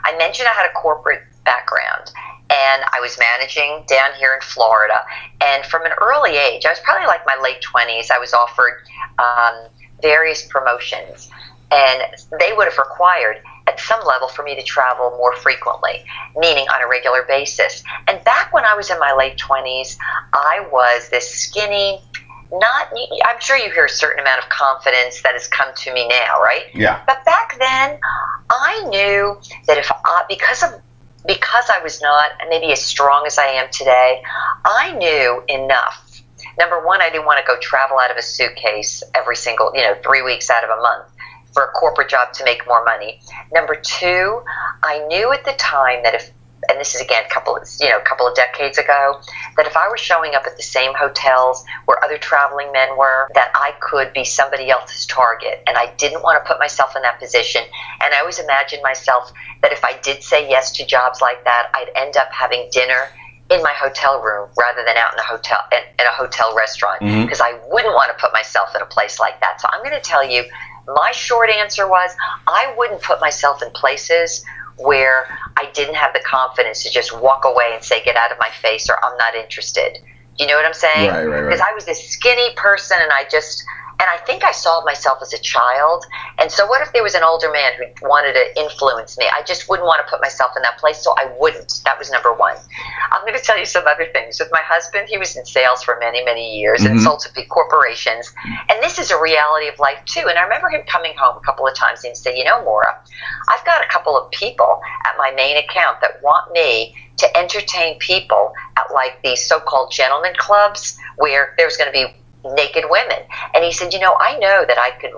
I 0.05 0.15
mentioned 0.17 0.47
I 0.47 0.53
had 0.53 0.69
a 0.69 0.73
corporate 0.73 1.23
background, 1.43 2.11
and 2.49 2.83
I 2.93 2.99
was 3.01 3.17
managing 3.17 3.83
down 3.87 4.11
here 4.19 4.35
in 4.35 4.41
Florida. 4.41 5.01
And 5.41 5.65
from 5.65 5.85
an 5.85 5.93
early 6.01 6.37
age, 6.37 6.65
I 6.65 6.69
was 6.69 6.79
probably 6.83 7.07
like 7.07 7.25
my 7.25 7.39
late 7.41 7.61
20s, 7.61 8.11
I 8.11 8.19
was 8.19 8.33
offered 8.33 8.83
um, 9.17 9.67
various 10.01 10.45
promotions, 10.45 11.29
and 11.73 12.03
they 12.39 12.53
would 12.53 12.67
have 12.67 12.77
required 12.77 13.37
at 13.65 13.79
some 13.79 14.05
level 14.05 14.27
for 14.27 14.43
me 14.43 14.55
to 14.55 14.63
travel 14.63 15.11
more 15.17 15.35
frequently, 15.35 16.03
meaning 16.37 16.67
on 16.69 16.83
a 16.83 16.87
regular 16.87 17.23
basis. 17.27 17.83
And 18.07 18.23
back 18.23 18.53
when 18.53 18.63
I 18.63 18.75
was 18.75 18.91
in 18.91 18.99
my 18.99 19.13
late 19.13 19.37
20s, 19.37 19.97
I 20.33 20.67
was 20.71 21.09
this 21.09 21.27
skinny, 21.27 21.99
not, 22.51 22.87
I'm 23.25 23.39
sure 23.39 23.57
you 23.57 23.71
hear 23.71 23.85
a 23.85 23.89
certain 23.89 24.19
amount 24.19 24.43
of 24.43 24.49
confidence 24.49 25.23
that 25.23 25.33
has 25.33 25.47
come 25.47 25.69
to 25.77 25.93
me 25.93 26.07
now, 26.07 26.41
right? 26.41 26.65
yeah 26.75 27.01
But 27.07 27.25
back 27.25 27.57
then, 27.57 27.99
I 28.49 28.85
knew 28.89 29.39
that 29.65 29.77
if 29.77 29.91
I, 29.91 30.25
because 30.29 30.61
of 30.63 30.79
because 31.25 31.69
I 31.73 31.81
was 31.81 32.01
not 32.01 32.31
maybe 32.49 32.73
as 32.73 32.83
strong 32.83 33.23
as 33.25 33.37
I 33.37 33.45
am 33.45 33.69
today, 33.71 34.21
I 34.65 34.93
knew 34.97 35.41
enough. 35.47 36.21
Number 36.59 36.85
one, 36.85 37.01
I 37.01 37.09
didn't 37.09 37.25
want 37.25 37.39
to 37.39 37.45
go 37.47 37.57
travel 37.61 37.97
out 37.97 38.11
of 38.11 38.17
a 38.17 38.21
suitcase 38.21 39.01
every 39.15 39.37
single, 39.37 39.71
you 39.73 39.81
know, 39.81 39.95
three 40.03 40.21
weeks 40.21 40.49
out 40.49 40.65
of 40.65 40.69
a 40.69 40.81
month 40.81 41.05
for 41.53 41.63
a 41.63 41.71
corporate 41.71 42.09
job 42.09 42.33
to 42.33 42.43
make 42.43 42.65
more 42.67 42.83
money. 42.83 43.19
Number 43.51 43.75
two, 43.75 44.41
I 44.83 45.05
knew 45.07 45.31
at 45.31 45.45
the 45.45 45.53
time 45.53 46.03
that 46.03 46.15
if, 46.15 46.31
and 46.69 46.79
this 46.79 46.95
is 46.95 47.01
again 47.01 47.23
a 47.25 47.33
couple, 47.33 47.55
of, 47.57 47.67
you 47.79 47.89
know, 47.89 47.97
a 47.97 48.01
couple 48.01 48.25
of 48.25 48.35
decades 48.35 48.77
ago, 48.77 49.19
that 49.57 49.67
if 49.67 49.75
I 49.75 49.89
was 49.89 49.99
showing 49.99 50.33
up 50.33 50.45
at 50.45 50.55
the 50.55 50.63
same 50.63 50.93
hotels 50.93 51.63
where 51.85 52.01
other 52.03 52.17
traveling 52.17 52.71
men 52.71 52.97
were, 52.97 53.27
that 53.35 53.51
I 53.53 53.73
could 53.81 54.13
be 54.13 54.23
somebody 54.23 54.69
else's 54.69 55.05
target, 55.05 55.61
and 55.67 55.77
I 55.77 55.93
didn't 55.97 56.23
want 56.23 56.41
to 56.43 56.47
put 56.47 56.59
myself 56.59 56.95
in 56.95 57.01
that 57.01 57.19
position. 57.19 57.63
And 58.01 58.13
I 58.13 58.19
always 58.21 58.39
imagined 58.39 58.81
myself 58.81 59.31
that 59.61 59.73
if 59.73 59.83
I 59.83 59.99
did 60.03 60.23
say 60.23 60.49
yes 60.49 60.71
to 60.73 60.85
jobs 60.85 61.21
like 61.21 61.43
that, 61.43 61.69
I'd 61.73 61.89
end 61.95 62.15
up 62.17 62.31
having 62.31 62.69
dinner 62.71 63.09
in 63.51 63.61
my 63.61 63.73
hotel 63.73 64.21
room 64.21 64.47
rather 64.57 64.83
than 64.85 64.95
out 64.95 65.13
in 65.13 65.19
a 65.19 65.23
hotel 65.23 65.59
in, 65.73 65.79
in 65.99 66.07
a 66.07 66.11
hotel 66.11 66.55
restaurant 66.55 67.01
Mhm. 67.01 67.23
because 67.23 67.41
I 67.41 67.59
wouldn't 67.67 67.93
want 67.93 68.09
to 68.09 68.19
put 68.19 68.31
myself 68.33 68.73
in 68.73 68.81
a 68.81 68.85
place 68.85 69.19
like 69.19 69.39
that. 69.41 69.59
So 69.59 69.67
I'm 69.71 69.83
going 69.83 69.93
to 69.93 69.99
tell 70.01 70.23
you, 70.23 70.45
my 70.87 71.11
short 71.13 71.49
answer 71.49 71.87
was 71.87 72.11
I 72.47 72.73
wouldn't 72.77 73.01
put 73.01 73.21
myself 73.21 73.61
in 73.61 73.69
places 73.71 74.43
where 74.77 75.27
I 75.57 75.69
didn't 75.73 75.95
have 75.95 76.13
the 76.13 76.19
confidence 76.19 76.83
to 76.83 76.91
just 76.91 77.17
walk 77.19 77.43
away 77.45 77.71
and 77.73 77.83
say, 77.83 78.03
"Get 78.03 78.15
out 78.15 78.31
of 78.31 78.39
my 78.39 78.49
face," 78.49 78.89
or 78.89 78.97
"I'm 79.03 79.17
not 79.17 79.35
interested." 79.35 79.97
You 80.37 80.47
know 80.47 80.55
what 80.55 80.65
I'm 80.65 80.73
saying? 80.73 81.09
Right, 81.09 81.25
right, 81.25 81.41
right. 81.41 81.49
Because 81.49 81.61
I 81.61 81.73
was 81.75 81.85
this 81.85 82.09
skinny 82.09 82.53
person, 82.55 82.97
and 82.99 83.11
I 83.11 83.25
just 83.31 83.63
and 84.03 84.11
I 84.11 84.17
think 84.25 84.43
I 84.43 84.51
saw 84.51 84.83
myself 84.83 85.19
as 85.21 85.31
a 85.31 85.37
child. 85.37 86.03
And 86.37 86.51
so, 86.51 86.65
what 86.67 86.81
if 86.81 86.91
there 86.91 87.03
was 87.03 87.15
an 87.15 87.23
older 87.23 87.49
man 87.49 87.71
who 87.77 87.85
wanted 88.09 88.33
to 88.33 88.59
influence 88.59 89.17
me? 89.17 89.27
I 89.33 89.43
just 89.43 89.69
wouldn't 89.69 89.87
want 89.87 90.05
to 90.05 90.09
put 90.11 90.21
myself 90.21 90.51
in 90.57 90.61
that 90.63 90.77
place, 90.77 91.01
so 91.01 91.13
I 91.17 91.33
wouldn't. 91.39 91.71
That 91.85 91.97
was 91.97 92.11
number 92.11 92.33
one. 92.33 92.57
I'm 93.11 93.21
going 93.21 93.37
to 93.37 93.39
tell 93.43 93.57
you 93.57 93.65
some 93.65 93.87
other 93.87 94.05
things. 94.11 94.41
With 94.41 94.49
my 94.51 94.59
husband, 94.61 95.07
he 95.07 95.17
was 95.17 95.37
in 95.37 95.45
sales 95.45 95.83
for 95.83 95.95
many, 96.01 96.21
many 96.21 96.59
years 96.59 96.83
and 96.83 96.99
Mhm. 96.99 97.03
sold 97.03 97.21
to 97.21 97.29
big 97.33 97.47
corporations. 97.47 98.29
And 98.67 98.83
this 98.83 98.99
is 98.99 99.09
a 99.09 99.17
reality 99.17 99.69
of 99.69 99.79
life, 99.79 99.99
too. 100.05 100.27
And 100.27 100.37
I 100.37 100.41
remember 100.41 100.67
him 100.69 100.83
coming 100.85 101.13
home 101.17 101.37
a 101.37 101.41
couple 101.41 101.65
of 101.65 101.73
times 101.73 102.03
and 102.03 102.17
saying, 102.17 102.35
You 102.35 102.43
know, 102.43 102.61
Maura, 102.61 102.93
I've 103.47 103.63
got 103.63 103.81
a 103.81 103.87
couple 103.87 104.17
of 104.17 104.29
people 104.31 104.81
at 105.05 105.15
my 105.17 105.31
main 105.31 105.55
account 105.55 106.01
that 106.01 106.21
want 106.21 106.51
me 106.51 106.93
to 107.19 107.37
entertain 107.37 107.97
people 107.99 108.51
at 108.77 108.93
like 108.93 109.13
these 109.23 109.47
so 109.47 109.61
called 109.61 109.91
gentlemen 109.93 110.33
clubs 110.37 110.97
where 111.15 111.53
there's 111.57 111.77
going 111.77 111.87
to 111.87 111.93
be 111.93 112.13
naked 112.45 112.85
women. 112.89 113.19
And 113.53 113.63
he 113.63 113.71
said, 113.71 113.93
You 113.93 113.99
know, 113.99 114.15
I 114.19 114.37
know 114.37 114.65
that 114.67 114.77
I 114.77 114.91
could 114.99 115.11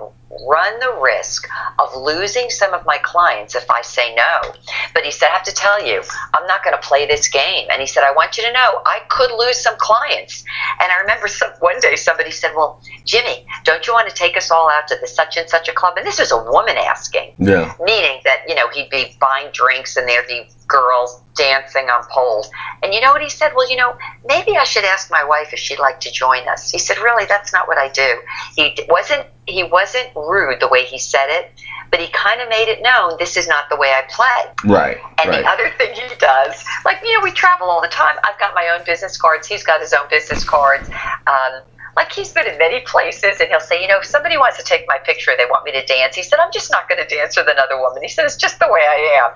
run 0.46 0.78
the 0.80 0.98
risk 1.00 1.46
of 1.78 1.96
losing 1.96 2.50
some 2.50 2.74
of 2.74 2.84
my 2.84 2.98
clients 2.98 3.54
if 3.54 3.70
I 3.70 3.82
say 3.82 4.14
no. 4.14 4.52
But 4.94 5.04
he 5.04 5.10
said, 5.10 5.28
I 5.28 5.32
have 5.32 5.44
to 5.44 5.54
tell 5.54 5.84
you, 5.84 6.02
I'm 6.34 6.46
not 6.46 6.64
going 6.64 6.74
to 6.74 6.86
play 6.86 7.06
this 7.06 7.28
game. 7.28 7.68
And 7.70 7.80
he 7.80 7.86
said, 7.86 8.02
I 8.02 8.12
want 8.12 8.36
you 8.36 8.44
to 8.44 8.52
know 8.52 8.80
I 8.86 9.00
could 9.08 9.30
lose 9.36 9.58
some 9.60 9.76
clients. 9.78 10.44
And 10.82 10.90
I 10.92 11.00
remember 11.00 11.28
some, 11.28 11.50
one 11.60 11.80
day 11.80 11.96
somebody 11.96 12.30
said, 12.30 12.52
Well, 12.56 12.80
Jimmy, 13.04 13.46
don't 13.64 13.86
you 13.86 13.92
want 13.92 14.08
to 14.08 14.14
take 14.14 14.36
us 14.36 14.50
all 14.50 14.70
out 14.70 14.88
to 14.88 14.96
the 15.00 15.06
such 15.06 15.36
and 15.36 15.48
such 15.48 15.68
a 15.68 15.72
club? 15.72 15.94
And 15.96 16.06
this 16.06 16.18
was 16.18 16.32
a 16.32 16.42
woman 16.50 16.76
asking 16.76 17.34
Yeah. 17.38 17.72
meaning 17.80 18.20
that 18.24 18.42
you 18.48 18.54
know 18.54 18.68
he'd 18.70 18.90
be 18.90 19.16
buying 19.20 19.50
drinks 19.52 19.96
and 19.96 20.08
there'd 20.08 20.26
be 20.26 20.48
girls 20.68 21.22
dancing 21.36 21.88
on 21.88 22.02
poles 22.10 22.50
and 22.82 22.92
you 22.94 23.00
know 23.00 23.12
what 23.12 23.22
he 23.22 23.28
said 23.28 23.52
well 23.54 23.68
you 23.70 23.76
know 23.76 23.96
maybe 24.26 24.56
i 24.56 24.64
should 24.64 24.84
ask 24.84 25.10
my 25.10 25.22
wife 25.22 25.52
if 25.52 25.58
she'd 25.58 25.78
like 25.78 26.00
to 26.00 26.10
join 26.10 26.46
us 26.48 26.70
he 26.70 26.78
said 26.78 26.96
really 26.98 27.24
that's 27.26 27.52
not 27.52 27.68
what 27.68 27.78
i 27.78 27.88
do 27.88 28.16
he 28.56 28.74
wasn't 28.88 29.24
he 29.46 29.62
wasn't 29.62 30.08
rude 30.16 30.58
the 30.60 30.68
way 30.68 30.84
he 30.84 30.98
said 30.98 31.26
it 31.28 31.50
but 31.90 32.00
he 32.00 32.08
kind 32.08 32.40
of 32.40 32.48
made 32.48 32.68
it 32.68 32.82
known 32.82 33.12
this 33.18 33.36
is 33.36 33.46
not 33.46 33.68
the 33.70 33.76
way 33.76 33.88
i 33.88 34.02
play 34.10 34.70
Right. 34.70 34.98
and 35.18 35.30
right. 35.30 35.42
the 35.42 35.48
other 35.48 35.70
thing 35.78 35.94
he 35.94 36.14
does, 36.18 36.64
like 36.84 36.98
you 37.02 37.16
know, 37.16 37.22
we 37.22 37.30
travel 37.30 37.68
all 37.68 37.80
the 37.80 37.88
time. 37.88 38.16
I've 38.24 38.38
got 38.40 38.54
my 38.54 38.68
own 38.76 38.84
business 38.84 39.16
cards. 39.16 39.46
He's 39.46 39.62
got 39.62 39.80
his 39.80 39.92
own 39.92 40.08
business 40.10 40.42
cards. 40.44 40.88
Um, 41.26 41.62
like 41.96 42.12
he's 42.12 42.32
been 42.32 42.46
in 42.46 42.58
many 42.58 42.80
places, 42.80 43.40
and 43.40 43.48
he'll 43.48 43.60
say, 43.60 43.80
you 43.80 43.88
know, 43.88 43.98
if 43.98 44.04
somebody 44.04 44.36
wants 44.36 44.58
to 44.58 44.64
take 44.64 44.84
my 44.86 44.98
picture, 45.04 45.32
they 45.36 45.46
want 45.46 45.64
me 45.64 45.72
to 45.72 45.84
dance. 45.86 46.14
He 46.14 46.22
said, 46.22 46.38
I'm 46.38 46.52
just 46.52 46.70
not 46.70 46.88
going 46.88 47.02
to 47.02 47.08
dance 47.08 47.36
with 47.36 47.48
another 47.48 47.78
woman. 47.80 48.02
He 48.02 48.08
said, 48.08 48.26
it's 48.26 48.36
just 48.36 48.58
the 48.60 48.68
way 48.68 48.80
I 48.82 49.24
am. 49.24 49.30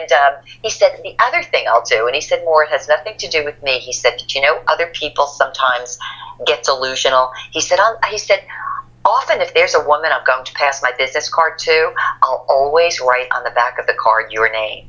And 0.00 0.12
um, 0.12 0.32
he 0.62 0.70
said, 0.70 0.92
the 1.02 1.16
other 1.20 1.42
thing 1.42 1.66
I'll 1.68 1.84
do, 1.84 2.06
and 2.06 2.14
he 2.14 2.20
said, 2.20 2.40
Maura, 2.44 2.66
it 2.66 2.70
has 2.72 2.88
nothing 2.88 3.14
to 3.18 3.28
do 3.28 3.44
with 3.44 3.60
me. 3.62 3.80
He 3.80 3.92
said, 3.92 4.16
did 4.16 4.34
you 4.34 4.40
know 4.40 4.60
other 4.68 4.90
people 4.94 5.26
sometimes 5.26 5.98
get 6.46 6.62
delusional? 6.62 7.30
He 7.52 7.60
said, 7.60 7.78
i 7.80 7.94
he 8.10 8.18
said. 8.18 8.40
Often, 9.04 9.40
if 9.40 9.54
there's 9.54 9.74
a 9.74 9.80
woman 9.86 10.10
I'm 10.12 10.24
going 10.26 10.44
to 10.44 10.52
pass 10.54 10.82
my 10.82 10.92
business 10.98 11.30
card 11.30 11.54
to, 11.60 11.92
I'll 12.22 12.44
always 12.50 13.00
write 13.00 13.28
on 13.34 13.42
the 13.44 13.50
back 13.52 13.78
of 13.78 13.86
the 13.86 13.94
card 13.98 14.26
your 14.32 14.52
name. 14.52 14.87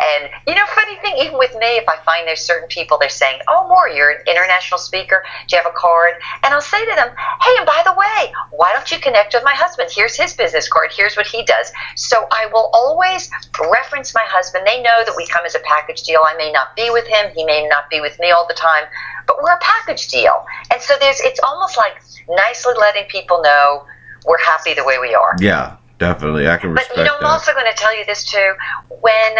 And 0.00 0.30
you 0.46 0.54
know, 0.54 0.64
funny 0.74 0.96
thing, 0.96 1.16
even 1.18 1.38
with 1.38 1.54
me, 1.56 1.76
if 1.76 1.88
I 1.88 1.96
find 2.04 2.26
there's 2.26 2.40
certain 2.40 2.68
people, 2.68 2.98
they're 2.98 3.08
saying, 3.08 3.40
"Oh, 3.48 3.66
Maura, 3.68 3.94
you're 3.94 4.10
an 4.10 4.22
international 4.26 4.78
speaker. 4.78 5.24
Do 5.48 5.56
you 5.56 5.62
have 5.62 5.70
a 5.70 5.76
card?" 5.76 6.14
And 6.42 6.54
I'll 6.54 6.60
say 6.60 6.84
to 6.84 6.94
them, 6.94 7.10
"Hey, 7.42 7.54
and 7.58 7.66
by 7.66 7.82
the 7.84 7.92
way, 7.92 8.32
why 8.50 8.72
don't 8.72 8.90
you 8.90 8.98
connect 8.98 9.34
with 9.34 9.44
my 9.44 9.54
husband? 9.54 9.90
Here's 9.94 10.16
his 10.16 10.34
business 10.34 10.68
card. 10.68 10.90
Here's 10.96 11.16
what 11.16 11.26
he 11.26 11.44
does." 11.44 11.72
So 11.96 12.26
I 12.30 12.46
will 12.52 12.70
always 12.72 13.30
reference 13.60 14.14
my 14.14 14.24
husband. 14.26 14.66
They 14.66 14.82
know 14.82 15.02
that 15.04 15.14
we 15.16 15.26
come 15.26 15.44
as 15.44 15.54
a 15.54 15.60
package 15.60 16.02
deal. 16.02 16.20
I 16.26 16.34
may 16.36 16.52
not 16.52 16.74
be 16.76 16.90
with 16.90 17.06
him. 17.06 17.30
He 17.34 17.44
may 17.44 17.66
not 17.68 17.90
be 17.90 18.00
with 18.00 18.18
me 18.18 18.30
all 18.30 18.46
the 18.46 18.54
time, 18.54 18.84
but 19.26 19.42
we're 19.42 19.52
a 19.54 19.60
package 19.60 20.08
deal. 20.08 20.44
And 20.72 20.80
so 20.80 20.94
there's, 21.00 21.20
it's 21.20 21.40
almost 21.40 21.76
like 21.76 21.94
nicely 22.28 22.74
letting 22.78 23.06
people 23.08 23.42
know 23.42 23.84
we're 24.26 24.38
happy 24.38 24.74
the 24.74 24.84
way 24.84 24.98
we 24.98 25.14
are. 25.14 25.36
Yeah, 25.38 25.76
definitely. 25.98 26.48
I 26.48 26.56
can 26.56 26.72
Respect 26.72 26.90
But 26.94 27.00
you 27.00 27.04
know, 27.06 27.16
I'm 27.16 27.22
that. 27.22 27.30
also 27.30 27.52
going 27.52 27.70
to 27.70 27.76
tell 27.76 27.96
you 27.96 28.04
this 28.04 28.24
too. 28.24 28.54
When 29.00 29.36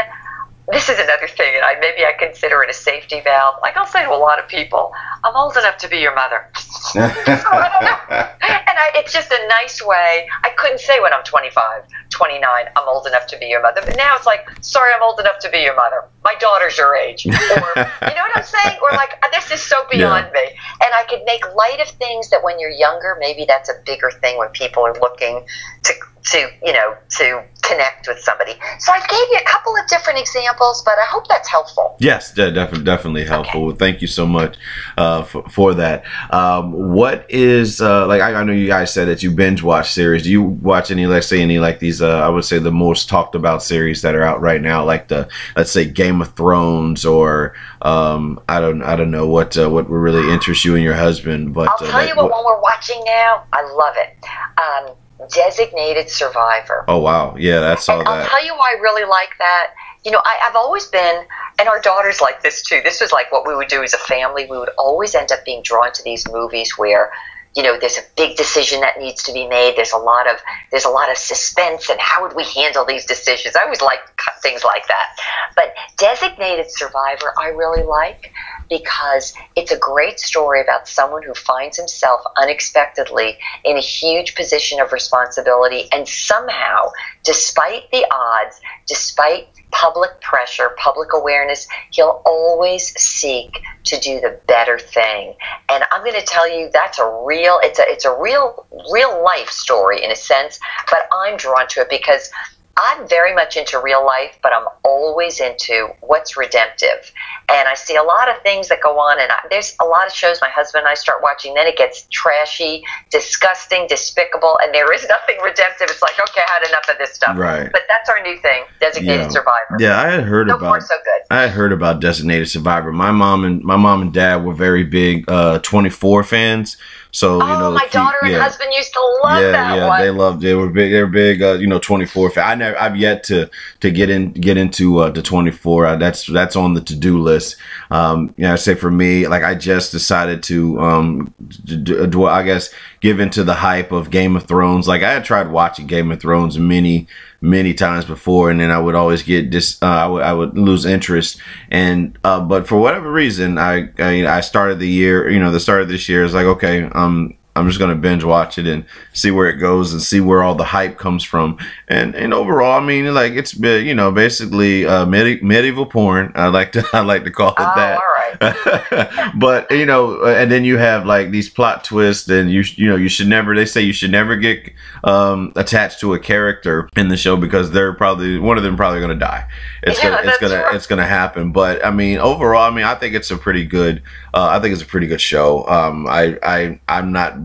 this 0.69 0.89
is 0.89 0.99
another 0.99 1.29
thing, 1.29 1.55
and 1.55 1.65
I 1.65 1.79
maybe 1.81 2.05
I 2.05 2.13
consider 2.19 2.63
it 2.63 2.71
a 2.71 2.73
safety 2.73 3.21
valve. 3.21 3.57
Like 3.63 3.77
I'll 3.77 3.87
say 3.87 4.05
to 4.05 4.11
a 4.11 4.19
lot 4.19 4.39
of 4.39 4.49
people, 4.49 4.93
I'm 5.23 5.37
old 5.37 5.57
enough 5.57 5.79
to 5.79 5.89
be 5.89 5.99
your 5.99 6.15
mother, 6.15 6.51
and 6.97 7.07
I, 7.07 8.91
it's 8.97 9.13
just 9.13 9.31
a 9.31 9.47
nice 9.49 9.81
way. 9.85 10.27
I 10.43 10.51
couldn't 10.57 10.81
say 10.81 11.01
when 11.01 11.13
I'm 11.13 11.23
25, 11.23 11.85
29, 12.11 12.43
I'm 12.77 12.89
old 12.89 13.07
enough 13.07 13.27
to 13.29 13.39
be 13.39 13.47
your 13.47 13.63
mother, 13.63 13.81
but 13.85 13.95
now 13.97 14.17
it's 14.17 14.27
like, 14.27 14.41
sorry, 14.61 14.93
I'm 14.95 15.03
old 15.03 15.21
enough 15.21 15.39
to 15.41 15.51
be 15.51 15.59
your 15.59 15.77
mother. 15.77 16.03
My 16.25 16.35
daughter's 16.41 16.77
your 16.77 16.97
age, 16.97 17.27
or 17.27 17.33
you 17.33 18.15
know 18.15 18.25
what 18.27 18.37
I'm 18.37 18.43
saying, 18.43 18.79
or 18.83 18.97
like 18.97 19.11
uh, 19.23 19.29
this 19.33 19.53
is 19.53 19.63
so 19.63 19.77
beyond 19.89 20.33
me. 20.33 20.43
And 20.83 20.91
I 20.95 21.05
could 21.09 21.23
make 21.27 21.43
light 21.55 21.79
of 21.81 21.89
things 21.89 22.31
that 22.31 22.43
when 22.43 22.59
you're 22.59 22.71
younger, 22.71 23.17
maybe 23.21 23.45
that's 23.47 23.69
a 23.69 23.75
bigger 23.85 24.11
thing 24.11 24.37
when 24.37 24.49
people 24.49 24.85
are 24.85 24.95
looking 24.95 25.47
to 25.85 25.95
to 26.27 26.51
you 26.63 26.73
know 26.73 26.97
to 27.19 27.45
connect 27.63 28.07
with 28.07 28.19
somebody. 28.21 28.53
So 28.79 28.93
I 28.93 29.01
gave 29.01 29.29
you 29.33 29.39
a 29.41 29.45
couple 29.45 29.75
of 29.77 29.87
different 29.89 30.19
examples, 30.19 30.83
but 30.85 30.93
I 30.93 31.07
hope 31.07 31.27
that's 31.27 31.49
helpful. 31.49 31.97
Yes, 31.99 32.33
de- 32.33 32.53
definitely, 32.53 32.85
definitely 32.85 33.25
helpful. 33.25 33.73
Thank 33.73 34.01
you 34.01 34.07
so 34.07 34.25
much 34.25 34.57
uh, 34.97 35.25
for, 35.25 35.49
for 35.49 35.75
that. 35.75 36.05
Um, 36.31 36.73
what 36.93 37.27
is 37.29 37.81
uh, 37.81 38.07
like? 38.07 38.21
I, 38.21 38.35
I 38.35 38.45
know 38.45 38.53
you 38.53 38.69
guys 38.69 38.93
said 38.93 39.09
that 39.09 39.23
you 39.23 39.31
binge 39.31 39.63
watch 39.63 39.93
series. 39.93 40.23
Do 40.23 40.31
you 40.31 40.43
watch 40.43 40.91
any, 40.91 41.07
let's 41.07 41.27
say, 41.27 41.43
any 41.43 41.59
like 41.59 41.81
these? 41.81 42.01
Uh, 42.01 42.21
I 42.21 42.29
would 42.29 42.45
say 42.45 42.59
the 42.59 42.71
most 42.71 43.09
talked 43.09 43.35
about 43.35 43.63
series 43.63 44.03
that 44.03 44.15
are 44.15 44.23
out 44.23 44.41
right 44.41 44.61
now, 44.61 44.85
like 44.85 45.09
the 45.09 45.29
let's 45.57 45.71
say 45.71 45.85
Game 45.85 46.21
of 46.21 46.35
Thrones, 46.35 47.05
or 47.05 47.55
um, 47.83 48.41
I 48.49 48.61
don't, 48.61 48.83
I 48.83 48.97
don't 48.97 49.11
know 49.11 49.27
what 49.27 49.57
uh, 49.59 49.69
what 49.69 49.89
really 49.91 50.33
interests 50.33 50.65
you 50.65 50.75
and 50.75 50.85
your 50.85 50.95
husband. 50.95 51.53
But 51.53 51.69
I'll 51.69 51.75
uh, 51.75 51.91
tell 51.91 52.01
like, 52.01 52.09
you 52.09 52.17
what, 52.17 52.31
one 52.31 52.45
we're 52.45 52.61
watching 52.61 53.03
now. 53.05 53.45
I 53.53 53.63
love 53.73 53.95
it. 53.97 54.17
Um, 54.61 54.97
Designated 55.33 56.11
Survivor. 56.11 56.85
Oh 56.89 56.99
wow, 56.99 57.35
yeah, 57.39 57.73
I 57.73 57.77
saw 57.77 58.01
And 58.01 58.09
I'll 58.09 58.29
tell 58.29 58.45
you 58.45 58.55
why 58.55 58.75
I 58.77 58.81
really 58.81 59.05
like 59.05 59.31
that. 59.39 59.73
You 60.05 60.13
know, 60.13 60.21
I, 60.25 60.39
I've 60.47 60.57
always 60.57 60.87
been, 60.87 61.25
and 61.59 61.69
our 61.69 61.81
daughters 61.81 62.21
like 62.21 62.43
this 62.43 62.63
too. 62.63 62.81
This 62.85 63.01
was 63.01 63.13
like 63.13 63.33
what 63.33 63.47
we 63.47 63.55
would 63.57 63.69
do 63.69 63.83
as 63.83 63.95
a 63.95 63.99
family. 63.99 64.47
We 64.49 64.59
would 64.59 64.71
always 64.79 65.15
end 65.15 65.33
up 65.33 65.45
being 65.45 65.63
drawn 65.63 65.91
to 65.93 66.03
these 66.03 66.29
movies 66.31 66.77
where, 66.77 67.11
you 67.57 67.63
know, 67.63 67.79
there's 67.79 67.97
a 67.97 68.03
big 68.17 68.37
decision 68.37 68.81
that 68.81 68.99
needs 68.99 69.23
to 69.25 69.33
be 69.33 69.49
made. 69.49 69.75
There's 69.75 69.93
a 69.93 69.99
lot 69.99 70.31
of 70.31 70.37
there's 70.71 70.85
a 70.85 70.91
lot 70.91 71.11
of 71.11 71.17
suspense, 71.17 71.89
and 71.89 71.99
how 71.99 72.23
would 72.23 72.37
we 72.37 72.45
handle 72.45 72.85
these 72.85 73.07
decisions? 73.07 73.57
I 73.57 73.65
always 73.65 73.81
like 73.81 74.01
things 74.43 74.65
like 74.65 74.87
that. 74.87 75.17
But 75.57 75.75
Designated 75.97 76.71
Survivor, 76.71 77.33
I 77.41 77.49
really 77.49 77.83
like 77.83 78.33
because 78.69 79.35
it's 79.55 79.73
a 79.73 79.79
great 79.79 80.19
story 80.21 80.61
about 80.61 80.89
someone 80.89 81.23
who 81.23 81.35
finds 81.35 81.77
himself 81.77 82.21
unexpectedly 82.37 83.39
in 83.65 83.77
a 83.77 83.81
huge 83.81 84.35
position 84.35 84.81
of 84.81 84.93
responsibility 84.93 85.89
and 85.93 86.09
somehow, 86.09 86.91
despite 87.25 87.91
the 87.91 88.07
odds, 88.11 88.61
despite 88.87 89.49
public 89.73 90.21
pressure, 90.21 90.71
public 90.79 91.13
awareness, 91.13 91.69
he'll 91.91 92.23
always 92.25 92.99
seek 93.01 93.61
to 93.85 93.99
do 94.01 94.21
the 94.21 94.41
better 94.47 94.79
thing. 94.79 95.35
And 95.69 95.85
I'm 95.93 96.03
going 96.03 96.19
to 96.19 96.27
tell 96.27 96.49
you 96.49 96.71
that's 96.73 96.99
a 96.99 97.23
real 97.27 97.61
it's 97.63 97.79
a 97.79 97.85
it's 97.87 98.05
a 98.05 98.17
real 98.19 98.67
real 98.93 99.23
life 99.23 99.51
story 99.51 100.03
in 100.03 100.11
a 100.11 100.17
sense, 100.17 100.59
but 100.91 101.01
I'm 101.13 101.37
drawn 101.37 101.69
to 101.69 101.81
it 101.81 101.91
because 101.91 102.31
I'm 102.79 103.09
very 103.09 103.35
much 103.35 103.57
into 103.57 103.81
real 103.83 104.05
life, 104.05 104.39
but 104.43 104.53
I'm 104.53 104.67
always 104.85 105.41
into 105.41 105.89
what's 106.01 106.37
redemptive. 106.37 107.11
And 107.49 107.69
I 107.69 107.75
see 107.75 107.97
a 107.97 108.03
lot 108.03 108.29
of 108.29 108.43
things 108.43 108.69
that 108.69 108.79
go 108.83 108.99
on, 108.99 109.19
and 109.21 109.31
I, 109.33 109.39
there's 109.51 109.75
a 109.81 109.87
lot 109.87 110.07
of 110.07 110.13
shows 110.13 110.39
my 110.43 110.49
husband 110.51 110.83
and 110.83 110.89
I 110.89 110.95
start 110.95 111.23
watching, 111.23 111.55
then 111.55 111.67
it 111.67 111.77
gets 111.79 112.07
trashy, 112.11 112.85
disgusting, 113.11 113.87
despicable, 113.89 114.59
and 114.63 114.75
there 114.75 114.93
is 114.93 115.07
nothing 115.09 115.37
redemptive. 115.43 115.89
It's 115.91 116.03
like, 116.03 116.15
okay, 116.21 116.43
I 116.49 116.53
had 116.61 116.69
enough 116.69 116.89
of 116.91 116.99
this 116.99 117.15
stuff. 117.15 117.37
Right. 117.39 117.71
But 117.73 117.83
that's 117.89 118.09
our 118.11 118.23
new 118.23 118.37
thing, 118.41 118.65
Designated 118.81 119.23
Yeah. 119.23 119.29
Survivor. 119.29 119.77
Yeah, 119.79 120.01
I 120.01 120.09
had 120.11 120.25
heard 120.25 120.49
So 120.49 120.57
about. 120.57 120.67
far, 120.69 120.81
so 120.81 120.95
good. 121.05 121.23
I 121.35 121.43
had 121.43 121.51
heard 121.51 121.73
about 121.73 122.01
Designated 122.01 122.49
Survivor. 122.51 122.93
My 122.93 123.11
mom 123.11 123.45
and 123.45 123.63
my 123.63 123.77
mom 123.77 124.03
and 124.03 124.13
dad 124.13 124.45
were 124.45 124.55
very 124.55 124.85
big 124.85 125.25
uh 125.31 125.59
24 125.61 126.25
fans. 126.25 126.77
So, 127.17 127.41
Oh, 127.41 127.47
you 127.47 127.59
know, 127.61 127.71
my 127.73 127.87
daughter 127.87 128.19
and 128.23 128.33
yeah. 128.33 128.43
husband 128.43 128.71
used 128.75 128.93
to 128.93 129.01
love 129.25 129.41
yeah, 129.43 129.51
that 129.53 129.77
yeah, 129.77 129.89
one. 129.89 130.01
they 130.03 130.11
loved. 130.11 130.45
it. 130.45 130.49
They 130.49 130.55
were 130.55 130.69
big. 130.69 130.93
They're 130.93 131.07
big. 131.07 131.43
Uh, 131.43 131.53
you 131.55 131.67
know, 131.67 131.79
twenty 131.79 132.05
four. 132.05 132.31
I 132.39 132.55
never. 132.55 132.79
I've 132.79 132.97
yet 132.97 133.25
to 133.25 133.49
to 133.81 133.91
get 133.91 134.11
in 134.11 134.33
get 134.33 134.59
into 134.59 134.99
uh, 134.99 135.09
the 135.11 135.23
twenty 135.23 135.51
four. 135.51 135.87
Uh, 135.87 135.97
that's 135.97 136.27
that's 136.27 136.57
on 136.57 136.75
the 136.75 136.83
to 136.83 136.95
do 136.95 137.19
list. 137.19 137.57
Um, 137.91 138.35
yeah, 138.37 138.53
I 138.53 138.57
say 138.57 138.75
for 138.75 138.91
me, 138.91 139.27
like 139.29 139.43
I 139.43 139.55
just 139.55 139.93
decided 139.93 140.43
to 140.45 140.79
um, 140.81 141.35
d- 141.65 141.83
d- 142.07 142.25
I 142.27 142.43
guess 142.43 142.69
give 143.01 143.19
into 143.19 143.45
the 143.45 143.55
hype 143.55 143.93
of 143.93 144.11
Game 144.11 144.37
of 144.37 144.45
Thrones. 144.45 144.87
Like 144.87 145.03
I 145.03 145.13
had 145.13 145.25
tried 145.25 145.51
watching 145.51 145.87
Game 145.87 146.11
of 146.13 146.21
Thrones 146.21 146.59
many 146.59 147.07
many 147.41 147.75
times 147.75 148.05
before, 148.05 148.51
and 148.51 148.61
then 148.61 148.71
I 148.71 148.79
would 148.79 148.95
always 148.95 149.23
get 149.23 149.51
dis. 149.51 149.83
Uh, 149.83 149.87
I 149.87 150.07
would 150.07 150.23
I 150.23 150.33
would 150.33 150.57
lose 150.59 150.85
interest, 150.85 151.39
and 151.71 152.19
uh, 152.25 152.41
but 152.41 152.67
for 152.67 152.77
whatever 152.79 153.11
reason, 153.11 153.59
I, 153.59 153.91
I 153.99 154.27
I 154.27 154.41
started 154.41 154.79
the 154.79 154.89
year. 154.89 155.31
You 155.31 155.39
know, 155.39 155.51
the 155.51 155.61
start 155.61 155.83
of 155.83 155.89
this 155.89 156.09
year 156.09 156.25
is 156.25 156.35
like 156.35 156.47
okay, 156.47 156.85
um 156.93 157.37
I'm 157.55 157.67
just 157.69 157.79
gonna 157.79 157.95
binge 157.95 158.23
watch 158.23 158.59
it 158.59 158.67
and 158.67 158.85
see 159.15 159.31
where 159.31 159.49
it 159.49 159.57
goes 159.57 159.95
and 159.95 160.03
see 160.03 160.21
where 160.21 160.43
all 160.43 160.55
the 160.55 160.65
hype 160.65 160.99
comes 160.99 161.25
from. 161.25 161.57
And 161.89 162.15
and 162.15 162.35
overall, 162.35 162.79
I 162.79 162.85
mean, 162.85 163.13
like 163.15 163.33
it's 163.33 163.55
been, 163.55 163.87
you 163.87 163.95
know 163.95 164.13
basically 164.13 164.85
uh, 164.85 165.07
medi- 165.07 165.41
medieval 165.43 165.87
porn. 165.87 166.33
I 166.35 166.49
like 166.49 166.73
to 166.73 166.85
I 166.93 167.01
like 167.01 167.25
to 167.25 167.31
call 167.31 167.51
it 167.51 167.55
Oh, 167.59 167.73
that. 167.77 167.99
Right. 168.41 169.33
but 169.39 169.71
you 169.71 169.87
know, 169.87 170.23
uh, 170.23 170.35
and 170.35 170.51
then 170.51 170.65
you 170.65 170.79
have 170.79 171.07
like 171.07 171.31
these 171.31 171.49
plot 171.49 171.85
twists, 171.85 172.29
and 172.29 172.51
you 172.51 172.63
you 172.75 172.89
know 172.89 172.97
you 172.97 173.09
should 173.09 173.29
never. 173.29 173.55
They 173.55 173.67
say 173.67 173.83
you 173.83 173.93
should 173.93 174.11
never 174.11 174.37
get 174.37 174.73
um, 175.05 175.53
attached 175.57 176.01
to 176.01 176.15
a 176.15 176.19
character 176.19 176.89
in 176.97 177.09
the 177.09 177.17
show 177.17 177.37
because 177.37 177.71
they're 177.71 177.93
probably 177.95 178.39
one 178.39 178.57
of 178.57 178.63
them 178.63 178.77
probably 178.77 179.01
going 179.01 179.19
to 179.19 179.25
die. 179.25 179.49
It's 179.83 180.03
Yeah, 180.03 180.11
gonna 180.11 180.29
it's 180.29 180.39
gonna 180.39 180.65
it's 180.73 180.87
gonna 180.87 181.07
happen. 181.07 181.53
But 181.53 181.85
I 181.85 181.91
mean, 181.91 182.19
overall, 182.19 182.63
I 182.63 182.75
mean, 182.75 182.85
I 182.85 182.95
think 182.95 183.15
it's 183.15 183.31
a 183.31 183.37
pretty 183.37 183.65
good. 183.65 184.03
Uh, 184.35 184.49
I 184.51 184.61
think 184.61 184.73
it's 184.73 184.83
a 184.83 184.87
pretty 184.87 185.07
good 185.07 185.21
show. 185.21 185.67
Um, 185.69 186.07
I 186.07 186.39
I 186.43 186.81
I'm 186.89 187.13
not 187.13 187.37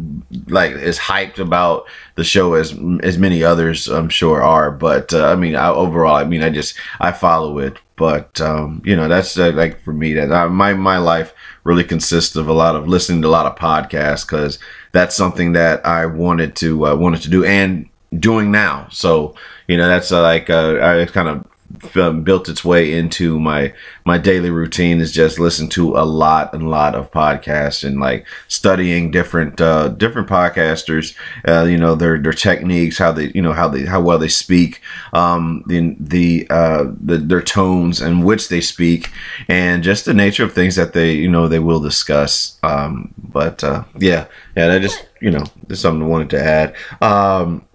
like 0.48 0.72
as 0.74 0.98
hyped 0.98 1.40
about 1.40 1.86
the 2.16 2.24
show 2.24 2.54
as 2.54 2.78
as 3.04 3.18
many 3.18 3.44
others 3.44 3.88
I'm 3.88 4.10
sure 4.10 4.42
are. 4.42 4.72
But 4.72 5.14
uh, 5.14 5.28
I 5.28 5.36
mean, 5.36 5.56
I, 5.56 5.70
overall, 5.70 6.16
I 6.16 6.24
mean, 6.24 6.44
I 6.44 6.50
just 6.50 6.76
I 7.00 7.12
follow 7.12 7.58
it. 7.60 7.78
But 8.02 8.42
um, 8.42 8.82
you 8.84 8.96
know, 8.96 9.08
that's 9.08 9.38
uh, 9.38 9.52
like 9.52 9.80
for 9.84 9.94
me 9.94 10.14
that 10.16 10.32
uh, 10.32 10.50
my 10.50 10.74
my 10.74 10.98
life 10.98 11.36
really 11.64 11.84
consists 11.84 12.36
of 12.36 12.48
a 12.48 12.54
lot 12.54 12.76
of 12.76 12.88
listening 12.88 13.22
to 13.22 13.28
a 13.28 13.30
lot 13.30 13.46
of 13.46 13.56
podcasts 13.56 14.26
because 14.26 14.58
that's 14.92 15.16
something 15.16 15.54
that 15.54 15.86
I 15.86 16.08
wanted 16.08 16.56
to 16.56 16.88
uh, 16.88 16.96
wanted 16.96 17.22
to 17.22 17.30
do 17.30 17.46
and 17.46 17.88
doing 18.18 18.50
now. 18.50 18.88
So 18.90 19.36
you 19.68 19.78
know, 19.78 19.88
that's 19.88 20.12
uh, 20.12 20.24
like 20.24 20.50
uh, 20.50 20.80
I 20.82 21.06
kind 21.06 21.28
of 21.28 21.46
built 22.24 22.50
its 22.50 22.64
way 22.64 22.94
into 22.94 23.40
my 23.40 23.74
my 24.06 24.18
daily 24.18 24.50
routine 24.50 25.00
is 25.00 25.12
just 25.12 25.40
listen 25.40 25.68
to 25.70 25.96
a 25.96 26.06
lot 26.06 26.54
and 26.54 26.70
lot 26.70 26.96
of 26.96 27.12
podcasts 27.12 27.84
and 27.84 28.00
like 28.00 28.26
studying 28.48 29.12
different 29.12 29.60
uh 29.62 29.90
different 29.90 30.28
podcasters 30.28 31.16
uh 31.48 31.64
you 31.64 31.78
know 31.78 31.96
their 31.96 32.18
their 32.20 32.34
techniques 32.34 32.98
how 32.98 33.12
they 33.12 33.32
you 33.36 33.42
know 33.42 33.54
how 33.54 33.68
they 33.68 33.86
how 33.86 34.02
well 34.02 34.18
they 34.18 34.28
speak 34.28 34.82
um 35.14 35.64
the 35.68 35.96
the 36.00 36.48
uh 36.50 36.86
the, 37.02 37.18
their 37.18 37.42
tones 37.42 38.02
and 38.02 38.26
which 38.26 38.50
they 38.50 38.62
speak 38.62 39.12
and 39.48 39.84
just 39.84 40.06
the 40.06 40.14
nature 40.14 40.44
of 40.44 40.54
things 40.54 40.76
that 40.76 40.94
they 40.94 41.14
you 41.14 41.30
know 41.30 41.48
they 41.48 41.60
will 41.60 41.80
discuss 41.80 42.58
um 42.64 43.14
but 43.18 43.64
uh 43.64 43.84
yeah 43.98 44.26
yeah 44.56 44.68
that 44.68 44.82
just 44.82 45.08
you 45.22 45.32
know 45.32 45.44
there's 45.68 45.80
something 45.80 46.04
I 46.04 46.08
wanted 46.08 46.30
to 46.32 46.44
add. 46.44 46.76
Um 47.02 47.66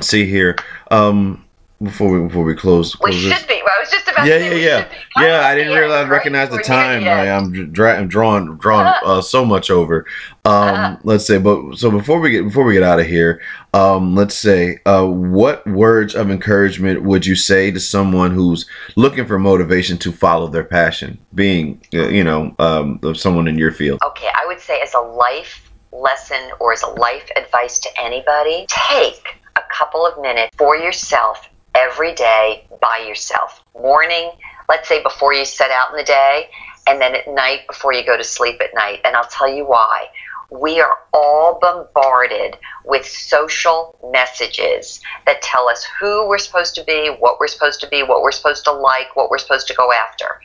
see 0.00 0.26
here 0.26 0.56
um 0.90 1.44
before 1.82 2.10
we 2.10 2.26
before 2.26 2.44
we 2.44 2.54
close, 2.54 2.98
We 3.00 3.10
close 3.10 3.22
this. 3.22 3.38
should 3.38 3.48
be. 3.48 3.54
I 3.54 3.80
was 3.80 3.90
just 3.90 4.08
about 4.08 4.26
Yeah, 4.26 4.38
to 4.38 4.40
say 4.40 4.48
yeah, 4.48 4.54
we 4.54 4.64
yeah, 4.66 4.80
should 4.80 4.90
be. 4.90 4.96
Come 5.14 5.24
yeah. 5.24 5.40
I 5.46 5.54
didn't 5.54 5.76
realize 5.78 6.02
right? 6.04 6.10
recognize 6.10 6.50
the 6.50 6.58
time. 6.58 7.04
I'm, 7.06 7.72
dra- 7.72 7.96
I'm 7.96 8.08
drawn 8.08 8.56
drawn 8.58 8.92
uh, 9.04 9.20
so 9.20 9.44
much 9.44 9.70
over. 9.70 10.04
Um, 10.44 10.52
Uh-huh. 10.52 10.96
let's 11.04 11.26
say, 11.26 11.38
but 11.38 11.76
so 11.76 11.90
before 11.90 12.18
we 12.18 12.30
get 12.30 12.44
before 12.44 12.64
we 12.64 12.72
get 12.74 12.82
out 12.82 12.98
of 12.98 13.06
here, 13.06 13.40
um, 13.74 14.14
let's 14.16 14.34
say, 14.34 14.80
uh, 14.86 15.06
what 15.06 15.64
words 15.68 16.14
of 16.16 16.30
encouragement 16.30 17.02
would 17.02 17.24
you 17.24 17.36
say 17.36 17.70
to 17.70 17.78
someone 17.78 18.32
who's 18.32 18.66
looking 18.96 19.26
for 19.26 19.38
motivation 19.38 19.98
to 19.98 20.10
follow 20.10 20.48
their 20.48 20.64
passion, 20.64 21.18
being 21.34 21.80
uh, 21.94 22.08
you 22.08 22.24
know 22.24 22.54
um, 22.58 22.98
of 23.04 23.16
someone 23.18 23.46
in 23.46 23.56
your 23.56 23.70
field? 23.70 24.00
Okay, 24.04 24.28
I 24.34 24.46
would 24.46 24.60
say 24.60 24.80
as 24.80 24.94
a 24.94 25.00
life 25.00 25.70
lesson 25.92 26.40
or 26.58 26.72
as 26.72 26.82
a 26.82 26.88
life 26.90 27.30
advice 27.36 27.78
to 27.80 27.88
anybody, 28.00 28.66
take 28.68 29.36
a 29.56 29.62
couple 29.72 30.04
of 30.06 30.20
minutes 30.20 30.54
for 30.56 30.76
yourself 30.76 31.48
every 31.78 32.12
day 32.14 32.66
by 32.80 33.04
yourself. 33.06 33.62
Morning, 33.80 34.32
let's 34.68 34.88
say 34.88 35.02
before 35.02 35.32
you 35.32 35.44
set 35.44 35.70
out 35.70 35.90
in 35.90 35.96
the 35.96 36.04
day, 36.04 36.48
and 36.88 37.00
then 37.00 37.14
at 37.14 37.28
night 37.28 37.60
before 37.68 37.92
you 37.92 38.04
go 38.04 38.16
to 38.16 38.24
sleep 38.24 38.60
at 38.60 38.74
night. 38.74 39.00
And 39.04 39.14
I'll 39.14 39.28
tell 39.28 39.48
you 39.48 39.64
why. 39.64 40.06
We 40.50 40.80
are 40.80 40.96
all 41.12 41.58
bombarded 41.60 42.56
with 42.86 43.06
social 43.06 43.98
messages 44.10 45.00
that 45.26 45.42
tell 45.42 45.68
us 45.68 45.86
who 46.00 46.26
we're 46.26 46.38
supposed 46.38 46.74
to 46.76 46.84
be, 46.84 47.14
what 47.18 47.38
we're 47.38 47.48
supposed 47.48 47.80
to 47.82 47.88
be, 47.88 48.02
what 48.02 48.22
we're 48.22 48.32
supposed 48.32 48.64
to 48.64 48.72
like, 48.72 49.14
what 49.14 49.30
we're 49.30 49.38
supposed 49.38 49.68
to 49.68 49.74
go 49.74 49.92
after. 49.92 50.40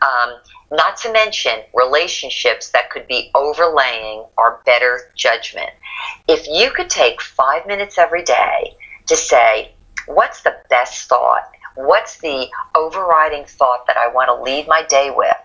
Um, 0.00 0.36
not 0.70 0.96
to 0.98 1.12
mention 1.12 1.60
relationships 1.74 2.70
that 2.70 2.90
could 2.90 3.08
be 3.08 3.32
overlaying 3.34 4.24
our 4.38 4.62
better 4.64 5.10
judgment. 5.16 5.70
If 6.28 6.46
you 6.46 6.70
could 6.70 6.88
take 6.88 7.20
five 7.20 7.66
minutes 7.66 7.98
every 7.98 8.22
day 8.22 8.76
to 9.06 9.16
say, 9.16 9.72
what's 10.08 10.42
the 10.42 10.56
best 10.68 11.08
thought? 11.08 11.50
What's 11.74 12.18
the 12.18 12.48
overriding 12.74 13.44
thought 13.44 13.86
that 13.86 13.96
I 13.96 14.08
want 14.08 14.28
to 14.28 14.42
lead 14.42 14.66
my 14.66 14.84
day 14.88 15.12
with? 15.14 15.36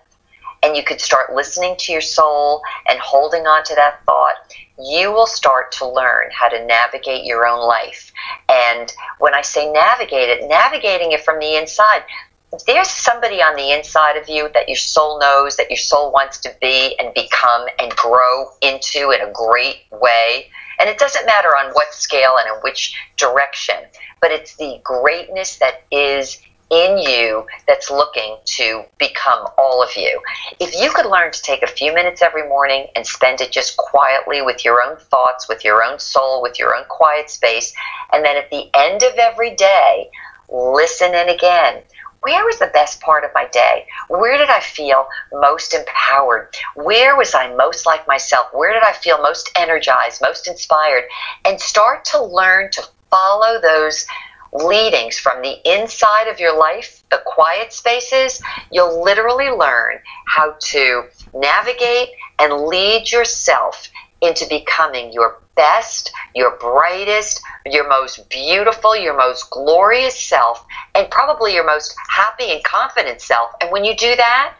And 0.62 0.76
you 0.76 0.82
could 0.82 1.00
start 1.00 1.34
listening 1.34 1.76
to 1.80 1.92
your 1.92 2.00
soul 2.00 2.62
and 2.88 2.98
holding 2.98 3.46
on 3.46 3.64
to 3.64 3.74
that 3.74 4.02
thought, 4.06 4.34
you 4.82 5.12
will 5.12 5.26
start 5.26 5.70
to 5.72 5.88
learn 5.88 6.30
how 6.32 6.48
to 6.48 6.64
navigate 6.64 7.24
your 7.24 7.46
own 7.46 7.66
life. 7.66 8.12
And 8.48 8.92
when 9.18 9.34
I 9.34 9.42
say 9.42 9.70
navigate 9.70 10.30
it, 10.30 10.48
navigating 10.48 11.12
it 11.12 11.22
from 11.22 11.38
the 11.38 11.56
inside, 11.56 12.02
there's 12.66 12.88
somebody 12.88 13.42
on 13.42 13.56
the 13.56 13.72
inside 13.72 14.16
of 14.16 14.28
you 14.28 14.48
that 14.54 14.68
your 14.68 14.76
soul 14.76 15.18
knows 15.18 15.56
that 15.56 15.70
your 15.70 15.76
soul 15.76 16.12
wants 16.12 16.38
to 16.38 16.54
be 16.60 16.96
and 16.98 17.12
become 17.14 17.66
and 17.78 17.90
grow 17.96 18.46
into 18.62 19.10
in 19.10 19.20
a 19.20 19.32
great 19.32 19.82
way. 19.90 20.50
And 20.78 20.88
it 20.88 20.98
doesn't 20.98 21.26
matter 21.26 21.48
on 21.48 21.72
what 21.72 21.92
scale 21.92 22.36
and 22.38 22.48
in 22.48 22.60
which 22.62 22.96
direction, 23.16 23.76
but 24.24 24.32
it's 24.32 24.56
the 24.56 24.80
greatness 24.82 25.58
that 25.58 25.82
is 25.90 26.40
in 26.70 26.96
you 26.96 27.46
that's 27.68 27.90
looking 27.90 28.38
to 28.46 28.82
become 28.98 29.46
all 29.58 29.82
of 29.82 29.90
you. 29.96 30.18
If 30.58 30.74
you 30.80 30.90
could 30.92 31.04
learn 31.04 31.30
to 31.30 31.42
take 31.42 31.62
a 31.62 31.66
few 31.66 31.92
minutes 31.92 32.22
every 32.22 32.48
morning 32.48 32.86
and 32.96 33.06
spend 33.06 33.42
it 33.42 33.52
just 33.52 33.76
quietly 33.76 34.40
with 34.40 34.64
your 34.64 34.82
own 34.82 34.96
thoughts, 34.96 35.46
with 35.46 35.62
your 35.62 35.84
own 35.84 35.98
soul, 35.98 36.40
with 36.40 36.58
your 36.58 36.74
own 36.74 36.84
quiet 36.88 37.28
space, 37.28 37.74
and 38.14 38.24
then 38.24 38.38
at 38.38 38.48
the 38.48 38.70
end 38.72 39.02
of 39.02 39.12
every 39.18 39.54
day, 39.56 40.08
listen 40.48 41.14
in 41.14 41.28
again 41.28 41.82
where 42.24 42.44
was 42.46 42.58
the 42.58 42.70
best 42.72 43.02
part 43.02 43.22
of 43.22 43.30
my 43.34 43.46
day? 43.48 43.86
Where 44.08 44.38
did 44.38 44.48
I 44.48 44.60
feel 44.60 45.06
most 45.30 45.74
empowered? 45.74 46.56
Where 46.74 47.16
was 47.16 47.34
I 47.34 47.54
most 47.54 47.84
like 47.84 48.08
myself? 48.08 48.46
Where 48.54 48.72
did 48.72 48.82
I 48.82 48.92
feel 48.92 49.20
most 49.20 49.50
energized, 49.58 50.22
most 50.22 50.48
inspired? 50.48 51.04
And 51.44 51.60
start 51.60 52.06
to 52.06 52.24
learn 52.24 52.70
to 52.72 52.82
follow 53.14 53.60
those 53.60 54.06
leadings 54.52 55.18
from 55.18 55.40
the 55.42 55.56
inside 55.64 56.28
of 56.28 56.40
your 56.40 56.56
life, 56.56 57.04
the 57.10 57.20
quiet 57.26 57.72
spaces. 57.72 58.40
You'll 58.70 59.02
literally 59.02 59.50
learn 59.50 59.98
how 60.26 60.54
to 60.58 61.04
navigate 61.32 62.10
and 62.38 62.66
lead 62.66 63.10
yourself 63.10 63.88
into 64.20 64.46
becoming 64.48 65.12
your 65.12 65.40
best, 65.56 66.12
your 66.34 66.56
brightest, 66.58 67.40
your 67.66 67.88
most 67.88 68.28
beautiful, 68.30 68.96
your 68.96 69.16
most 69.16 69.50
glorious 69.50 70.18
self, 70.18 70.64
and 70.94 71.10
probably 71.10 71.54
your 71.54 71.66
most 71.66 71.94
happy 72.08 72.50
and 72.50 72.64
confident 72.64 73.20
self. 73.20 73.50
And 73.60 73.70
when 73.70 73.84
you 73.84 73.94
do 73.96 74.16
that, 74.16 74.54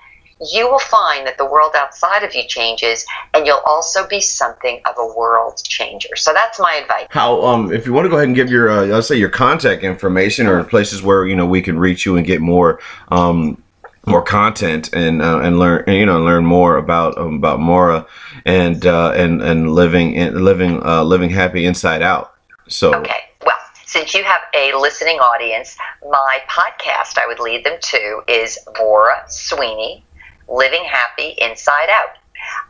you 0.53 0.71
will 0.71 0.79
find 0.79 1.27
that 1.27 1.39
the 1.39 1.45
world 1.45 1.73
outside 1.77 2.23
of 2.23 2.35
you 2.35 2.47
changes, 2.47 3.05
and 3.33 3.47
you'll 3.47 3.63
also 3.67 4.07
be 4.07 4.21
something 4.21 4.81
of 4.89 4.95
a 4.99 5.07
world 5.17 5.61
changer. 5.65 6.17
So 6.17 6.33
that's 6.33 6.59
my 6.59 6.75
advice. 6.75 7.07
How 7.11 7.43
um 7.43 7.73
if 7.73 7.87
you 7.87 7.93
want 7.93 8.05
to 8.07 8.09
go 8.09 8.17
ahead 8.17 8.29
and 8.29 8.37
give 8.37 8.51
your 8.51 8.71
uh, 8.71 8.87
let's 8.87 9.09
say 9.09 9.17
your 9.17 9.31
contact 9.31 9.83
information 9.83 10.47
or 10.47 10.63
places 10.65 11.03
where 11.03 11.27
you 11.27 11.37
know 11.37 11.47
we 11.47 11.63
can 11.63 11.79
reach 11.79 12.07
you 12.07 12.17
and 12.17 12.27
get 12.27 12.41
more 12.41 12.81
um 13.11 13.63
more 14.07 14.23
content 14.23 14.91
and 14.93 15.23
uh, 15.23 15.41
and 15.41 15.59
learn 15.59 15.85
and, 15.87 15.97
you 15.97 16.07
know 16.07 16.23
learn 16.23 16.45
more 16.45 16.77
about 16.77 17.17
um, 17.19 17.35
about 17.35 17.61
Maura 17.61 18.07
and 18.45 18.85
uh, 18.85 19.13
and 19.13 19.43
and 19.43 19.73
living 19.73 20.15
in, 20.15 20.45
living 20.45 20.85
uh, 20.85 21.03
living 21.03 21.31
happy 21.31 21.65
inside 21.65 22.03
out. 22.03 22.35
So 22.69 22.95
Okay. 22.95 23.21
Well, 23.45 23.57
since 23.87 24.15
you 24.15 24.25
have 24.25 24.41
a 24.55 24.75
listening 24.75 25.19
audience, 25.19 25.77
my 26.11 26.39
podcast 26.49 27.19
I 27.19 27.27
would 27.27 27.41
lead 27.41 27.65
them 27.65 27.79
to 27.81 28.23
is 28.29 28.59
Maura 28.79 29.23
Sweeney, 29.29 30.05
Living 30.49 30.85
Happy 30.85 31.35
Inside 31.39 31.89
Out. 31.91 32.17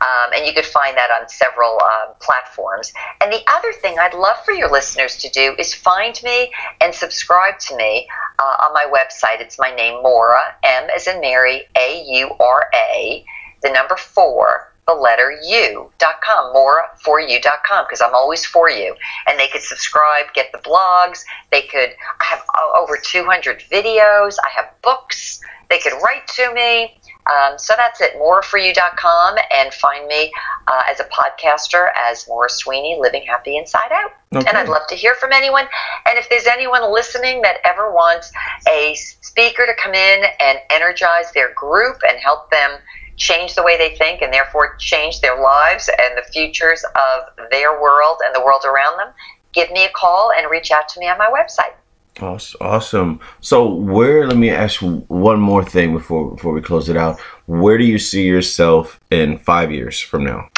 Um, 0.01 0.33
and 0.33 0.45
you 0.45 0.53
could 0.53 0.65
find 0.65 0.95
that 0.95 1.09
on 1.11 1.27
several 1.27 1.73
um, 1.73 2.13
platforms. 2.21 2.93
And 3.21 3.31
the 3.31 3.41
other 3.51 3.73
thing 3.73 3.97
I'd 3.99 4.13
love 4.13 4.37
for 4.45 4.53
your 4.53 4.71
listeners 4.71 5.17
to 5.17 5.29
do 5.29 5.55
is 5.59 5.73
find 5.73 6.19
me 6.23 6.51
and 6.81 6.93
subscribe 6.93 7.59
to 7.59 7.75
me 7.75 8.07
uh, 8.39 8.65
on 8.65 8.73
my 8.73 8.85
website. 8.85 9.41
It's 9.41 9.59
my 9.59 9.73
name, 9.75 10.01
Maura, 10.01 10.41
M 10.63 10.89
as 10.95 11.07
in 11.07 11.19
Mary, 11.19 11.63
A 11.77 12.03
U 12.07 12.31
R 12.39 12.69
A, 12.73 13.25
the 13.63 13.69
number 13.69 13.95
four, 13.97 14.71
the 14.87 14.93
letter 14.93 15.37
u.com, 15.43 16.53
maura4u.com, 16.53 17.85
because 17.85 18.01
I'm 18.01 18.13
always 18.13 18.45
for 18.45 18.69
you. 18.69 18.95
And 19.27 19.39
they 19.39 19.47
could 19.47 19.61
subscribe, 19.61 20.25
get 20.33 20.51
the 20.51 20.59
blogs. 20.59 21.23
They 21.51 21.63
could, 21.63 21.89
I 22.19 22.23
have 22.25 22.39
uh, 22.39 22.79
over 22.79 22.97
200 22.97 23.63
videos. 23.71 24.35
I 24.45 24.49
have 24.55 24.69
books. 24.83 25.39
They 25.69 25.79
could 25.79 25.93
write 26.03 26.27
to 26.35 26.53
me. 26.53 26.99
Um, 27.31 27.57
so 27.57 27.73
that's 27.75 28.01
it, 28.01 28.13
maura4u.com, 28.15 29.37
and 29.51 29.73
find 29.73 30.07
me 30.07 30.31
uh, 30.67 30.83
as 30.87 30.99
a 30.99 31.05
podcaster 31.05 31.87
as 31.99 32.27
Maura 32.27 32.49
Sweeney, 32.49 32.97
Living 32.99 33.23
Happy 33.23 33.57
Inside 33.57 33.91
Out. 33.91 34.11
Okay. 34.35 34.47
And 34.47 34.57
I'd 34.57 34.69
love 34.69 34.85
to 34.89 34.95
hear 34.95 35.15
from 35.15 35.31
anyone. 35.31 35.65
And 36.07 36.19
if 36.19 36.29
there's 36.29 36.45
anyone 36.45 36.91
listening 36.93 37.41
that 37.41 37.57
ever 37.63 37.91
wants 37.91 38.31
a 38.71 38.93
speaker 38.95 39.65
to 39.65 39.73
come 39.81 39.93
in 39.93 40.23
and 40.39 40.59
energize 40.69 41.31
their 41.33 41.53
group 41.55 41.97
and 42.07 42.19
help 42.19 42.51
them 42.51 42.77
change 43.17 43.55
the 43.55 43.63
way 43.63 43.77
they 43.77 43.95
think 43.95 44.21
and 44.21 44.33
therefore 44.33 44.75
change 44.75 45.21
their 45.21 45.41
lives 45.41 45.89
and 45.89 46.17
the 46.17 46.31
futures 46.31 46.83
of 46.83 47.49
their 47.49 47.81
world 47.81 48.17
and 48.23 48.35
the 48.35 48.41
world 48.41 48.63
around 48.65 48.97
them, 48.97 49.13
give 49.53 49.71
me 49.71 49.85
a 49.85 49.89
call 49.89 50.31
and 50.37 50.51
reach 50.51 50.69
out 50.71 50.87
to 50.89 50.99
me 50.99 51.07
on 51.07 51.17
my 51.17 51.27
website. 51.27 51.73
Awes- 52.21 52.55
Awesome. 52.61 53.19
So, 53.41 53.67
where? 53.67 54.27
Let 54.27 54.37
me 54.37 54.49
ask 54.49 54.79
one 54.81 55.39
more 55.39 55.63
thing 55.63 55.93
before 55.93 56.31
before 56.31 56.53
we 56.53 56.61
close 56.61 56.89
it 56.89 56.97
out. 56.97 57.19
Where 57.45 57.77
do 57.77 57.83
you 57.83 57.99
see 57.99 58.25
yourself 58.25 58.99
in 59.11 59.37
five 59.37 59.71
years 59.71 59.99
from 59.99 60.23
now? 60.23 60.49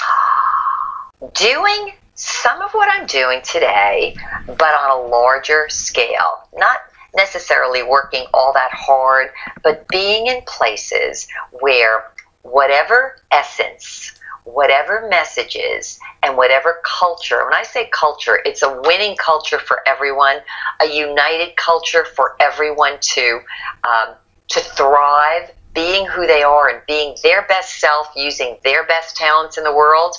doing 1.33 1.93
some 2.15 2.61
of 2.61 2.71
what 2.71 2.89
I'm 2.91 3.05
doing 3.05 3.41
today, 3.43 4.15
but 4.45 4.61
on 4.61 5.05
a 5.05 5.07
larger 5.07 5.67
scale. 5.69 6.47
Not 6.55 6.79
necessarily 7.15 7.83
working 7.83 8.25
all 8.33 8.53
that 8.53 8.71
hard, 8.71 9.29
but 9.63 9.87
being 9.87 10.27
in 10.27 10.41
places 10.47 11.27
where 11.51 12.11
whatever 12.41 13.17
essence, 13.31 14.16
whatever 14.53 15.07
messages, 15.09 15.99
and 16.23 16.37
whatever 16.37 16.77
culture, 16.85 17.43
when 17.45 17.53
I 17.53 17.63
say 17.63 17.89
culture, 17.91 18.39
it's 18.45 18.63
a 18.63 18.81
winning 18.85 19.15
culture 19.17 19.59
for 19.59 19.81
everyone, 19.87 20.37
a 20.81 20.85
united 20.85 21.55
culture 21.57 22.05
for 22.15 22.35
everyone 22.39 22.97
to, 23.01 23.39
um, 23.83 24.15
to 24.49 24.59
thrive. 24.59 25.51
Being 25.73 26.07
who 26.07 26.25
they 26.25 26.41
are 26.41 26.69
and 26.69 26.81
being 26.87 27.15
their 27.21 27.45
best 27.47 27.79
self, 27.79 28.07
using 28.15 28.57
their 28.63 28.83
best 28.87 29.15
talents 29.15 29.59
in 29.59 29.63
the 29.63 29.75
world, 29.75 30.15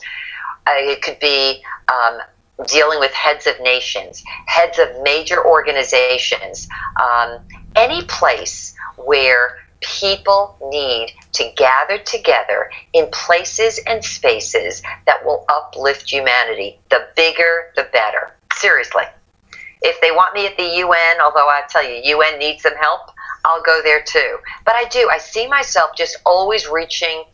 uh, 0.68 0.74
it 0.76 1.02
could 1.02 1.18
be 1.18 1.60
um, 1.88 2.18
dealing 2.66 3.00
with 3.00 3.12
heads 3.12 3.46
of 3.48 3.54
nations, 3.60 4.22
heads 4.46 4.78
of 4.78 4.88
major 5.02 5.44
organizations, 5.44 6.68
um, 7.00 7.40
any 7.74 8.04
place 8.04 8.72
where 8.96 9.50
people 9.80 10.56
need 10.70 11.12
to 11.32 11.50
gather 11.56 11.98
together 11.98 12.70
in 12.92 13.08
places 13.12 13.80
and 13.86 14.04
spaces 14.04 14.82
that 15.06 15.24
will 15.24 15.44
uplift 15.48 16.10
humanity. 16.10 16.78
The 16.90 17.08
bigger, 17.16 17.72
the 17.76 17.88
better. 17.92 18.32
Seriously. 18.54 19.04
If 19.82 20.00
they 20.00 20.10
want 20.10 20.34
me 20.34 20.46
at 20.46 20.56
the 20.56 20.64
UN, 20.64 21.20
although 21.22 21.48
I 21.48 21.62
tell 21.68 21.84
you, 21.84 22.00
UN 22.16 22.38
needs 22.38 22.62
some 22.62 22.74
help, 22.76 23.10
I'll 23.44 23.62
go 23.62 23.80
there 23.82 24.02
too. 24.02 24.38
But 24.64 24.74
I 24.74 24.84
do. 24.88 25.08
I 25.12 25.18
see 25.18 25.46
myself 25.46 25.90
just 25.96 26.16
always 26.26 26.66
reaching 26.68 27.24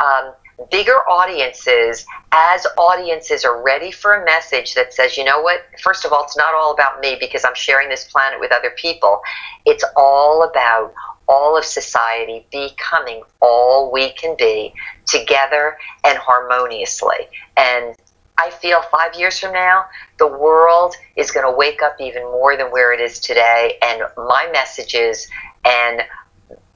um, 0.00 0.34
bigger 0.70 0.98
audiences 1.08 2.06
as 2.32 2.66
audiences 2.78 3.44
are 3.44 3.62
ready 3.62 3.90
for 3.90 4.14
a 4.14 4.24
message 4.24 4.74
that 4.74 4.92
says, 4.92 5.16
you 5.16 5.24
know 5.24 5.40
what? 5.40 5.60
First 5.80 6.04
of 6.04 6.12
all, 6.12 6.24
it's 6.24 6.36
not 6.36 6.54
all 6.54 6.72
about 6.72 7.00
me 7.00 7.16
because 7.18 7.44
I'm 7.44 7.54
sharing 7.54 7.88
this 7.88 8.04
planet 8.04 8.40
with 8.40 8.52
other 8.52 8.70
people. 8.76 9.20
It's 9.64 9.84
all 9.96 10.42
about 10.44 10.92
all 11.28 11.56
of 11.56 11.64
society 11.64 12.46
becoming 12.50 13.22
all 13.40 13.90
we 13.92 14.12
can 14.12 14.36
be 14.38 14.72
together 15.06 15.76
and 16.04 16.18
harmoniously. 16.18 17.28
And 17.56 17.94
I 18.38 18.50
feel 18.50 18.82
five 18.82 19.14
years 19.14 19.38
from 19.38 19.52
now, 19.52 19.86
the 20.18 20.26
world 20.26 20.94
is 21.16 21.30
going 21.30 21.46
to 21.46 21.56
wake 21.56 21.82
up 21.82 21.96
even 22.00 22.22
more 22.24 22.56
than 22.56 22.66
where 22.72 22.92
it 22.92 23.00
is 23.00 23.20
today. 23.20 23.78
And 23.80 24.02
my 24.16 24.48
messages 24.52 25.28
and 25.64 26.02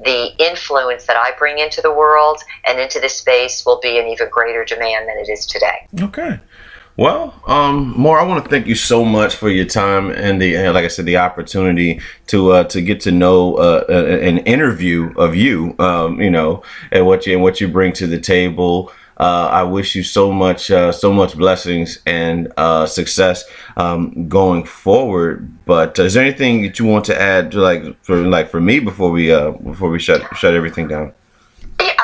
the 0.00 0.32
influence 0.38 1.06
that 1.06 1.16
I 1.16 1.36
bring 1.36 1.58
into 1.58 1.82
the 1.82 1.92
world 1.92 2.38
and 2.66 2.78
into 2.78 3.00
this 3.00 3.16
space 3.16 3.66
will 3.66 3.80
be 3.80 3.98
an 3.98 4.06
even 4.06 4.28
greater 4.30 4.64
demand 4.64 5.08
than 5.08 5.18
it 5.18 5.28
is 5.28 5.46
today. 5.46 5.86
Okay. 6.00 6.38
Well, 6.98 7.32
um, 7.46 7.94
Maura. 7.96 8.24
I 8.24 8.26
want 8.26 8.42
to 8.42 8.50
thank 8.50 8.66
you 8.66 8.74
so 8.74 9.04
much 9.04 9.36
for 9.36 9.48
your 9.48 9.66
time 9.66 10.10
and 10.10 10.42
the, 10.42 10.68
like 10.70 10.84
I 10.84 10.88
said, 10.88 11.04
the 11.06 11.18
opportunity 11.18 12.00
to 12.26 12.50
uh, 12.50 12.64
to 12.64 12.82
get 12.82 12.98
to 13.02 13.12
know 13.12 13.54
uh, 13.54 13.84
a- 13.88 14.20
an 14.28 14.38
interview 14.38 15.14
of 15.16 15.36
you. 15.36 15.76
Um, 15.78 16.20
you 16.20 16.28
know, 16.28 16.64
and 16.90 17.06
what 17.06 17.24
you 17.24 17.34
and 17.34 17.42
what 17.42 17.60
you 17.60 17.68
bring 17.68 17.92
to 17.94 18.08
the 18.08 18.18
table. 18.18 18.90
Uh, 19.16 19.48
I 19.52 19.62
wish 19.62 19.94
you 19.96 20.02
so 20.04 20.32
much, 20.32 20.70
uh, 20.72 20.90
so 20.92 21.12
much 21.12 21.36
blessings 21.36 21.98
and 22.06 22.52
uh, 22.56 22.86
success 22.86 23.44
um, 23.76 24.28
going 24.28 24.64
forward. 24.64 25.64
But 25.66 26.00
uh, 26.00 26.04
is 26.04 26.14
there 26.14 26.24
anything 26.24 26.62
that 26.62 26.80
you 26.80 26.84
want 26.84 27.04
to 27.06 27.20
add, 27.20 27.52
to 27.52 27.60
like 27.60 27.82
for 28.04 28.16
like 28.16 28.50
for 28.50 28.60
me 28.60 28.80
before 28.80 29.12
we 29.12 29.32
uh, 29.32 29.52
before 29.52 29.90
we 29.90 30.00
shut 30.00 30.22
shut 30.36 30.54
everything 30.54 30.88
down? 30.88 31.12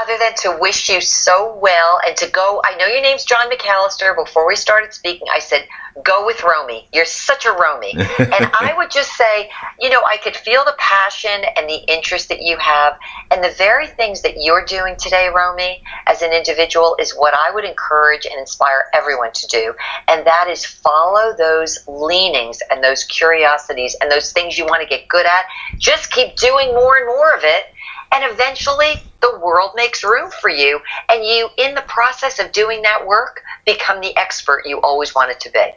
Other 0.05 0.19
than 0.19 0.35
to 0.43 0.59
wish 0.61 0.91
you 0.91 1.01
so 1.01 1.57
well 1.63 1.99
and 2.07 2.15
to 2.19 2.29
go, 2.29 2.61
I 2.63 2.77
know 2.77 2.87
your 2.87 3.01
name's 3.01 3.25
John 3.25 3.49
McAllister. 3.51 4.15
Before 4.15 4.47
we 4.47 4.55
started 4.55 4.93
speaking, 4.93 5.27
I 5.35 5.39
said, 5.39 5.67
go 6.05 6.27
with 6.27 6.43
Romy. 6.43 6.87
You're 6.93 7.07
such 7.07 7.47
a 7.47 7.53
Romy. 7.53 7.93
and 8.19 8.51
I 8.61 8.75
would 8.77 8.91
just 8.91 9.17
say, 9.17 9.49
you 9.81 9.89
know, 9.89 10.03
I 10.07 10.19
could 10.19 10.37
feel 10.37 10.63
the 10.63 10.75
passion 10.79 11.47
and 11.57 11.71
the 11.71 11.91
interest 11.91 12.29
that 12.29 12.43
you 12.43 12.59
have. 12.59 12.99
And 13.31 13.43
the 13.43 13.55
very 13.57 13.87
things 13.87 14.21
that 14.23 14.35
you're 14.43 14.67
doing 14.67 14.97
today, 14.99 15.31
Romy, 15.35 15.83
as 16.07 16.21
an 16.21 16.35
individual, 16.35 16.97
is 17.01 17.13
what 17.13 17.33
I 17.33 17.55
would 17.55 17.65
encourage 17.65 18.27
and 18.27 18.39
inspire 18.39 18.85
everyone 18.93 19.33
to 19.33 19.47
do. 19.47 19.75
And 20.07 20.27
that 20.27 20.49
is 20.51 20.67
follow 20.67 21.35
those 21.35 21.79
leanings 21.89 22.59
and 22.71 22.85
those 22.85 23.05
curiosities 23.05 23.97
and 24.03 24.11
those 24.11 24.33
things 24.33 24.59
you 24.59 24.67
want 24.67 24.83
to 24.83 24.89
get 24.89 25.09
good 25.09 25.25
at. 25.25 25.47
Just 25.79 26.13
keep 26.13 26.37
doing 26.37 26.75
more 26.75 26.99
and 26.99 27.07
more 27.07 27.35
of 27.35 27.41
it. 27.43 27.65
And 28.13 28.31
eventually, 28.31 28.95
the 29.33 29.39
world 29.39 29.73
makes 29.75 30.05
room 30.05 30.31
for 30.31 30.51
you. 30.51 30.81
And 31.09 31.25
you, 31.25 31.49
in 31.59 31.75
the 31.75 31.83
process 31.83 32.39
of 32.39 32.53
doing 32.53 32.83
that 32.83 33.07
work, 33.07 33.43
become 33.65 34.01
the 34.01 34.17
expert 34.17 34.63
you 34.67 34.81
always 34.81 35.15
wanted 35.15 35.41
to 35.41 35.51
be. 35.51 35.73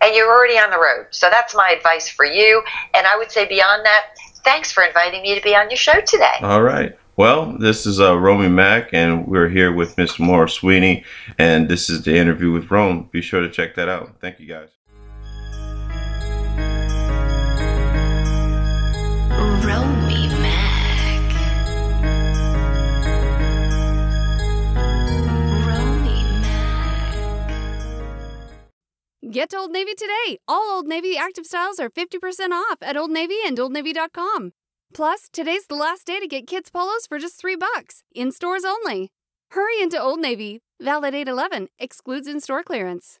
And 0.00 0.14
you're 0.14 0.30
already 0.30 0.58
on 0.58 0.70
the 0.70 0.78
road. 0.78 1.06
So 1.10 1.28
that's 1.30 1.54
my 1.54 1.70
advice 1.70 2.08
for 2.08 2.24
you. 2.24 2.62
And 2.94 3.06
I 3.06 3.16
would 3.16 3.30
say, 3.30 3.46
beyond 3.46 3.84
that, 3.84 4.06
thanks 4.44 4.70
for 4.70 4.82
inviting 4.82 5.22
me 5.22 5.34
to 5.34 5.42
be 5.42 5.54
on 5.54 5.70
your 5.70 5.76
show 5.76 6.00
today. 6.00 6.38
All 6.40 6.62
right. 6.62 6.96
Well, 7.16 7.56
this 7.58 7.84
is 7.84 8.00
uh, 8.00 8.16
Romy 8.16 8.48
Mack, 8.48 8.90
and 8.92 9.26
we're 9.26 9.48
here 9.48 9.72
with 9.72 9.98
Miss 9.98 10.20
Maura 10.20 10.48
Sweeney, 10.48 11.04
and 11.36 11.68
this 11.68 11.90
is 11.90 12.04
the 12.04 12.16
interview 12.16 12.52
with 12.52 12.70
Rome. 12.70 13.08
Be 13.10 13.22
sure 13.22 13.40
to 13.40 13.50
check 13.50 13.74
that 13.74 13.88
out. 13.88 14.20
Thank 14.20 14.38
you, 14.38 14.46
guys. 14.46 14.77
Get 29.30 29.50
to 29.50 29.58
Old 29.58 29.72
Navy 29.72 29.94
today. 29.94 30.38
All 30.48 30.70
Old 30.76 30.86
Navy 30.86 31.16
active 31.18 31.44
styles 31.44 31.78
are 31.78 31.90
50% 31.90 32.50
off 32.52 32.78
at 32.80 32.96
Old 32.96 33.10
Navy 33.10 33.36
and 33.44 33.58
OldNavy.com. 33.58 34.52
Plus, 34.94 35.28
today's 35.30 35.66
the 35.66 35.74
last 35.74 36.06
day 36.06 36.18
to 36.18 36.26
get 36.26 36.46
kids' 36.46 36.70
polos 36.70 37.06
for 37.06 37.18
just 37.18 37.38
three 37.38 37.56
bucks, 37.56 38.02
in 38.14 38.32
stores 38.32 38.64
only. 38.64 39.10
Hurry 39.50 39.82
into 39.82 40.00
Old 40.00 40.20
Navy. 40.20 40.62
Valid 40.80 41.14
811 41.14 41.68
excludes 41.78 42.26
in 42.26 42.40
store 42.40 42.62
clearance. 42.62 43.18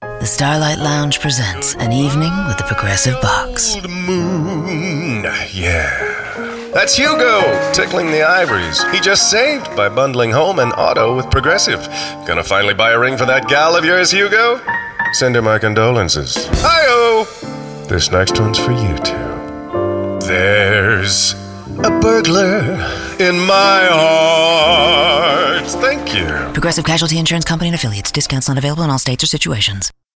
The 0.00 0.26
Starlight 0.26 0.78
Lounge 0.78 1.20
presents 1.20 1.76
an 1.76 1.92
evening 1.92 2.32
with 2.48 2.58
the 2.58 2.64
Progressive 2.64 3.20
Box. 3.20 3.76
Old 3.76 3.88
moon, 3.88 5.22
yeah. 5.52 6.70
That's 6.74 6.96
Hugo, 6.96 7.72
tickling 7.72 8.10
the 8.10 8.22
ivories. 8.22 8.82
He 8.90 8.98
just 8.98 9.30
saved 9.30 9.66
by 9.76 9.88
bundling 9.88 10.32
home 10.32 10.58
and 10.58 10.72
auto 10.72 11.14
with 11.16 11.30
Progressive. 11.30 11.86
Gonna 12.26 12.42
finally 12.42 12.74
buy 12.74 12.90
a 12.90 12.98
ring 12.98 13.16
for 13.16 13.26
that 13.26 13.46
gal 13.48 13.76
of 13.76 13.84
yours, 13.84 14.10
Hugo? 14.10 14.60
Send 15.12 15.34
her 15.36 15.42
my 15.42 15.58
condolences. 15.58 16.46
Hi-oh! 16.50 17.86
This 17.88 18.10
next 18.10 18.38
one's 18.38 18.58
for 18.58 18.72
you 18.72 18.96
two. 18.98 20.26
There's 20.26 21.32
a 21.78 21.98
burglar 22.00 22.74
in 23.18 23.38
my 23.40 23.86
heart. 23.90 25.66
Thank 25.66 26.14
you. 26.14 26.26
Progressive 26.52 26.84
Casualty 26.84 27.18
Insurance 27.18 27.44
Company 27.44 27.68
and 27.68 27.74
affiliates. 27.74 28.12
Discounts 28.12 28.48
not 28.48 28.58
available 28.58 28.82
in 28.84 28.90
all 28.90 28.98
states 28.98 29.24
or 29.24 29.26
situations. 29.26 29.90